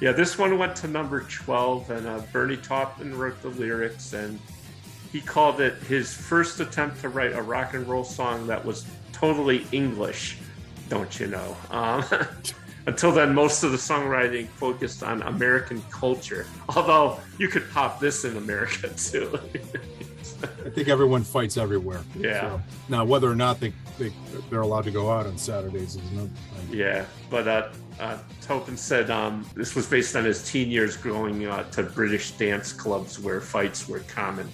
Yeah, 0.00 0.12
this 0.12 0.38
one 0.38 0.58
went 0.58 0.76
to 0.76 0.88
number 0.88 1.22
twelve, 1.22 1.90
and 1.90 2.06
uh, 2.06 2.20
Bernie 2.32 2.56
Taupin 2.56 3.16
wrote 3.18 3.40
the 3.42 3.48
lyrics, 3.48 4.12
and 4.12 4.38
he 5.10 5.20
called 5.20 5.60
it 5.60 5.74
his 5.84 6.14
first 6.14 6.60
attempt 6.60 7.00
to 7.00 7.08
write 7.08 7.32
a 7.32 7.42
rock 7.42 7.74
and 7.74 7.86
roll 7.88 8.04
song 8.04 8.46
that 8.46 8.64
was 8.64 8.86
totally 9.12 9.66
English. 9.72 10.38
Don't 10.88 11.18
you 11.18 11.26
know? 11.26 11.56
Um, 11.70 12.04
until 12.86 13.10
then, 13.10 13.34
most 13.34 13.62
of 13.64 13.72
the 13.72 13.78
songwriting 13.78 14.46
focused 14.48 15.02
on 15.02 15.22
American 15.22 15.82
culture. 15.90 16.46
Although 16.68 17.18
you 17.38 17.48
could 17.48 17.68
pop 17.70 17.98
this 17.98 18.24
in 18.24 18.36
America 18.36 18.88
too. 18.96 19.38
I 20.42 20.70
think 20.70 20.88
everyone 20.88 21.22
fights 21.24 21.56
everywhere. 21.56 22.02
Yeah. 22.16 22.40
So, 22.40 22.62
now, 22.88 23.04
whether 23.04 23.30
or 23.30 23.34
not 23.34 23.60
they, 23.60 23.72
they 23.98 24.12
they're 24.50 24.60
allowed 24.60 24.84
to 24.84 24.90
go 24.90 25.10
out 25.10 25.26
on 25.26 25.36
Saturdays 25.36 25.96
is 25.96 26.10
another 26.12 26.28
thing. 26.28 26.78
Yeah, 26.78 27.04
but 27.30 27.48
uh, 27.48 27.68
uh, 27.98 28.18
Taupin 28.40 28.76
said 28.76 29.10
um, 29.10 29.44
this 29.54 29.74
was 29.74 29.86
based 29.86 30.14
on 30.16 30.24
his 30.24 30.48
teen 30.48 30.70
years 30.70 30.96
growing 30.96 31.46
uh, 31.46 31.64
to 31.70 31.82
British 31.82 32.32
dance 32.32 32.72
clubs 32.72 33.18
where 33.18 33.40
fights 33.40 33.88
were 33.88 34.00
common. 34.00 34.48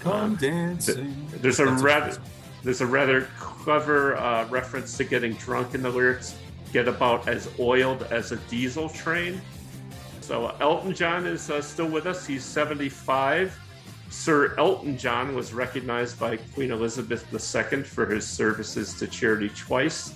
Come 0.00 0.36
dancing. 0.36 1.28
There's 1.30 1.60
a 1.60 1.66
That's 1.66 1.82
rather 1.82 2.18
there's 2.62 2.80
a 2.80 2.86
rather 2.86 3.28
clever 3.38 4.16
uh, 4.16 4.46
reference 4.48 4.96
to 4.96 5.04
getting 5.04 5.34
drunk 5.34 5.74
in 5.74 5.82
the 5.82 5.90
lyrics. 5.90 6.36
Get 6.72 6.88
about 6.88 7.28
as 7.28 7.50
oiled 7.58 8.04
as 8.04 8.32
a 8.32 8.36
diesel 8.36 8.88
train. 8.88 9.40
So 10.20 10.54
Elton 10.60 10.94
John 10.94 11.26
is 11.26 11.50
uh, 11.50 11.60
still 11.60 11.88
with 11.88 12.06
us. 12.06 12.26
He's 12.26 12.44
75. 12.44 13.58
Sir 14.10 14.54
Elton 14.58 14.98
John 14.98 15.34
was 15.34 15.52
recognized 15.54 16.18
by 16.18 16.36
Queen 16.36 16.72
Elizabeth 16.72 17.24
II 17.32 17.82
for 17.84 18.06
his 18.06 18.26
services 18.26 18.94
to 18.94 19.06
charity 19.06 19.48
twice, 19.50 20.14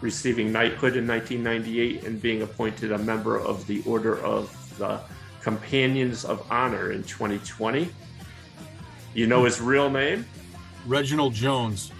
receiving 0.00 0.50
knighthood 0.50 0.96
in 0.96 1.06
1998 1.06 2.04
and 2.04 2.20
being 2.20 2.42
appointed 2.42 2.92
a 2.92 2.98
member 2.98 3.38
of 3.38 3.66
the 3.66 3.82
Order 3.84 4.18
of 4.20 4.50
the 4.78 5.00
Companions 5.42 6.24
of 6.24 6.44
Honor 6.50 6.92
in 6.92 7.02
2020. 7.04 7.88
You 9.14 9.26
know 9.26 9.44
his 9.44 9.60
real 9.60 9.90
name? 9.90 10.26
Reginald 10.86 11.34
Jones. 11.34 11.92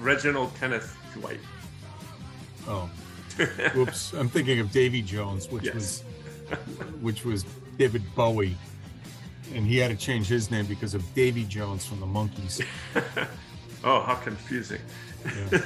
Reginald 0.00 0.52
Kenneth 0.60 0.96
Dwight. 1.14 1.40
Oh, 2.68 2.90
whoops! 3.74 4.12
I'm 4.12 4.28
thinking 4.28 4.60
of 4.60 4.70
Davy 4.70 5.00
Jones, 5.02 5.48
which 5.50 5.64
Yes. 5.64 5.74
was 5.74 6.02
which 7.00 7.24
was 7.24 7.44
David 7.78 8.02
Bowie, 8.14 8.56
and 9.54 9.66
he 9.66 9.78
had 9.78 9.90
to 9.90 9.96
change 9.96 10.26
his 10.26 10.50
name 10.50 10.66
because 10.66 10.94
of 10.94 11.14
Davy 11.14 11.44
Jones 11.44 11.84
from 11.84 12.00
the 12.00 12.06
Monkees. 12.06 12.64
Oh, 13.84 14.00
how 14.02 14.14
confusing. 14.14 14.80
Yeah. 15.50 15.60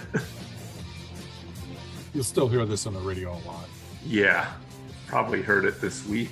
You'll 2.15 2.25
still 2.25 2.49
hear 2.49 2.65
this 2.65 2.87
on 2.87 2.95
the 2.95 3.01
radio 3.01 3.33
a 3.33 3.41
lot. 3.47 3.69
Yeah, 4.07 4.51
probably 5.07 5.43
heard 5.43 5.67
it 5.67 5.83
this 5.83 6.07
week. 6.07 6.31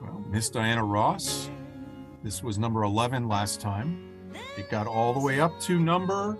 Well, 0.00 0.24
Miss 0.30 0.48
Diana 0.48 0.82
Ross. 0.82 1.50
This 2.22 2.42
was 2.42 2.58
number 2.58 2.84
11 2.84 3.28
last 3.28 3.60
time. 3.60 4.10
It 4.56 4.70
got 4.70 4.86
all 4.86 5.12
the 5.12 5.20
way 5.20 5.38
up 5.40 5.60
to 5.60 5.78
number. 5.78 6.38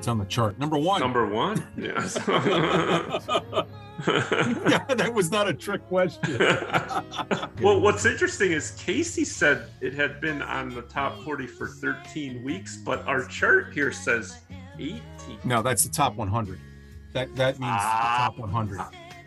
It's 0.00 0.08
on 0.08 0.16
the 0.16 0.24
chart. 0.24 0.58
Number 0.58 0.78
one. 0.78 0.98
Number 0.98 1.26
one? 1.26 1.62
Yes. 1.76 2.16
yeah, 2.26 2.32
that 4.88 5.12
was 5.12 5.30
not 5.30 5.46
a 5.46 5.52
trick 5.52 5.86
question. 5.88 6.38
well, 7.60 7.78
what's 7.82 8.06
interesting 8.06 8.52
is 8.52 8.70
Casey 8.82 9.26
said 9.26 9.64
it 9.82 9.92
had 9.92 10.18
been 10.22 10.40
on 10.40 10.70
the 10.70 10.80
top 10.80 11.22
40 11.22 11.46
for 11.48 11.68
13 11.68 12.42
weeks, 12.42 12.78
but 12.78 13.06
our 13.06 13.26
chart 13.26 13.74
here 13.74 13.92
says 13.92 14.38
18. 14.78 15.02
No, 15.44 15.60
that's 15.60 15.84
the 15.84 15.90
top 15.90 16.16
100. 16.16 16.58
That 17.12 17.36
that 17.36 17.60
means 17.60 17.70
Ah. 17.76 18.30
the 18.34 18.40
top 18.42 18.50
100. 18.50 18.80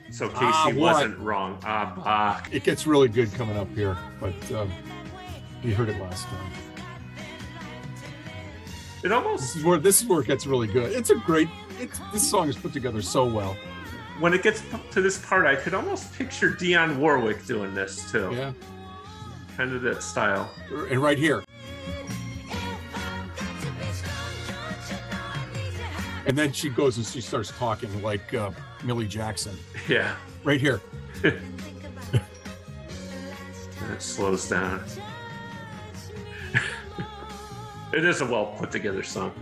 So 0.10 0.28
Casey 0.28 0.42
Ah, 0.42 0.72
wasn't 0.76 1.20
wrong. 1.20 1.60
Ah, 1.64 1.94
bah. 1.96 2.42
It 2.52 2.64
gets 2.64 2.88
really 2.88 3.10
good 3.10 3.32
coming 3.36 3.58
up 3.58 3.70
here, 3.76 3.96
but 4.20 4.34
um, 4.54 4.72
you 5.62 5.76
heard 5.76 5.90
it 5.90 6.02
last 6.02 6.26
time. 6.26 6.52
It 9.04 9.12
almost 9.12 9.42
This 9.42 9.56
is 9.58 9.64
where 9.64 9.78
this 9.78 10.02
is 10.02 10.08
where 10.08 10.22
it 10.22 10.28
gets 10.28 10.46
really 10.48 10.68
good. 10.68 10.92
It's 10.92 11.10
a 11.10 11.16
great. 11.16 11.50
It's, 11.80 12.00
this 12.12 12.28
song 12.30 12.48
is 12.50 12.56
put 12.56 12.72
together 12.74 13.02
so 13.02 13.26
well. 13.26 13.58
when 14.20 14.34
it 14.34 14.44
gets 14.44 14.62
to 14.92 15.02
this 15.02 15.24
part, 15.26 15.46
I 15.46 15.56
could 15.56 15.74
almost 15.74 16.14
picture 16.14 16.52
Dionne 16.52 16.98
Warwick 16.98 17.46
doing 17.46 17.74
this 17.74 18.10
too. 18.12 18.32
Yeah, 18.34 18.54
Kind 19.58 19.74
of 19.74 19.82
that 19.82 20.02
style. 20.04 20.50
and 20.90 21.02
right 21.02 21.18
here. 21.18 21.44
And 26.26 26.38
then 26.38 26.54
she 26.54 26.70
goes 26.70 26.96
and 26.96 27.06
she 27.06 27.20
starts 27.20 27.52
talking 27.58 28.02
like 28.02 28.34
uh, 28.34 28.52
Millie 28.84 29.08
Jackson. 29.08 29.58
Yeah. 29.90 30.16
Right 30.44 30.62
here. 30.62 30.82
And 33.86 33.92
it 33.92 34.02
slows 34.02 34.48
down. 34.48 34.82
It 37.94 38.06
is 38.06 38.22
a 38.22 38.26
well 38.26 38.48
put 38.58 38.72
together 38.72 39.04
song. 39.04 39.34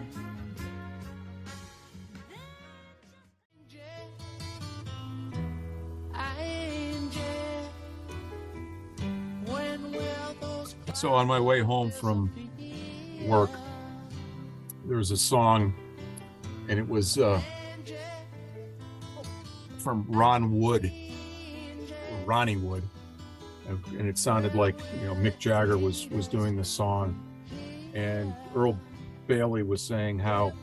So 10.93 11.13
on 11.13 11.25
my 11.25 11.39
way 11.39 11.61
home 11.61 11.89
from 11.89 12.31
work, 13.25 13.49
there 14.85 14.97
was 14.97 15.09
a 15.09 15.17
song, 15.17 15.73
and 16.69 16.77
it 16.77 16.87
was 16.87 17.17
uh, 17.17 17.41
from 19.79 20.05
Ron 20.09 20.59
Wood, 20.59 20.91
Ronnie 22.23 22.57
Wood, 22.57 22.83
and 23.67 24.07
it 24.07 24.19
sounded 24.19 24.53
like 24.53 24.77
you 24.99 25.07
know 25.07 25.15
Mick 25.15 25.39
Jagger 25.39 25.77
was 25.77 26.07
was 26.09 26.27
doing 26.27 26.55
the 26.55 26.63
song, 26.65 27.19
and 27.93 28.33
Earl 28.55 28.77
Bailey 29.27 29.63
was 29.63 29.81
saying 29.81 30.19
how 30.19 30.53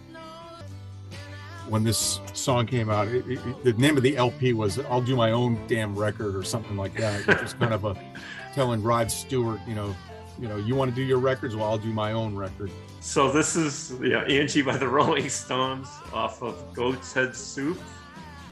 when 1.69 1.85
this 1.85 2.21
song 2.33 2.67
came 2.67 2.89
out, 2.89 3.09
it, 3.09 3.25
it- 3.29 3.65
the 3.65 3.73
name 3.75 3.97
of 3.97 4.03
the 4.03 4.17
LP 4.17 4.53
was 4.53 4.79
"I'll 4.79 5.03
Do 5.03 5.15
My 5.17 5.33
Own 5.33 5.59
Damn 5.67 5.95
Record" 5.95 6.35
or 6.35 6.43
something 6.43 6.77
like 6.77 6.97
that, 6.99 7.27
which 7.27 7.43
was 7.43 7.53
kind 7.55 7.75
of 7.75 7.85
a 7.85 7.95
telling 8.55 8.83
Rod 8.83 9.11
Stewart, 9.11 9.61
you 9.67 9.75
know, 9.75 9.95
you 10.41 10.49
know, 10.49 10.57
you 10.57 10.75
want 10.75 10.91
to 10.91 10.95
do 10.95 11.03
your 11.03 11.19
records, 11.19 11.55
well, 11.57 11.67
I'll 11.67 11.79
do 11.79 11.93
my 11.93 12.13
own 12.13 12.35
record. 12.37 12.71
So 13.01 13.31
this 13.31 13.55
is 13.57 13.93
yeah, 14.03 14.23
Angie 14.25 14.63
by 14.63 14.77
the 14.77 14.89
Rolling 14.89 15.29
Stones 15.29 15.89
off 16.13 16.43
of 16.43 16.73
Goat's 16.75 17.13
Head 17.13 17.35
Soup. 17.35 17.79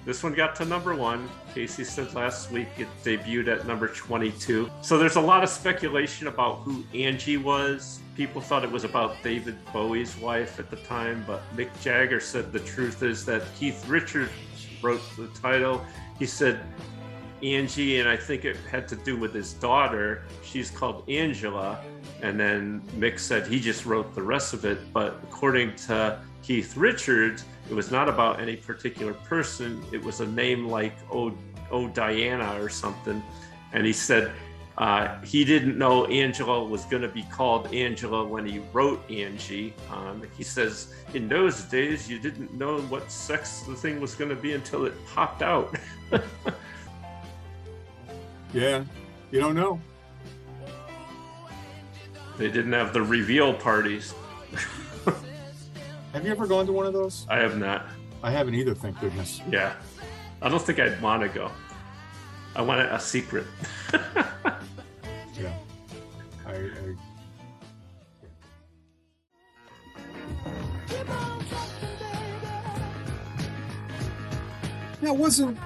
This 0.06 0.22
one 0.22 0.34
got 0.34 0.54
to 0.56 0.64
number 0.64 0.94
one. 0.94 1.28
Casey 1.52 1.82
said 1.82 2.14
last 2.14 2.52
week 2.52 2.68
it 2.78 2.86
debuted 3.02 3.48
at 3.48 3.66
number 3.66 3.88
22. 3.88 4.70
So 4.80 4.98
there's 4.98 5.16
a 5.16 5.20
lot 5.20 5.42
of 5.42 5.48
speculation 5.48 6.28
about 6.28 6.58
who 6.58 6.84
Angie 6.94 7.38
was. 7.38 7.98
People 8.16 8.40
thought 8.40 8.62
it 8.62 8.70
was 8.70 8.84
about 8.84 9.20
David 9.24 9.56
Bowie's 9.72 10.16
wife 10.18 10.60
at 10.60 10.70
the 10.70 10.76
time, 10.76 11.24
but 11.26 11.42
Mick 11.56 11.70
Jagger 11.82 12.20
said 12.20 12.52
the 12.52 12.60
truth 12.60 13.02
is 13.02 13.24
that 13.24 13.42
Keith 13.58 13.84
Richards 13.88 14.30
wrote 14.80 15.02
the 15.16 15.26
title. 15.28 15.84
He 16.20 16.26
said 16.26 16.60
Angie, 17.42 17.98
and 17.98 18.08
I 18.08 18.16
think 18.16 18.44
it 18.44 18.56
had 18.70 18.86
to 18.88 18.96
do 18.96 19.16
with 19.16 19.34
his 19.34 19.54
daughter. 19.54 20.22
She's 20.44 20.70
called 20.70 21.02
Angela. 21.10 21.80
And 22.22 22.38
then 22.38 22.80
Mick 22.96 23.18
said 23.18 23.46
he 23.46 23.60
just 23.60 23.86
wrote 23.86 24.14
the 24.14 24.22
rest 24.22 24.54
of 24.54 24.64
it. 24.64 24.92
But 24.92 25.20
according 25.22 25.76
to 25.86 26.20
Keith 26.42 26.76
Richards, 26.76 27.44
it 27.68 27.74
was 27.74 27.90
not 27.90 28.08
about 28.08 28.40
any 28.40 28.56
particular 28.56 29.14
person. 29.14 29.82
It 29.92 30.02
was 30.02 30.20
a 30.20 30.26
name 30.26 30.66
like 30.66 30.94
O, 31.12 31.36
o 31.70 31.88
Diana 31.88 32.60
or 32.62 32.68
something. 32.68 33.22
And 33.72 33.84
he 33.84 33.92
said 33.92 34.32
uh, 34.78 35.20
he 35.22 35.44
didn't 35.44 35.78
know 35.78 36.04
Angela 36.06 36.62
was 36.62 36.84
going 36.84 37.02
to 37.02 37.08
be 37.08 37.22
called 37.24 37.72
Angela 37.74 38.24
when 38.24 38.46
he 38.46 38.60
wrote 38.72 39.10
Angie. 39.10 39.74
Um, 39.90 40.22
he 40.36 40.44
says, 40.44 40.94
in 41.14 41.28
those 41.28 41.62
days, 41.64 42.08
you 42.08 42.18
didn't 42.18 42.52
know 42.54 42.80
what 42.82 43.10
sex 43.10 43.60
the 43.60 43.74
thing 43.74 44.00
was 44.00 44.14
going 44.14 44.30
to 44.30 44.36
be 44.36 44.52
until 44.52 44.84
it 44.84 44.94
popped 45.06 45.42
out. 45.42 45.76
Yeah, 48.56 48.84
you 49.30 49.40
don't 49.40 49.54
know. 49.54 49.80
They 52.38 52.50
didn't 52.50 52.72
have 52.72 52.92
the 52.92 53.02
reveal 53.02 53.54
parties. 53.54 54.14
Have 56.12 56.24
you 56.24 56.30
ever 56.30 56.46
gone 56.46 56.66
to 56.66 56.72
one 56.72 56.86
of 56.86 56.92
those? 56.92 57.26
I 57.28 57.38
have 57.38 57.58
not. 57.58 57.86
I 58.22 58.30
haven't 58.30 58.54
either, 58.54 58.74
thank 58.74 58.98
goodness. 59.00 59.40
Yeah. 59.50 59.74
I 60.40 60.48
don't 60.48 60.62
think 60.62 60.78
I'd 60.80 61.00
want 61.02 61.22
to 61.22 61.28
go. 61.28 61.50
I 62.54 62.62
want 62.62 62.80
it 62.80 62.92
a 62.92 63.00
secret. 63.00 63.46
Yeah. 65.38 65.52
I, 66.46 66.52
I 66.54 66.96
Now 75.02 75.12
wasn't 75.12 75.58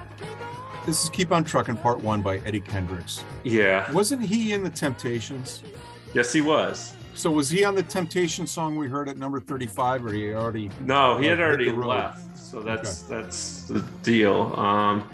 this 0.85 1.03
is 1.03 1.09
Keep 1.09 1.31
on 1.31 1.43
Trucking 1.43 1.77
Part 1.77 2.01
One 2.01 2.21
by 2.21 2.37
Eddie 2.39 2.59
Kendricks. 2.59 3.23
yeah. 3.43 3.89
Wasn't 3.91 4.21
he 4.23 4.51
in 4.53 4.63
the 4.63 4.69
Temptations? 4.69 5.63
Yes, 6.13 6.33
he 6.33 6.41
was. 6.41 6.93
So 7.13 7.31
was 7.31 7.49
he 7.49 7.63
on 7.63 7.75
the 7.75 7.83
Temptation 7.83 8.47
song 8.47 8.75
we 8.75 8.87
heard 8.87 9.09
at 9.09 9.17
number 9.17 9.39
35 9.39 10.05
or 10.05 10.13
he 10.13 10.33
already 10.33 10.69
No, 10.81 11.17
he 11.17 11.25
had 11.25 11.39
already 11.39 11.71
left. 11.71 12.37
So 12.37 12.61
that's 12.61 13.03
that's 13.03 13.63
the 13.63 13.79
deal. 14.03 14.53
Um, 14.57 15.09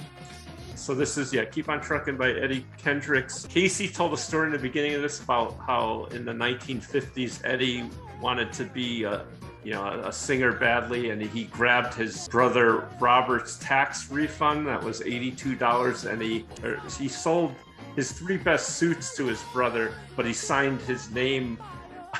so 0.75 0.95
this 0.95 1.17
is 1.17 1.33
yeah, 1.33 1.45
keep 1.45 1.69
on 1.69 1.81
trucking 1.81 2.17
by 2.17 2.31
Eddie 2.31 2.65
Kendricks. 2.77 3.45
Casey 3.47 3.87
told 3.87 4.13
a 4.13 4.17
story 4.17 4.47
in 4.47 4.53
the 4.53 4.59
beginning 4.59 4.93
of 4.93 5.01
this 5.01 5.21
about 5.21 5.57
how 5.65 6.07
in 6.11 6.23
the 6.23 6.31
1950s 6.31 7.41
Eddie 7.43 7.89
wanted 8.21 8.53
to 8.53 8.63
be 8.63 9.03
a 9.03 9.25
you 9.63 9.73
know 9.73 9.85
a 10.05 10.11
singer 10.11 10.53
badly, 10.53 11.09
and 11.09 11.21
he 11.21 11.43
grabbed 11.45 11.93
his 11.93 12.27
brother 12.29 12.87
Robert's 12.99 13.57
tax 13.57 14.09
refund 14.09 14.65
that 14.67 14.81
was 14.81 15.01
$82, 15.01 16.09
and 16.09 16.21
he 16.21 16.45
he 16.97 17.07
sold 17.07 17.53
his 17.97 18.11
three 18.11 18.37
best 18.37 18.77
suits 18.77 19.17
to 19.17 19.25
his 19.25 19.41
brother, 19.51 19.91
but 20.15 20.25
he 20.25 20.31
signed 20.31 20.79
his 20.81 21.11
name 21.11 21.57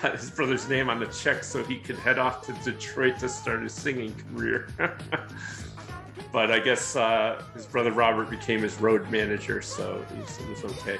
his 0.12 0.30
brother's 0.32 0.68
name 0.68 0.90
on 0.90 1.00
the 1.00 1.06
check 1.08 1.44
so 1.44 1.64
he 1.64 1.78
could 1.78 1.98
head 1.98 2.20
off 2.20 2.46
to 2.46 2.52
Detroit 2.64 3.20
to 3.20 3.30
start 3.30 3.62
his 3.62 3.74
singing 3.74 4.14
career. 4.34 4.68
but 6.32 6.52
I 6.52 6.60
guess 6.60 6.96
uh, 6.96 7.42
his 7.54 7.66
brother 7.66 7.92
Robert 7.92 8.30
became 8.30 8.62
his 8.62 8.80
road 8.82 9.10
manager, 9.10 9.62
so 9.62 10.04
it 10.12 10.50
was 10.50 10.64
okay. 10.66 10.98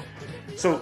So, 0.56 0.82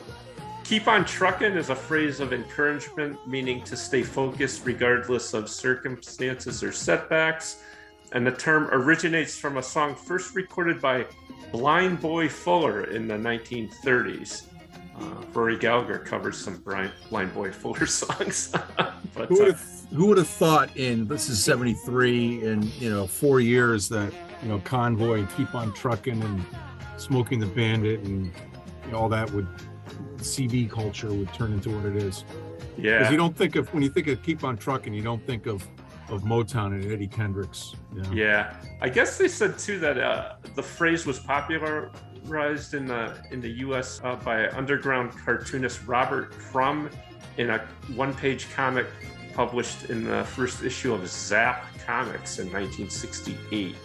keep 0.64 0.88
on 0.88 1.06
trucking 1.06 1.54
is 1.54 1.70
a 1.70 1.76
phrase 1.76 2.20
of 2.20 2.34
encouragement, 2.34 3.26
meaning 3.28 3.64
to 3.64 3.78
stay 3.78 4.04
focused 4.04 4.66
regardless 4.66 5.34
of 5.34 5.50
circumstances 5.50 6.64
or 6.64 6.72
setbacks. 6.72 7.64
And 8.12 8.26
the 8.26 8.32
term 8.32 8.70
originates 8.72 9.38
from 9.38 9.58
a 9.58 9.64
song 9.64 9.96
first 9.96 10.36
recorded 10.36 10.82
by 10.82 11.06
Blind 11.52 12.02
Boy 12.02 12.28
Fuller 12.30 12.86
in 12.86 13.08
the 13.08 13.16
1930s. 13.16 14.48
Uh, 14.98 15.04
Rory 15.34 15.58
Gallagher 15.58 16.00
covers 16.00 16.38
some 16.38 16.58
Blind, 16.58 16.92
Blind 17.10 17.34
Boy 17.34 17.52
Fuller 17.52 17.86
songs. 17.86 18.54
but 19.14 19.28
Who 19.30 19.36
would 19.36 19.50
uh, 19.50 19.52
have 19.54 19.72
who 19.94 20.08
would 20.08 20.18
have 20.18 20.28
thought 20.28 20.76
in 20.76 21.08
this 21.08 21.30
is 21.30 21.44
73 21.44 22.48
and 22.48 22.66
you 22.82 22.90
know 22.90 23.06
four 23.06 23.40
years 23.40 23.88
that 23.90 24.12
you 24.42 24.50
know 24.50 24.60
convoy 24.60 25.20
and 25.20 25.30
keep 25.38 25.54
on 25.54 25.74
trucking 25.74 26.22
and 26.22 26.44
smoking 26.98 27.40
the 27.40 27.46
bandit 27.46 28.00
and 28.02 28.32
you 28.86 28.92
know, 28.92 28.98
all 28.98 29.10
that 29.10 29.30
would 29.32 29.48
CB 30.18 30.70
culture 30.70 31.14
would 31.14 31.32
turn 31.34 31.54
into 31.54 31.70
what 31.70 31.86
it 31.86 31.98
is. 31.98 32.24
yeah. 32.78 33.00
Because 33.00 33.12
you 33.12 33.18
don't 33.18 33.36
think 33.38 33.56
of 33.56 33.72
when 33.74 33.84
you 33.84 33.90
think 33.90 34.08
of 34.08 34.22
keep 34.24 34.44
on 34.44 34.58
trucking, 34.58 34.94
you 34.94 35.04
don't 35.04 35.26
think 35.28 35.46
of 35.46 35.68
of 36.10 36.24
Motown 36.24 36.68
and 36.68 36.92
Eddie 36.92 37.08
Kendricks. 37.08 37.76
Know? 37.92 38.12
Yeah, 38.12 38.56
I 38.82 38.90
guess 38.90 39.18
they 39.18 39.28
said 39.28 39.58
too 39.58 39.80
that 39.80 39.98
uh, 39.98 40.36
the 40.56 40.64
phrase 40.64 41.06
was 41.06 41.20
popularized 41.20 42.74
in 42.74 42.86
the 42.86 43.18
in 43.32 43.42
the 43.42 43.50
U.S. 43.50 44.02
Uh, 44.04 44.16
by 44.16 44.50
underground 44.50 45.12
cartoonist 45.12 45.86
Robert 45.88 46.32
Crumb 46.32 46.90
in 47.38 47.50
a 47.50 47.60
one-page 47.96 48.50
comic 48.54 48.88
published 49.34 49.90
in 49.90 50.06
the 50.06 50.24
first 50.24 50.64
issue 50.64 50.94
of 50.94 51.08
Zap 51.08 51.66
Comics 51.86 52.40
in 52.40 52.48
1968. 52.52 53.76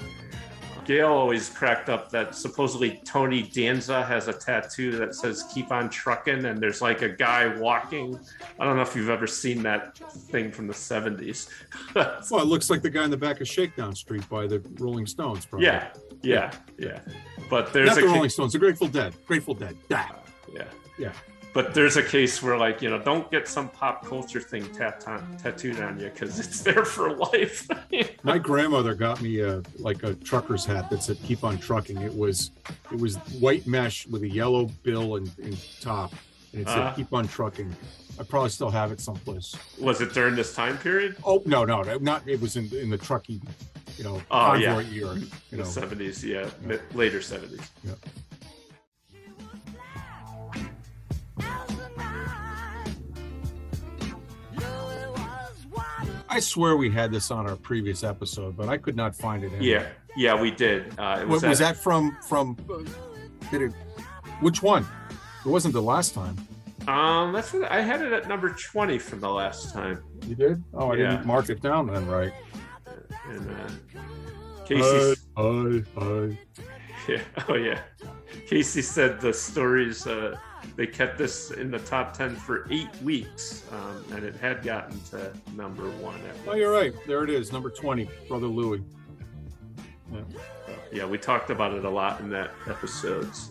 Gail 0.90 1.06
always 1.06 1.48
cracked 1.48 1.88
up 1.88 2.10
that 2.10 2.34
supposedly 2.34 3.00
Tony 3.04 3.42
Danza 3.42 4.02
has 4.02 4.26
a 4.26 4.32
tattoo 4.32 4.90
that 4.98 5.14
says 5.14 5.44
"Keep 5.54 5.70
on 5.70 5.88
trucking," 5.88 6.46
and 6.46 6.60
there's 6.60 6.82
like 6.82 7.02
a 7.02 7.08
guy 7.08 7.46
walking. 7.46 8.18
I 8.58 8.64
don't 8.64 8.74
know 8.74 8.82
if 8.82 8.96
you've 8.96 9.08
ever 9.08 9.28
seen 9.28 9.62
that 9.62 9.96
thing 9.96 10.50
from 10.50 10.66
the 10.66 10.74
70s. 10.74 11.48
Well, 12.30 12.42
it 12.42 12.46
looks 12.46 12.70
like 12.70 12.82
the 12.82 12.90
guy 12.90 13.04
in 13.04 13.10
the 13.10 13.16
back 13.16 13.40
of 13.40 13.46
Shakedown 13.46 13.94
Street 13.94 14.28
by 14.28 14.48
the 14.48 14.60
Rolling 14.80 15.06
Stones. 15.06 15.46
Probably. 15.46 15.66
Yeah, 15.66 15.92
yeah, 16.22 16.50
yeah. 16.76 17.00
But 17.48 17.72
there's 17.72 17.90
Not 17.90 17.98
a 17.98 18.00
the 18.00 18.06
Rolling 18.08 18.30
Stones, 18.30 18.52
the 18.52 18.58
Grateful 18.58 18.88
Dead. 18.88 19.14
Grateful 19.26 19.54
Dead. 19.54 19.76
Ah, 19.92 20.18
yeah, 20.52 20.64
yeah. 20.98 21.12
But 21.52 21.74
there's 21.74 21.96
a 21.96 22.02
case 22.02 22.42
where 22.42 22.56
like 22.56 22.80
you 22.82 22.90
know 22.90 22.98
don't 22.98 23.30
get 23.30 23.48
some 23.48 23.68
pop 23.68 24.04
culture 24.04 24.40
thing 24.40 24.64
tat- 24.72 25.00
tattooed 25.38 25.80
on 25.80 25.98
you 25.98 26.08
because 26.10 26.38
it's 26.38 26.60
there 26.68 26.84
for 26.84 27.12
life. 27.16 27.68
My 28.22 28.38
grandmother 28.38 28.94
got 28.94 29.20
me 29.20 29.40
a 29.40 29.62
like 29.78 30.02
a 30.02 30.14
trucker's 30.14 30.64
hat 30.64 30.90
that 30.90 31.02
said 31.02 31.18
"Keep 31.24 31.44
on 31.44 31.58
trucking." 31.58 31.98
It 32.02 32.14
was 32.14 32.52
it 32.92 32.98
was 33.00 33.16
white 33.40 33.66
mesh 33.66 34.06
with 34.06 34.22
a 34.22 34.28
yellow 34.28 34.66
bill 34.82 35.16
and, 35.16 35.30
and 35.42 35.56
top, 35.80 36.12
and 36.52 36.62
it 36.62 36.68
said 36.68 36.78
Uh-huh. 36.78 36.94
"Keep 36.96 37.12
on 37.12 37.26
trucking." 37.28 37.74
I 38.18 38.22
probably 38.22 38.50
still 38.50 38.70
have 38.70 38.92
it 38.92 39.00
someplace. 39.00 39.56
Was 39.80 40.02
it 40.02 40.12
during 40.12 40.34
this 40.36 40.54
time 40.54 40.76
period? 40.78 41.16
Oh 41.24 41.42
no, 41.46 41.64
no, 41.64 41.82
no, 41.82 41.96
not. 41.98 42.28
It 42.28 42.40
was 42.40 42.56
in 42.56 42.68
in 42.76 42.90
the 42.90 42.98
trucking, 42.98 43.40
you 43.96 44.04
know, 44.04 44.16
Oh, 44.30 44.52
convoy 44.52 44.80
yeah. 44.80 45.00
era. 45.06 45.14
You 45.16 45.26
In 45.52 45.58
know, 45.58 45.64
the 45.64 45.80
70s, 45.80 46.22
yeah, 46.22 46.48
mid- 46.60 46.82
later 46.94 47.20
70s. 47.20 47.66
Yeah. 47.82 47.92
I 56.30 56.38
swear 56.40 56.76
we 56.76 56.90
had 56.90 57.10
this 57.10 57.30
on 57.30 57.48
our 57.48 57.56
previous 57.56 58.04
episode, 58.04 58.56
but 58.56 58.68
I 58.68 58.76
could 58.76 58.96
not 58.96 59.16
find 59.16 59.42
it. 59.42 59.52
Anywhere. 59.52 59.94
Yeah, 60.16 60.34
yeah, 60.34 60.40
we 60.40 60.50
did. 60.52 60.94
Uh, 60.98 61.18
it 61.22 61.28
Was, 61.28 61.42
was, 61.42 61.50
was 61.50 61.58
that 61.58 61.76
from 61.76 62.16
from? 62.28 62.56
Did 63.50 63.62
it? 63.62 63.72
Which 64.40 64.62
one? 64.62 64.86
It 65.44 65.48
wasn't 65.48 65.74
the 65.74 65.82
last 65.82 66.14
time. 66.14 66.36
Um, 66.86 67.32
that's 67.32 67.52
what 67.52 67.70
I 67.70 67.80
had 67.82 68.00
it 68.00 68.12
at 68.12 68.26
number 68.28 68.50
20 68.50 68.98
from 68.98 69.20
the 69.20 69.28
last 69.28 69.72
time. 69.74 70.02
You 70.26 70.34
did? 70.34 70.62
Oh, 70.72 70.92
I 70.92 70.96
Yeah. 70.96 71.10
didn't 71.10 71.26
mark 71.26 71.50
it 71.50 71.60
down 71.60 71.88
then, 71.88 72.06
right? 72.06 72.32
And 73.28 73.50
uh, 73.50 73.70
Casey, 74.64 75.20
Hi, 75.36 75.82
hi. 75.98 76.38
yeah, 77.08 77.20
oh 77.48 77.54
yeah, 77.54 77.80
Casey 78.46 78.82
said 78.82 79.20
the 79.20 79.32
stories. 79.32 80.06
Uh, 80.06 80.36
they 80.76 80.86
kept 80.86 81.18
this 81.18 81.50
in 81.50 81.70
the 81.70 81.78
top 81.80 82.12
10 82.16 82.36
for 82.36 82.66
eight 82.70 82.88
weeks, 83.02 83.64
um, 83.72 84.04
and 84.12 84.24
it 84.24 84.36
had 84.36 84.62
gotten 84.62 85.00
to 85.10 85.32
number 85.56 85.84
one. 85.90 86.20
Oh, 86.46 86.54
you're 86.54 86.72
right. 86.72 86.92
There 87.06 87.24
it 87.24 87.30
is, 87.30 87.52
number 87.52 87.70
twenty, 87.70 88.08
Brother 88.28 88.46
Louie. 88.46 88.82
Yeah. 90.12 90.20
Yeah, 90.92 91.06
we 91.06 91.18
talked 91.18 91.50
about 91.50 91.72
it 91.72 91.84
a 91.84 91.90
lot 91.90 92.20
in 92.20 92.30
that 92.30 92.50
episodes. 92.68 93.50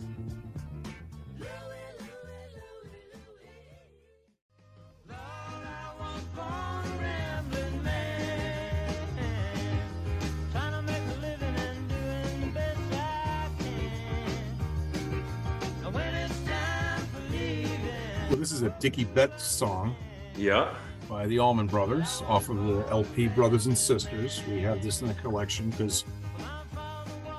This 18.40 18.52
is 18.54 18.62
a 18.62 18.70
Dickey 18.80 19.04
Betts 19.04 19.44
song 19.44 19.96
Yeah. 20.36 20.74
by 21.10 21.26
the 21.28 21.40
Allman 21.40 21.68
Brothers 21.68 22.24
off 22.28 22.48
of 22.50 22.58
the 22.66 22.86
LP 22.90 23.28
Brothers 23.28 23.66
and 23.66 23.78
Sisters. 23.78 24.42
We 24.48 24.62
have 24.62 24.82
this 24.82 25.02
in 25.02 25.10
the 25.10 25.14
collection 25.16 25.70
because 25.72 26.06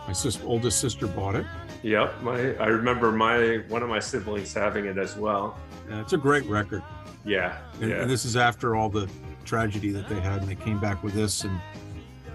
My 0.07 0.13
sis- 0.13 0.41
oldest 0.45 0.81
sister 0.81 1.07
bought 1.07 1.37
it. 1.37 1.47
Yep, 1.85 2.23
my 2.23 2.55
I 2.57 2.67
remember 2.67 3.13
my 3.13 3.59
one 3.69 3.83
of 3.83 3.89
my 3.89 4.01
siblings 4.01 4.53
having 4.53 4.85
it 4.87 4.99
as 4.99 5.17
well. 5.17 5.57
Yeah, 5.89 6.01
it's 6.01 6.13
a 6.13 6.19
great 6.19 6.45
record. 6.47 6.83
Yeah, 7.25 7.57
And, 7.81 7.91
yeah, 7.91 7.97
and 8.03 8.11
this 8.11 8.25
is 8.25 8.37
after 8.37 8.75
all 8.77 8.89
the 8.89 9.09
tragedy 9.45 9.91
that 9.93 10.09
they 10.09 10.19
had, 10.21 10.41
and 10.41 10.49
they 10.51 10.55
came 10.57 10.81
back 10.81 11.03
with 11.05 11.15
this, 11.15 11.45
and, 11.45 11.61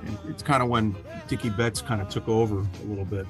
and 0.05 0.17
it's 0.29 0.41
kind 0.43 0.63
of 0.63 0.69
when 0.69 0.95
Dickey 1.27 1.49
Betts 1.49 1.81
kind 1.81 2.01
of 2.01 2.07
took 2.09 2.27
over 2.29 2.59
a 2.59 2.85
little 2.85 3.05
bit. 3.05 3.25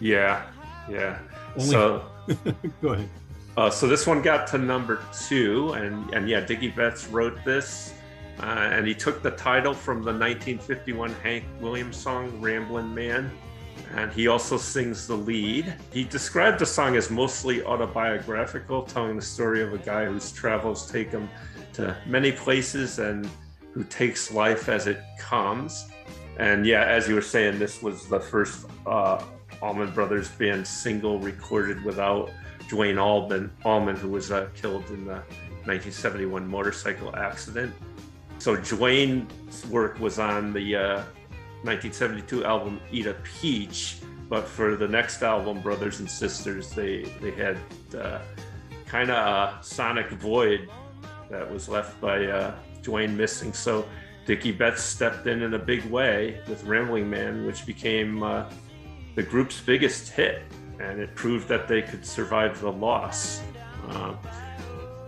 yeah, 0.00 0.42
yeah. 0.88 1.18
Only- 1.56 1.70
So, 1.70 2.04
Go 2.82 2.88
ahead. 2.90 3.08
Uh, 3.58 3.68
so 3.68 3.88
this 3.88 4.06
one 4.06 4.22
got 4.22 4.46
to 4.46 4.56
number 4.56 5.02
two, 5.12 5.72
and 5.72 6.14
and 6.14 6.28
yeah, 6.28 6.38
Dickey 6.38 6.68
Betts 6.68 7.08
wrote 7.08 7.44
this, 7.44 7.92
uh, 8.38 8.44
and 8.44 8.86
he 8.86 8.94
took 8.94 9.20
the 9.20 9.32
title 9.32 9.74
from 9.74 9.96
the 9.96 10.12
1951 10.12 11.12
Hank 11.24 11.44
Williams 11.60 11.96
song 11.96 12.40
"Ramblin' 12.40 12.94
Man." 12.94 13.32
And 13.96 14.12
he 14.12 14.28
also 14.28 14.58
sings 14.58 15.08
the 15.08 15.16
lead. 15.16 15.74
He 15.92 16.04
described 16.04 16.60
the 16.60 16.66
song 16.66 16.94
as 16.94 17.10
mostly 17.10 17.64
autobiographical, 17.64 18.84
telling 18.84 19.16
the 19.16 19.22
story 19.22 19.60
of 19.60 19.74
a 19.74 19.78
guy 19.78 20.04
whose 20.04 20.30
travels 20.30 20.88
take 20.88 21.10
him 21.10 21.28
to 21.72 21.96
many 22.06 22.30
places 22.30 23.00
and 23.00 23.28
who 23.72 23.82
takes 23.82 24.30
life 24.30 24.68
as 24.68 24.86
it 24.86 25.00
comes. 25.18 25.88
And 26.38 26.64
yeah, 26.64 26.84
as 26.84 27.08
you 27.08 27.16
were 27.16 27.22
saying, 27.22 27.58
this 27.58 27.82
was 27.82 28.06
the 28.06 28.20
first 28.20 28.66
uh, 28.86 29.20
Allman 29.60 29.90
Brothers 29.90 30.28
band 30.28 30.64
single 30.64 31.18
recorded 31.18 31.82
without 31.82 32.30
Duane 32.68 32.98
Allman, 32.98 33.50
Allman 33.64 33.96
who 33.96 34.08
was 34.08 34.30
uh, 34.30 34.48
killed 34.54 34.88
in 34.90 35.04
the 35.04 35.22
1971 35.64 36.46
motorcycle 36.46 37.14
accident. 37.16 37.74
So 38.38 38.56
Duane's 38.56 39.66
work 39.66 39.98
was 39.98 40.18
on 40.18 40.52
the 40.52 40.76
uh, 40.76 41.02
1972 41.62 42.44
album 42.44 42.80
Eat 42.92 43.06
a 43.06 43.14
Peach, 43.14 43.98
but 44.28 44.46
for 44.46 44.76
the 44.76 44.86
next 44.86 45.22
album, 45.22 45.60
Brothers 45.60 45.98
and 46.00 46.08
Sisters, 46.08 46.70
they 46.70 47.02
they 47.20 47.32
had 47.32 47.58
uh, 47.98 48.20
kind 48.86 49.10
of 49.10 49.16
a 49.16 49.58
sonic 49.62 50.10
void 50.10 50.70
that 51.30 51.50
was 51.50 51.68
left 51.68 52.00
by 52.00 52.26
uh, 52.26 52.54
Duane 52.82 53.16
missing. 53.16 53.52
So 53.52 53.86
Dickey 54.24 54.52
Betts 54.52 54.82
stepped 54.82 55.26
in 55.26 55.42
in 55.42 55.54
a 55.54 55.58
big 55.58 55.84
way 55.86 56.40
with 56.46 56.62
Rambling 56.64 57.08
Man, 57.08 57.44
which 57.46 57.66
became 57.66 58.22
uh, 58.22 58.44
the 59.14 59.22
group's 59.22 59.60
biggest 59.60 60.10
hit, 60.10 60.42
and 60.80 61.00
it 61.00 61.14
proved 61.14 61.48
that 61.48 61.68
they 61.68 61.82
could 61.82 62.04
survive 62.04 62.60
the 62.60 62.70
loss. 62.70 63.40
Uh, 63.88 64.14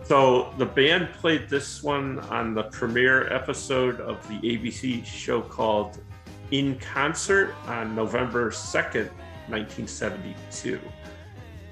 so 0.05 0.53
the 0.59 0.67
band 0.67 1.13
played 1.13 1.49
this 1.49 1.83
one 1.83 2.19
on 2.31 2.55
the 2.55 2.65
premiere 2.65 3.33
episode 3.33 4.01
of 4.01 4.27
the 4.29 4.39
ABC 4.41 5.05
show 5.05 5.41
called 5.41 6.01
In 6.51 6.79
Concert 6.81 7.55
on 7.67 7.95
November 7.95 8.51
2nd, 8.51 9.11
1972. 9.49 10.81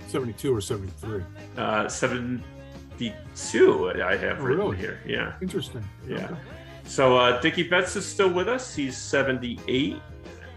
72 0.07 0.55
or 0.55 0.61
73. 0.61 1.25
Uh, 1.57 1.89
72, 1.89 3.93
I 4.01 4.17
have 4.17 4.43
written 4.43 4.65
really? 4.65 4.77
here. 4.77 5.01
Yeah. 5.05 5.35
Interesting. 5.43 5.85
Yeah. 6.07 6.27
Okay. 6.27 6.37
So 6.85 7.19
uh, 7.19 7.41
Dickey 7.41 7.65
Betts 7.65 7.97
is 7.97 8.07
still 8.07 8.33
with 8.33 8.49
us. 8.49 8.75
He's 8.75 8.97
78. 8.97 10.01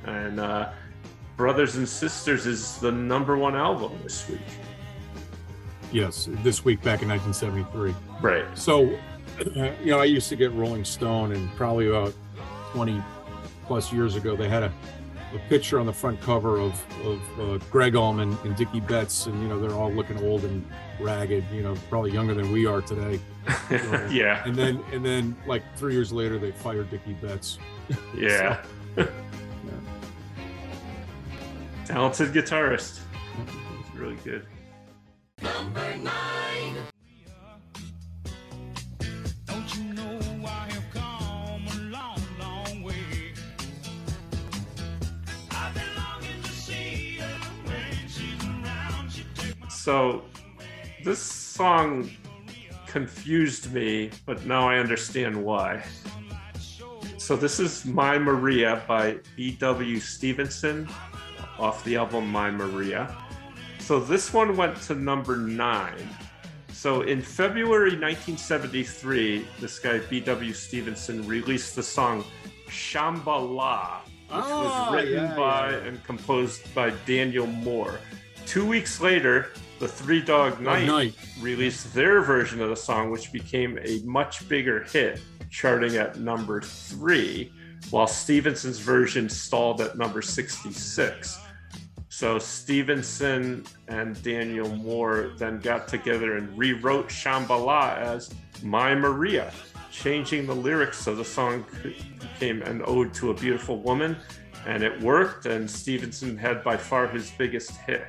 And 0.06 0.40
uh, 0.40 0.72
Brothers 1.42 1.76
and 1.76 1.90
Sisters 1.90 2.46
is 2.46 2.78
the 2.78 2.92
number 2.92 3.36
one 3.36 3.56
album 3.56 3.98
this 4.04 4.30
week. 4.30 4.40
Yes, 5.92 6.30
this 6.44 6.64
week 6.64 6.84
back 6.84 7.02
in 7.02 7.10
1973. 7.10 7.96
Right. 8.22 8.46
So, 8.56 8.82
you 9.84 9.88
know, 9.88 10.00
I 10.00 10.04
used 10.04 10.30
to 10.30 10.36
get 10.36 10.54
Rolling 10.54 10.86
Stone, 10.86 11.32
and 11.32 11.50
probably 11.56 11.88
about 11.88 12.14
20 12.74 13.04
plus 13.66 13.92
years 13.92 14.16
ago, 14.16 14.36
they 14.36 14.48
had 14.48 14.62
a, 14.62 14.72
a 15.34 15.40
picture 15.50 15.80
on 15.80 15.88
the 15.88 15.94
front 15.94 16.22
cover 16.22 16.60
of, 16.60 16.80
of 17.04 17.40
uh, 17.40 17.58
Gregg 17.72 17.96
Allman 17.96 18.38
and 18.44 18.56
Dickey 18.56 18.80
Betts, 18.80 19.26
and, 19.26 19.42
you 19.42 19.48
know, 19.48 19.60
they're 19.60 19.76
all 19.76 19.92
looking 19.92 20.24
old 20.24 20.44
and 20.44 20.64
ragged, 21.00 21.44
you 21.52 21.64
know, 21.64 21.74
probably 21.90 22.12
younger 22.12 22.36
than 22.36 22.52
we 22.52 22.68
are 22.68 22.84
today. 22.84 23.20
yeah. 24.12 24.44
And 24.46 24.56
then, 24.56 24.80
and 24.92 25.04
then, 25.04 25.36
like 25.48 25.64
three 25.76 25.96
years 25.96 26.14
later, 26.14 26.38
they 26.38 26.52
fired 26.52 26.92
Dickey 26.92 27.14
Betts. 27.14 27.58
Yeah. 28.16 28.64
Talented 31.92 32.32
guitarist. 32.32 33.00
He's 33.46 34.00
really 34.00 34.16
good. 34.24 34.46
Number 35.42 35.98
nine. 35.98 36.78
So 49.70 50.24
this 51.04 51.20
song 51.20 52.10
confused 52.88 53.74
me, 53.74 54.12
but 54.26 54.46
now 54.46 54.70
I 54.70 54.78
understand 54.78 55.44
why. 55.44 55.84
So 57.18 57.36
this 57.36 57.60
is 57.60 57.86
My 57.86 58.18
Maria 58.18 58.82
by 58.88 59.18
B.W. 59.36 60.00
Stevenson 60.00 60.88
off 61.62 61.84
the 61.84 61.96
album 61.96 62.28
My 62.30 62.50
Maria. 62.50 63.16
So 63.80 64.00
this 64.00 64.34
one 64.34 64.58
went 64.58 64.82
to 64.84 64.96
number 64.96 65.38
nine. 65.38 66.10
So 66.74 67.02
in 67.02 67.22
February 67.22 67.92
1973, 67.92 69.46
this 69.60 69.78
guy 69.80 70.00
B.W. 70.10 70.54
Stevenson 70.54 71.26
released 71.28 71.76
the 71.76 71.84
song 71.84 72.24
Shambhala, 72.68 74.00
which 74.02 74.10
Ah, 74.32 74.90
was 74.92 74.96
written 74.96 75.24
yeah, 75.26 75.36
by 75.36 75.72
yeah. 75.72 75.78
and 75.78 76.04
composed 76.04 76.74
by 76.74 76.92
Daniel 77.06 77.46
Moore. 77.48 78.00
Two 78.48 78.66
weeks 78.66 79.00
later, 79.00 79.50
the 79.80 79.88
Three 79.88 80.22
Dog 80.22 80.60
Night, 80.62 80.86
Night. 80.88 81.16
released 81.42 81.94
their 81.94 82.22
version 82.22 82.62
of 82.62 82.70
the 82.70 82.76
song, 82.76 83.12
which 83.12 83.32
became 83.32 83.78
a 83.84 84.00
much 84.04 84.48
bigger 84.50 84.84
hit, 84.84 85.22
charting 85.50 85.98
at 85.98 86.20
number 86.20 86.62
three, 86.62 87.52
while 87.90 88.08
Stevenson's 88.08 88.80
version 88.80 89.28
stalled 89.30 89.82
at 89.82 89.98
number 89.98 90.22
66. 90.22 91.40
So 92.12 92.40
Stevenson 92.40 93.64
and 93.88 94.22
Daniel 94.22 94.68
Moore 94.76 95.32
then 95.38 95.60
got 95.60 95.88
together 95.88 96.36
and 96.36 96.56
rewrote 96.58 97.08
Shambhala 97.08 97.98
as 98.00 98.30
My 98.62 98.94
Maria, 98.94 99.54
changing 99.94 100.46
the 100.46 100.54
lyrics 100.54 100.98
so 100.98 101.16
the 101.16 101.24
song 101.24 101.66
became 102.20 102.64
an 102.64 102.82
ode 102.84 103.14
to 103.14 103.32
a 103.32 103.34
beautiful 103.34 103.82
woman, 103.82 104.18
and 104.68 104.84
it 104.84 105.00
worked. 105.00 105.46
And 105.46 105.72
Stevenson 105.72 106.36
had 106.36 106.66
by 106.66 106.76
far 106.76 107.08
his 107.08 107.32
biggest 107.32 107.78
hit. 107.78 108.06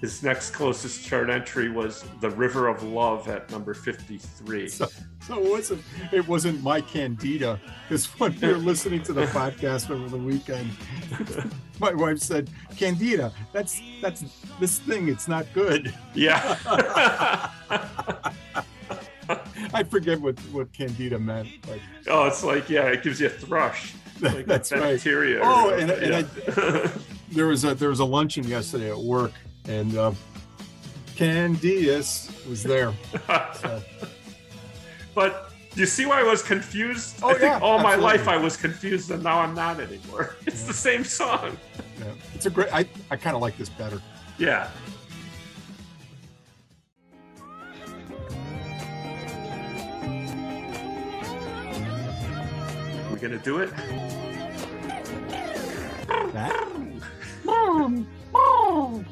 His 0.00 0.22
next 0.22 0.52
closest 0.52 1.04
chart 1.04 1.28
entry 1.28 1.70
was 1.70 2.04
"The 2.20 2.30
River 2.30 2.68
of 2.68 2.84
Love" 2.84 3.28
at 3.28 3.50
number 3.50 3.74
fifty-three. 3.74 4.68
So, 4.68 4.86
so 5.26 5.44
it 5.44 5.50
wasn't 5.50 5.82
it 6.12 6.28
wasn't 6.28 6.62
my 6.62 6.82
candida 6.82 7.60
because 7.88 8.06
when 8.20 8.38
we 8.40 8.46
were 8.46 8.58
listening 8.58 9.02
to 9.02 9.12
the 9.12 9.26
podcast 9.40 9.90
over 9.90 10.08
the 10.08 10.16
weekend, 10.16 10.70
my 11.86 11.94
wife 11.94 12.18
said, 12.18 12.50
"Candida, 12.76 13.32
that's 13.52 13.80
that's 14.02 14.24
this 14.60 14.78
thing. 14.78 15.08
It's 15.08 15.28
not 15.28 15.46
good." 15.54 15.94
Yeah. 16.14 16.56
I 19.72 19.84
forget 19.84 20.20
what 20.20 20.38
what 20.50 20.72
candida 20.72 21.18
meant. 21.18 21.48
But 21.62 21.78
oh, 22.08 22.26
it's 22.26 22.42
like 22.42 22.68
yeah, 22.68 22.86
it 22.88 23.02
gives 23.04 23.20
you 23.20 23.28
a 23.28 23.30
thrush. 23.30 23.94
Like 24.20 24.44
that's 24.44 24.72
right. 24.72 24.94
bacteria. 24.94 25.40
Oh, 25.42 25.70
or- 25.70 25.78
and, 25.78 25.90
and 25.90 26.26
yeah. 26.48 26.56
I, 26.56 26.90
there 27.30 27.46
was 27.46 27.64
a 27.64 27.74
there 27.74 27.90
was 27.90 28.00
a 28.00 28.04
luncheon 28.04 28.44
yesterday 28.44 28.90
at 28.90 28.98
work, 28.98 29.32
and 29.66 29.96
uh, 29.96 30.12
Candidas 31.16 32.28
was 32.48 32.62
there. 32.64 32.92
So, 33.54 33.82
But 35.14 35.49
you 35.74 35.86
see 35.86 36.06
why 36.06 36.20
I 36.20 36.22
was 36.22 36.42
confused? 36.42 37.20
Oh, 37.22 37.28
I 37.28 37.32
think 37.32 37.42
yeah, 37.44 37.60
all 37.60 37.78
my 37.78 37.94
life 37.94 38.26
I 38.28 38.36
was 38.36 38.56
confused, 38.56 39.10
and 39.10 39.22
now 39.22 39.38
I'm 39.40 39.54
not 39.54 39.80
anymore. 39.80 40.36
It's 40.46 40.64
the 40.64 40.72
same 40.72 41.04
song. 41.04 41.56
yeah, 41.98 42.06
it's 42.34 42.46
a 42.46 42.50
great. 42.50 42.72
I 42.74 42.86
I 43.10 43.16
kind 43.16 43.36
of 43.36 43.42
like 43.42 43.56
this 43.56 43.68
better. 43.68 44.02
Yeah. 44.38 44.68
We're 53.10 53.18
gonna 53.18 53.38
do 53.38 53.58
it? 53.58 53.70
That 56.32 56.52
mmm, 57.44 58.06
mmm. 58.32 59.04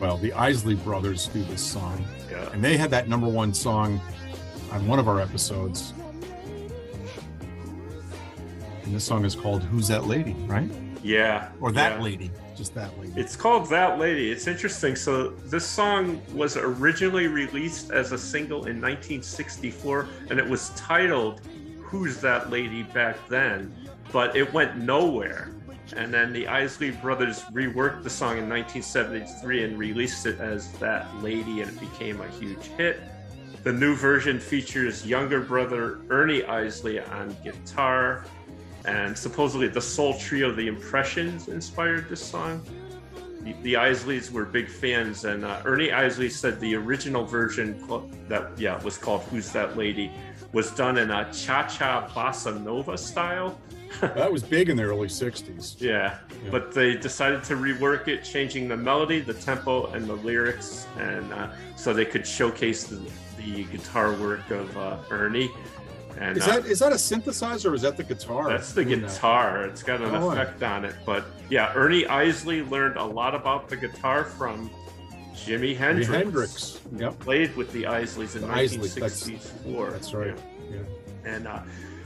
Well, 0.00 0.16
the 0.16 0.32
Isley 0.32 0.74
Brothers 0.74 1.26
do 1.28 1.42
this 1.44 1.62
song, 1.62 2.04
Yeah. 2.30 2.48
and 2.52 2.64
they 2.64 2.76
had 2.76 2.90
that 2.90 3.08
number 3.08 3.28
one 3.28 3.52
song 3.52 4.00
on 4.72 4.86
one 4.86 4.98
of 4.98 5.08
our 5.08 5.20
episodes. 5.20 5.92
And 8.84 8.94
this 8.94 9.04
song 9.04 9.24
is 9.24 9.34
called 9.34 9.62
"Who's 9.64 9.88
That 9.88 10.06
Lady?" 10.06 10.34
Right? 10.46 10.70
Yeah. 11.02 11.48
Or 11.60 11.70
that 11.72 11.98
yeah. 11.98 12.02
lady, 12.02 12.30
just 12.56 12.74
that 12.74 12.98
lady. 12.98 13.12
It's 13.16 13.36
called 13.36 13.68
That 13.70 13.98
Lady. 13.98 14.30
It's 14.30 14.46
interesting. 14.46 14.96
So, 14.96 15.30
this 15.46 15.66
song 15.66 16.20
was 16.34 16.56
originally 16.56 17.26
released 17.26 17.90
as 17.90 18.12
a 18.12 18.18
single 18.18 18.66
in 18.66 18.80
1964, 18.80 20.08
and 20.30 20.38
it 20.38 20.46
was 20.46 20.70
titled 20.70 21.40
Who's 21.82 22.20
That 22.20 22.50
Lady 22.50 22.82
back 22.82 23.16
then, 23.28 23.74
but 24.12 24.36
it 24.36 24.52
went 24.52 24.76
nowhere. 24.76 25.52
And 25.96 26.12
then 26.12 26.32
the 26.32 26.46
Isley 26.46 26.90
Brothers 26.90 27.42
reworked 27.52 28.02
the 28.02 28.10
song 28.10 28.38
in 28.38 28.48
1973 28.48 29.64
and 29.64 29.78
released 29.78 30.26
it 30.26 30.40
as 30.40 30.72
That 30.74 31.06
Lady, 31.22 31.62
and 31.62 31.70
it 31.70 31.80
became 31.80 32.20
a 32.20 32.28
huge 32.28 32.64
hit. 32.76 33.00
The 33.62 33.72
new 33.72 33.94
version 33.94 34.40
features 34.40 35.06
younger 35.06 35.40
brother 35.40 36.00
Ernie 36.08 36.44
Isley 36.44 37.00
on 37.00 37.36
guitar, 37.44 38.24
and 38.84 39.16
supposedly 39.16 39.68
the 39.68 39.80
Soul 39.80 40.18
Trio, 40.18 40.52
The 40.52 40.66
Impressions, 40.66 41.48
inspired 41.48 42.08
this 42.08 42.22
song. 42.22 42.62
The, 43.42 43.54
the 43.62 43.74
Isleys 43.74 44.30
were 44.30 44.44
big 44.44 44.68
fans, 44.68 45.24
and 45.24 45.44
uh, 45.44 45.62
Ernie 45.64 45.92
Isley 45.92 46.30
said 46.30 46.60
the 46.60 46.74
original 46.74 47.24
version 47.24 47.82
that 48.28 48.58
yeah 48.58 48.82
was 48.82 48.96
called 48.96 49.22
"Who's 49.24 49.50
That 49.52 49.76
Lady" 49.76 50.10
was 50.52 50.70
done 50.72 50.98
in 50.98 51.10
a 51.10 51.30
cha-cha 51.32 52.08
bossa 52.08 52.62
nova 52.62 52.98
style. 52.98 53.58
That 54.00 54.30
was 54.32 54.42
big 54.42 54.68
in 54.68 54.76
the 54.76 54.82
early 54.82 55.08
60s. 55.08 55.80
Yeah, 55.80 56.18
Yeah. 56.44 56.50
but 56.50 56.72
they 56.72 56.94
decided 56.96 57.42
to 57.44 57.54
rework 57.56 58.08
it, 58.08 58.24
changing 58.24 58.68
the 58.68 58.76
melody, 58.76 59.20
the 59.20 59.34
tempo, 59.34 59.86
and 59.92 60.06
the 60.06 60.14
lyrics, 60.14 60.86
and 60.98 61.32
uh, 61.32 61.48
so 61.76 61.92
they 61.92 62.04
could 62.04 62.26
showcase 62.26 62.84
the, 62.84 63.00
the 63.38 63.64
guitar 63.64 64.12
work 64.14 64.50
of 64.50 64.76
uh, 64.76 64.96
Ernie. 65.10 65.50
And 66.18 66.36
Is 66.36 66.46
uh, 66.46 66.60
that 66.60 66.66
is 66.66 66.80
that 66.80 66.92
a 66.92 66.96
synthesizer 66.96 67.70
or 67.70 67.74
is 67.74 67.82
that 67.82 67.96
the 67.96 68.02
guitar? 68.02 68.48
that's 68.48 68.72
the 68.72 68.84
doing 68.84 69.00
that? 69.02 69.10
guitar. 69.12 69.64
It's 69.64 69.82
got 69.82 70.00
an 70.00 70.14
Oh. 70.14 70.30
effect 70.30 70.62
on 70.62 70.84
it. 70.84 70.94
But 71.06 71.24
yeah, 71.48 71.72
Ernie 71.74 72.04
Isley 72.06 72.62
learned 72.62 72.96
a 72.96 73.04
lot 73.04 73.34
about 73.34 73.68
the 73.68 73.76
guitar 73.76 74.24
from 74.24 74.70
Jimi 75.34 75.74
Hendrix. 75.76 76.08
Hendrix, 76.10 76.80
yep. 76.96 77.18
Played 77.20 77.56
with 77.56 77.72
the 77.72 77.84
Isleys 77.84 78.34
in 78.34 78.42
The 78.42 78.48
Isleys, 78.48 78.94
that's- 78.94 79.26
1964. 79.28 79.90
That's 79.92 80.12
right. 80.12 80.36
Yeah. 80.70 80.78
Yeah. 81.24 81.30
And 81.32 81.46
uh, 81.48 81.60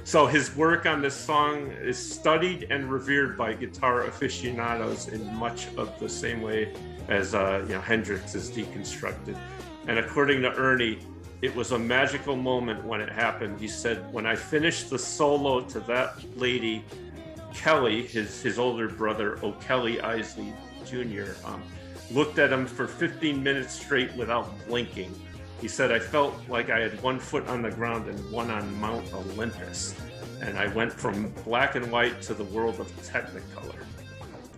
so 0.04 0.26
his 0.26 0.54
work 0.54 0.84
on 0.84 1.00
this 1.00 1.14
song 1.14 1.70
is 1.80 1.98
studied 1.98 2.66
and 2.70 2.92
revered 2.92 3.38
by 3.38 3.54
guitar 3.54 4.02
aficionados 4.02 5.08
in 5.08 5.34
much 5.34 5.68
of 5.78 5.98
the 5.98 6.08
same 6.08 6.42
way 6.42 6.74
as 7.08 7.34
uh, 7.34 7.64
you 7.66 7.74
know 7.74 7.80
Hendrix 7.80 8.34
is 8.34 8.50
deconstructed. 8.50 9.36
And 9.86 9.98
according 9.98 10.42
to 10.42 10.52
Ernie, 10.52 10.98
it 11.40 11.54
was 11.56 11.72
a 11.72 11.78
magical 11.78 12.36
moment 12.36 12.84
when 12.84 13.00
it 13.00 13.08
happened. 13.08 13.58
He 13.58 13.66
said, 13.66 14.12
"When 14.12 14.26
I 14.26 14.36
finished 14.36 14.90
the 14.90 14.98
solo 14.98 15.62
to 15.62 15.80
that 15.80 16.16
lady, 16.36 16.84
Kelly, 17.54 18.06
his 18.06 18.42
his 18.42 18.58
older 18.58 18.88
brother 18.88 19.38
O'Kelly 19.42 20.02
Isley 20.02 20.52
Jr., 20.84 21.32
um, 21.46 21.62
looked 22.10 22.38
at 22.38 22.52
him 22.52 22.66
for 22.66 22.86
15 22.86 23.42
minutes 23.42 23.74
straight 23.74 24.14
without 24.16 24.52
blinking." 24.66 25.14
He 25.64 25.68
said, 25.68 25.90
I 25.90 25.98
felt 25.98 26.34
like 26.46 26.68
I 26.68 26.78
had 26.78 27.02
one 27.02 27.18
foot 27.18 27.48
on 27.48 27.62
the 27.62 27.70
ground 27.70 28.06
and 28.06 28.30
one 28.30 28.50
on 28.50 28.78
Mount 28.82 29.10
Olympus. 29.14 29.94
And 30.42 30.58
I 30.58 30.66
went 30.66 30.92
from 30.92 31.30
black 31.42 31.74
and 31.74 31.90
white 31.90 32.20
to 32.20 32.34
the 32.34 32.44
world 32.44 32.78
of 32.80 32.86
Technicolor. 33.00 33.82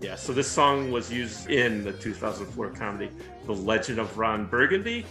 Yeah, 0.01 0.17
so 0.17 0.33
this 0.33 0.49
song 0.49 0.91
was 0.91 1.13
used 1.13 1.49
in 1.49 1.85
the 1.85 1.93
2004 1.93 2.71
comedy 2.71 3.13
The 3.45 3.53
Legend 3.53 4.01
of 4.01 4.19
Ron 4.19 4.47
Burgundy. 4.47 5.07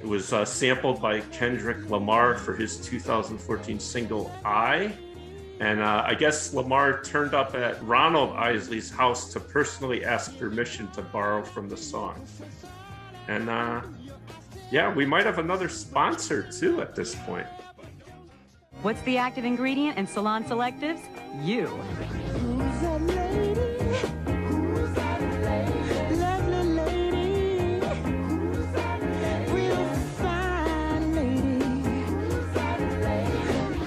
It 0.00 0.06
was 0.08 0.32
uh, 0.32 0.44
sampled 0.44 1.00
by 1.00 1.20
Kendrick 1.20 1.88
Lamar 1.88 2.36
for 2.36 2.56
his 2.56 2.76
2014 2.78 3.78
single 3.78 4.32
I. 4.44 4.92
And 5.60 5.78
uh, 5.78 6.02
I 6.04 6.14
guess 6.14 6.52
Lamar 6.52 7.00
turned 7.02 7.32
up 7.32 7.54
at 7.54 7.80
Ronald 7.84 8.34
Isley's 8.34 8.90
house 8.90 9.32
to 9.34 9.38
personally 9.38 10.04
ask 10.04 10.36
permission 10.36 10.90
to 10.94 11.02
borrow 11.02 11.44
from 11.44 11.68
the 11.68 11.76
song. 11.76 12.26
And 13.28 13.48
uh, 13.48 13.82
yeah, 14.70 14.92
we 14.92 15.06
might 15.06 15.24
have 15.24 15.38
another 15.38 15.68
sponsor 15.68 16.42
too 16.42 16.80
at 16.80 16.94
this 16.94 17.14
point. 17.14 17.46
What's 18.82 19.00
the 19.02 19.16
active 19.16 19.44
ingredient 19.44 19.98
in 19.98 20.06
Salon 20.06 20.44
Selectives? 20.44 21.00
You. 21.42 21.66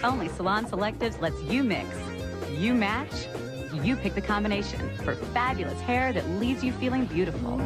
Only 0.04 0.30
Salon 0.30 0.66
Selectives 0.66 1.22
lets 1.22 1.42
you 1.44 1.64
mix, 1.64 1.88
you 2.50 2.74
match, 2.74 3.28
you 3.82 3.96
pick 3.96 4.14
the 4.14 4.22
combination 4.22 4.90
for 4.98 5.16
fabulous 5.16 5.80
hair 5.82 6.12
that 6.12 6.28
leaves 6.32 6.64
you 6.64 6.74
feeling 6.74 7.06
beautiful. 7.06 7.58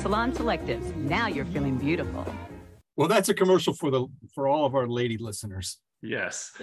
Salon 0.00 0.32
Selectives, 0.32 0.96
now 0.96 1.26
you're 1.26 1.44
feeling 1.44 1.76
beautiful. 1.76 2.24
Well, 2.96 3.06
that's 3.06 3.28
a 3.28 3.34
commercial 3.34 3.74
for 3.74 3.90
the 3.90 4.06
for 4.34 4.48
all 4.48 4.64
of 4.64 4.74
our 4.74 4.86
lady 4.86 5.18
listeners. 5.18 5.76
Yes. 6.00 6.52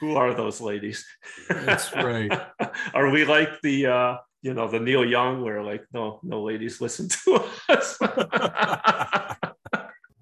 Who 0.00 0.16
are 0.16 0.34
those 0.34 0.60
ladies? 0.60 1.06
That's 1.48 1.94
right. 1.94 2.30
are 2.94 3.10
we 3.10 3.24
like 3.24 3.58
the 3.62 3.86
uh 3.86 4.16
you 4.42 4.52
know 4.52 4.68
the 4.68 4.80
Neil 4.80 5.02
Young 5.02 5.42
where 5.42 5.62
like 5.62 5.82
no 5.94 6.20
no 6.22 6.42
ladies 6.42 6.78
listen 6.82 7.08
to 7.08 7.42
us? 7.70 7.98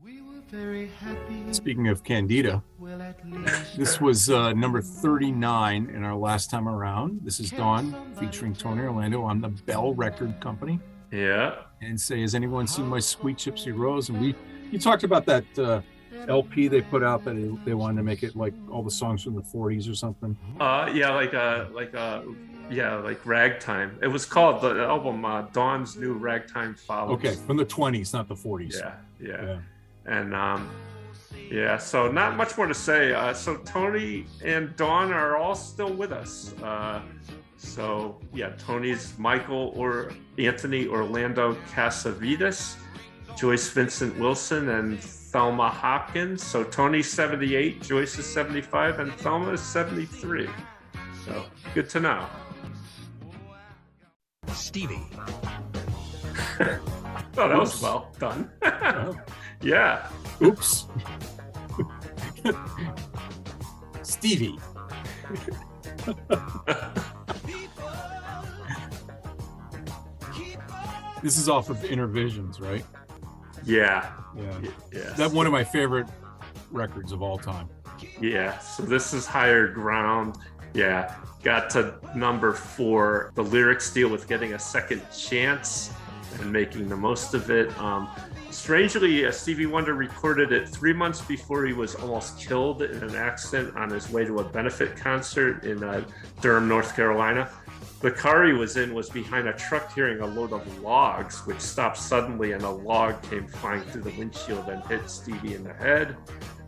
we 0.00 0.22
were 0.22 0.40
Very 0.48 0.86
happy. 1.00 1.52
Speaking 1.52 1.88
of 1.88 2.04
Candida, 2.04 2.52
Well, 2.52 2.54
at 2.54 2.62
least 2.62 2.75
this 3.76 4.00
was 4.00 4.30
uh, 4.30 4.52
number 4.52 4.80
39 4.80 5.90
in 5.94 6.04
our 6.04 6.16
last 6.16 6.50
time 6.50 6.68
around. 6.68 7.20
This 7.22 7.40
is 7.40 7.50
Dawn 7.50 8.14
featuring 8.18 8.54
Tony 8.54 8.82
Orlando 8.82 9.22
on 9.22 9.40
the 9.40 9.48
Bell 9.48 9.94
Record 9.94 10.38
Company. 10.40 10.80
yeah. 11.10 11.56
And 11.82 12.00
say, 12.00 12.22
has 12.22 12.34
anyone 12.34 12.66
seen 12.66 12.86
my 12.86 13.00
Sweet 13.00 13.36
Gypsy 13.36 13.76
Rose? 13.76 14.08
And 14.08 14.18
we, 14.18 14.34
you 14.70 14.78
talked 14.78 15.04
about 15.04 15.26
that 15.26 15.44
uh, 15.58 15.82
LP 16.26 16.68
they 16.68 16.80
put 16.80 17.02
out 17.02 17.22
that 17.24 17.34
they, 17.34 17.50
they 17.66 17.74
wanted 17.74 17.98
to 17.98 18.02
make 18.02 18.22
it 18.22 18.34
like 18.34 18.54
all 18.70 18.82
the 18.82 18.90
songs 18.90 19.22
from 19.22 19.34
the 19.34 19.42
40s 19.42 19.90
or 19.90 19.94
something. 19.94 20.36
Uh 20.58 20.90
yeah, 20.94 21.10
like 21.10 21.34
uh 21.34 21.66
like 21.72 21.94
uh 21.94 22.22
yeah, 22.70 22.96
like 22.96 23.24
ragtime. 23.24 23.98
It 24.02 24.08
was 24.08 24.24
called 24.24 24.60
the 24.60 24.84
album 24.84 25.24
uh, 25.24 25.42
Dawn's 25.52 25.96
New 25.96 26.14
Ragtime 26.14 26.74
Follies. 26.74 27.14
Okay, 27.16 27.34
from 27.46 27.56
the 27.56 27.66
20s, 27.66 28.12
not 28.12 28.26
the 28.26 28.34
40s. 28.34 28.80
Yeah, 28.80 28.94
yeah. 29.20 29.44
Yeah. 29.44 29.58
And 30.06 30.34
um, 30.34 30.68
yeah, 31.50 31.78
so 31.78 32.10
not 32.10 32.36
much 32.36 32.56
more 32.56 32.66
to 32.66 32.74
say. 32.74 33.12
Uh, 33.12 33.32
so 33.32 33.56
Tony 33.58 34.26
and 34.44 34.74
Dawn 34.76 35.12
are 35.12 35.36
all 35.36 35.54
still 35.54 35.92
with 35.92 36.12
us. 36.12 36.54
Uh, 36.62 37.02
so 37.56 38.20
yeah, 38.34 38.50
Tony's 38.58 39.18
Michael 39.18 39.72
or 39.76 40.12
Anthony 40.38 40.86
Orlando 40.86 41.54
Cassavitis, 41.72 42.76
Joyce 43.36 43.68
Vincent 43.70 44.18
Wilson, 44.18 44.68
and 44.70 44.98
Thelma 45.00 45.68
Hopkins. 45.68 46.42
So 46.42 46.64
Tony's 46.64 47.10
78, 47.10 47.82
Joyce 47.82 48.18
is 48.18 48.26
75, 48.26 49.00
and 49.00 49.12
Thelma 49.14 49.52
is 49.52 49.60
73. 49.60 50.48
So 51.24 51.44
good 51.74 51.88
to 51.90 52.00
know. 52.00 52.26
Stevie. 54.52 55.06
Oh, 57.38 57.48
that 57.48 57.58
was 57.58 57.82
well 57.82 58.10
done. 58.18 58.50
yeah. 59.60 60.08
Oops. 60.40 60.86
Stevie. 64.02 64.58
this 71.22 71.38
is 71.38 71.48
off 71.48 71.70
of 71.70 71.78
Innervisions, 71.78 72.60
right? 72.60 72.84
Yeah. 73.64 74.12
Yeah. 74.36 74.58
Yeah. 74.92 75.12
That's 75.16 75.32
one 75.32 75.46
of 75.46 75.52
my 75.52 75.64
favorite 75.64 76.06
records 76.70 77.12
of 77.12 77.22
all 77.22 77.38
time. 77.38 77.68
Yeah, 78.20 78.58
so 78.58 78.82
this 78.82 79.12
is 79.14 79.26
higher 79.26 79.68
ground. 79.68 80.36
Yeah, 80.74 81.14
got 81.42 81.70
to 81.70 81.94
number 82.14 82.52
four. 82.52 83.32
The 83.34 83.42
lyrics 83.42 83.92
deal 83.92 84.08
with 84.08 84.28
getting 84.28 84.52
a 84.52 84.58
second 84.58 85.02
chance 85.16 85.90
and 86.38 86.52
making 86.52 86.88
the 86.88 86.96
most 86.96 87.34
of 87.34 87.50
it. 87.50 87.76
Um, 87.78 88.08
strangely, 88.56 89.26
uh, 89.26 89.30
Stevie 89.30 89.66
Wonder 89.66 89.94
recorded 89.94 90.50
it 90.50 90.68
three 90.68 90.92
months 90.92 91.20
before 91.20 91.66
he 91.66 91.72
was 91.72 91.94
almost 91.94 92.40
killed 92.40 92.82
in 92.82 93.02
an 93.02 93.14
accident 93.14 93.76
on 93.76 93.90
his 93.90 94.10
way 94.10 94.24
to 94.24 94.38
a 94.38 94.44
benefit 94.44 94.96
concert 94.96 95.64
in 95.64 95.84
uh, 95.84 96.02
Durham, 96.40 96.66
North 96.66 96.96
Carolina. 96.96 97.50
The 98.00 98.10
car 98.10 98.44
he 98.44 98.52
was 98.52 98.76
in 98.76 98.94
was 98.94 99.10
behind 99.10 99.46
a 99.46 99.52
truck 99.52 99.94
carrying 99.94 100.20
a 100.20 100.26
load 100.26 100.52
of 100.52 100.82
logs, 100.82 101.46
which 101.46 101.60
stopped 101.60 101.98
suddenly, 101.98 102.52
and 102.52 102.62
a 102.62 102.70
log 102.70 103.22
came 103.30 103.46
flying 103.46 103.82
through 103.82 104.02
the 104.02 104.18
windshield 104.18 104.68
and 104.68 104.84
hit 104.86 105.08
Stevie 105.08 105.54
in 105.54 105.62
the 105.62 105.74
head. 105.74 106.16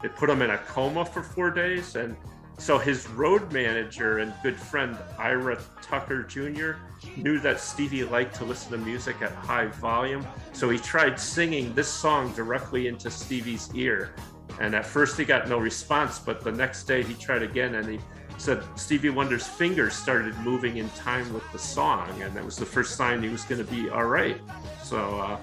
It 0.05 0.15
put 0.15 0.31
him 0.31 0.43
in 0.43 0.51
a 0.51 0.59
coma 0.59 1.05
for 1.05 1.23
four 1.23 1.51
days, 1.51 1.97
and 1.97 2.17
so 2.59 2.77
his 2.77 3.09
road 3.11 3.53
manager 3.53 4.19
and 4.19 4.35
good 4.43 4.57
friend 4.57 4.97
Ira 5.17 5.61
Tucker 5.81 6.25
Jr. 6.25 6.73
knew 7.17 7.39
that 7.41 7.61
Stevie 7.61 8.05
liked 8.05 8.35
to 8.37 8.45
listen 8.45 8.73
to 8.73 8.79
music 8.79 9.23
at 9.23 9.33
high 9.33 9.67
volume, 9.67 10.27
so 10.53 10.69
he 10.69 10.79
tried 10.79 11.19
singing 11.19 11.73
this 11.75 11.89
song 11.89 12.33
directly 12.35 12.89
into 12.89 13.11
Stevie's 13.11 13.73
ear. 13.75 14.13
And 14.61 14.75
at 14.75 14.85
first 14.85 15.17
he 15.17 15.25
got 15.25 15.49
no 15.49 15.59
response, 15.59 16.19
but 16.19 16.43
the 16.43 16.51
next 16.51 16.85
day 16.85 17.03
he 17.03 17.15
tried 17.15 17.43
again 17.43 17.77
and 17.77 17.89
he 17.89 18.01
said 18.39 18.63
Stevie 18.77 19.11
Wonder's 19.11 19.47
fingers 19.47 19.95
started 19.95 20.37
moving 20.39 20.79
in 20.79 20.89
time 20.91 21.33
with 21.33 21.45
the 21.53 21.59
song, 21.59 22.11
and 22.23 22.35
that 22.35 22.45
was 22.45 22.57
the 22.57 22.67
first 22.67 22.97
sign 22.97 23.23
he 23.23 23.29
was 23.29 23.45
going 23.45 23.65
to 23.65 23.73
be 23.73 23.89
all 23.89 24.07
right. 24.07 24.41
So, 24.83 24.99
uh, 24.99 25.39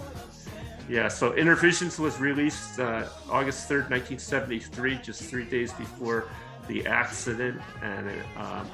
Yeah, 0.87 1.07
so 1.07 1.31
Innervisions 1.31 1.97
was 1.97 2.19
released 2.19 2.79
uh, 2.79 3.07
August 3.29 3.67
3rd, 3.67 3.89
1973, 3.89 4.99
just 5.01 5.23
three 5.23 5.45
days 5.45 5.73
before 5.73 6.27
the 6.67 6.85
accident. 6.85 7.61
And 7.81 8.09
um, 8.37 8.69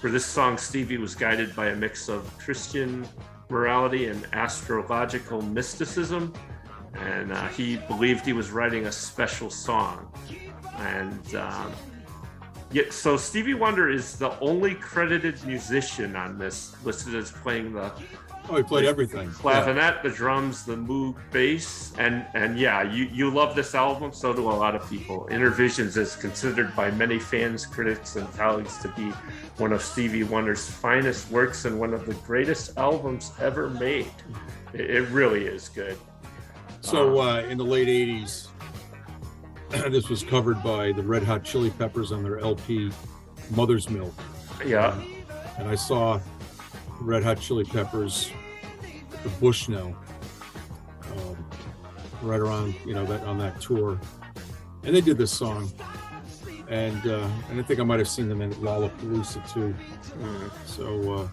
for 0.00 0.10
this 0.10 0.24
song, 0.24 0.58
Stevie 0.58 0.98
was 0.98 1.14
guided 1.14 1.54
by 1.54 1.68
a 1.68 1.76
mix 1.76 2.08
of 2.08 2.36
Christian 2.38 3.06
morality 3.48 4.06
and 4.06 4.26
astrological 4.32 5.42
mysticism. 5.42 6.32
And 6.94 7.32
uh, 7.32 7.48
he 7.48 7.76
believed 7.76 8.26
he 8.26 8.32
was 8.32 8.50
writing 8.50 8.86
a 8.86 8.92
special 8.92 9.50
song. 9.50 10.12
And 10.78 11.34
um, 11.34 11.72
yeah, 12.72 12.84
so 12.90 13.16
Stevie 13.16 13.54
Wonder 13.54 13.90
is 13.90 14.16
the 14.16 14.38
only 14.40 14.74
credited 14.74 15.44
musician 15.44 16.16
on 16.16 16.38
this, 16.38 16.74
listed 16.84 17.14
as 17.14 17.30
playing 17.30 17.74
the 17.74 17.92
Oh, 18.48 18.56
he 18.56 18.62
played 18.62 18.84
everything. 18.86 19.30
clavinet, 19.30 20.02
the 20.02 20.10
drums, 20.10 20.64
the 20.64 20.74
moog 20.76 21.16
bass, 21.30 21.92
and 21.98 22.26
and 22.34 22.58
yeah, 22.58 22.82
you 22.82 23.04
you 23.04 23.30
love 23.30 23.54
this 23.54 23.74
album. 23.74 24.12
So 24.12 24.32
do 24.32 24.42
a 24.42 24.50
lot 24.50 24.74
of 24.74 24.88
people. 24.90 25.28
Innervisions 25.30 25.96
is 25.96 26.16
considered 26.16 26.74
by 26.74 26.90
many 26.90 27.18
fans, 27.18 27.64
critics, 27.64 28.16
and 28.16 28.30
colleagues 28.36 28.78
to 28.78 28.88
be 28.88 29.10
one 29.58 29.72
of 29.72 29.80
Stevie 29.80 30.24
Wonder's 30.24 30.68
finest 30.68 31.30
works 31.30 31.64
and 31.66 31.78
one 31.78 31.94
of 31.94 32.04
the 32.04 32.14
greatest 32.14 32.76
albums 32.76 33.32
ever 33.40 33.70
made. 33.70 34.10
It, 34.72 34.90
it 34.90 35.08
really 35.10 35.46
is 35.46 35.68
good. 35.68 35.96
So 36.80 37.20
uh, 37.20 37.42
in 37.42 37.58
the 37.58 37.64
late 37.64 37.88
'80s, 37.88 38.48
this 39.70 40.08
was 40.08 40.24
covered 40.24 40.62
by 40.64 40.90
the 40.92 41.02
Red 41.02 41.22
Hot 41.22 41.44
Chili 41.44 41.70
Peppers 41.70 42.10
on 42.10 42.24
their 42.24 42.40
LP 42.40 42.90
"Mother's 43.50 43.88
Milk." 43.88 44.14
Yeah. 44.66 45.00
and 45.58 45.68
I 45.68 45.74
saw 45.74 46.20
Red 47.04 47.24
Hot 47.24 47.40
Chili 47.40 47.64
Peppers, 47.64 48.30
the 49.22 49.28
Bushnell, 49.40 49.96
um, 51.10 51.50
right 52.22 52.40
around 52.40 52.74
you 52.86 52.94
know 52.94 53.04
that 53.06 53.22
on 53.22 53.38
that 53.38 53.60
tour, 53.60 54.00
and 54.84 54.94
they 54.94 55.00
did 55.00 55.18
this 55.18 55.32
song, 55.32 55.70
and 56.68 57.06
uh, 57.06 57.28
and 57.50 57.60
I 57.60 57.62
think 57.62 57.80
I 57.80 57.84
might 57.84 57.98
have 57.98 58.08
seen 58.08 58.28
them 58.28 58.40
in 58.40 58.52
Lollapalooza 58.54 59.52
too. 59.52 59.74
So 60.66 61.12
uh, 61.12 61.28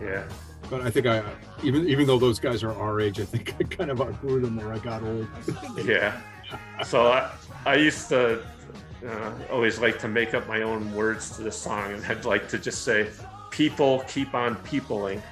yeah, 0.00 0.24
but 0.70 0.80
I 0.80 0.90
think 0.90 1.06
I 1.06 1.22
even 1.62 1.88
even 1.88 2.06
though 2.06 2.18
those 2.18 2.40
guys 2.40 2.62
are 2.62 2.72
our 2.72 3.00
age, 3.00 3.20
I 3.20 3.24
think 3.24 3.54
I 3.60 3.64
kind 3.64 3.90
of 3.90 4.00
outgrew 4.00 4.40
them 4.40 4.56
where 4.56 4.72
I 4.72 4.78
got 4.78 5.02
old. 5.02 5.28
yeah. 5.84 6.20
So 6.84 7.12
I, 7.12 7.30
I 7.64 7.76
used 7.76 8.08
to 8.08 8.42
uh, 9.06 9.32
always 9.50 9.78
like 9.78 9.98
to 10.00 10.08
make 10.08 10.34
up 10.34 10.46
my 10.46 10.62
own 10.62 10.94
words 10.94 11.36
to 11.36 11.42
the 11.42 11.52
song, 11.52 11.92
and 11.92 12.04
I'd 12.06 12.24
like 12.24 12.48
to 12.48 12.58
just 12.58 12.82
say, 12.82 13.08
"People 13.52 14.00
keep 14.08 14.34
on 14.34 14.56
peopling." 14.56 15.22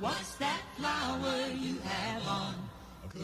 What's 0.00 0.34
that 0.36 0.60
flower 0.76 1.46
you 1.58 1.78
have 1.78 2.26
on? 2.28 2.54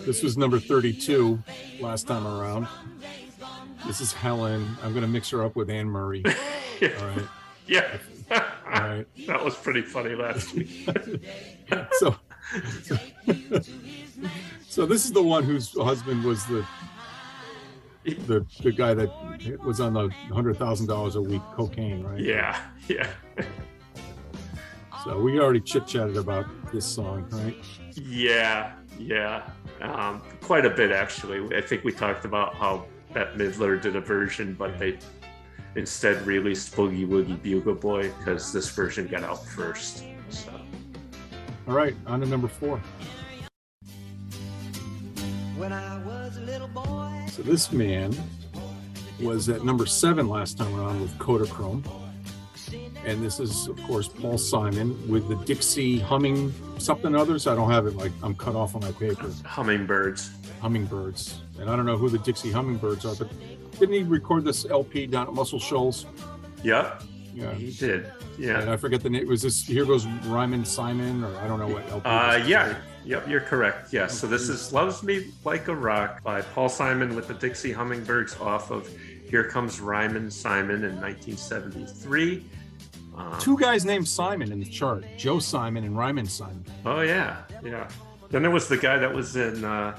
This 0.07 0.23
was 0.23 0.37
number 0.37 0.59
32 0.59 1.43
last 1.81 2.07
time 2.07 2.27
around. 2.27 2.69
This 3.87 4.01
is 4.01 4.13
Helen. 4.13 4.77
I'm 4.83 4.91
going 4.93 5.03
to 5.03 5.09
mix 5.09 5.31
her 5.31 5.43
up 5.45 5.57
with 5.57 5.71
Anne 5.71 5.89
Murray. 5.89 6.23
All 6.83 6.89
right. 7.07 7.29
Yeah. 7.67 7.99
All 8.31 8.41
right. 8.73 9.07
That 9.27 9.45
was 9.45 9.57
pretty 9.57 9.83
funny 9.83 10.15
last 10.15 10.55
week. 10.55 10.89
So, 11.99 12.15
so 14.69 14.85
this 14.85 15.05
is 15.05 15.13
the 15.13 15.23
one 15.23 15.45
whose 15.45 15.73
husband 15.73 16.23
was 16.23 16.45
the 16.47 16.65
the 18.05 18.45
the 18.63 18.71
guy 18.73 18.95
that 18.95 19.11
was 19.65 19.81
on 19.81 19.95
the 19.95 20.09
hundred 20.33 20.57
thousand 20.57 20.87
dollars 20.87 21.17
a 21.17 21.23
week 21.23 21.43
cocaine, 21.55 22.03
right? 22.03 22.21
yeah, 22.21 22.61
yeah. 22.89 23.11
So 25.05 25.19
we 25.19 25.41
already 25.41 25.61
chit 25.61 25.87
chatted 25.87 26.17
about 26.17 26.47
this 26.73 26.85
song, 26.85 27.27
right? 27.31 27.57
Yeah, 27.95 28.75
yeah, 28.99 29.49
um, 29.81 30.23
quite 30.43 30.67
a 30.67 30.71
bit 30.71 30.91
actually. 30.91 31.57
I 31.57 31.61
think 31.61 31.85
we 31.85 31.93
talked 31.93 32.25
about 32.25 32.55
how 32.55 32.85
Bette 33.15 33.39
Midler 33.39 33.81
did 33.81 33.97
a 33.97 34.01
version, 34.01 34.55
but 34.55 34.79
they 34.79 34.99
instead 35.77 36.27
released 36.27 36.75
Boogie 36.75 37.09
Woogie 37.09 37.41
Bugle 37.43 37.75
Boy 37.75 38.11
because 38.19 38.53
this 38.53 38.69
version 38.71 39.07
got 39.07 39.23
out 39.23 39.45
first. 39.47 40.05
So 40.29 40.53
All 41.67 41.75
right, 41.75 41.95
on 42.07 42.21
to 42.21 42.27
number 42.27 42.49
four. 42.49 42.83
So 47.31 47.43
this 47.43 47.73
man 47.73 48.15
was 49.21 49.49
at 49.49 49.65
number 49.65 49.87
seven 49.87 50.29
last 50.29 50.57
time 50.59 50.75
around 50.79 51.01
with 51.01 51.17
Kodachrome. 51.19 51.85
And 53.05 53.23
this 53.25 53.41
is, 53.41 53.67
of 53.69 53.81
course, 53.85 54.09
Paul 54.09 54.39
Simon 54.39 54.97
with 55.09 55.29
the 55.29 55.37
Dixie 55.45 55.99
Humming 55.99 56.53
something 56.79 57.15
others. 57.15 57.47
I 57.47 57.55
don't 57.55 57.71
have 57.71 57.87
it 57.87 57.97
like 57.97 58.13
I'm 58.23 58.35
cut 58.35 58.55
off 58.55 58.75
on 58.75 58.83
my 58.83 58.93
paper. 58.93 59.31
Hummingbirds. 59.45 60.31
Hummingbirds. 60.61 61.41
And 61.59 61.71
I 61.71 61.77
don't 61.77 61.87
know 61.87 61.97
who 61.97 62.09
the 62.09 62.19
Dixie 62.19 62.53
Hummingbirds 62.53 63.05
are, 63.07 63.15
but 63.15 63.29
didn't 63.79 63.95
he 63.95 64.03
record 64.03 64.45
this 64.45 64.67
LP 64.67 65.07
down 65.07 65.29
at 65.29 65.33
Muscle 65.35 65.59
Shoals? 65.61 66.07
yeah, 66.63 66.99
Yeah. 67.35 67.55
he 67.55 67.71
did. 67.73 68.05
And 68.05 68.13
Yeah, 68.39 68.73
I 68.73 68.77
forget 68.77 69.01
the 69.03 69.11
name. 69.11 69.27
Was 69.29 69.43
this 69.43 69.65
Here 69.65 69.85
Goes 69.87 70.07
Rhymin' 70.27 70.65
Simon, 70.65 71.25
or 71.25 71.35
I 71.39 71.49
don't 71.49 71.59
know 71.59 71.69
what 71.69 71.89
LP? 71.91 72.03
uh, 72.05 72.37
this 72.37 72.45
is. 72.45 72.51
Yep, 73.05 73.29
you're 73.29 73.41
correct. 73.41 73.93
Yes. 73.93 74.19
so 74.19 74.27
this 74.27 74.49
is 74.49 74.73
"Loves 74.73 75.03
Me 75.03 75.33
Like 75.45 75.69
a 75.69 75.75
Rock" 75.75 76.23
by 76.23 76.43
Paul 76.43 76.69
Simon 76.69 77.15
with 77.17 77.29
the 77.29 77.35
Dixie 77.35 77.73
Hummingbirds 77.73 78.39
off 78.41 78.71
of 78.71 78.89
"Here 79.29 79.45
Comes 79.45 79.81
Rhymin' 79.81 80.31
Simon" 80.31 80.85
in 80.85 81.01
1973. 81.01 82.45
Um, 83.17 83.37
Two 83.41 83.59
guys 83.59 83.85
named 83.85 84.07
Simon 84.07 84.53
in 84.53 84.61
the 84.61 84.67
chart 84.67 85.05
Joe 85.17 85.39
Simon 85.39 85.85
and 85.85 85.97
Rhymin' 85.97 86.27
Simon. 86.27 86.65
Oh 86.85 87.01
yeah, 87.01 87.43
yeah. 87.65 87.89
Then 88.31 88.43
there 88.43 88.51
was 88.51 88.69
the 88.69 88.77
guy 88.77 88.99
that 88.99 89.13
was 89.13 89.37
in 89.37 89.65
uh, 89.65 89.97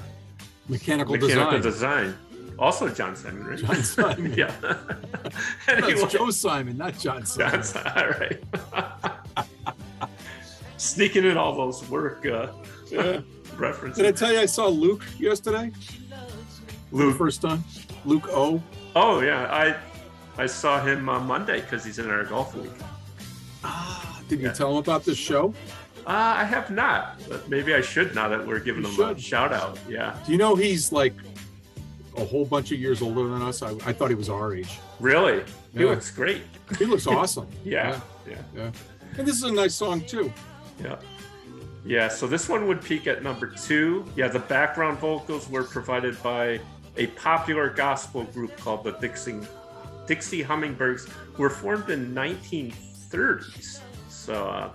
Mechanical, 0.68 1.16
Mechanical 1.16 1.60
Design. 1.60 2.06
Design. 2.06 2.18
Also 2.58 2.88
John 2.88 3.16
Simon, 3.16 3.44
right? 3.46 3.58
John 3.58 3.82
Simon. 3.82 4.34
yeah. 4.36 4.54
That's 4.62 5.68
anyway, 5.68 6.06
Joe 6.08 6.30
Simon, 6.30 6.76
not 6.76 6.98
John 6.98 7.24
Simon. 7.26 7.52
John 7.52 7.64
Simon. 7.64 7.92
All 7.96 8.10
right. 8.10 8.42
Sneaking 10.80 11.26
in 11.26 11.36
all 11.36 11.54
those 11.54 11.86
work 11.90 12.24
uh, 12.24 12.48
references. 13.58 13.98
Did 13.98 14.06
I 14.06 14.12
tell 14.12 14.32
you 14.32 14.38
I 14.38 14.46
saw 14.46 14.66
Luke 14.66 15.04
yesterday? 15.18 15.70
Luke. 16.90 17.18
First 17.18 17.42
time? 17.42 17.62
Luke 18.06 18.26
O. 18.30 18.62
Oh 18.96 19.20
yeah, 19.20 19.46
I 19.52 19.76
I 20.42 20.46
saw 20.46 20.82
him 20.82 21.06
on 21.10 21.26
Monday 21.26 21.60
because 21.60 21.84
he's 21.84 21.98
in 21.98 22.08
our 22.08 22.24
golf 22.24 22.54
league. 22.54 22.70
Ah, 23.62 24.22
did 24.26 24.40
you 24.40 24.50
tell 24.52 24.70
him 24.70 24.78
about 24.78 25.04
this 25.04 25.18
show? 25.18 25.52
Uh, 26.06 26.36
I 26.38 26.44
have 26.44 26.70
not, 26.70 27.20
but 27.28 27.46
maybe 27.50 27.74
I 27.74 27.82
should 27.82 28.14
now 28.14 28.28
that 28.30 28.46
we're 28.46 28.58
giving 28.58 28.82
You 28.82 29.04
him 29.04 29.16
a 29.16 29.20
shout 29.20 29.52
out. 29.52 29.78
Yeah. 29.86 30.16
Do 30.24 30.32
you 30.32 30.38
know 30.38 30.56
he's 30.56 30.92
like 30.92 31.12
a 32.16 32.24
whole 32.24 32.46
bunch 32.46 32.72
of 32.72 32.80
years 32.80 33.02
older 33.02 33.28
than 33.28 33.42
us? 33.42 33.62
I, 33.62 33.72
I 33.84 33.92
thought 33.92 34.08
he 34.08 34.14
was 34.14 34.30
our 34.30 34.54
age. 34.54 34.78
Really? 34.98 35.44
He 35.74 35.84
looks 35.84 36.10
great. 36.10 36.40
He 36.78 36.86
looks 36.86 37.06
awesome. 37.18 37.48
Yeah. 37.66 38.00
Yeah. 38.26 38.38
Yeah. 38.56 38.70
And 39.18 39.28
this 39.28 39.36
is 39.36 39.42
a 39.42 39.52
nice 39.52 39.74
song 39.74 40.00
too. 40.00 40.32
Yeah. 40.82 40.96
Yeah, 41.84 42.08
so 42.08 42.26
this 42.26 42.48
one 42.48 42.66
would 42.68 42.82
peak 42.82 43.06
at 43.06 43.22
number 43.22 43.46
two. 43.46 44.04
Yeah, 44.14 44.28
the 44.28 44.38
background 44.38 44.98
vocals 44.98 45.48
were 45.48 45.64
provided 45.64 46.22
by 46.22 46.60
a 46.96 47.06
popular 47.08 47.70
gospel 47.70 48.24
group 48.24 48.56
called 48.58 48.84
the 48.84 48.92
Dixie, 48.92 49.40
Dixie 50.06 50.42
Hummingbirds, 50.42 51.06
who 51.06 51.42
were 51.42 51.50
formed 51.50 51.88
in 51.88 52.14
1930s. 52.14 53.80
So 54.08 54.48
uh, 54.48 54.72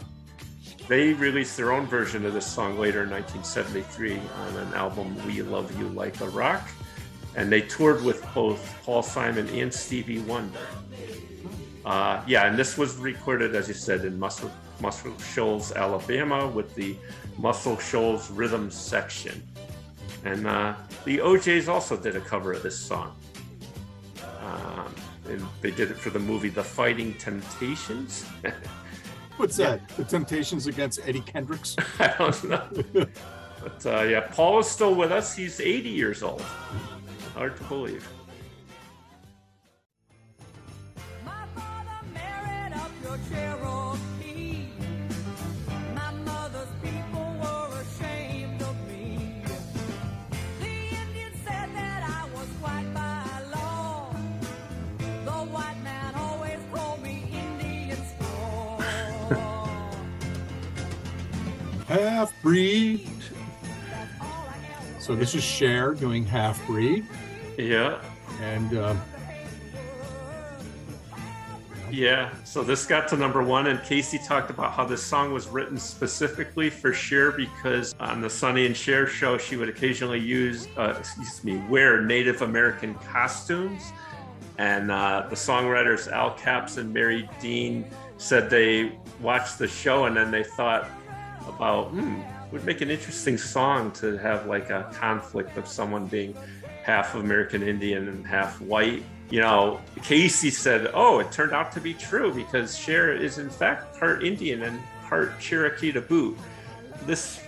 they 0.88 1.14
released 1.14 1.57
their 1.57 1.72
own 1.72 1.86
version 1.86 2.26
of 2.26 2.34
this 2.34 2.48
song 2.48 2.80
later 2.80 3.03
in 3.03 3.10
1973 3.11 4.19
on 4.19 4.57
an 4.57 4.73
album, 4.73 5.15
We 5.27 5.41
Love 5.44 5.77
You 5.80 5.88
Like 5.90 6.19
a 6.22 6.30
Rock. 6.30 6.68
And 7.36 7.52
they 7.52 7.61
toured 7.61 8.03
with 8.03 8.26
both 8.34 8.76
Paul 8.84 9.03
Simon 9.03 9.48
and 9.49 9.72
Stevie 9.72 10.19
Wonder. 10.19 10.60
Uh, 11.85 12.23
yeah, 12.25 12.47
and 12.47 12.57
this 12.57 12.77
was 12.77 12.95
recorded, 12.97 13.55
as 13.55 13.67
you 13.67 13.75
said, 13.75 14.05
in 14.05 14.17
Muscle, 14.17 14.51
Muscle 14.81 15.17
Shoals, 15.19 15.71
Alabama, 15.71 16.47
with 16.47 16.73
the 16.73 16.97
Muscle 17.37 17.77
Shoals 17.77 18.31
Rhythm 18.31 18.71
section. 18.71 19.41
And 20.23 20.47
uh, 20.47 20.73
the 21.05 21.21
O'Jays 21.21 21.69
also 21.69 21.95
did 21.95 22.15
a 22.15 22.21
cover 22.21 22.53
of 22.53 22.63
this 22.63 22.77
song. 22.77 23.15
Um, 24.41 24.95
and 25.29 25.45
they 25.61 25.69
did 25.69 25.91
it 25.91 25.97
for 25.97 26.09
the 26.09 26.19
movie 26.19 26.49
The 26.49 26.63
Fighting 26.63 27.13
Temptations. 27.15 28.25
What's 29.37 29.57
that? 29.57 29.87
The 29.89 30.05
Temptations 30.05 30.65
against 30.65 30.99
Eddie 31.05 31.21
Kendricks? 31.21 31.75
I 31.99 32.15
don't 32.17 32.43
know. 32.45 33.05
But 33.61 33.85
uh, 33.87 34.03
yeah, 34.03 34.19
Paul 34.19 34.59
is 34.59 34.67
still 34.67 34.93
with 34.93 35.11
us. 35.11 35.35
He's 35.35 35.59
80 35.59 35.89
years 35.89 36.21
old. 36.21 36.41
Hard 37.33 37.57
to 37.57 37.63
believe. 37.63 38.07
Half 61.99 62.41
breed. 62.41 63.07
So 64.99 65.15
this 65.15 65.35
is 65.35 65.43
Cher 65.43 65.93
doing 65.93 66.26
half 66.26 66.65
breed. 66.65 67.05
Yeah. 67.57 68.01
And 68.41 68.77
uh, 68.77 68.95
Yeah, 71.91 72.34
so 72.43 72.63
this 72.63 72.85
got 72.85 73.07
to 73.09 73.17
number 73.17 73.41
one, 73.41 73.67
and 73.67 73.81
Casey 73.84 74.17
talked 74.17 74.49
about 74.49 74.73
how 74.73 74.84
this 74.84 75.01
song 75.01 75.31
was 75.31 75.47
written 75.47 75.77
specifically 75.77 76.69
for 76.69 76.91
Cher 76.91 77.31
because 77.31 77.95
on 77.99 78.19
the 78.19 78.30
Sonny 78.30 78.65
and 78.65 78.76
Cher 78.76 79.07
show, 79.07 79.38
she 79.38 79.55
would 79.55 79.69
occasionally 79.69 80.19
use, 80.19 80.67
uh, 80.77 80.95
excuse 80.97 81.43
me, 81.43 81.57
wear 81.69 82.01
Native 82.01 82.41
American 82.41 82.95
costumes. 82.95 83.81
And 84.57 84.91
uh, 84.91 85.27
the 85.30 85.35
songwriters 85.35 86.11
Al 86.11 86.34
Capps 86.34 86.77
and 86.77 86.93
Mary 86.93 87.30
Dean 87.39 87.85
said 88.17 88.49
they 88.49 88.97
watched 89.22 89.59
the 89.59 89.67
show 89.67 90.05
and 90.05 90.17
then 90.17 90.31
they 90.31 90.43
thought 90.43 90.89
about, 91.47 91.89
hmm, 91.89 92.22
would 92.51 92.65
make 92.65 92.81
an 92.81 92.89
interesting 92.89 93.38
song 93.38 93.91
to 93.93 94.17
have 94.17 94.45
like 94.47 94.69
a 94.69 94.91
conflict 94.93 95.57
of 95.57 95.67
someone 95.67 96.05
being 96.07 96.35
half 96.84 97.15
American 97.15 97.63
Indian 97.63 98.07
and 98.07 98.26
half 98.26 98.61
white 98.61 99.03
you 99.30 99.39
know, 99.41 99.81
Casey 100.03 100.51
said, 100.51 100.91
"Oh, 100.93 101.19
it 101.19 101.31
turned 101.31 101.53
out 101.53 101.72
to 101.73 101.81
be 101.81 101.93
true 101.93 102.34
because 102.34 102.77
Cher 102.77 103.11
is 103.11 103.38
in 103.38 103.49
fact 103.49 103.97
part 103.99 104.23
Indian 104.23 104.63
and 104.63 104.80
part 105.07 105.39
Cherokee 105.39 105.91
to 105.93 106.01
boot." 106.01 106.38
This 107.05 107.41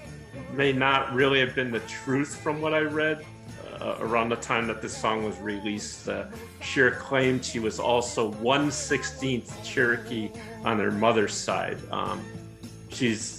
may 0.54 0.72
not 0.72 1.14
really 1.14 1.40
have 1.40 1.54
been 1.54 1.72
the 1.72 1.80
truth 1.82 2.36
from 2.42 2.62
what 2.62 2.74
I 2.74 2.82
read. 2.82 3.26
Uh, 3.80 3.96
around 4.00 4.28
the 4.30 4.36
time 4.38 4.66
that 4.66 4.82
this 4.82 4.98
song 4.98 5.24
was 5.24 5.38
released, 5.38 6.10
uh, 6.10 6.26
Cher 6.62 6.90
claimed 6.90 7.46
she 7.46 7.60
was 7.60 7.80
also 7.80 8.32
116th 8.32 9.64
Cherokee 9.64 10.32
on 10.66 10.80
her 10.80 10.90
mother's 10.90 11.36
side. 11.36 11.78
Um, 11.92 12.26
she's 12.90 13.37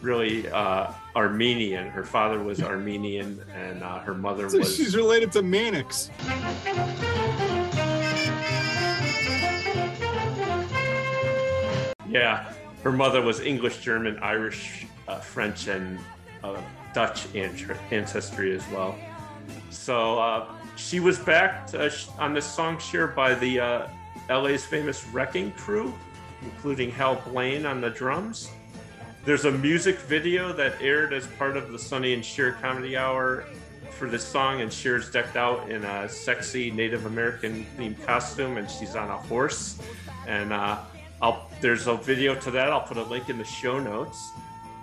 really 0.00 0.48
uh, 0.48 0.92
Armenian. 1.16 1.88
Her 1.88 2.04
father 2.04 2.42
was 2.42 2.62
Armenian, 2.62 3.40
and 3.54 3.82
uh, 3.82 3.98
her 4.00 4.14
mother 4.14 4.48
so 4.48 4.58
was. 4.58 4.74
she's 4.76 4.96
related 4.96 5.32
to 5.32 5.42
Mannix. 5.42 6.10
Yeah, 12.08 12.52
her 12.82 12.92
mother 12.92 13.20
was 13.20 13.40
English, 13.40 13.78
German, 13.78 14.18
Irish, 14.20 14.86
uh, 15.08 15.18
French, 15.18 15.68
and 15.68 15.98
uh, 16.42 16.60
Dutch 16.94 17.26
ancestry 17.34 18.54
as 18.54 18.66
well. 18.68 18.96
So 19.70 20.18
uh, 20.18 20.46
she 20.76 21.00
was 21.00 21.18
backed 21.18 21.74
uh, 21.74 21.90
on 22.18 22.32
this 22.32 22.46
song 22.46 22.78
Cher 22.78 23.08
by 23.08 23.34
the 23.34 23.60
uh, 23.60 23.88
LA's 24.30 24.64
famous 24.64 25.06
Wrecking 25.08 25.52
Crew, 25.52 25.92
including 26.42 26.90
Hal 26.90 27.16
Blaine 27.26 27.66
on 27.66 27.80
the 27.80 27.90
drums. 27.90 28.50
There's 29.24 29.44
a 29.44 29.52
music 29.52 29.98
video 29.98 30.52
that 30.54 30.80
aired 30.80 31.12
as 31.12 31.26
part 31.26 31.56
of 31.56 31.70
the 31.70 31.78
Sonny 31.78 32.14
and 32.14 32.24
Cher 32.24 32.52
Comedy 32.52 32.96
Hour 32.96 33.44
for 33.98 34.08
this 34.08 34.24
song, 34.24 34.60
and 34.62 34.72
Cher's 34.72 35.10
decked 35.10 35.36
out 35.36 35.70
in 35.70 35.84
a 35.84 36.08
sexy 36.08 36.70
Native 36.70 37.04
American 37.04 37.66
themed 37.76 38.02
costume, 38.06 38.56
and 38.56 38.70
she's 38.70 38.96
on 38.96 39.10
a 39.10 39.16
horse. 39.16 39.78
And 40.26 40.52
uh, 40.52 40.78
there's 41.60 41.88
a 41.88 41.96
video 41.96 42.34
to 42.36 42.50
that. 42.52 42.70
I'll 42.70 42.80
put 42.80 42.96
a 42.96 43.02
link 43.02 43.28
in 43.28 43.36
the 43.36 43.44
show 43.44 43.78
notes. 43.78 44.30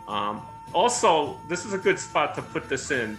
Um, 0.08 0.42
also, 0.74 1.40
this 1.48 1.66
is 1.66 1.74
a 1.74 1.78
good 1.78 1.98
spot 1.98 2.36
to 2.36 2.42
put 2.42 2.70
this 2.70 2.92
in. 2.92 3.18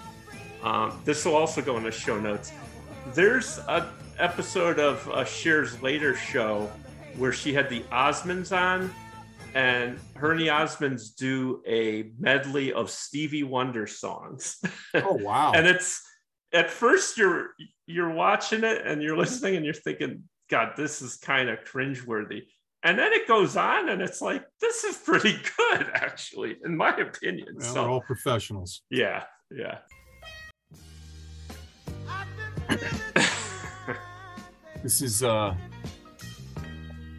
Um, 0.63 1.01
this 1.05 1.25
will 1.25 1.35
also 1.35 1.63
go 1.63 1.77
in 1.77 1.83
the 1.83 1.91
show 1.91 2.21
notes. 2.21 2.53
There's 3.15 3.59
an 3.69 3.87
episode 4.19 4.79
of 4.79 5.09
uh, 5.11 5.25
Cher's 5.25 5.81
later 5.83 6.15
show 6.15 6.71
where 7.17 7.33
she 7.33 7.55
had 7.55 7.71
the 7.71 7.81
Osmonds 7.91 8.57
on, 8.57 8.93
and 9.57 9.99
her 10.17 10.33
and 10.33 10.41
the 10.41 10.49
Osmonds 10.49 11.17
do 11.17 11.63
a 11.67 12.11
medley 12.19 12.73
of 12.73 12.91
Stevie 12.91 13.43
Wonder 13.43 13.87
songs. 13.87 14.63
Oh 14.95 15.15
wow! 15.15 15.53
and 15.55 15.67
it's 15.67 16.03
at 16.53 16.71
first 16.71 17.17
you're 17.17 17.51
you're 17.87 18.13
watching 18.13 18.65
it 18.65 18.87
and 18.87 19.03
you're 19.03 19.17
listening 19.17 19.57
and 19.57 19.65
you're 19.65 19.75
thinking, 19.75 20.25
God, 20.51 20.75
this 20.77 21.01
is 21.01 21.17
kind 21.17 21.49
of 21.49 21.61
cringeworthy. 21.65 22.43
And 22.83 22.99
then 22.99 23.13
it 23.13 23.27
goes 23.27 23.57
on 23.57 23.89
and 23.89 24.03
it's 24.03 24.21
like 24.21 24.45
this 24.61 24.85
is 24.85 24.97
pretty 24.97 25.37
good 25.57 25.87
actually 25.95 26.57
in 26.65 26.77
my 26.77 26.95
opinion. 26.95 27.57
Well, 27.57 27.75
so 27.75 27.83
we're 27.83 27.91
all 27.91 28.01
professionals. 28.03 28.83
Yeah 28.91 29.25
yeah. 29.51 29.79
This 34.83 35.03
is 35.03 35.25
uh 35.25 35.57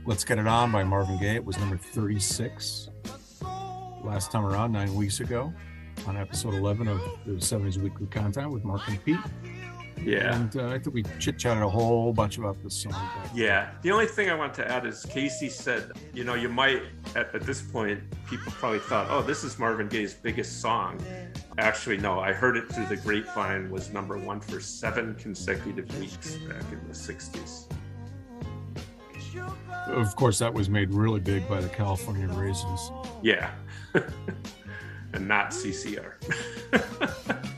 let's 0.08 0.24
get 0.24 0.40
it 0.40 0.48
on 0.48 0.72
by 0.72 0.84
marvin 0.84 1.20
gaye 1.20 1.36
it 1.36 1.46
was 1.46 1.58
number 1.60 1.78
36 1.78 2.90
last 4.04 4.32
time 4.32 4.46
around 4.46 4.72
nine 4.72 4.96
weeks 4.96 5.20
ago 5.20 5.54
on 6.08 6.16
episode 6.16 6.54
11 6.54 6.88
of 6.88 7.02
the 7.26 7.34
70s 7.34 7.78
weekly 7.78 8.08
content 8.08 8.50
with 8.50 8.64
mark 8.64 8.82
and 8.88 9.04
pete 9.04 9.18
yeah. 10.04 10.36
And 10.36 10.56
uh, 10.56 10.68
I 10.68 10.80
think 10.80 10.94
we 10.94 11.04
chit 11.20 11.38
chatted 11.38 11.64
a 11.64 11.70
whole 11.70 12.14
bunch 12.14 12.38
about 12.38 12.62
this 12.64 12.84
song. 12.84 12.94
Yeah. 13.34 13.72
The 13.82 13.92
only 13.92 14.06
thing 14.06 14.30
I 14.30 14.36
want 14.36 14.54
to 14.56 14.72
add 14.72 14.86
is 14.86 15.06
Casey 15.06 15.50
said, 15.50 15.92
you 16.14 16.24
know, 16.24 16.36
you 16.36 16.50
might, 16.50 16.84
at, 17.16 17.34
at, 17.34 17.42
this 17.42 17.62
point, 17.62 18.00
people 18.30 18.52
probably 18.54 18.80
thought, 18.80 19.08
oh, 19.10 19.22
this 19.22 19.44
is 19.44 19.58
Marvin 19.58 19.88
Gaye's 19.88 20.14
biggest 20.14 20.62
song. 20.62 21.00
Actually, 21.58 21.98
no, 21.98 22.20
I 22.20 22.32
heard 22.32 22.58
it 22.58 22.72
through 22.72 22.86
the 22.86 22.98
grapevine, 22.98 23.70
was 23.72 23.92
number 23.92 24.18
one 24.18 24.40
for 24.40 24.60
seven 24.60 25.16
consecutive 25.16 26.00
weeks 26.00 26.36
back 26.48 26.64
in 26.72 26.88
the 26.88 26.94
60s. 26.94 27.66
Of 29.88 30.16
course, 30.16 30.40
that 30.40 30.54
was 30.54 30.70
made 30.70 30.92
really 30.92 31.20
big 31.20 31.48
by 31.48 31.62
the 31.62 31.70
California 31.70 32.28
Raisins. 32.28 32.92
Yeah. 33.22 33.52
and 35.14 35.28
not 35.28 35.52
CCR. 35.52 36.14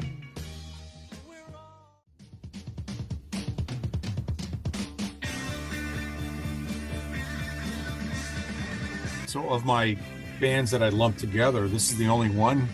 So, 9.30 9.48
of 9.50 9.64
my 9.64 9.96
bands 10.42 10.72
that 10.72 10.82
I 10.82 10.90
lumped 10.90 11.20
together, 11.20 11.68
this 11.68 11.92
is 11.92 12.00
the 12.00 12.08
only 12.08 12.32
one 12.32 12.68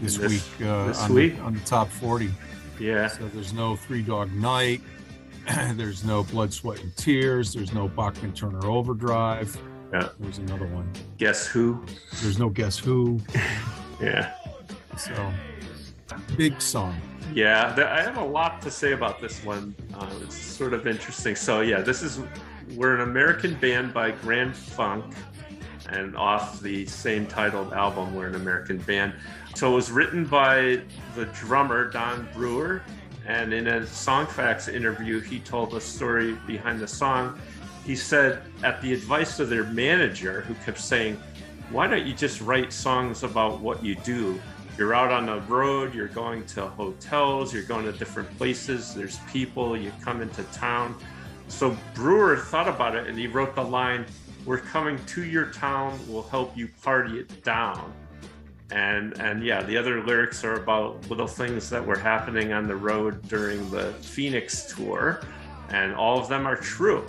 this, 0.00 0.16
this 0.16 0.32
week, 0.32 0.66
uh, 0.66 0.88
this 0.88 1.00
on, 1.02 1.14
week? 1.14 1.36
The, 1.36 1.42
on 1.42 1.54
the 1.54 1.60
top 1.60 1.88
40. 1.88 2.28
Yeah. 2.80 3.06
So, 3.06 3.28
there's 3.28 3.52
no 3.52 3.76
Three 3.76 4.02
Dog 4.02 4.32
Night. 4.32 4.80
there's 5.74 6.04
no 6.04 6.24
Blood, 6.24 6.52
Sweat, 6.52 6.80
and 6.80 6.96
Tears. 6.96 7.52
There's 7.52 7.72
no 7.72 7.88
Bachman 7.88 8.32
Turner 8.32 8.66
Overdrive. 8.66 9.56
Yeah. 9.92 10.08
There's 10.18 10.38
another 10.38 10.66
one. 10.66 10.90
Guess 11.18 11.46
Who? 11.46 11.84
There's 12.22 12.38
no 12.38 12.48
Guess 12.48 12.78
Who. 12.78 13.20
yeah. 14.00 14.34
So, 14.96 15.32
big 16.36 16.60
song. 16.60 16.96
Yeah, 17.32 17.74
I 17.76 18.02
have 18.02 18.16
a 18.16 18.24
lot 18.24 18.62
to 18.62 18.70
say 18.70 18.92
about 18.92 19.20
this 19.20 19.44
one. 19.44 19.74
Uh, 19.94 20.08
it's 20.22 20.36
sort 20.36 20.72
of 20.72 20.86
interesting. 20.86 21.36
So, 21.36 21.60
yeah, 21.60 21.80
this 21.80 22.02
is 22.02 22.20
we're 22.74 22.94
an 22.94 23.02
American 23.02 23.54
band 23.54 23.92
by 23.92 24.12
Grand 24.12 24.56
Funk, 24.56 25.14
and 25.90 26.16
off 26.16 26.60
the 26.60 26.86
same 26.86 27.26
titled 27.26 27.72
album, 27.72 28.14
we're 28.14 28.28
an 28.28 28.34
American 28.34 28.78
band. 28.78 29.14
So 29.54 29.70
it 29.70 29.74
was 29.74 29.90
written 29.90 30.24
by 30.24 30.80
the 31.14 31.26
drummer 31.26 31.88
Don 31.88 32.28
Brewer, 32.34 32.82
and 33.26 33.52
in 33.52 33.66
a 33.66 33.80
Songfacts 33.80 34.72
interview, 34.72 35.20
he 35.20 35.40
told 35.40 35.70
the 35.70 35.80
story 35.80 36.36
behind 36.46 36.80
the 36.80 36.88
song. 36.88 37.38
He 37.84 37.96
said, 37.96 38.42
at 38.62 38.80
the 38.80 38.92
advice 38.92 39.40
of 39.40 39.50
their 39.50 39.64
manager, 39.64 40.42
who 40.42 40.54
kept 40.64 40.78
saying, 40.78 41.20
"Why 41.70 41.86
don't 41.86 42.06
you 42.06 42.14
just 42.14 42.40
write 42.40 42.72
songs 42.72 43.22
about 43.22 43.60
what 43.60 43.84
you 43.84 43.94
do?" 43.96 44.40
You're 44.76 44.94
out 44.94 45.12
on 45.12 45.26
the 45.26 45.40
road, 45.42 45.94
you're 45.94 46.08
going 46.08 46.44
to 46.46 46.66
hotels, 46.66 47.54
you're 47.54 47.62
going 47.62 47.84
to 47.84 47.92
different 47.92 48.36
places, 48.36 48.92
there's 48.92 49.18
people, 49.32 49.76
you 49.76 49.92
come 50.02 50.20
into 50.20 50.42
town 50.44 50.96
so 51.48 51.76
Brewer 51.94 52.36
thought 52.36 52.68
about 52.68 52.96
it 52.96 53.06
and 53.06 53.18
he 53.18 53.26
wrote 53.26 53.54
the 53.54 53.62
line, 53.62 54.06
We're 54.44 54.58
coming 54.58 54.98
to 55.06 55.24
your 55.24 55.46
town, 55.46 55.98
we'll 56.08 56.22
help 56.22 56.56
you 56.56 56.68
party 56.82 57.18
it 57.18 57.44
down. 57.44 57.92
And 58.70 59.18
and 59.20 59.44
yeah, 59.44 59.62
the 59.62 59.76
other 59.76 60.02
lyrics 60.02 60.42
are 60.44 60.54
about 60.54 61.08
little 61.10 61.26
things 61.26 61.68
that 61.70 61.84
were 61.84 61.98
happening 61.98 62.52
on 62.52 62.66
the 62.66 62.76
road 62.76 63.26
during 63.28 63.70
the 63.70 63.92
Phoenix 63.94 64.74
tour, 64.74 65.20
and 65.68 65.94
all 65.94 66.18
of 66.18 66.28
them 66.28 66.46
are 66.46 66.56
true. 66.56 67.04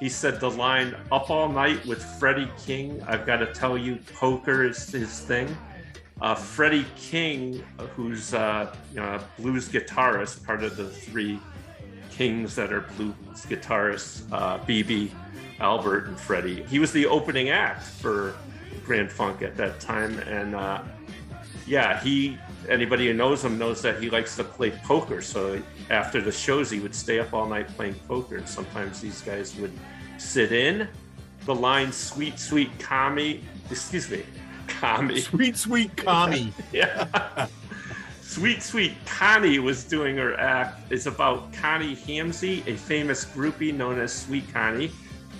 He 0.00 0.08
said 0.08 0.40
the 0.40 0.50
line 0.50 0.96
"Up 1.12 1.30
all 1.30 1.48
night 1.48 1.84
with 1.86 2.02
Freddie 2.18 2.50
King." 2.58 3.02
I've 3.06 3.26
got 3.26 3.38
to 3.38 3.52
tell 3.52 3.76
you, 3.76 3.98
poker 4.14 4.64
is 4.64 4.90
his 4.90 5.20
thing. 5.20 5.54
Uh, 6.20 6.34
Freddie 6.34 6.86
King, 6.96 7.62
who's 7.94 8.32
uh, 8.32 8.74
you 8.90 9.00
know, 9.00 9.16
a 9.16 9.40
blues 9.40 9.68
guitarist, 9.68 10.44
part 10.46 10.64
of 10.64 10.76
the 10.76 10.88
three 10.88 11.38
kings 12.10 12.54
that 12.54 12.72
are 12.72 12.80
blues 12.96 13.14
guitarists, 13.34 14.22
uh, 14.32 14.58
BB, 14.60 15.10
Albert, 15.60 16.06
and 16.06 16.18
Freddie. 16.18 16.62
He 16.64 16.78
was 16.78 16.90
the 16.92 17.06
opening 17.06 17.50
act 17.50 17.82
for 17.82 18.34
Grand 18.86 19.10
Funk 19.10 19.42
at 19.42 19.56
that 19.56 19.80
time, 19.80 20.18
and 20.20 20.54
uh, 20.54 20.82
yeah, 21.66 22.00
he. 22.00 22.38
Anybody 22.68 23.06
who 23.06 23.12
knows 23.12 23.44
him 23.44 23.58
knows 23.58 23.80
that 23.82 24.02
he 24.02 24.10
likes 24.10 24.34
to 24.36 24.42
play 24.42 24.70
poker. 24.70 25.22
So 25.22 25.62
after 25.88 26.20
the 26.20 26.32
shows, 26.32 26.68
he 26.68 26.80
would 26.80 26.96
stay 26.96 27.20
up 27.20 27.32
all 27.32 27.46
night 27.46 27.68
playing 27.76 27.94
poker, 28.08 28.36
and 28.36 28.48
sometimes 28.48 29.00
these 29.00 29.22
guys 29.22 29.54
would 29.56 29.72
sit 30.18 30.50
in. 30.50 30.88
The 31.44 31.54
line 31.54 31.92
"Sweet, 31.92 32.40
sweet 32.40 32.76
Kami," 32.80 33.42
excuse 33.70 34.10
me, 34.10 34.24
Kami. 34.66 35.20
Sweet, 35.30 35.56
sweet 35.56 35.96
Kami. 35.96 36.52
yeah. 36.72 37.46
Sweet 38.36 38.62
Sweet 38.62 38.92
Connie 39.06 39.60
was 39.60 39.84
doing 39.84 40.16
her 40.18 40.38
act. 40.38 40.80
It's 40.90 41.06
about 41.06 41.52
Connie 41.54 41.96
Hamzy, 41.96 42.66
a 42.66 42.76
famous 42.76 43.24
groupie 43.24 43.72
known 43.72 43.98
as 43.98 44.12
Sweet 44.12 44.52
Connie. 44.52 44.90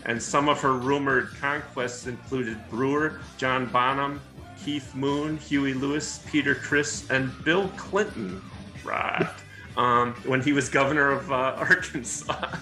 And 0.07 0.23
some 0.23 0.49
of 0.49 0.61
her 0.61 0.73
rumored 0.73 1.35
conquests 1.41 2.07
included 2.07 2.57
Brewer, 2.71 3.21
John 3.37 3.67
Bonham, 3.67 4.21
Keith 4.65 4.95
Moon, 4.95 5.37
Huey 5.37 5.75
Lewis, 5.75 6.21
Peter 6.31 6.55
Criss, 6.55 7.11
and 7.11 7.33
Bill 7.45 7.69
Clinton. 7.77 8.41
Right. 8.85 9.29
Um, 9.77 10.15
when 10.25 10.41
he 10.41 10.53
was 10.53 10.69
governor 10.69 11.11
of 11.11 11.31
uh, 11.31 11.35
Arkansas. 11.59 12.57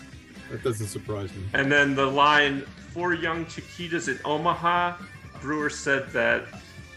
That 0.51 0.65
doesn't 0.65 0.87
surprise 0.87 1.35
me. 1.35 1.45
And 1.53 1.71
then 1.71 1.95
the 1.95 2.07
line, 2.07 2.62
Four 2.93 3.15
Young 3.15 3.45
Chiquitas 3.45 4.09
in 4.09 4.19
Omaha. 4.25 4.97
Brewer 5.41 5.69
said 5.69 6.09
that 6.11 6.47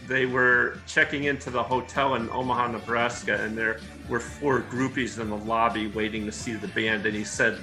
they 0.06 0.24
were 0.24 0.78
checking 0.86 1.24
into 1.24 1.50
the 1.50 1.62
hotel 1.62 2.14
in 2.14 2.30
Omaha, 2.30 2.68
Nebraska, 2.68 3.42
and 3.42 3.56
there 3.56 3.80
were 4.08 4.20
four 4.20 4.62
groupies 4.62 5.20
in 5.20 5.28
the 5.28 5.36
lobby 5.36 5.88
waiting 5.88 6.24
to 6.24 6.32
see 6.32 6.54
the 6.54 6.68
band. 6.68 7.04
And 7.04 7.14
he 7.14 7.24
said, 7.24 7.58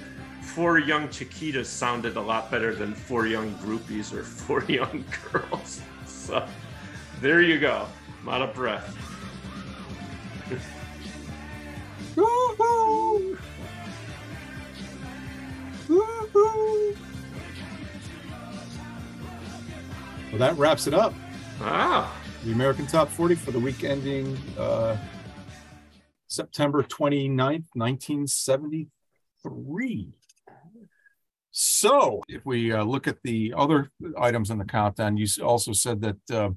Four 0.55 0.79
young 0.79 1.09
Chiquitas 1.09 1.65
sounded 1.65 2.15
a 2.15 2.21
lot 2.21 2.49
better 2.49 2.73
than 2.73 2.95
four 2.95 3.27
young 3.27 3.53
groupies 3.55 4.13
or 4.13 4.23
four 4.23 4.63
young 4.69 5.03
girls. 5.29 5.81
So 6.05 6.47
there 7.19 7.41
you 7.41 7.59
go. 7.59 7.85
I'm 8.21 8.29
out 8.29 8.41
of 8.41 8.55
breath. 8.55 8.97
Woo-hoo! 12.15 13.37
Woo-hoo! 15.89 16.95
Well, 20.31 20.39
that 20.39 20.57
wraps 20.57 20.87
it 20.87 20.93
up. 20.93 21.13
Ah. 21.59 22.17
The 22.45 22.53
American 22.53 22.87
Top 22.87 23.09
40 23.09 23.35
for 23.35 23.51
the 23.51 23.59
week 23.59 23.83
ending 23.83 24.37
uh, 24.57 24.95
September 26.27 26.81
29th, 26.81 27.65
1973. 27.73 30.13
So, 31.57 32.21
if 32.27 32.45
we 32.45 32.73
uh, 32.73 32.83
look 32.83 33.07
at 33.07 33.23
the 33.23 33.53
other 33.55 33.89
items 34.19 34.49
in 34.51 34.57
the 34.57 34.65
countdown, 34.65 35.15
you 35.15 35.25
also 35.41 35.71
said 35.71 36.01
that 36.01 36.17
uh, 36.29 36.49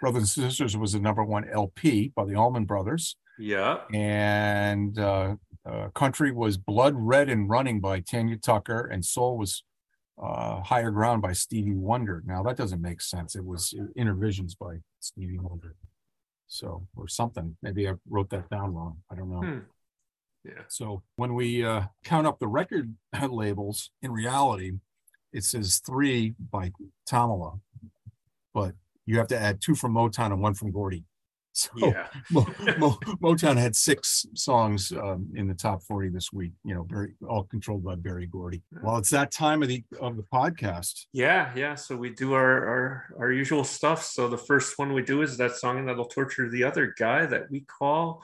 Brothers 0.00 0.36
and 0.36 0.50
Sisters 0.50 0.76
was 0.76 0.94
the 0.94 0.98
number 0.98 1.22
one 1.22 1.48
LP 1.48 2.12
by 2.16 2.24
the 2.24 2.34
Allman 2.34 2.64
Brothers. 2.64 3.14
Yeah. 3.38 3.82
And 3.94 4.98
uh, 4.98 5.36
uh, 5.64 5.90
Country 5.90 6.32
was 6.32 6.56
Blood 6.56 6.94
Red 6.96 7.28
and 7.28 7.48
Running 7.48 7.78
by 7.78 8.00
Tanya 8.00 8.36
Tucker, 8.36 8.86
and 8.86 9.04
Soul 9.04 9.38
was 9.38 9.62
uh, 10.20 10.60
Higher 10.60 10.90
Ground 10.90 11.22
by 11.22 11.34
Stevie 11.34 11.76
Wonder. 11.76 12.24
Now, 12.26 12.42
that 12.42 12.56
doesn't 12.56 12.82
make 12.82 13.00
sense. 13.00 13.36
It 13.36 13.44
was 13.44 13.72
Innervisions 13.96 14.58
by 14.58 14.78
Stevie 14.98 15.38
Wonder. 15.38 15.76
So, 16.48 16.84
or 16.96 17.06
something. 17.06 17.56
Maybe 17.62 17.88
I 17.88 17.92
wrote 18.10 18.30
that 18.30 18.50
down 18.50 18.74
wrong. 18.74 18.96
I 19.08 19.14
don't 19.14 19.30
know. 19.30 19.40
Hmm. 19.40 19.58
Yeah. 20.44 20.62
So 20.68 21.02
when 21.16 21.34
we 21.34 21.64
uh, 21.64 21.82
count 22.04 22.26
up 22.26 22.38
the 22.38 22.48
record 22.48 22.94
labels, 23.30 23.90
in 24.02 24.10
reality, 24.10 24.72
it 25.32 25.44
says 25.44 25.80
three 25.84 26.34
by 26.50 26.72
Tamla, 27.08 27.60
but 28.52 28.74
you 29.06 29.18
have 29.18 29.28
to 29.28 29.38
add 29.38 29.60
two 29.60 29.74
from 29.74 29.94
Motown 29.94 30.26
and 30.32 30.42
one 30.42 30.54
from 30.54 30.70
Gordy. 30.72 31.04
So 31.54 31.68
Yeah. 31.76 32.06
Mo- 32.30 32.46
Mo- 32.78 32.98
Motown 33.22 33.58
had 33.58 33.76
six 33.76 34.24
songs 34.34 34.90
um, 34.90 35.30
in 35.34 35.48
the 35.48 35.54
top 35.54 35.82
40 35.82 36.08
this 36.08 36.32
week, 36.32 36.52
you 36.64 36.74
know, 36.74 36.84
very 36.88 37.12
all 37.28 37.44
controlled 37.44 37.84
by 37.84 37.94
Berry 37.94 38.24
Gordy. 38.24 38.62
Well, 38.82 38.96
it's 38.96 39.10
that 39.10 39.32
time 39.32 39.62
of 39.62 39.68
the 39.68 39.84
of 40.00 40.16
the 40.16 40.22
podcast. 40.22 41.04
Yeah, 41.12 41.52
yeah. 41.54 41.74
So 41.74 41.94
we 41.94 42.08
do 42.08 42.32
our, 42.32 42.66
our 42.66 43.14
our 43.18 43.32
usual 43.32 43.64
stuff. 43.64 44.02
So 44.02 44.28
the 44.28 44.38
first 44.38 44.78
one 44.78 44.94
we 44.94 45.02
do 45.02 45.20
is 45.20 45.36
that 45.36 45.54
song 45.56 45.84
that'll 45.84 46.06
torture 46.06 46.48
the 46.48 46.64
other 46.64 46.94
guy 46.98 47.26
that 47.26 47.50
we 47.50 47.60
call. 47.60 48.22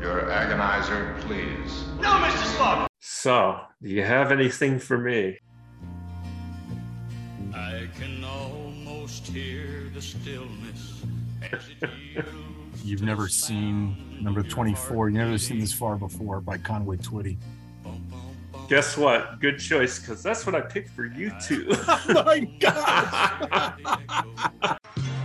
Your 0.00 0.22
agonizer, 0.24 1.18
please. 1.22 1.84
No, 2.00 2.10
Mr. 2.10 2.56
Spock. 2.56 2.86
So, 3.00 3.60
do 3.82 3.88
you 3.88 4.02
have 4.02 4.30
anything 4.30 4.78
for 4.78 4.98
me? 4.98 5.38
I 7.54 7.88
can 7.98 8.22
almost 8.22 9.26
hear 9.26 9.90
the 9.94 10.02
stillness 10.02 11.02
as 11.50 11.60
it 11.80 12.24
You've 12.84 13.02
never 13.02 13.26
seen 13.26 14.22
number 14.22 14.42
24, 14.42 15.08
you've 15.08 15.18
never 15.18 15.38
seen 15.38 15.58
this 15.58 15.72
far 15.72 15.96
before 15.96 16.40
by 16.40 16.58
Conway 16.58 16.98
Twitty. 16.98 17.38
Guess 18.68 18.96
what? 18.96 19.40
Good 19.40 19.58
choice, 19.58 19.98
because 19.98 20.22
that's 20.22 20.44
what 20.44 20.54
I 20.54 20.60
picked 20.60 20.90
for 20.90 21.06
you 21.06 21.32
two. 21.44 21.66
oh 21.72 22.22
my 22.24 22.40
gosh! 22.60 23.80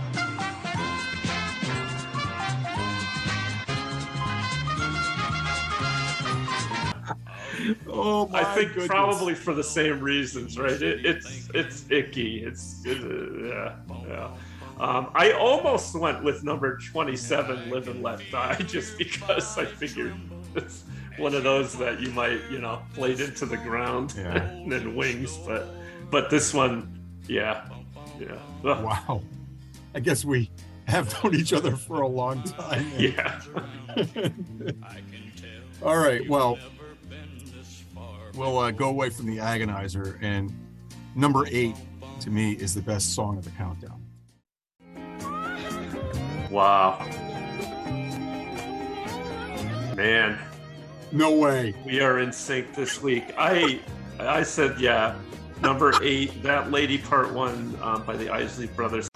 Oh 7.88 8.28
my 8.28 8.40
I 8.40 8.54
think 8.54 8.68
goodness. 8.70 8.86
probably 8.88 9.34
for 9.34 9.54
the 9.54 9.64
same 9.64 10.00
reasons, 10.00 10.58
right? 10.58 10.80
It, 10.80 11.04
it's 11.04 11.48
it's 11.54 11.84
icky. 11.90 12.44
It's 12.44 12.82
it, 12.84 12.98
uh, 13.02 13.46
yeah 13.46 13.74
yeah. 14.08 14.30
Um, 14.80 15.10
I 15.14 15.32
almost 15.32 15.94
went 15.94 16.24
with 16.24 16.42
number 16.42 16.78
twenty-seven, 16.78 17.70
"Live 17.70 17.88
and 17.88 18.02
Let 18.02 18.20
Die," 18.30 18.54
just 18.66 18.98
because 18.98 19.56
I 19.58 19.64
figured 19.66 20.14
it's 20.56 20.84
one 21.18 21.34
of 21.34 21.42
those 21.44 21.76
that 21.78 22.00
you 22.00 22.10
might 22.10 22.40
you 22.50 22.58
know 22.58 22.80
played 22.94 23.20
into 23.20 23.46
the 23.46 23.58
ground 23.58 24.14
Yeah. 24.16 24.42
and 24.42 24.72
then 24.72 24.96
wings, 24.96 25.36
but 25.46 25.68
but 26.10 26.30
this 26.30 26.52
one, 26.54 26.98
yeah, 27.28 27.68
yeah, 28.18 28.38
Ugh, 28.64 28.84
Wow. 28.84 29.22
I 29.94 30.00
guess 30.00 30.24
we 30.24 30.50
have 30.86 31.22
known 31.22 31.34
each 31.34 31.52
other 31.52 31.76
for 31.76 32.00
a 32.00 32.08
long 32.08 32.42
time. 32.42 32.86
yeah. 32.98 33.40
All 35.82 35.96
right. 35.98 36.26
Well, 36.28 36.58
we'll 38.34 38.58
uh, 38.58 38.70
go 38.70 38.88
away 38.88 39.10
from 39.10 39.26
the 39.26 39.38
agonizer, 39.38 40.18
and 40.22 40.52
number 41.14 41.44
eight 41.50 41.76
to 42.20 42.30
me 42.30 42.52
is 42.52 42.74
the 42.74 42.82
best 42.82 43.14
song 43.14 43.38
of 43.38 43.44
the 43.44 43.50
countdown. 43.50 44.00
Wow, 46.50 46.98
man. 49.96 50.38
No 51.10 51.32
way. 51.32 51.74
We 51.84 52.00
are 52.00 52.20
in 52.20 52.32
sync 52.32 52.74
this 52.74 53.02
week. 53.02 53.34
I 53.36 53.80
I 54.18 54.42
said 54.42 54.80
yeah. 54.80 55.16
Number 55.60 55.92
eight, 56.02 56.42
that 56.42 56.72
lady 56.72 56.98
part 56.98 57.32
one 57.32 57.78
um, 57.82 58.02
by 58.04 58.16
the 58.16 58.28
Isley 58.28 58.66
Brothers. 58.66 59.08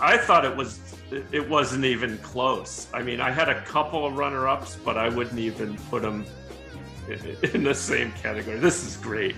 I 0.00 0.18
thought 0.18 0.44
it 0.44 0.56
was 0.56 0.91
it- 1.12 1.24
it 1.32 1.48
wasn't 1.48 1.84
even 1.84 2.18
close. 2.18 2.86
I 2.94 3.02
mean, 3.02 3.20
I 3.20 3.30
had 3.30 3.48
a 3.48 3.60
couple 3.62 4.06
of 4.06 4.16
runner-ups, 4.16 4.76
but 4.84 4.96
I 4.96 5.08
wouldn't 5.08 5.38
even 5.38 5.76
put 5.90 6.02
them 6.02 6.24
in 7.54 7.64
the 7.64 7.74
same 7.74 8.12
category. 8.12 8.58
This 8.58 8.84
is 8.86 8.96
great. 8.96 9.34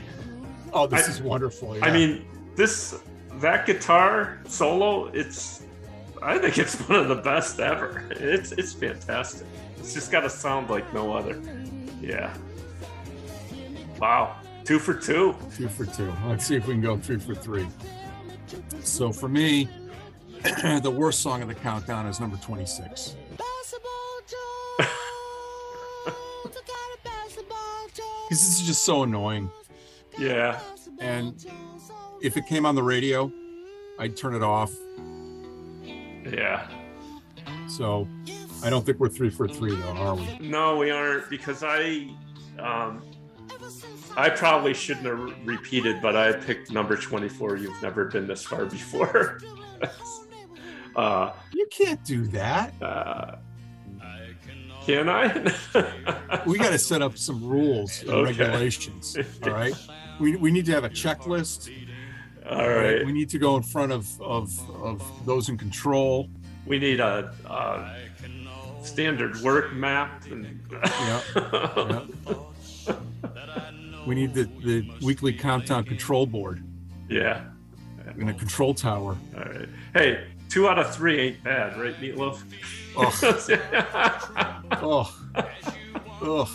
Oh, 0.73 0.87
this 0.87 1.09
I- 1.09 1.11
is 1.13 1.21
wonderful. 1.23 1.77
I 1.83 1.91
mean, 1.93 2.25
this 2.57 3.01
that 3.41 3.67
guitar 3.67 4.39
solo, 4.47 5.07
it's 5.13 5.63
I 6.23 6.39
think 6.39 6.57
it's 6.59 6.77
one 6.89 6.99
of 7.01 7.09
the 7.09 7.17
best 7.17 7.59
ever. 7.61 8.05
It's 8.13 8.53
it's 8.53 8.73
fantastic. 8.73 9.47
It's 9.79 9.93
just 9.95 10.11
got 10.13 10.21
to 10.21 10.31
sound 10.31 10.71
like 10.71 10.93
no 10.95 11.13
other. 11.13 11.41
Yeah. 12.01 12.35
Wow. 13.99 14.37
Two 14.65 14.79
for 14.79 14.95
two. 14.95 15.35
two 15.57 15.69
for 15.69 15.85
two. 15.85 16.13
Let's 16.27 16.47
see 16.47 16.57
if 16.57 16.67
we 16.67 16.75
can 16.75 16.83
go 16.83 16.97
three 16.97 17.19
for 17.19 17.35
three. 17.35 17.67
So 18.81 19.13
for 19.13 19.29
me, 19.29 19.69
the 20.83 20.91
worst 20.91 21.21
song 21.21 21.41
of 21.41 21.49
the 21.49 21.55
countdown 21.55 22.07
is 22.07 22.21
number 22.21 22.37
26. 22.37 23.16
Because 28.29 28.49
this 28.49 28.61
is 28.61 28.66
just 28.66 28.85
so 28.85 29.05
annoying. 29.05 29.51
Yeah. 30.19 30.61
And 30.99 31.45
if 32.21 32.37
it 32.37 32.47
came 32.47 32.66
on 32.66 32.75
the 32.75 32.83
radio, 32.83 33.33
I'd 33.99 34.16
turn 34.16 34.35
it 34.35 34.43
off. 34.43 34.71
Yeah. 36.31 36.69
So 37.66 38.07
I 38.62 38.69
don't 38.69 38.85
think 38.85 38.99
we're 38.99 39.09
three 39.09 39.31
for 39.31 39.49
three, 39.49 39.75
though, 39.75 39.93
are 39.93 40.15
we? 40.15 40.39
No, 40.41 40.77
we 40.77 40.91
aren't 40.91 41.31
because 41.31 41.62
I 41.62 42.11
um 42.59 43.03
I 44.16 44.29
probably 44.29 44.75
shouldn't 44.75 45.07
have 45.07 45.47
repeated, 45.47 46.01
but 46.03 46.16
I 46.16 46.33
picked 46.33 46.71
number 46.71 46.97
24. 46.97 47.57
You've 47.57 47.83
never 47.83 48.07
been 48.07 48.27
this 48.27 48.45
far 48.45 48.66
before. 48.66 49.39
uh 50.97 51.33
You 51.53 51.66
can't 51.71 52.03
do 52.05 52.27
that. 52.29 52.75
uh 52.83 53.37
can 54.87 55.09
I? 55.09 55.33
We 56.47 56.59
got 56.59 56.73
to 56.73 56.79
set 56.79 57.01
up 57.01 57.16
some 57.16 57.43
rules 57.43 58.03
and 58.03 58.11
Okay. 58.11 58.39
regulations. 58.39 59.16
All 59.43 59.51
right. 59.51 59.75
We, 60.21 60.37
we 60.37 60.51
need 60.51 60.66
to 60.66 60.73
have 60.73 60.85
a 60.85 60.91
checklist. 60.91 61.71
All 62.51 62.69
right. 62.69 63.03
We 63.07 63.11
need 63.12 63.31
to 63.31 63.39
go 63.39 63.57
in 63.57 63.62
front 63.62 63.93
of, 63.93 64.07
of, 64.21 64.53
of 64.83 65.03
those 65.25 65.49
in 65.49 65.57
control. 65.57 66.29
We 66.66 66.79
need 66.79 67.01
a, 67.01 67.33
a 67.49 67.97
standard 68.85 69.41
work 69.41 69.73
map 69.73 70.23
and 70.31 70.61
Yeah. 70.75 72.05
We 74.07 74.15
need 74.15 74.35
the, 74.35 74.45
the 74.62 74.91
weekly 75.01 75.33
countdown 75.33 75.85
control 75.85 76.27
board 76.27 76.62
Yeah. 77.09 77.45
in 78.19 78.29
a 78.29 78.35
control 78.35 78.75
tower. 78.75 79.16
All 79.35 79.45
right. 79.45 79.69
Hey, 79.95 80.27
two 80.55 80.69
out 80.69 80.79
of 80.79 80.95
three 80.95 81.19
ain't 81.19 81.43
bad, 81.43 81.77
right, 81.77 81.97
Meatloaf? 82.01 82.45
Oh. 82.97 83.11
Ugh. 86.23 86.49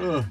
Ugh. 0.00 0.24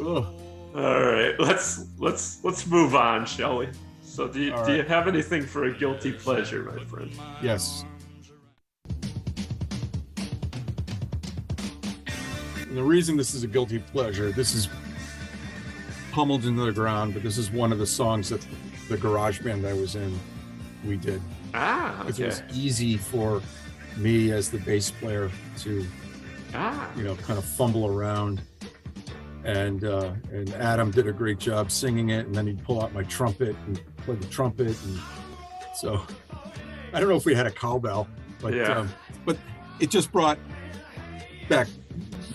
Ugh. 0.00 0.26
All 0.74 1.02
right, 1.02 1.38
let's 1.38 1.84
let's 1.98 2.42
let's 2.42 2.66
move 2.66 2.94
on, 2.94 3.26
shall 3.26 3.58
we? 3.58 3.68
So, 4.02 4.26
do 4.28 4.40
you, 4.40 4.54
All 4.54 4.64
do 4.64 4.74
you 4.74 4.82
have 4.82 5.06
anything 5.06 5.42
for 5.42 5.64
a 5.64 5.72
guilty 5.76 6.10
pleasure, 6.10 6.62
my 6.62 6.82
friend? 6.86 7.12
Yes. 7.42 7.84
And 12.62 12.76
the 12.76 12.82
reason 12.82 13.18
this 13.18 13.34
is 13.34 13.42
a 13.42 13.46
guilty 13.46 13.78
pleasure, 13.78 14.32
this 14.32 14.54
is 14.54 14.70
pummeled 16.12 16.46
into 16.46 16.64
the 16.64 16.72
ground, 16.72 17.12
but 17.12 17.22
this 17.22 17.36
is 17.36 17.50
one 17.50 17.72
of 17.72 17.78
the 17.78 17.86
songs 17.86 18.30
that 18.30 18.44
the 18.88 18.96
garage 18.96 19.40
band 19.40 19.66
I 19.66 19.74
was 19.74 19.96
in 19.96 20.18
we 20.86 20.96
did. 20.96 21.20
Ah, 21.54 22.06
It 22.06 22.18
was 22.18 22.42
easy 22.52 22.96
for 22.96 23.40
me 23.96 24.32
as 24.32 24.50
the 24.50 24.58
bass 24.58 24.90
player 24.90 25.30
to, 25.60 25.86
Ah, 26.54 26.90
you 26.96 27.02
know, 27.04 27.14
kind 27.16 27.38
of 27.38 27.44
fumble 27.44 27.86
around. 27.86 28.40
And 29.44 29.84
uh, 29.84 30.12
and 30.32 30.52
Adam 30.54 30.90
did 30.90 31.06
a 31.06 31.12
great 31.12 31.38
job 31.38 31.70
singing 31.70 32.08
it, 32.10 32.26
and 32.26 32.34
then 32.34 32.46
he'd 32.46 32.64
pull 32.64 32.82
out 32.82 32.94
my 32.94 33.02
trumpet 33.02 33.54
and 33.66 33.78
play 33.98 34.14
the 34.14 34.26
trumpet, 34.28 34.74
and 34.84 34.98
so 35.76 36.00
I 36.94 37.00
don't 37.00 37.08
know 37.10 37.16
if 37.16 37.26
we 37.26 37.34
had 37.34 37.46
a 37.46 37.50
cowbell, 37.50 38.08
but 38.40 38.54
Yeah. 38.54 38.78
um, 38.78 38.88
but 39.26 39.36
it 39.80 39.90
just 39.90 40.10
brought 40.12 40.38
back 41.48 41.68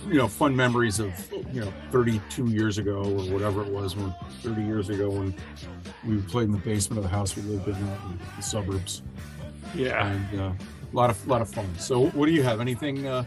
you 0.08 0.14
know 0.16 0.28
fun 0.28 0.56
memories 0.56 1.00
of 1.00 1.12
you 1.52 1.62
know 1.62 1.74
32 1.92 2.46
years 2.52 2.78
ago 2.78 2.98
or 2.98 3.24
whatever 3.34 3.64
it 3.64 3.70
was 3.72 3.96
when 3.96 4.14
30 4.44 4.62
years 4.64 4.90
ago 4.90 5.10
when 5.10 5.34
we 6.08 6.18
played 6.24 6.46
in 6.46 6.52
the 6.52 6.58
basement 6.60 6.98
of 6.98 7.04
the 7.04 7.10
house 7.10 7.36
we 7.36 7.42
lived 7.44 7.68
in 7.68 7.76
in 7.76 8.20
the 8.36 8.42
suburbs 8.42 9.02
yeah. 9.76 10.08
and 10.08 10.40
uh, 10.40 10.44
a 10.44 10.96
lot 10.96 11.10
of 11.10 11.28
lot 11.28 11.42
of 11.42 11.50
fun 11.50 11.68
so 11.78 12.08
what 12.10 12.26
do 12.26 12.32
you 12.32 12.44
have 12.44 12.60
anything 12.62 13.06
uh 13.06 13.24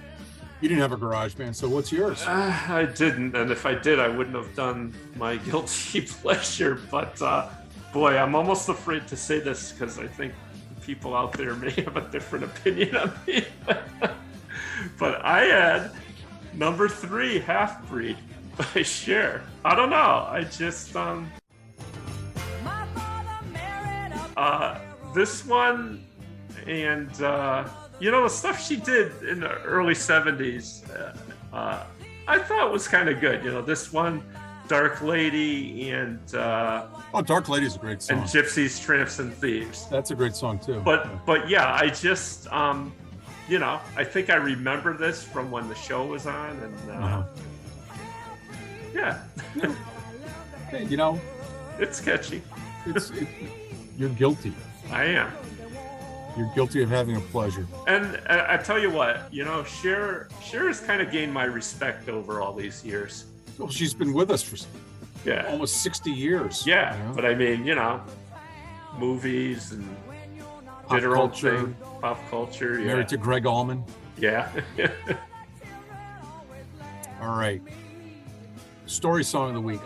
you 0.62 0.68
didn't 0.68 0.80
have 0.80 0.92
a 0.92 0.96
garage 0.96 1.34
band 1.34 1.54
so 1.54 1.68
what's 1.68 1.90
yours 1.90 2.22
Uh, 2.22 2.56
I 2.68 2.84
didn't, 2.84 3.34
and 3.34 3.50
if 3.50 3.66
I 3.66 3.74
did, 3.74 3.98
I 3.98 4.06
wouldn't 4.06 4.36
have 4.36 4.54
done 4.54 4.94
my 5.16 5.36
guilty 5.48 6.02
pleasure. 6.02 6.78
But 6.88 7.20
uh, 7.20 7.48
boy, 7.92 8.16
I'm 8.16 8.36
almost 8.36 8.68
afraid 8.68 9.08
to 9.08 9.16
say 9.16 9.40
this 9.40 9.72
because 9.72 9.98
I 9.98 10.06
think 10.06 10.32
people 10.86 11.16
out 11.16 11.32
there 11.32 11.54
may 11.64 11.72
have 11.72 11.96
a 11.96 12.08
different 12.10 12.44
opinion 12.44 12.96
on 12.96 13.12
me. 13.26 13.44
but 14.98 15.24
I 15.24 15.44
had 15.46 15.90
number 16.54 16.88
three, 16.88 17.40
Half 17.40 17.88
Breed 17.88 18.16
by 18.56 18.82
Cher. 18.82 19.42
I 19.64 19.74
don't 19.74 19.90
know. 19.90 20.26
I 20.30 20.44
just 20.44 20.94
um. 20.94 21.30
Uh, 24.43 24.77
this 25.14 25.47
one 25.47 26.05
and 26.66 27.23
uh, 27.23 27.64
you 28.01 28.10
know 28.10 28.24
the 28.24 28.28
stuff 28.28 28.60
she 28.60 28.74
did 28.77 29.12
in 29.23 29.39
the 29.39 29.52
early 29.62 29.94
70s 29.94 30.82
uh, 30.90 31.56
uh, 31.56 31.85
i 32.27 32.39
thought 32.40 32.73
was 32.73 32.89
kind 32.89 33.09
of 33.09 33.20
good 33.20 33.44
you 33.44 33.52
know 33.52 33.62
this 33.62 33.93
one 33.93 34.20
dark 34.66 35.01
lady 35.01 35.90
and 35.90 36.35
uh, 36.35 36.86
oh 37.14 37.23
dark 37.23 37.48
lady 37.48 37.66
is 37.66 37.77
a 37.77 37.78
great 37.78 38.02
song. 38.02 38.19
And 38.19 38.27
gypsies 38.27 38.82
tramps 38.85 39.20
and 39.20 39.32
thieves. 39.32 39.86
That's 39.86 40.10
a 40.10 40.16
great 40.16 40.35
song 40.35 40.59
too. 40.59 40.81
But 40.85 41.24
but 41.24 41.48
yeah 41.48 41.73
i 41.74 41.86
just 41.89 42.52
um 42.52 42.93
you 43.48 43.60
know 43.60 43.78
i 43.97 44.02
think 44.02 44.28
i 44.28 44.35
remember 44.35 44.93
this 44.97 45.23
from 45.23 45.52
when 45.52 45.69
the 45.69 45.77
show 45.77 46.05
was 46.05 46.27
on 46.27 46.56
and 46.66 46.90
uh, 46.90 46.94
Uh-huh. 46.94 47.23
yeah. 48.93 49.23
Hey, 50.69 50.85
you 50.86 50.97
know 50.97 51.20
it's 51.78 52.01
catchy. 52.01 52.43
it's 52.86 53.10
it, 53.10 53.28
you're 54.02 54.10
guilty 54.10 54.52
i 54.90 55.04
am 55.04 55.30
you're 56.36 56.50
guilty 56.56 56.82
of 56.82 56.88
having 56.90 57.14
a 57.16 57.20
pleasure 57.20 57.64
And 57.86 58.18
uh, 58.26 58.46
I 58.48 58.56
tell 58.56 58.78
you 58.80 58.90
what, 58.90 59.32
you 59.32 59.44
know, 59.44 59.62
Cher, 59.64 60.28
Cher 60.42 60.66
has 60.66 60.80
kind 60.80 61.00
of 61.02 61.12
gained 61.12 61.30
my 61.32 61.44
respect 61.44 62.08
over 62.08 62.40
all 62.40 62.52
these 62.54 62.82
years. 62.84 63.26
well 63.58 63.68
she's 63.68 63.94
been 63.94 64.12
with 64.12 64.30
us 64.30 64.42
for 64.42 64.56
Yeah, 65.28 65.46
almost 65.50 65.82
60 65.82 66.10
years 66.10 66.66
yeah. 66.66 66.96
you 66.96 67.04
know? 67.04 67.12
But 67.14 67.26
I 67.26 67.34
mean, 67.36 67.64
you 67.64 67.74
know, 67.76 68.00
movies 68.98 69.70
and 69.72 69.86
Pop 70.86 70.90
did 70.96 71.02
her 71.04 71.10
own 71.16 71.28
culture. 71.28 71.60
thing, 71.62 71.76
pop 72.00 72.18
culture. 72.30 72.80
Yeah, 72.80 72.86
married 72.86 73.08
to 73.08 73.16
greg 73.18 73.46
allman 73.46 73.84
yeah. 74.16 74.50
all 77.20 77.36
right 77.38 77.62
story 78.86 79.22
song 79.22 79.48
of 79.50 79.54
the 79.54 79.60
week 79.60 79.80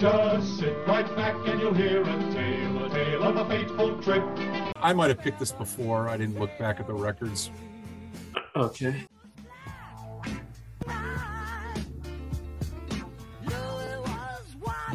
Just 0.00 0.58
sit 0.60 0.74
right 0.86 1.04
back 1.14 1.36
and 1.46 1.60
you'll 1.60 1.74
hear 1.74 2.00
a 2.00 2.32
tale, 2.32 2.84
a 2.86 2.88
tale 2.88 3.22
of 3.22 3.36
a 3.36 3.44
fateful 3.50 4.00
trip. 4.00 4.24
I 4.76 4.94
might 4.94 5.08
have 5.08 5.18
picked 5.18 5.38
this 5.38 5.52
before. 5.52 6.08
I 6.08 6.16
didn't 6.16 6.38
look 6.38 6.58
back 6.58 6.80
at 6.80 6.86
the 6.86 6.94
records. 6.94 7.50
okay. 8.56 9.06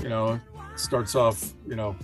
You 0.02 0.10
know, 0.10 0.40
starts 0.76 1.14
off, 1.14 1.54
you 1.68 1.76
know, 1.76 1.96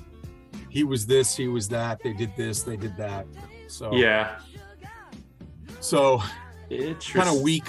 he 0.69 0.83
was 0.83 1.07
this, 1.07 1.35
he 1.35 1.47
was 1.47 1.67
that, 1.69 2.03
they 2.03 2.13
did 2.13 2.35
this, 2.37 2.61
they 2.61 2.77
did 2.77 2.95
that. 2.97 3.25
So 3.67 3.95
Yeah. 3.95 4.37
So 5.79 6.21
Interesting. 6.69 7.19
kind 7.19 7.35
of 7.35 7.41
weak, 7.41 7.65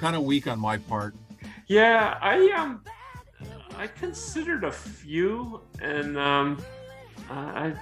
kind 0.00 0.16
of 0.16 0.24
weak 0.24 0.48
on 0.48 0.58
my 0.58 0.78
part. 0.78 1.14
Yeah, 1.68 2.18
I 2.20 2.50
um, 2.50 2.82
I 3.82 3.88
considered 3.88 4.62
a 4.62 4.70
few, 4.70 5.60
and 5.80 6.16
um, 6.16 6.64
I 7.28 7.74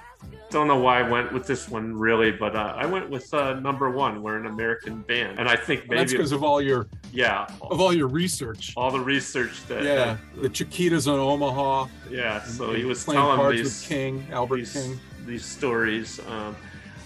don't 0.49 0.65
know 0.65 0.79
why 0.79 0.99
I 0.99 1.07
went 1.07 1.31
with 1.31 1.45
this 1.45 1.69
one 1.69 1.95
really, 1.95 2.31
but 2.31 2.55
uh, 2.55 2.73
I 2.75 2.87
went 2.87 3.11
with 3.11 3.31
uh, 3.35 3.59
number 3.59 3.91
one. 3.91 4.23
We're 4.23 4.37
an 4.37 4.47
American 4.47 5.03
band, 5.03 5.37
and 5.37 5.47
I 5.47 5.55
think 5.55 5.83
Well, 5.87 5.99
that's 5.99 6.11
because 6.11 6.31
of 6.31 6.43
all 6.43 6.59
your 6.59 6.87
yeah, 7.13 7.45
of 7.61 7.79
all 7.79 7.93
your 7.93 8.07
research. 8.07 8.73
all 8.75 8.89
the 8.89 8.99
research 8.99 9.63
that 9.67 9.83
Yeah, 9.83 10.17
the 10.41 10.49
Chiquitas 10.49 11.07
on 11.07 11.19
Omaha. 11.19 11.85
yeah. 12.09 12.41
So 12.45 12.73
he 12.73 12.83
was 12.83 13.05
telling 13.05 13.35
cards 13.37 13.57
these 13.59 13.81
with 13.81 13.87
King, 13.87 14.25
Albert 14.31 14.55
these, 14.55 14.73
King. 14.73 14.99
these 15.27 15.45
stories. 15.45 16.19
Um, 16.27 16.55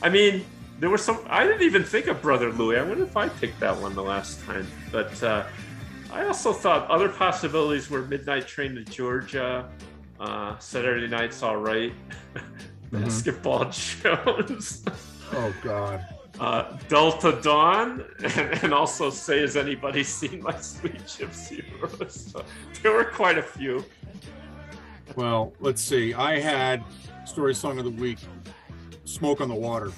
I 0.02 0.08
mean, 0.08 0.46
there 0.80 0.90
were 0.90 0.98
some. 0.98 1.20
I 1.30 1.46
didn't 1.46 1.64
even 1.64 1.84
think 1.84 2.08
of 2.08 2.22
Brother 2.22 2.50
Louie. 2.50 2.78
I 2.78 2.82
wonder 2.84 3.04
if 3.04 3.18
I 3.18 3.28
picked 3.28 3.60
that 3.60 3.76
one 3.76 3.94
the 3.94 4.04
last 4.04 4.42
time. 4.46 4.66
But 4.90 5.22
uh, 5.22 5.44
I 6.12 6.26
also 6.26 6.54
thought 6.54 6.90
other 6.90 7.10
possibilities 7.10 7.90
were 7.90 8.02
Midnight 8.04 8.48
Train 8.48 8.76
to 8.76 8.84
Georgia, 8.84 9.70
uh, 10.20 10.58
Saturday 10.60 11.08
Night's 11.08 11.42
All 11.44 11.58
Right, 11.58 11.94
Mm-hmm. 12.92 13.04
Basketball 13.04 13.66
Jones, 13.72 14.86
Oh 15.34 15.52
God. 15.64 16.06
uh, 16.40 16.78
Delta 16.88 17.40
Dawn, 17.42 18.06
and, 18.24 18.64
and 18.64 18.74
also 18.76 19.10
Say 19.10 19.42
Has 19.42 19.58
Anybody 19.58 20.04
Seen 20.04 20.44
My 20.44 20.56
Sweet 20.60 21.00
Gypsy 21.00 21.64
Rose? 21.82 22.30
So 22.32 22.46
there 22.84 22.92
were 22.94 23.06
quite 23.06 23.40
a 23.40 23.42
few. 23.42 23.84
Well, 25.16 25.52
let's 25.60 25.82
see. 25.82 26.14
I 26.14 26.40
had 26.40 26.84
story 27.26 27.56
song 27.56 27.80
of 27.80 27.86
the 27.86 27.92
week, 27.92 28.20
"Smoke 29.06 29.42
on 29.42 29.50
the 29.50 29.56
Water." 29.56 29.92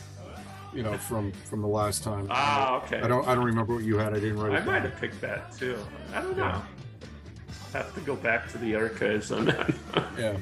You 0.73 0.83
know, 0.83 0.97
from 0.97 1.31
from 1.31 1.61
the 1.61 1.67
last 1.67 2.03
time. 2.03 2.27
Ah, 2.29 2.77
okay. 2.83 2.99
I 3.01 3.07
don't 3.07 3.27
I 3.27 3.33
don't 3.35 3.45
remember 3.45 3.73
what 3.75 3.83
you 3.83 3.97
had. 3.97 4.13
I 4.13 4.19
didn't 4.19 4.37
write 4.39 4.53
it 4.53 4.61
I 4.61 4.65
might 4.65 4.79
down. 4.79 4.91
have 4.91 4.99
picked 4.99 5.21
that 5.21 5.51
too. 5.57 5.77
I 6.13 6.21
don't 6.21 6.37
know. 6.37 6.61
Have 7.73 7.93
to 7.95 8.01
go 8.01 8.15
back 8.15 8.49
to 8.51 8.57
the 8.57 8.75
archives 8.75 9.31
on 9.31 9.45
that. 9.45 9.73
Yeah. 10.17 10.37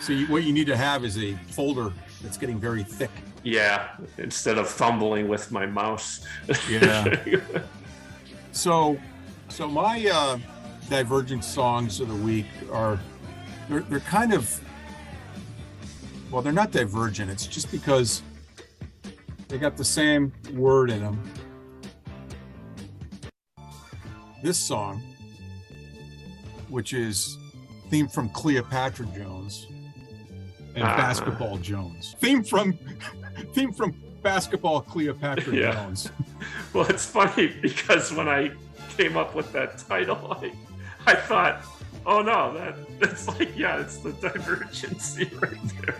So 0.00 0.12
you, 0.14 0.26
what 0.28 0.44
you 0.44 0.52
need 0.52 0.66
to 0.68 0.76
have 0.76 1.04
is 1.04 1.18
a 1.18 1.34
folder 1.50 1.92
that's 2.22 2.38
getting 2.38 2.58
very 2.58 2.82
thick. 2.82 3.10
yeah, 3.44 3.88
instead 4.18 4.56
of 4.56 4.68
fumbling 4.68 5.28
with 5.28 5.50
my 5.52 5.66
mouse. 5.66 6.26
Yeah. 6.68 7.16
So, 8.52 8.98
so 9.48 9.68
my 9.68 10.04
uh, 10.12 10.36
divergent 10.88 11.44
songs 11.44 12.00
of 12.00 12.08
the 12.08 12.14
week 12.16 12.46
are 12.72 12.98
they're, 13.68 13.82
they're 13.82 14.00
kind 14.00 14.32
of 14.32 14.60
well, 16.32 16.42
they're 16.42 16.52
not 16.52 16.72
divergent. 16.72 17.30
It's 17.30 17.46
just 17.46 17.70
because 17.70 18.22
they 19.50 19.58
got 19.58 19.76
the 19.76 19.84
same 19.84 20.32
word 20.54 20.90
in 20.90 21.00
them. 21.00 21.20
This 24.42 24.58
song, 24.58 25.02
which 26.68 26.94
is 26.94 27.36
theme 27.90 28.08
from 28.08 28.28
Cleopatra 28.30 29.06
Jones 29.06 29.66
and 30.76 30.84
Ah. 30.84 30.96
Basketball 30.96 31.58
Jones, 31.58 32.14
theme 32.20 32.42
from 32.44 32.78
theme 33.54 33.72
from 33.72 33.92
Basketball 34.22 34.80
Cleopatra 34.82 35.52
Yeah. 35.54 35.72
Jones. 35.72 36.10
well, 36.72 36.86
it's 36.86 37.04
funny 37.04 37.48
because 37.60 38.12
when 38.12 38.28
I 38.28 38.52
came 38.96 39.16
up 39.16 39.34
with 39.34 39.52
that 39.52 39.78
title, 39.78 40.38
I, 40.40 40.52
I 41.06 41.14
thought, 41.16 41.64
oh 42.06 42.22
no, 42.22 42.54
that 42.54 42.76
that's 43.00 43.26
like 43.26 43.58
yeah, 43.58 43.80
it's 43.80 43.98
the 43.98 44.12
divergency 44.12 45.24
right 45.40 45.58
there. 45.82 45.96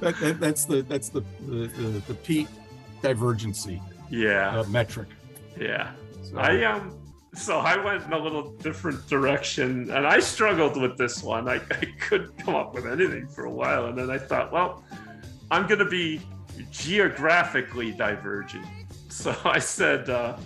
That, 0.00 0.18
that, 0.20 0.40
that's 0.40 0.64
the 0.64 0.82
that's 0.82 1.08
the 1.08 1.22
the, 1.46 1.66
the, 1.66 2.02
the 2.06 2.14
Pete 2.14 2.48
divergency 3.02 3.82
Yeah, 4.10 4.60
uh, 4.60 4.64
metric. 4.64 5.08
yeah. 5.58 5.92
So, 6.22 6.38
I 6.38 6.64
um, 6.64 6.96
so 7.34 7.58
I 7.58 7.82
went 7.82 8.04
in 8.04 8.12
a 8.12 8.18
little 8.18 8.50
different 8.56 9.06
direction, 9.08 9.90
and 9.90 10.06
I 10.06 10.20
struggled 10.20 10.80
with 10.80 10.96
this 10.96 11.22
one. 11.22 11.48
I, 11.48 11.54
I 11.70 11.86
couldn't 12.00 12.36
come 12.38 12.54
up 12.54 12.74
with 12.74 12.86
anything 12.86 13.28
for 13.28 13.44
a 13.44 13.50
while, 13.50 13.86
and 13.86 13.96
then 13.96 14.10
I 14.10 14.18
thought, 14.18 14.52
well, 14.52 14.82
I'm 15.50 15.66
going 15.66 15.78
to 15.78 15.84
be 15.88 16.20
geographically 16.70 17.92
divergent. 17.92 18.66
So 19.08 19.34
I 19.44 19.58
said 19.58 20.10
uh, 20.10 20.36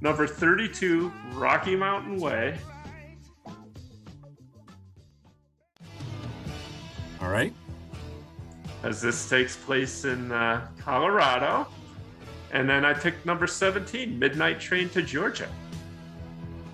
number 0.00 0.26
32, 0.26 1.12
Rocky 1.32 1.76
Mountain 1.76 2.18
Way. 2.18 2.58
All 7.20 7.30
right. 7.30 7.52
As 8.86 9.02
this 9.02 9.28
takes 9.28 9.56
place 9.56 10.04
in 10.04 10.30
uh, 10.30 10.68
Colorado. 10.78 11.66
And 12.52 12.68
then 12.68 12.84
I 12.84 12.94
picked 12.94 13.26
number 13.26 13.48
17, 13.48 14.16
Midnight 14.16 14.60
Train 14.60 14.88
to 14.90 15.02
Georgia. 15.02 15.48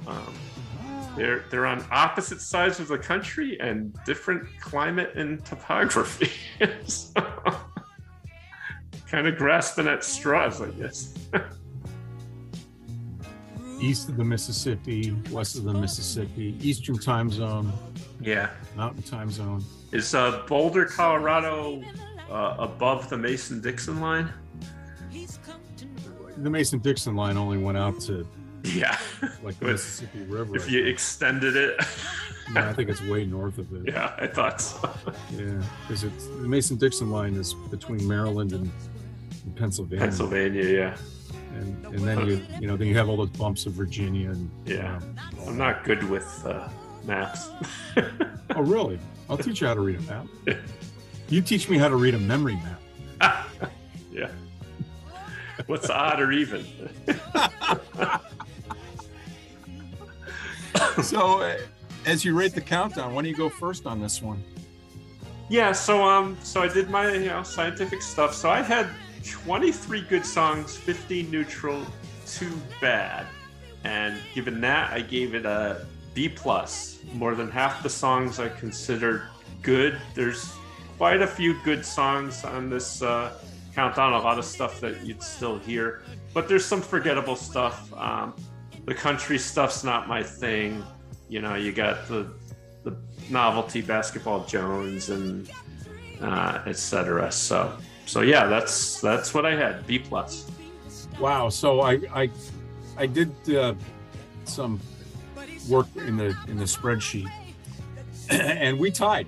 Um, 0.06 0.34
they're 1.16 1.44
they're 1.50 1.66
on 1.66 1.84
opposite 1.90 2.40
sides 2.40 2.80
of 2.80 2.88
the 2.88 2.98
country 2.98 3.58
and 3.60 3.96
different 4.04 4.46
climate 4.60 5.14
and 5.14 5.44
topography. 5.44 6.30
so, 6.86 7.12
kind 9.06 9.26
of 9.26 9.36
grasping 9.36 9.86
at 9.86 10.04
straws, 10.04 10.60
I 10.60 10.68
guess. 10.70 11.14
East 13.80 14.08
of 14.08 14.16
the 14.16 14.24
Mississippi, 14.24 15.16
west 15.30 15.56
of 15.56 15.64
the 15.64 15.74
Mississippi, 15.74 16.56
Eastern 16.60 16.98
time 16.98 17.30
zone, 17.30 17.72
yeah. 18.20 18.50
Mountain 18.76 19.02
time 19.02 19.30
zone. 19.30 19.64
Is 19.92 20.14
uh, 20.14 20.42
Boulder, 20.48 20.86
Colorado, 20.86 21.82
uh, 22.30 22.56
above 22.58 23.08
the 23.10 23.18
Mason 23.18 23.60
Dixon 23.60 24.00
line? 24.00 24.32
The 26.38 26.48
Mason 26.50 26.78
Dixon 26.78 27.14
line 27.14 27.36
only 27.36 27.58
went 27.58 27.76
out 27.76 28.00
to 28.02 28.26
Yeah. 28.64 28.98
like 29.42 29.58
the 29.58 29.66
Mississippi 29.72 30.22
River. 30.24 30.56
If 30.56 30.70
you 30.70 30.84
extended 30.86 31.56
it. 31.56 31.78
Yeah, 32.54 32.68
I 32.70 32.72
think 32.72 32.88
it's 32.90 33.02
way 33.02 33.24
north 33.26 33.58
of 33.58 33.72
it. 33.74 33.92
Yeah, 33.92 34.14
I 34.18 34.26
thought 34.26 34.60
so. 34.60 34.90
Yeah, 35.36 35.62
because 35.86 36.04
it's 36.04 36.26
the 36.26 36.48
Mason 36.48 36.76
Dixon 36.76 37.10
line 37.10 37.34
is 37.34 37.54
between 37.70 38.06
Maryland 38.08 38.52
and, 38.52 38.70
and 39.44 39.56
Pennsylvania. 39.56 40.04
Pennsylvania, 40.04 40.64
yeah. 40.64 40.96
And 41.58 41.84
and 41.86 41.98
then 41.98 42.26
you 42.26 42.40
you 42.60 42.66
know 42.66 42.76
then 42.76 42.88
you 42.88 42.96
have 42.96 43.08
all 43.10 43.16
those 43.16 43.30
bumps 43.30 43.66
of 43.66 43.74
Virginia 43.74 44.30
and 44.30 44.50
Yeah. 44.64 44.96
um, 44.96 45.16
I'm 45.46 45.58
not 45.58 45.84
good 45.84 46.02
with 46.04 46.44
uh, 46.46 46.68
maps. 47.04 47.50
oh 48.56 48.62
really? 48.62 48.98
I'll 49.28 49.38
teach 49.38 49.60
you 49.60 49.66
how 49.66 49.74
to 49.74 49.80
read 49.80 49.98
a 49.98 50.02
map. 50.02 50.26
You 51.28 51.40
teach 51.40 51.68
me 51.68 51.78
how 51.78 51.88
to 51.88 51.96
read 51.96 52.14
a 52.14 52.18
memory 52.18 52.58
map. 53.20 53.20
yeah. 54.12 54.30
What's 55.66 55.88
odd 55.88 56.20
or 56.20 56.32
even? 56.32 56.66
so 61.02 61.40
uh, 61.40 61.56
as 62.04 62.24
you 62.24 62.36
rate 62.36 62.54
the 62.54 62.60
countdown, 62.60 63.14
why 63.14 63.22
don't 63.22 63.30
you 63.30 63.36
go 63.36 63.48
first 63.48 63.86
on 63.86 64.00
this 64.00 64.20
one? 64.20 64.42
Yeah, 65.48 65.72
so 65.72 66.02
um, 66.02 66.36
so 66.42 66.62
I 66.62 66.68
did 66.68 66.90
my 66.90 67.12
you 67.12 67.26
know 67.26 67.42
scientific 67.42 68.02
stuff. 68.02 68.34
So 68.34 68.50
I 68.50 68.62
had 68.62 68.88
23 69.24 70.02
good 70.02 70.26
songs, 70.26 70.76
15 70.76 71.30
neutral, 71.30 71.86
two 72.26 72.52
bad, 72.80 73.26
and 73.84 74.18
given 74.34 74.60
that, 74.62 74.92
I 74.92 75.00
gave 75.00 75.34
it 75.34 75.46
a 75.46 75.86
B 76.14 76.28
plus. 76.28 76.98
More 77.14 77.34
than 77.34 77.50
half 77.50 77.82
the 77.82 77.90
songs 77.90 78.38
I 78.38 78.48
considered 78.48 79.22
good. 79.62 80.00
There's 80.14 80.52
quite 80.98 81.22
a 81.22 81.26
few 81.26 81.60
good 81.64 81.84
songs 81.84 82.44
on 82.44 82.70
this 82.70 83.02
uh, 83.02 83.32
countdown. 83.74 84.12
A 84.12 84.18
lot 84.18 84.38
of 84.38 84.44
stuff 84.44 84.80
that 84.80 85.04
you'd 85.04 85.22
still 85.22 85.58
hear, 85.58 86.02
but 86.34 86.48
there's 86.48 86.64
some 86.64 86.80
forgettable 86.80 87.36
stuff. 87.36 87.92
Um, 87.94 88.34
the 88.84 88.94
country 88.94 89.38
stuff's 89.38 89.84
not 89.84 90.08
my 90.08 90.22
thing. 90.22 90.84
You 91.28 91.40
know, 91.40 91.54
you 91.54 91.72
got 91.72 92.08
the 92.08 92.30
the 92.84 92.96
novelty 93.30 93.80
basketball 93.80 94.44
Jones 94.44 95.08
and 95.08 95.50
uh, 96.20 96.62
etc. 96.66 97.30
So 97.32 97.76
so 98.06 98.20
yeah, 98.20 98.46
that's 98.46 99.00
that's 99.00 99.32
what 99.34 99.46
I 99.46 99.54
had. 99.54 99.86
B 99.86 99.98
plus. 99.98 100.50
Wow. 101.18 101.48
So 101.48 101.80
I 101.80 102.00
I 102.14 102.30
I 102.96 103.06
did 103.06 103.32
uh, 103.54 103.74
some 104.44 104.80
work 105.68 105.86
in 105.96 106.16
the 106.16 106.36
in 106.48 106.56
the 106.56 106.64
spreadsheet, 106.64 107.30
and 108.30 108.78
we 108.78 108.90
tied. 108.90 109.26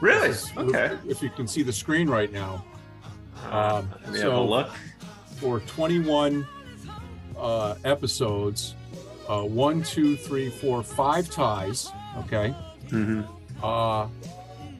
Really? 0.00 0.34
Okay. 0.56 0.96
If 1.06 1.22
you 1.22 1.30
can 1.30 1.46
see 1.46 1.62
the 1.62 1.72
screen 1.72 2.08
right 2.08 2.32
now. 2.32 2.64
Um, 3.50 3.90
Let 4.04 4.12
me 4.12 4.20
have 4.20 4.32
a 4.32 4.40
look. 4.40 4.70
For 5.36 5.60
21 5.60 6.46
uh, 7.36 7.74
episodes, 7.84 8.74
uh, 9.28 9.42
one, 9.42 9.82
two, 9.82 10.16
three, 10.16 10.50
four, 10.50 10.82
five 10.82 11.30
ties. 11.30 11.90
Okay. 12.18 12.54
Mm-hmm. 12.88 13.22
Uh, 13.62 14.08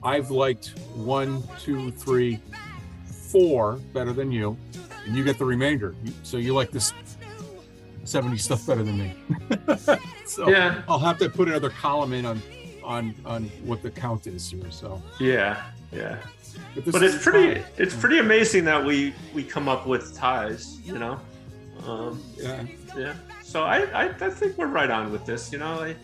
I've 0.02 0.30
liked 0.30 0.78
one, 0.94 1.42
two, 1.58 1.90
three, 1.90 2.40
four 3.04 3.74
better 3.92 4.12
than 4.12 4.32
you, 4.32 4.56
and 5.06 5.16
you 5.16 5.24
get 5.24 5.38
the 5.38 5.44
remainder. 5.44 5.94
So 6.22 6.36
you 6.36 6.54
like 6.54 6.70
this 6.70 6.92
70 8.04 8.38
stuff 8.38 8.66
better 8.66 8.82
than 8.82 8.98
me. 8.98 9.14
so 10.30 10.48
Yeah. 10.48 10.82
I'll 10.88 10.98
have 10.98 11.18
to 11.18 11.28
put 11.28 11.48
another 11.48 11.70
column 11.70 12.12
in 12.12 12.24
on 12.26 12.42
on 12.84 13.14
on 13.24 13.44
what 13.64 13.82
the 13.82 13.90
count 13.90 14.26
is 14.26 14.50
here. 14.50 14.70
So 14.70 15.02
Yeah, 15.18 15.62
yeah. 15.92 16.16
But 16.74 16.92
But 16.92 17.02
it's 17.02 17.22
pretty 17.22 17.60
fine. 17.60 17.64
it's 17.76 17.94
pretty 17.94 18.18
amazing 18.18 18.64
that 18.64 18.84
we 18.84 19.14
we 19.34 19.42
come 19.44 19.68
up 19.68 19.86
with 19.86 20.14
ties. 20.16 20.78
You 20.84 20.98
know. 20.98 21.20
Um, 21.86 22.22
yeah. 22.36 22.64
Yeah. 22.96 23.14
So 23.42 23.64
I, 23.64 23.78
I 24.02 24.04
I 24.20 24.30
think 24.30 24.56
we're 24.58 24.66
right 24.80 24.90
on 24.90 25.10
with 25.12 25.24
this. 25.26 25.52
You 25.52 25.58
know, 25.58 25.82
I, 25.82 25.96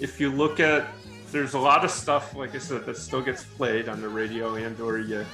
if 0.00 0.20
you 0.20 0.30
look 0.30 0.60
at 0.60 0.86
there's 1.32 1.54
a 1.54 1.58
lot 1.58 1.84
of 1.84 1.90
stuff 1.90 2.34
like 2.36 2.54
I 2.54 2.58
said 2.58 2.86
that 2.86 2.96
still 2.96 3.20
gets 3.20 3.42
played 3.42 3.88
on 3.88 4.00
the 4.00 4.08
radio 4.08 4.54
and 4.54 4.78
or 4.80 4.98
you 4.98 5.24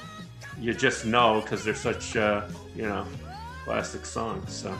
you 0.59 0.73
just 0.73 1.05
know 1.05 1.41
because 1.41 1.63
they're 1.63 1.75
such 1.75 2.15
uh, 2.17 2.47
you 2.75 2.83
know 2.83 3.05
classic 3.63 4.05
songs. 4.05 4.51
So 4.53 4.75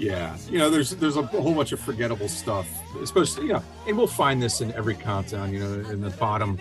Yeah, 0.00 0.36
you 0.48 0.58
know, 0.58 0.70
there's 0.70 0.90
there's 0.90 1.16
a 1.16 1.22
whole 1.22 1.54
bunch 1.54 1.72
of 1.72 1.80
forgettable 1.80 2.28
stuff, 2.28 2.66
especially 3.02 3.46
you 3.48 3.52
know, 3.52 3.62
and 3.86 3.96
we'll 3.98 4.06
find 4.06 4.42
this 4.42 4.60
in 4.62 4.72
every 4.72 4.94
countdown. 4.94 5.52
You 5.52 5.60
know, 5.60 5.90
in 5.90 6.00
the 6.00 6.10
bottom, 6.10 6.58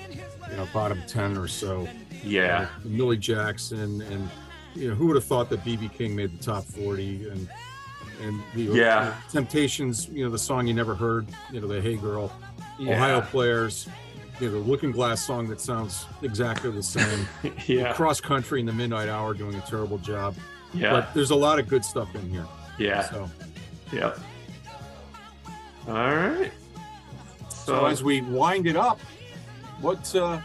you 0.51 0.57
know, 0.57 0.67
bottom 0.73 1.01
ten 1.07 1.37
or 1.37 1.47
so. 1.47 1.87
Yeah. 2.23 2.67
Uh, 2.83 2.87
Millie 2.87 3.17
Jackson, 3.17 4.01
and 4.01 4.29
you 4.75 4.89
know, 4.89 4.95
who 4.95 5.07
would 5.07 5.15
have 5.15 5.23
thought 5.23 5.49
that 5.51 5.63
BB 5.63 5.93
King 5.93 6.15
made 6.15 6.37
the 6.37 6.43
top 6.43 6.65
forty, 6.65 7.29
and 7.29 7.47
and 8.21 8.41
the 8.53 8.63
Yeah. 8.63 9.13
Temptations, 9.31 10.09
you 10.09 10.25
know, 10.25 10.29
the 10.29 10.37
song 10.37 10.67
you 10.67 10.73
never 10.73 10.93
heard, 10.93 11.27
you 11.53 11.61
know, 11.61 11.67
the 11.67 11.79
Hey 11.81 11.95
Girl, 11.95 12.29
Yeah. 12.77 12.95
Ohio 12.95 13.21
Players, 13.21 13.87
you 14.41 14.47
know, 14.47 14.53
the 14.61 14.69
Looking 14.69 14.91
Glass 14.91 15.25
song 15.25 15.47
that 15.47 15.61
sounds 15.61 16.05
exactly 16.21 16.71
the 16.71 16.83
same. 16.83 17.25
Yeah. 17.67 17.93
Cross 17.93 18.19
Country 18.19 18.59
in 18.59 18.65
the 18.65 18.73
Midnight 18.73 19.07
Hour 19.07 19.33
doing 19.33 19.55
a 19.55 19.61
terrible 19.61 19.97
job. 19.99 20.35
Yeah. 20.73 20.91
but 20.91 21.13
there's 21.13 21.31
a 21.31 21.35
lot 21.35 21.57
of 21.59 21.67
good 21.69 21.83
stuff 21.85 22.13
in 22.13 22.29
here. 22.29 22.45
Yeah. 22.80 23.01
So. 23.10 23.30
Yep. 23.91 24.19
All 25.88 25.93
right. 25.93 26.51
So 27.49 27.85
as 27.85 28.03
we 28.03 28.22
wind 28.22 28.68
it 28.68 28.76
up, 28.76 28.99
what 29.81 30.15
uh, 30.15 30.39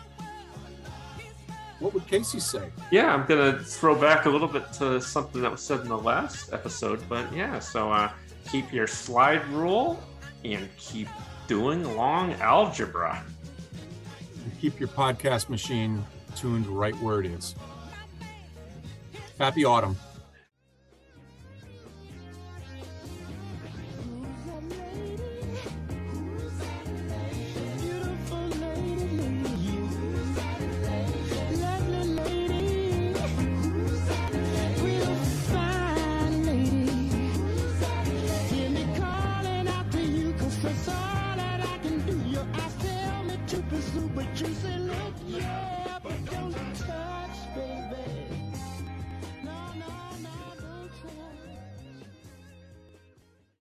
what 1.79 1.95
would 1.95 2.07
Casey 2.07 2.41
say? 2.41 2.71
Yeah, 2.91 3.15
I'm 3.15 3.27
gonna 3.27 3.59
throw 3.59 3.99
back 3.99 4.27
a 4.27 4.31
little 4.31 4.49
bit 4.49 4.73
to 4.75 5.01
something 5.01 5.43
that 5.43 5.51
was 5.51 5.61
said 5.61 5.81
in 5.81 5.89
the 5.89 5.99
last 5.99 6.53
episode, 6.53 7.03
but 7.09 7.33
yeah, 7.33 7.59
so 7.59 7.91
uh, 7.91 8.11
keep 8.51 8.73
your 8.73 8.87
slide 8.87 9.47
rule 9.49 10.03
and 10.45 10.69
keep 10.77 11.09
doing 11.47 11.97
long 11.97 12.33
algebra. 12.35 13.25
Keep 14.61 14.81
your 14.81 14.89
podcast 14.89 15.49
machine 15.49 16.05
tuned 16.37 16.67
right 16.67 16.95
where 17.01 17.21
it 17.21 17.27
is. 17.27 17.55
Happy 19.39 19.65
autumn. 19.65 19.97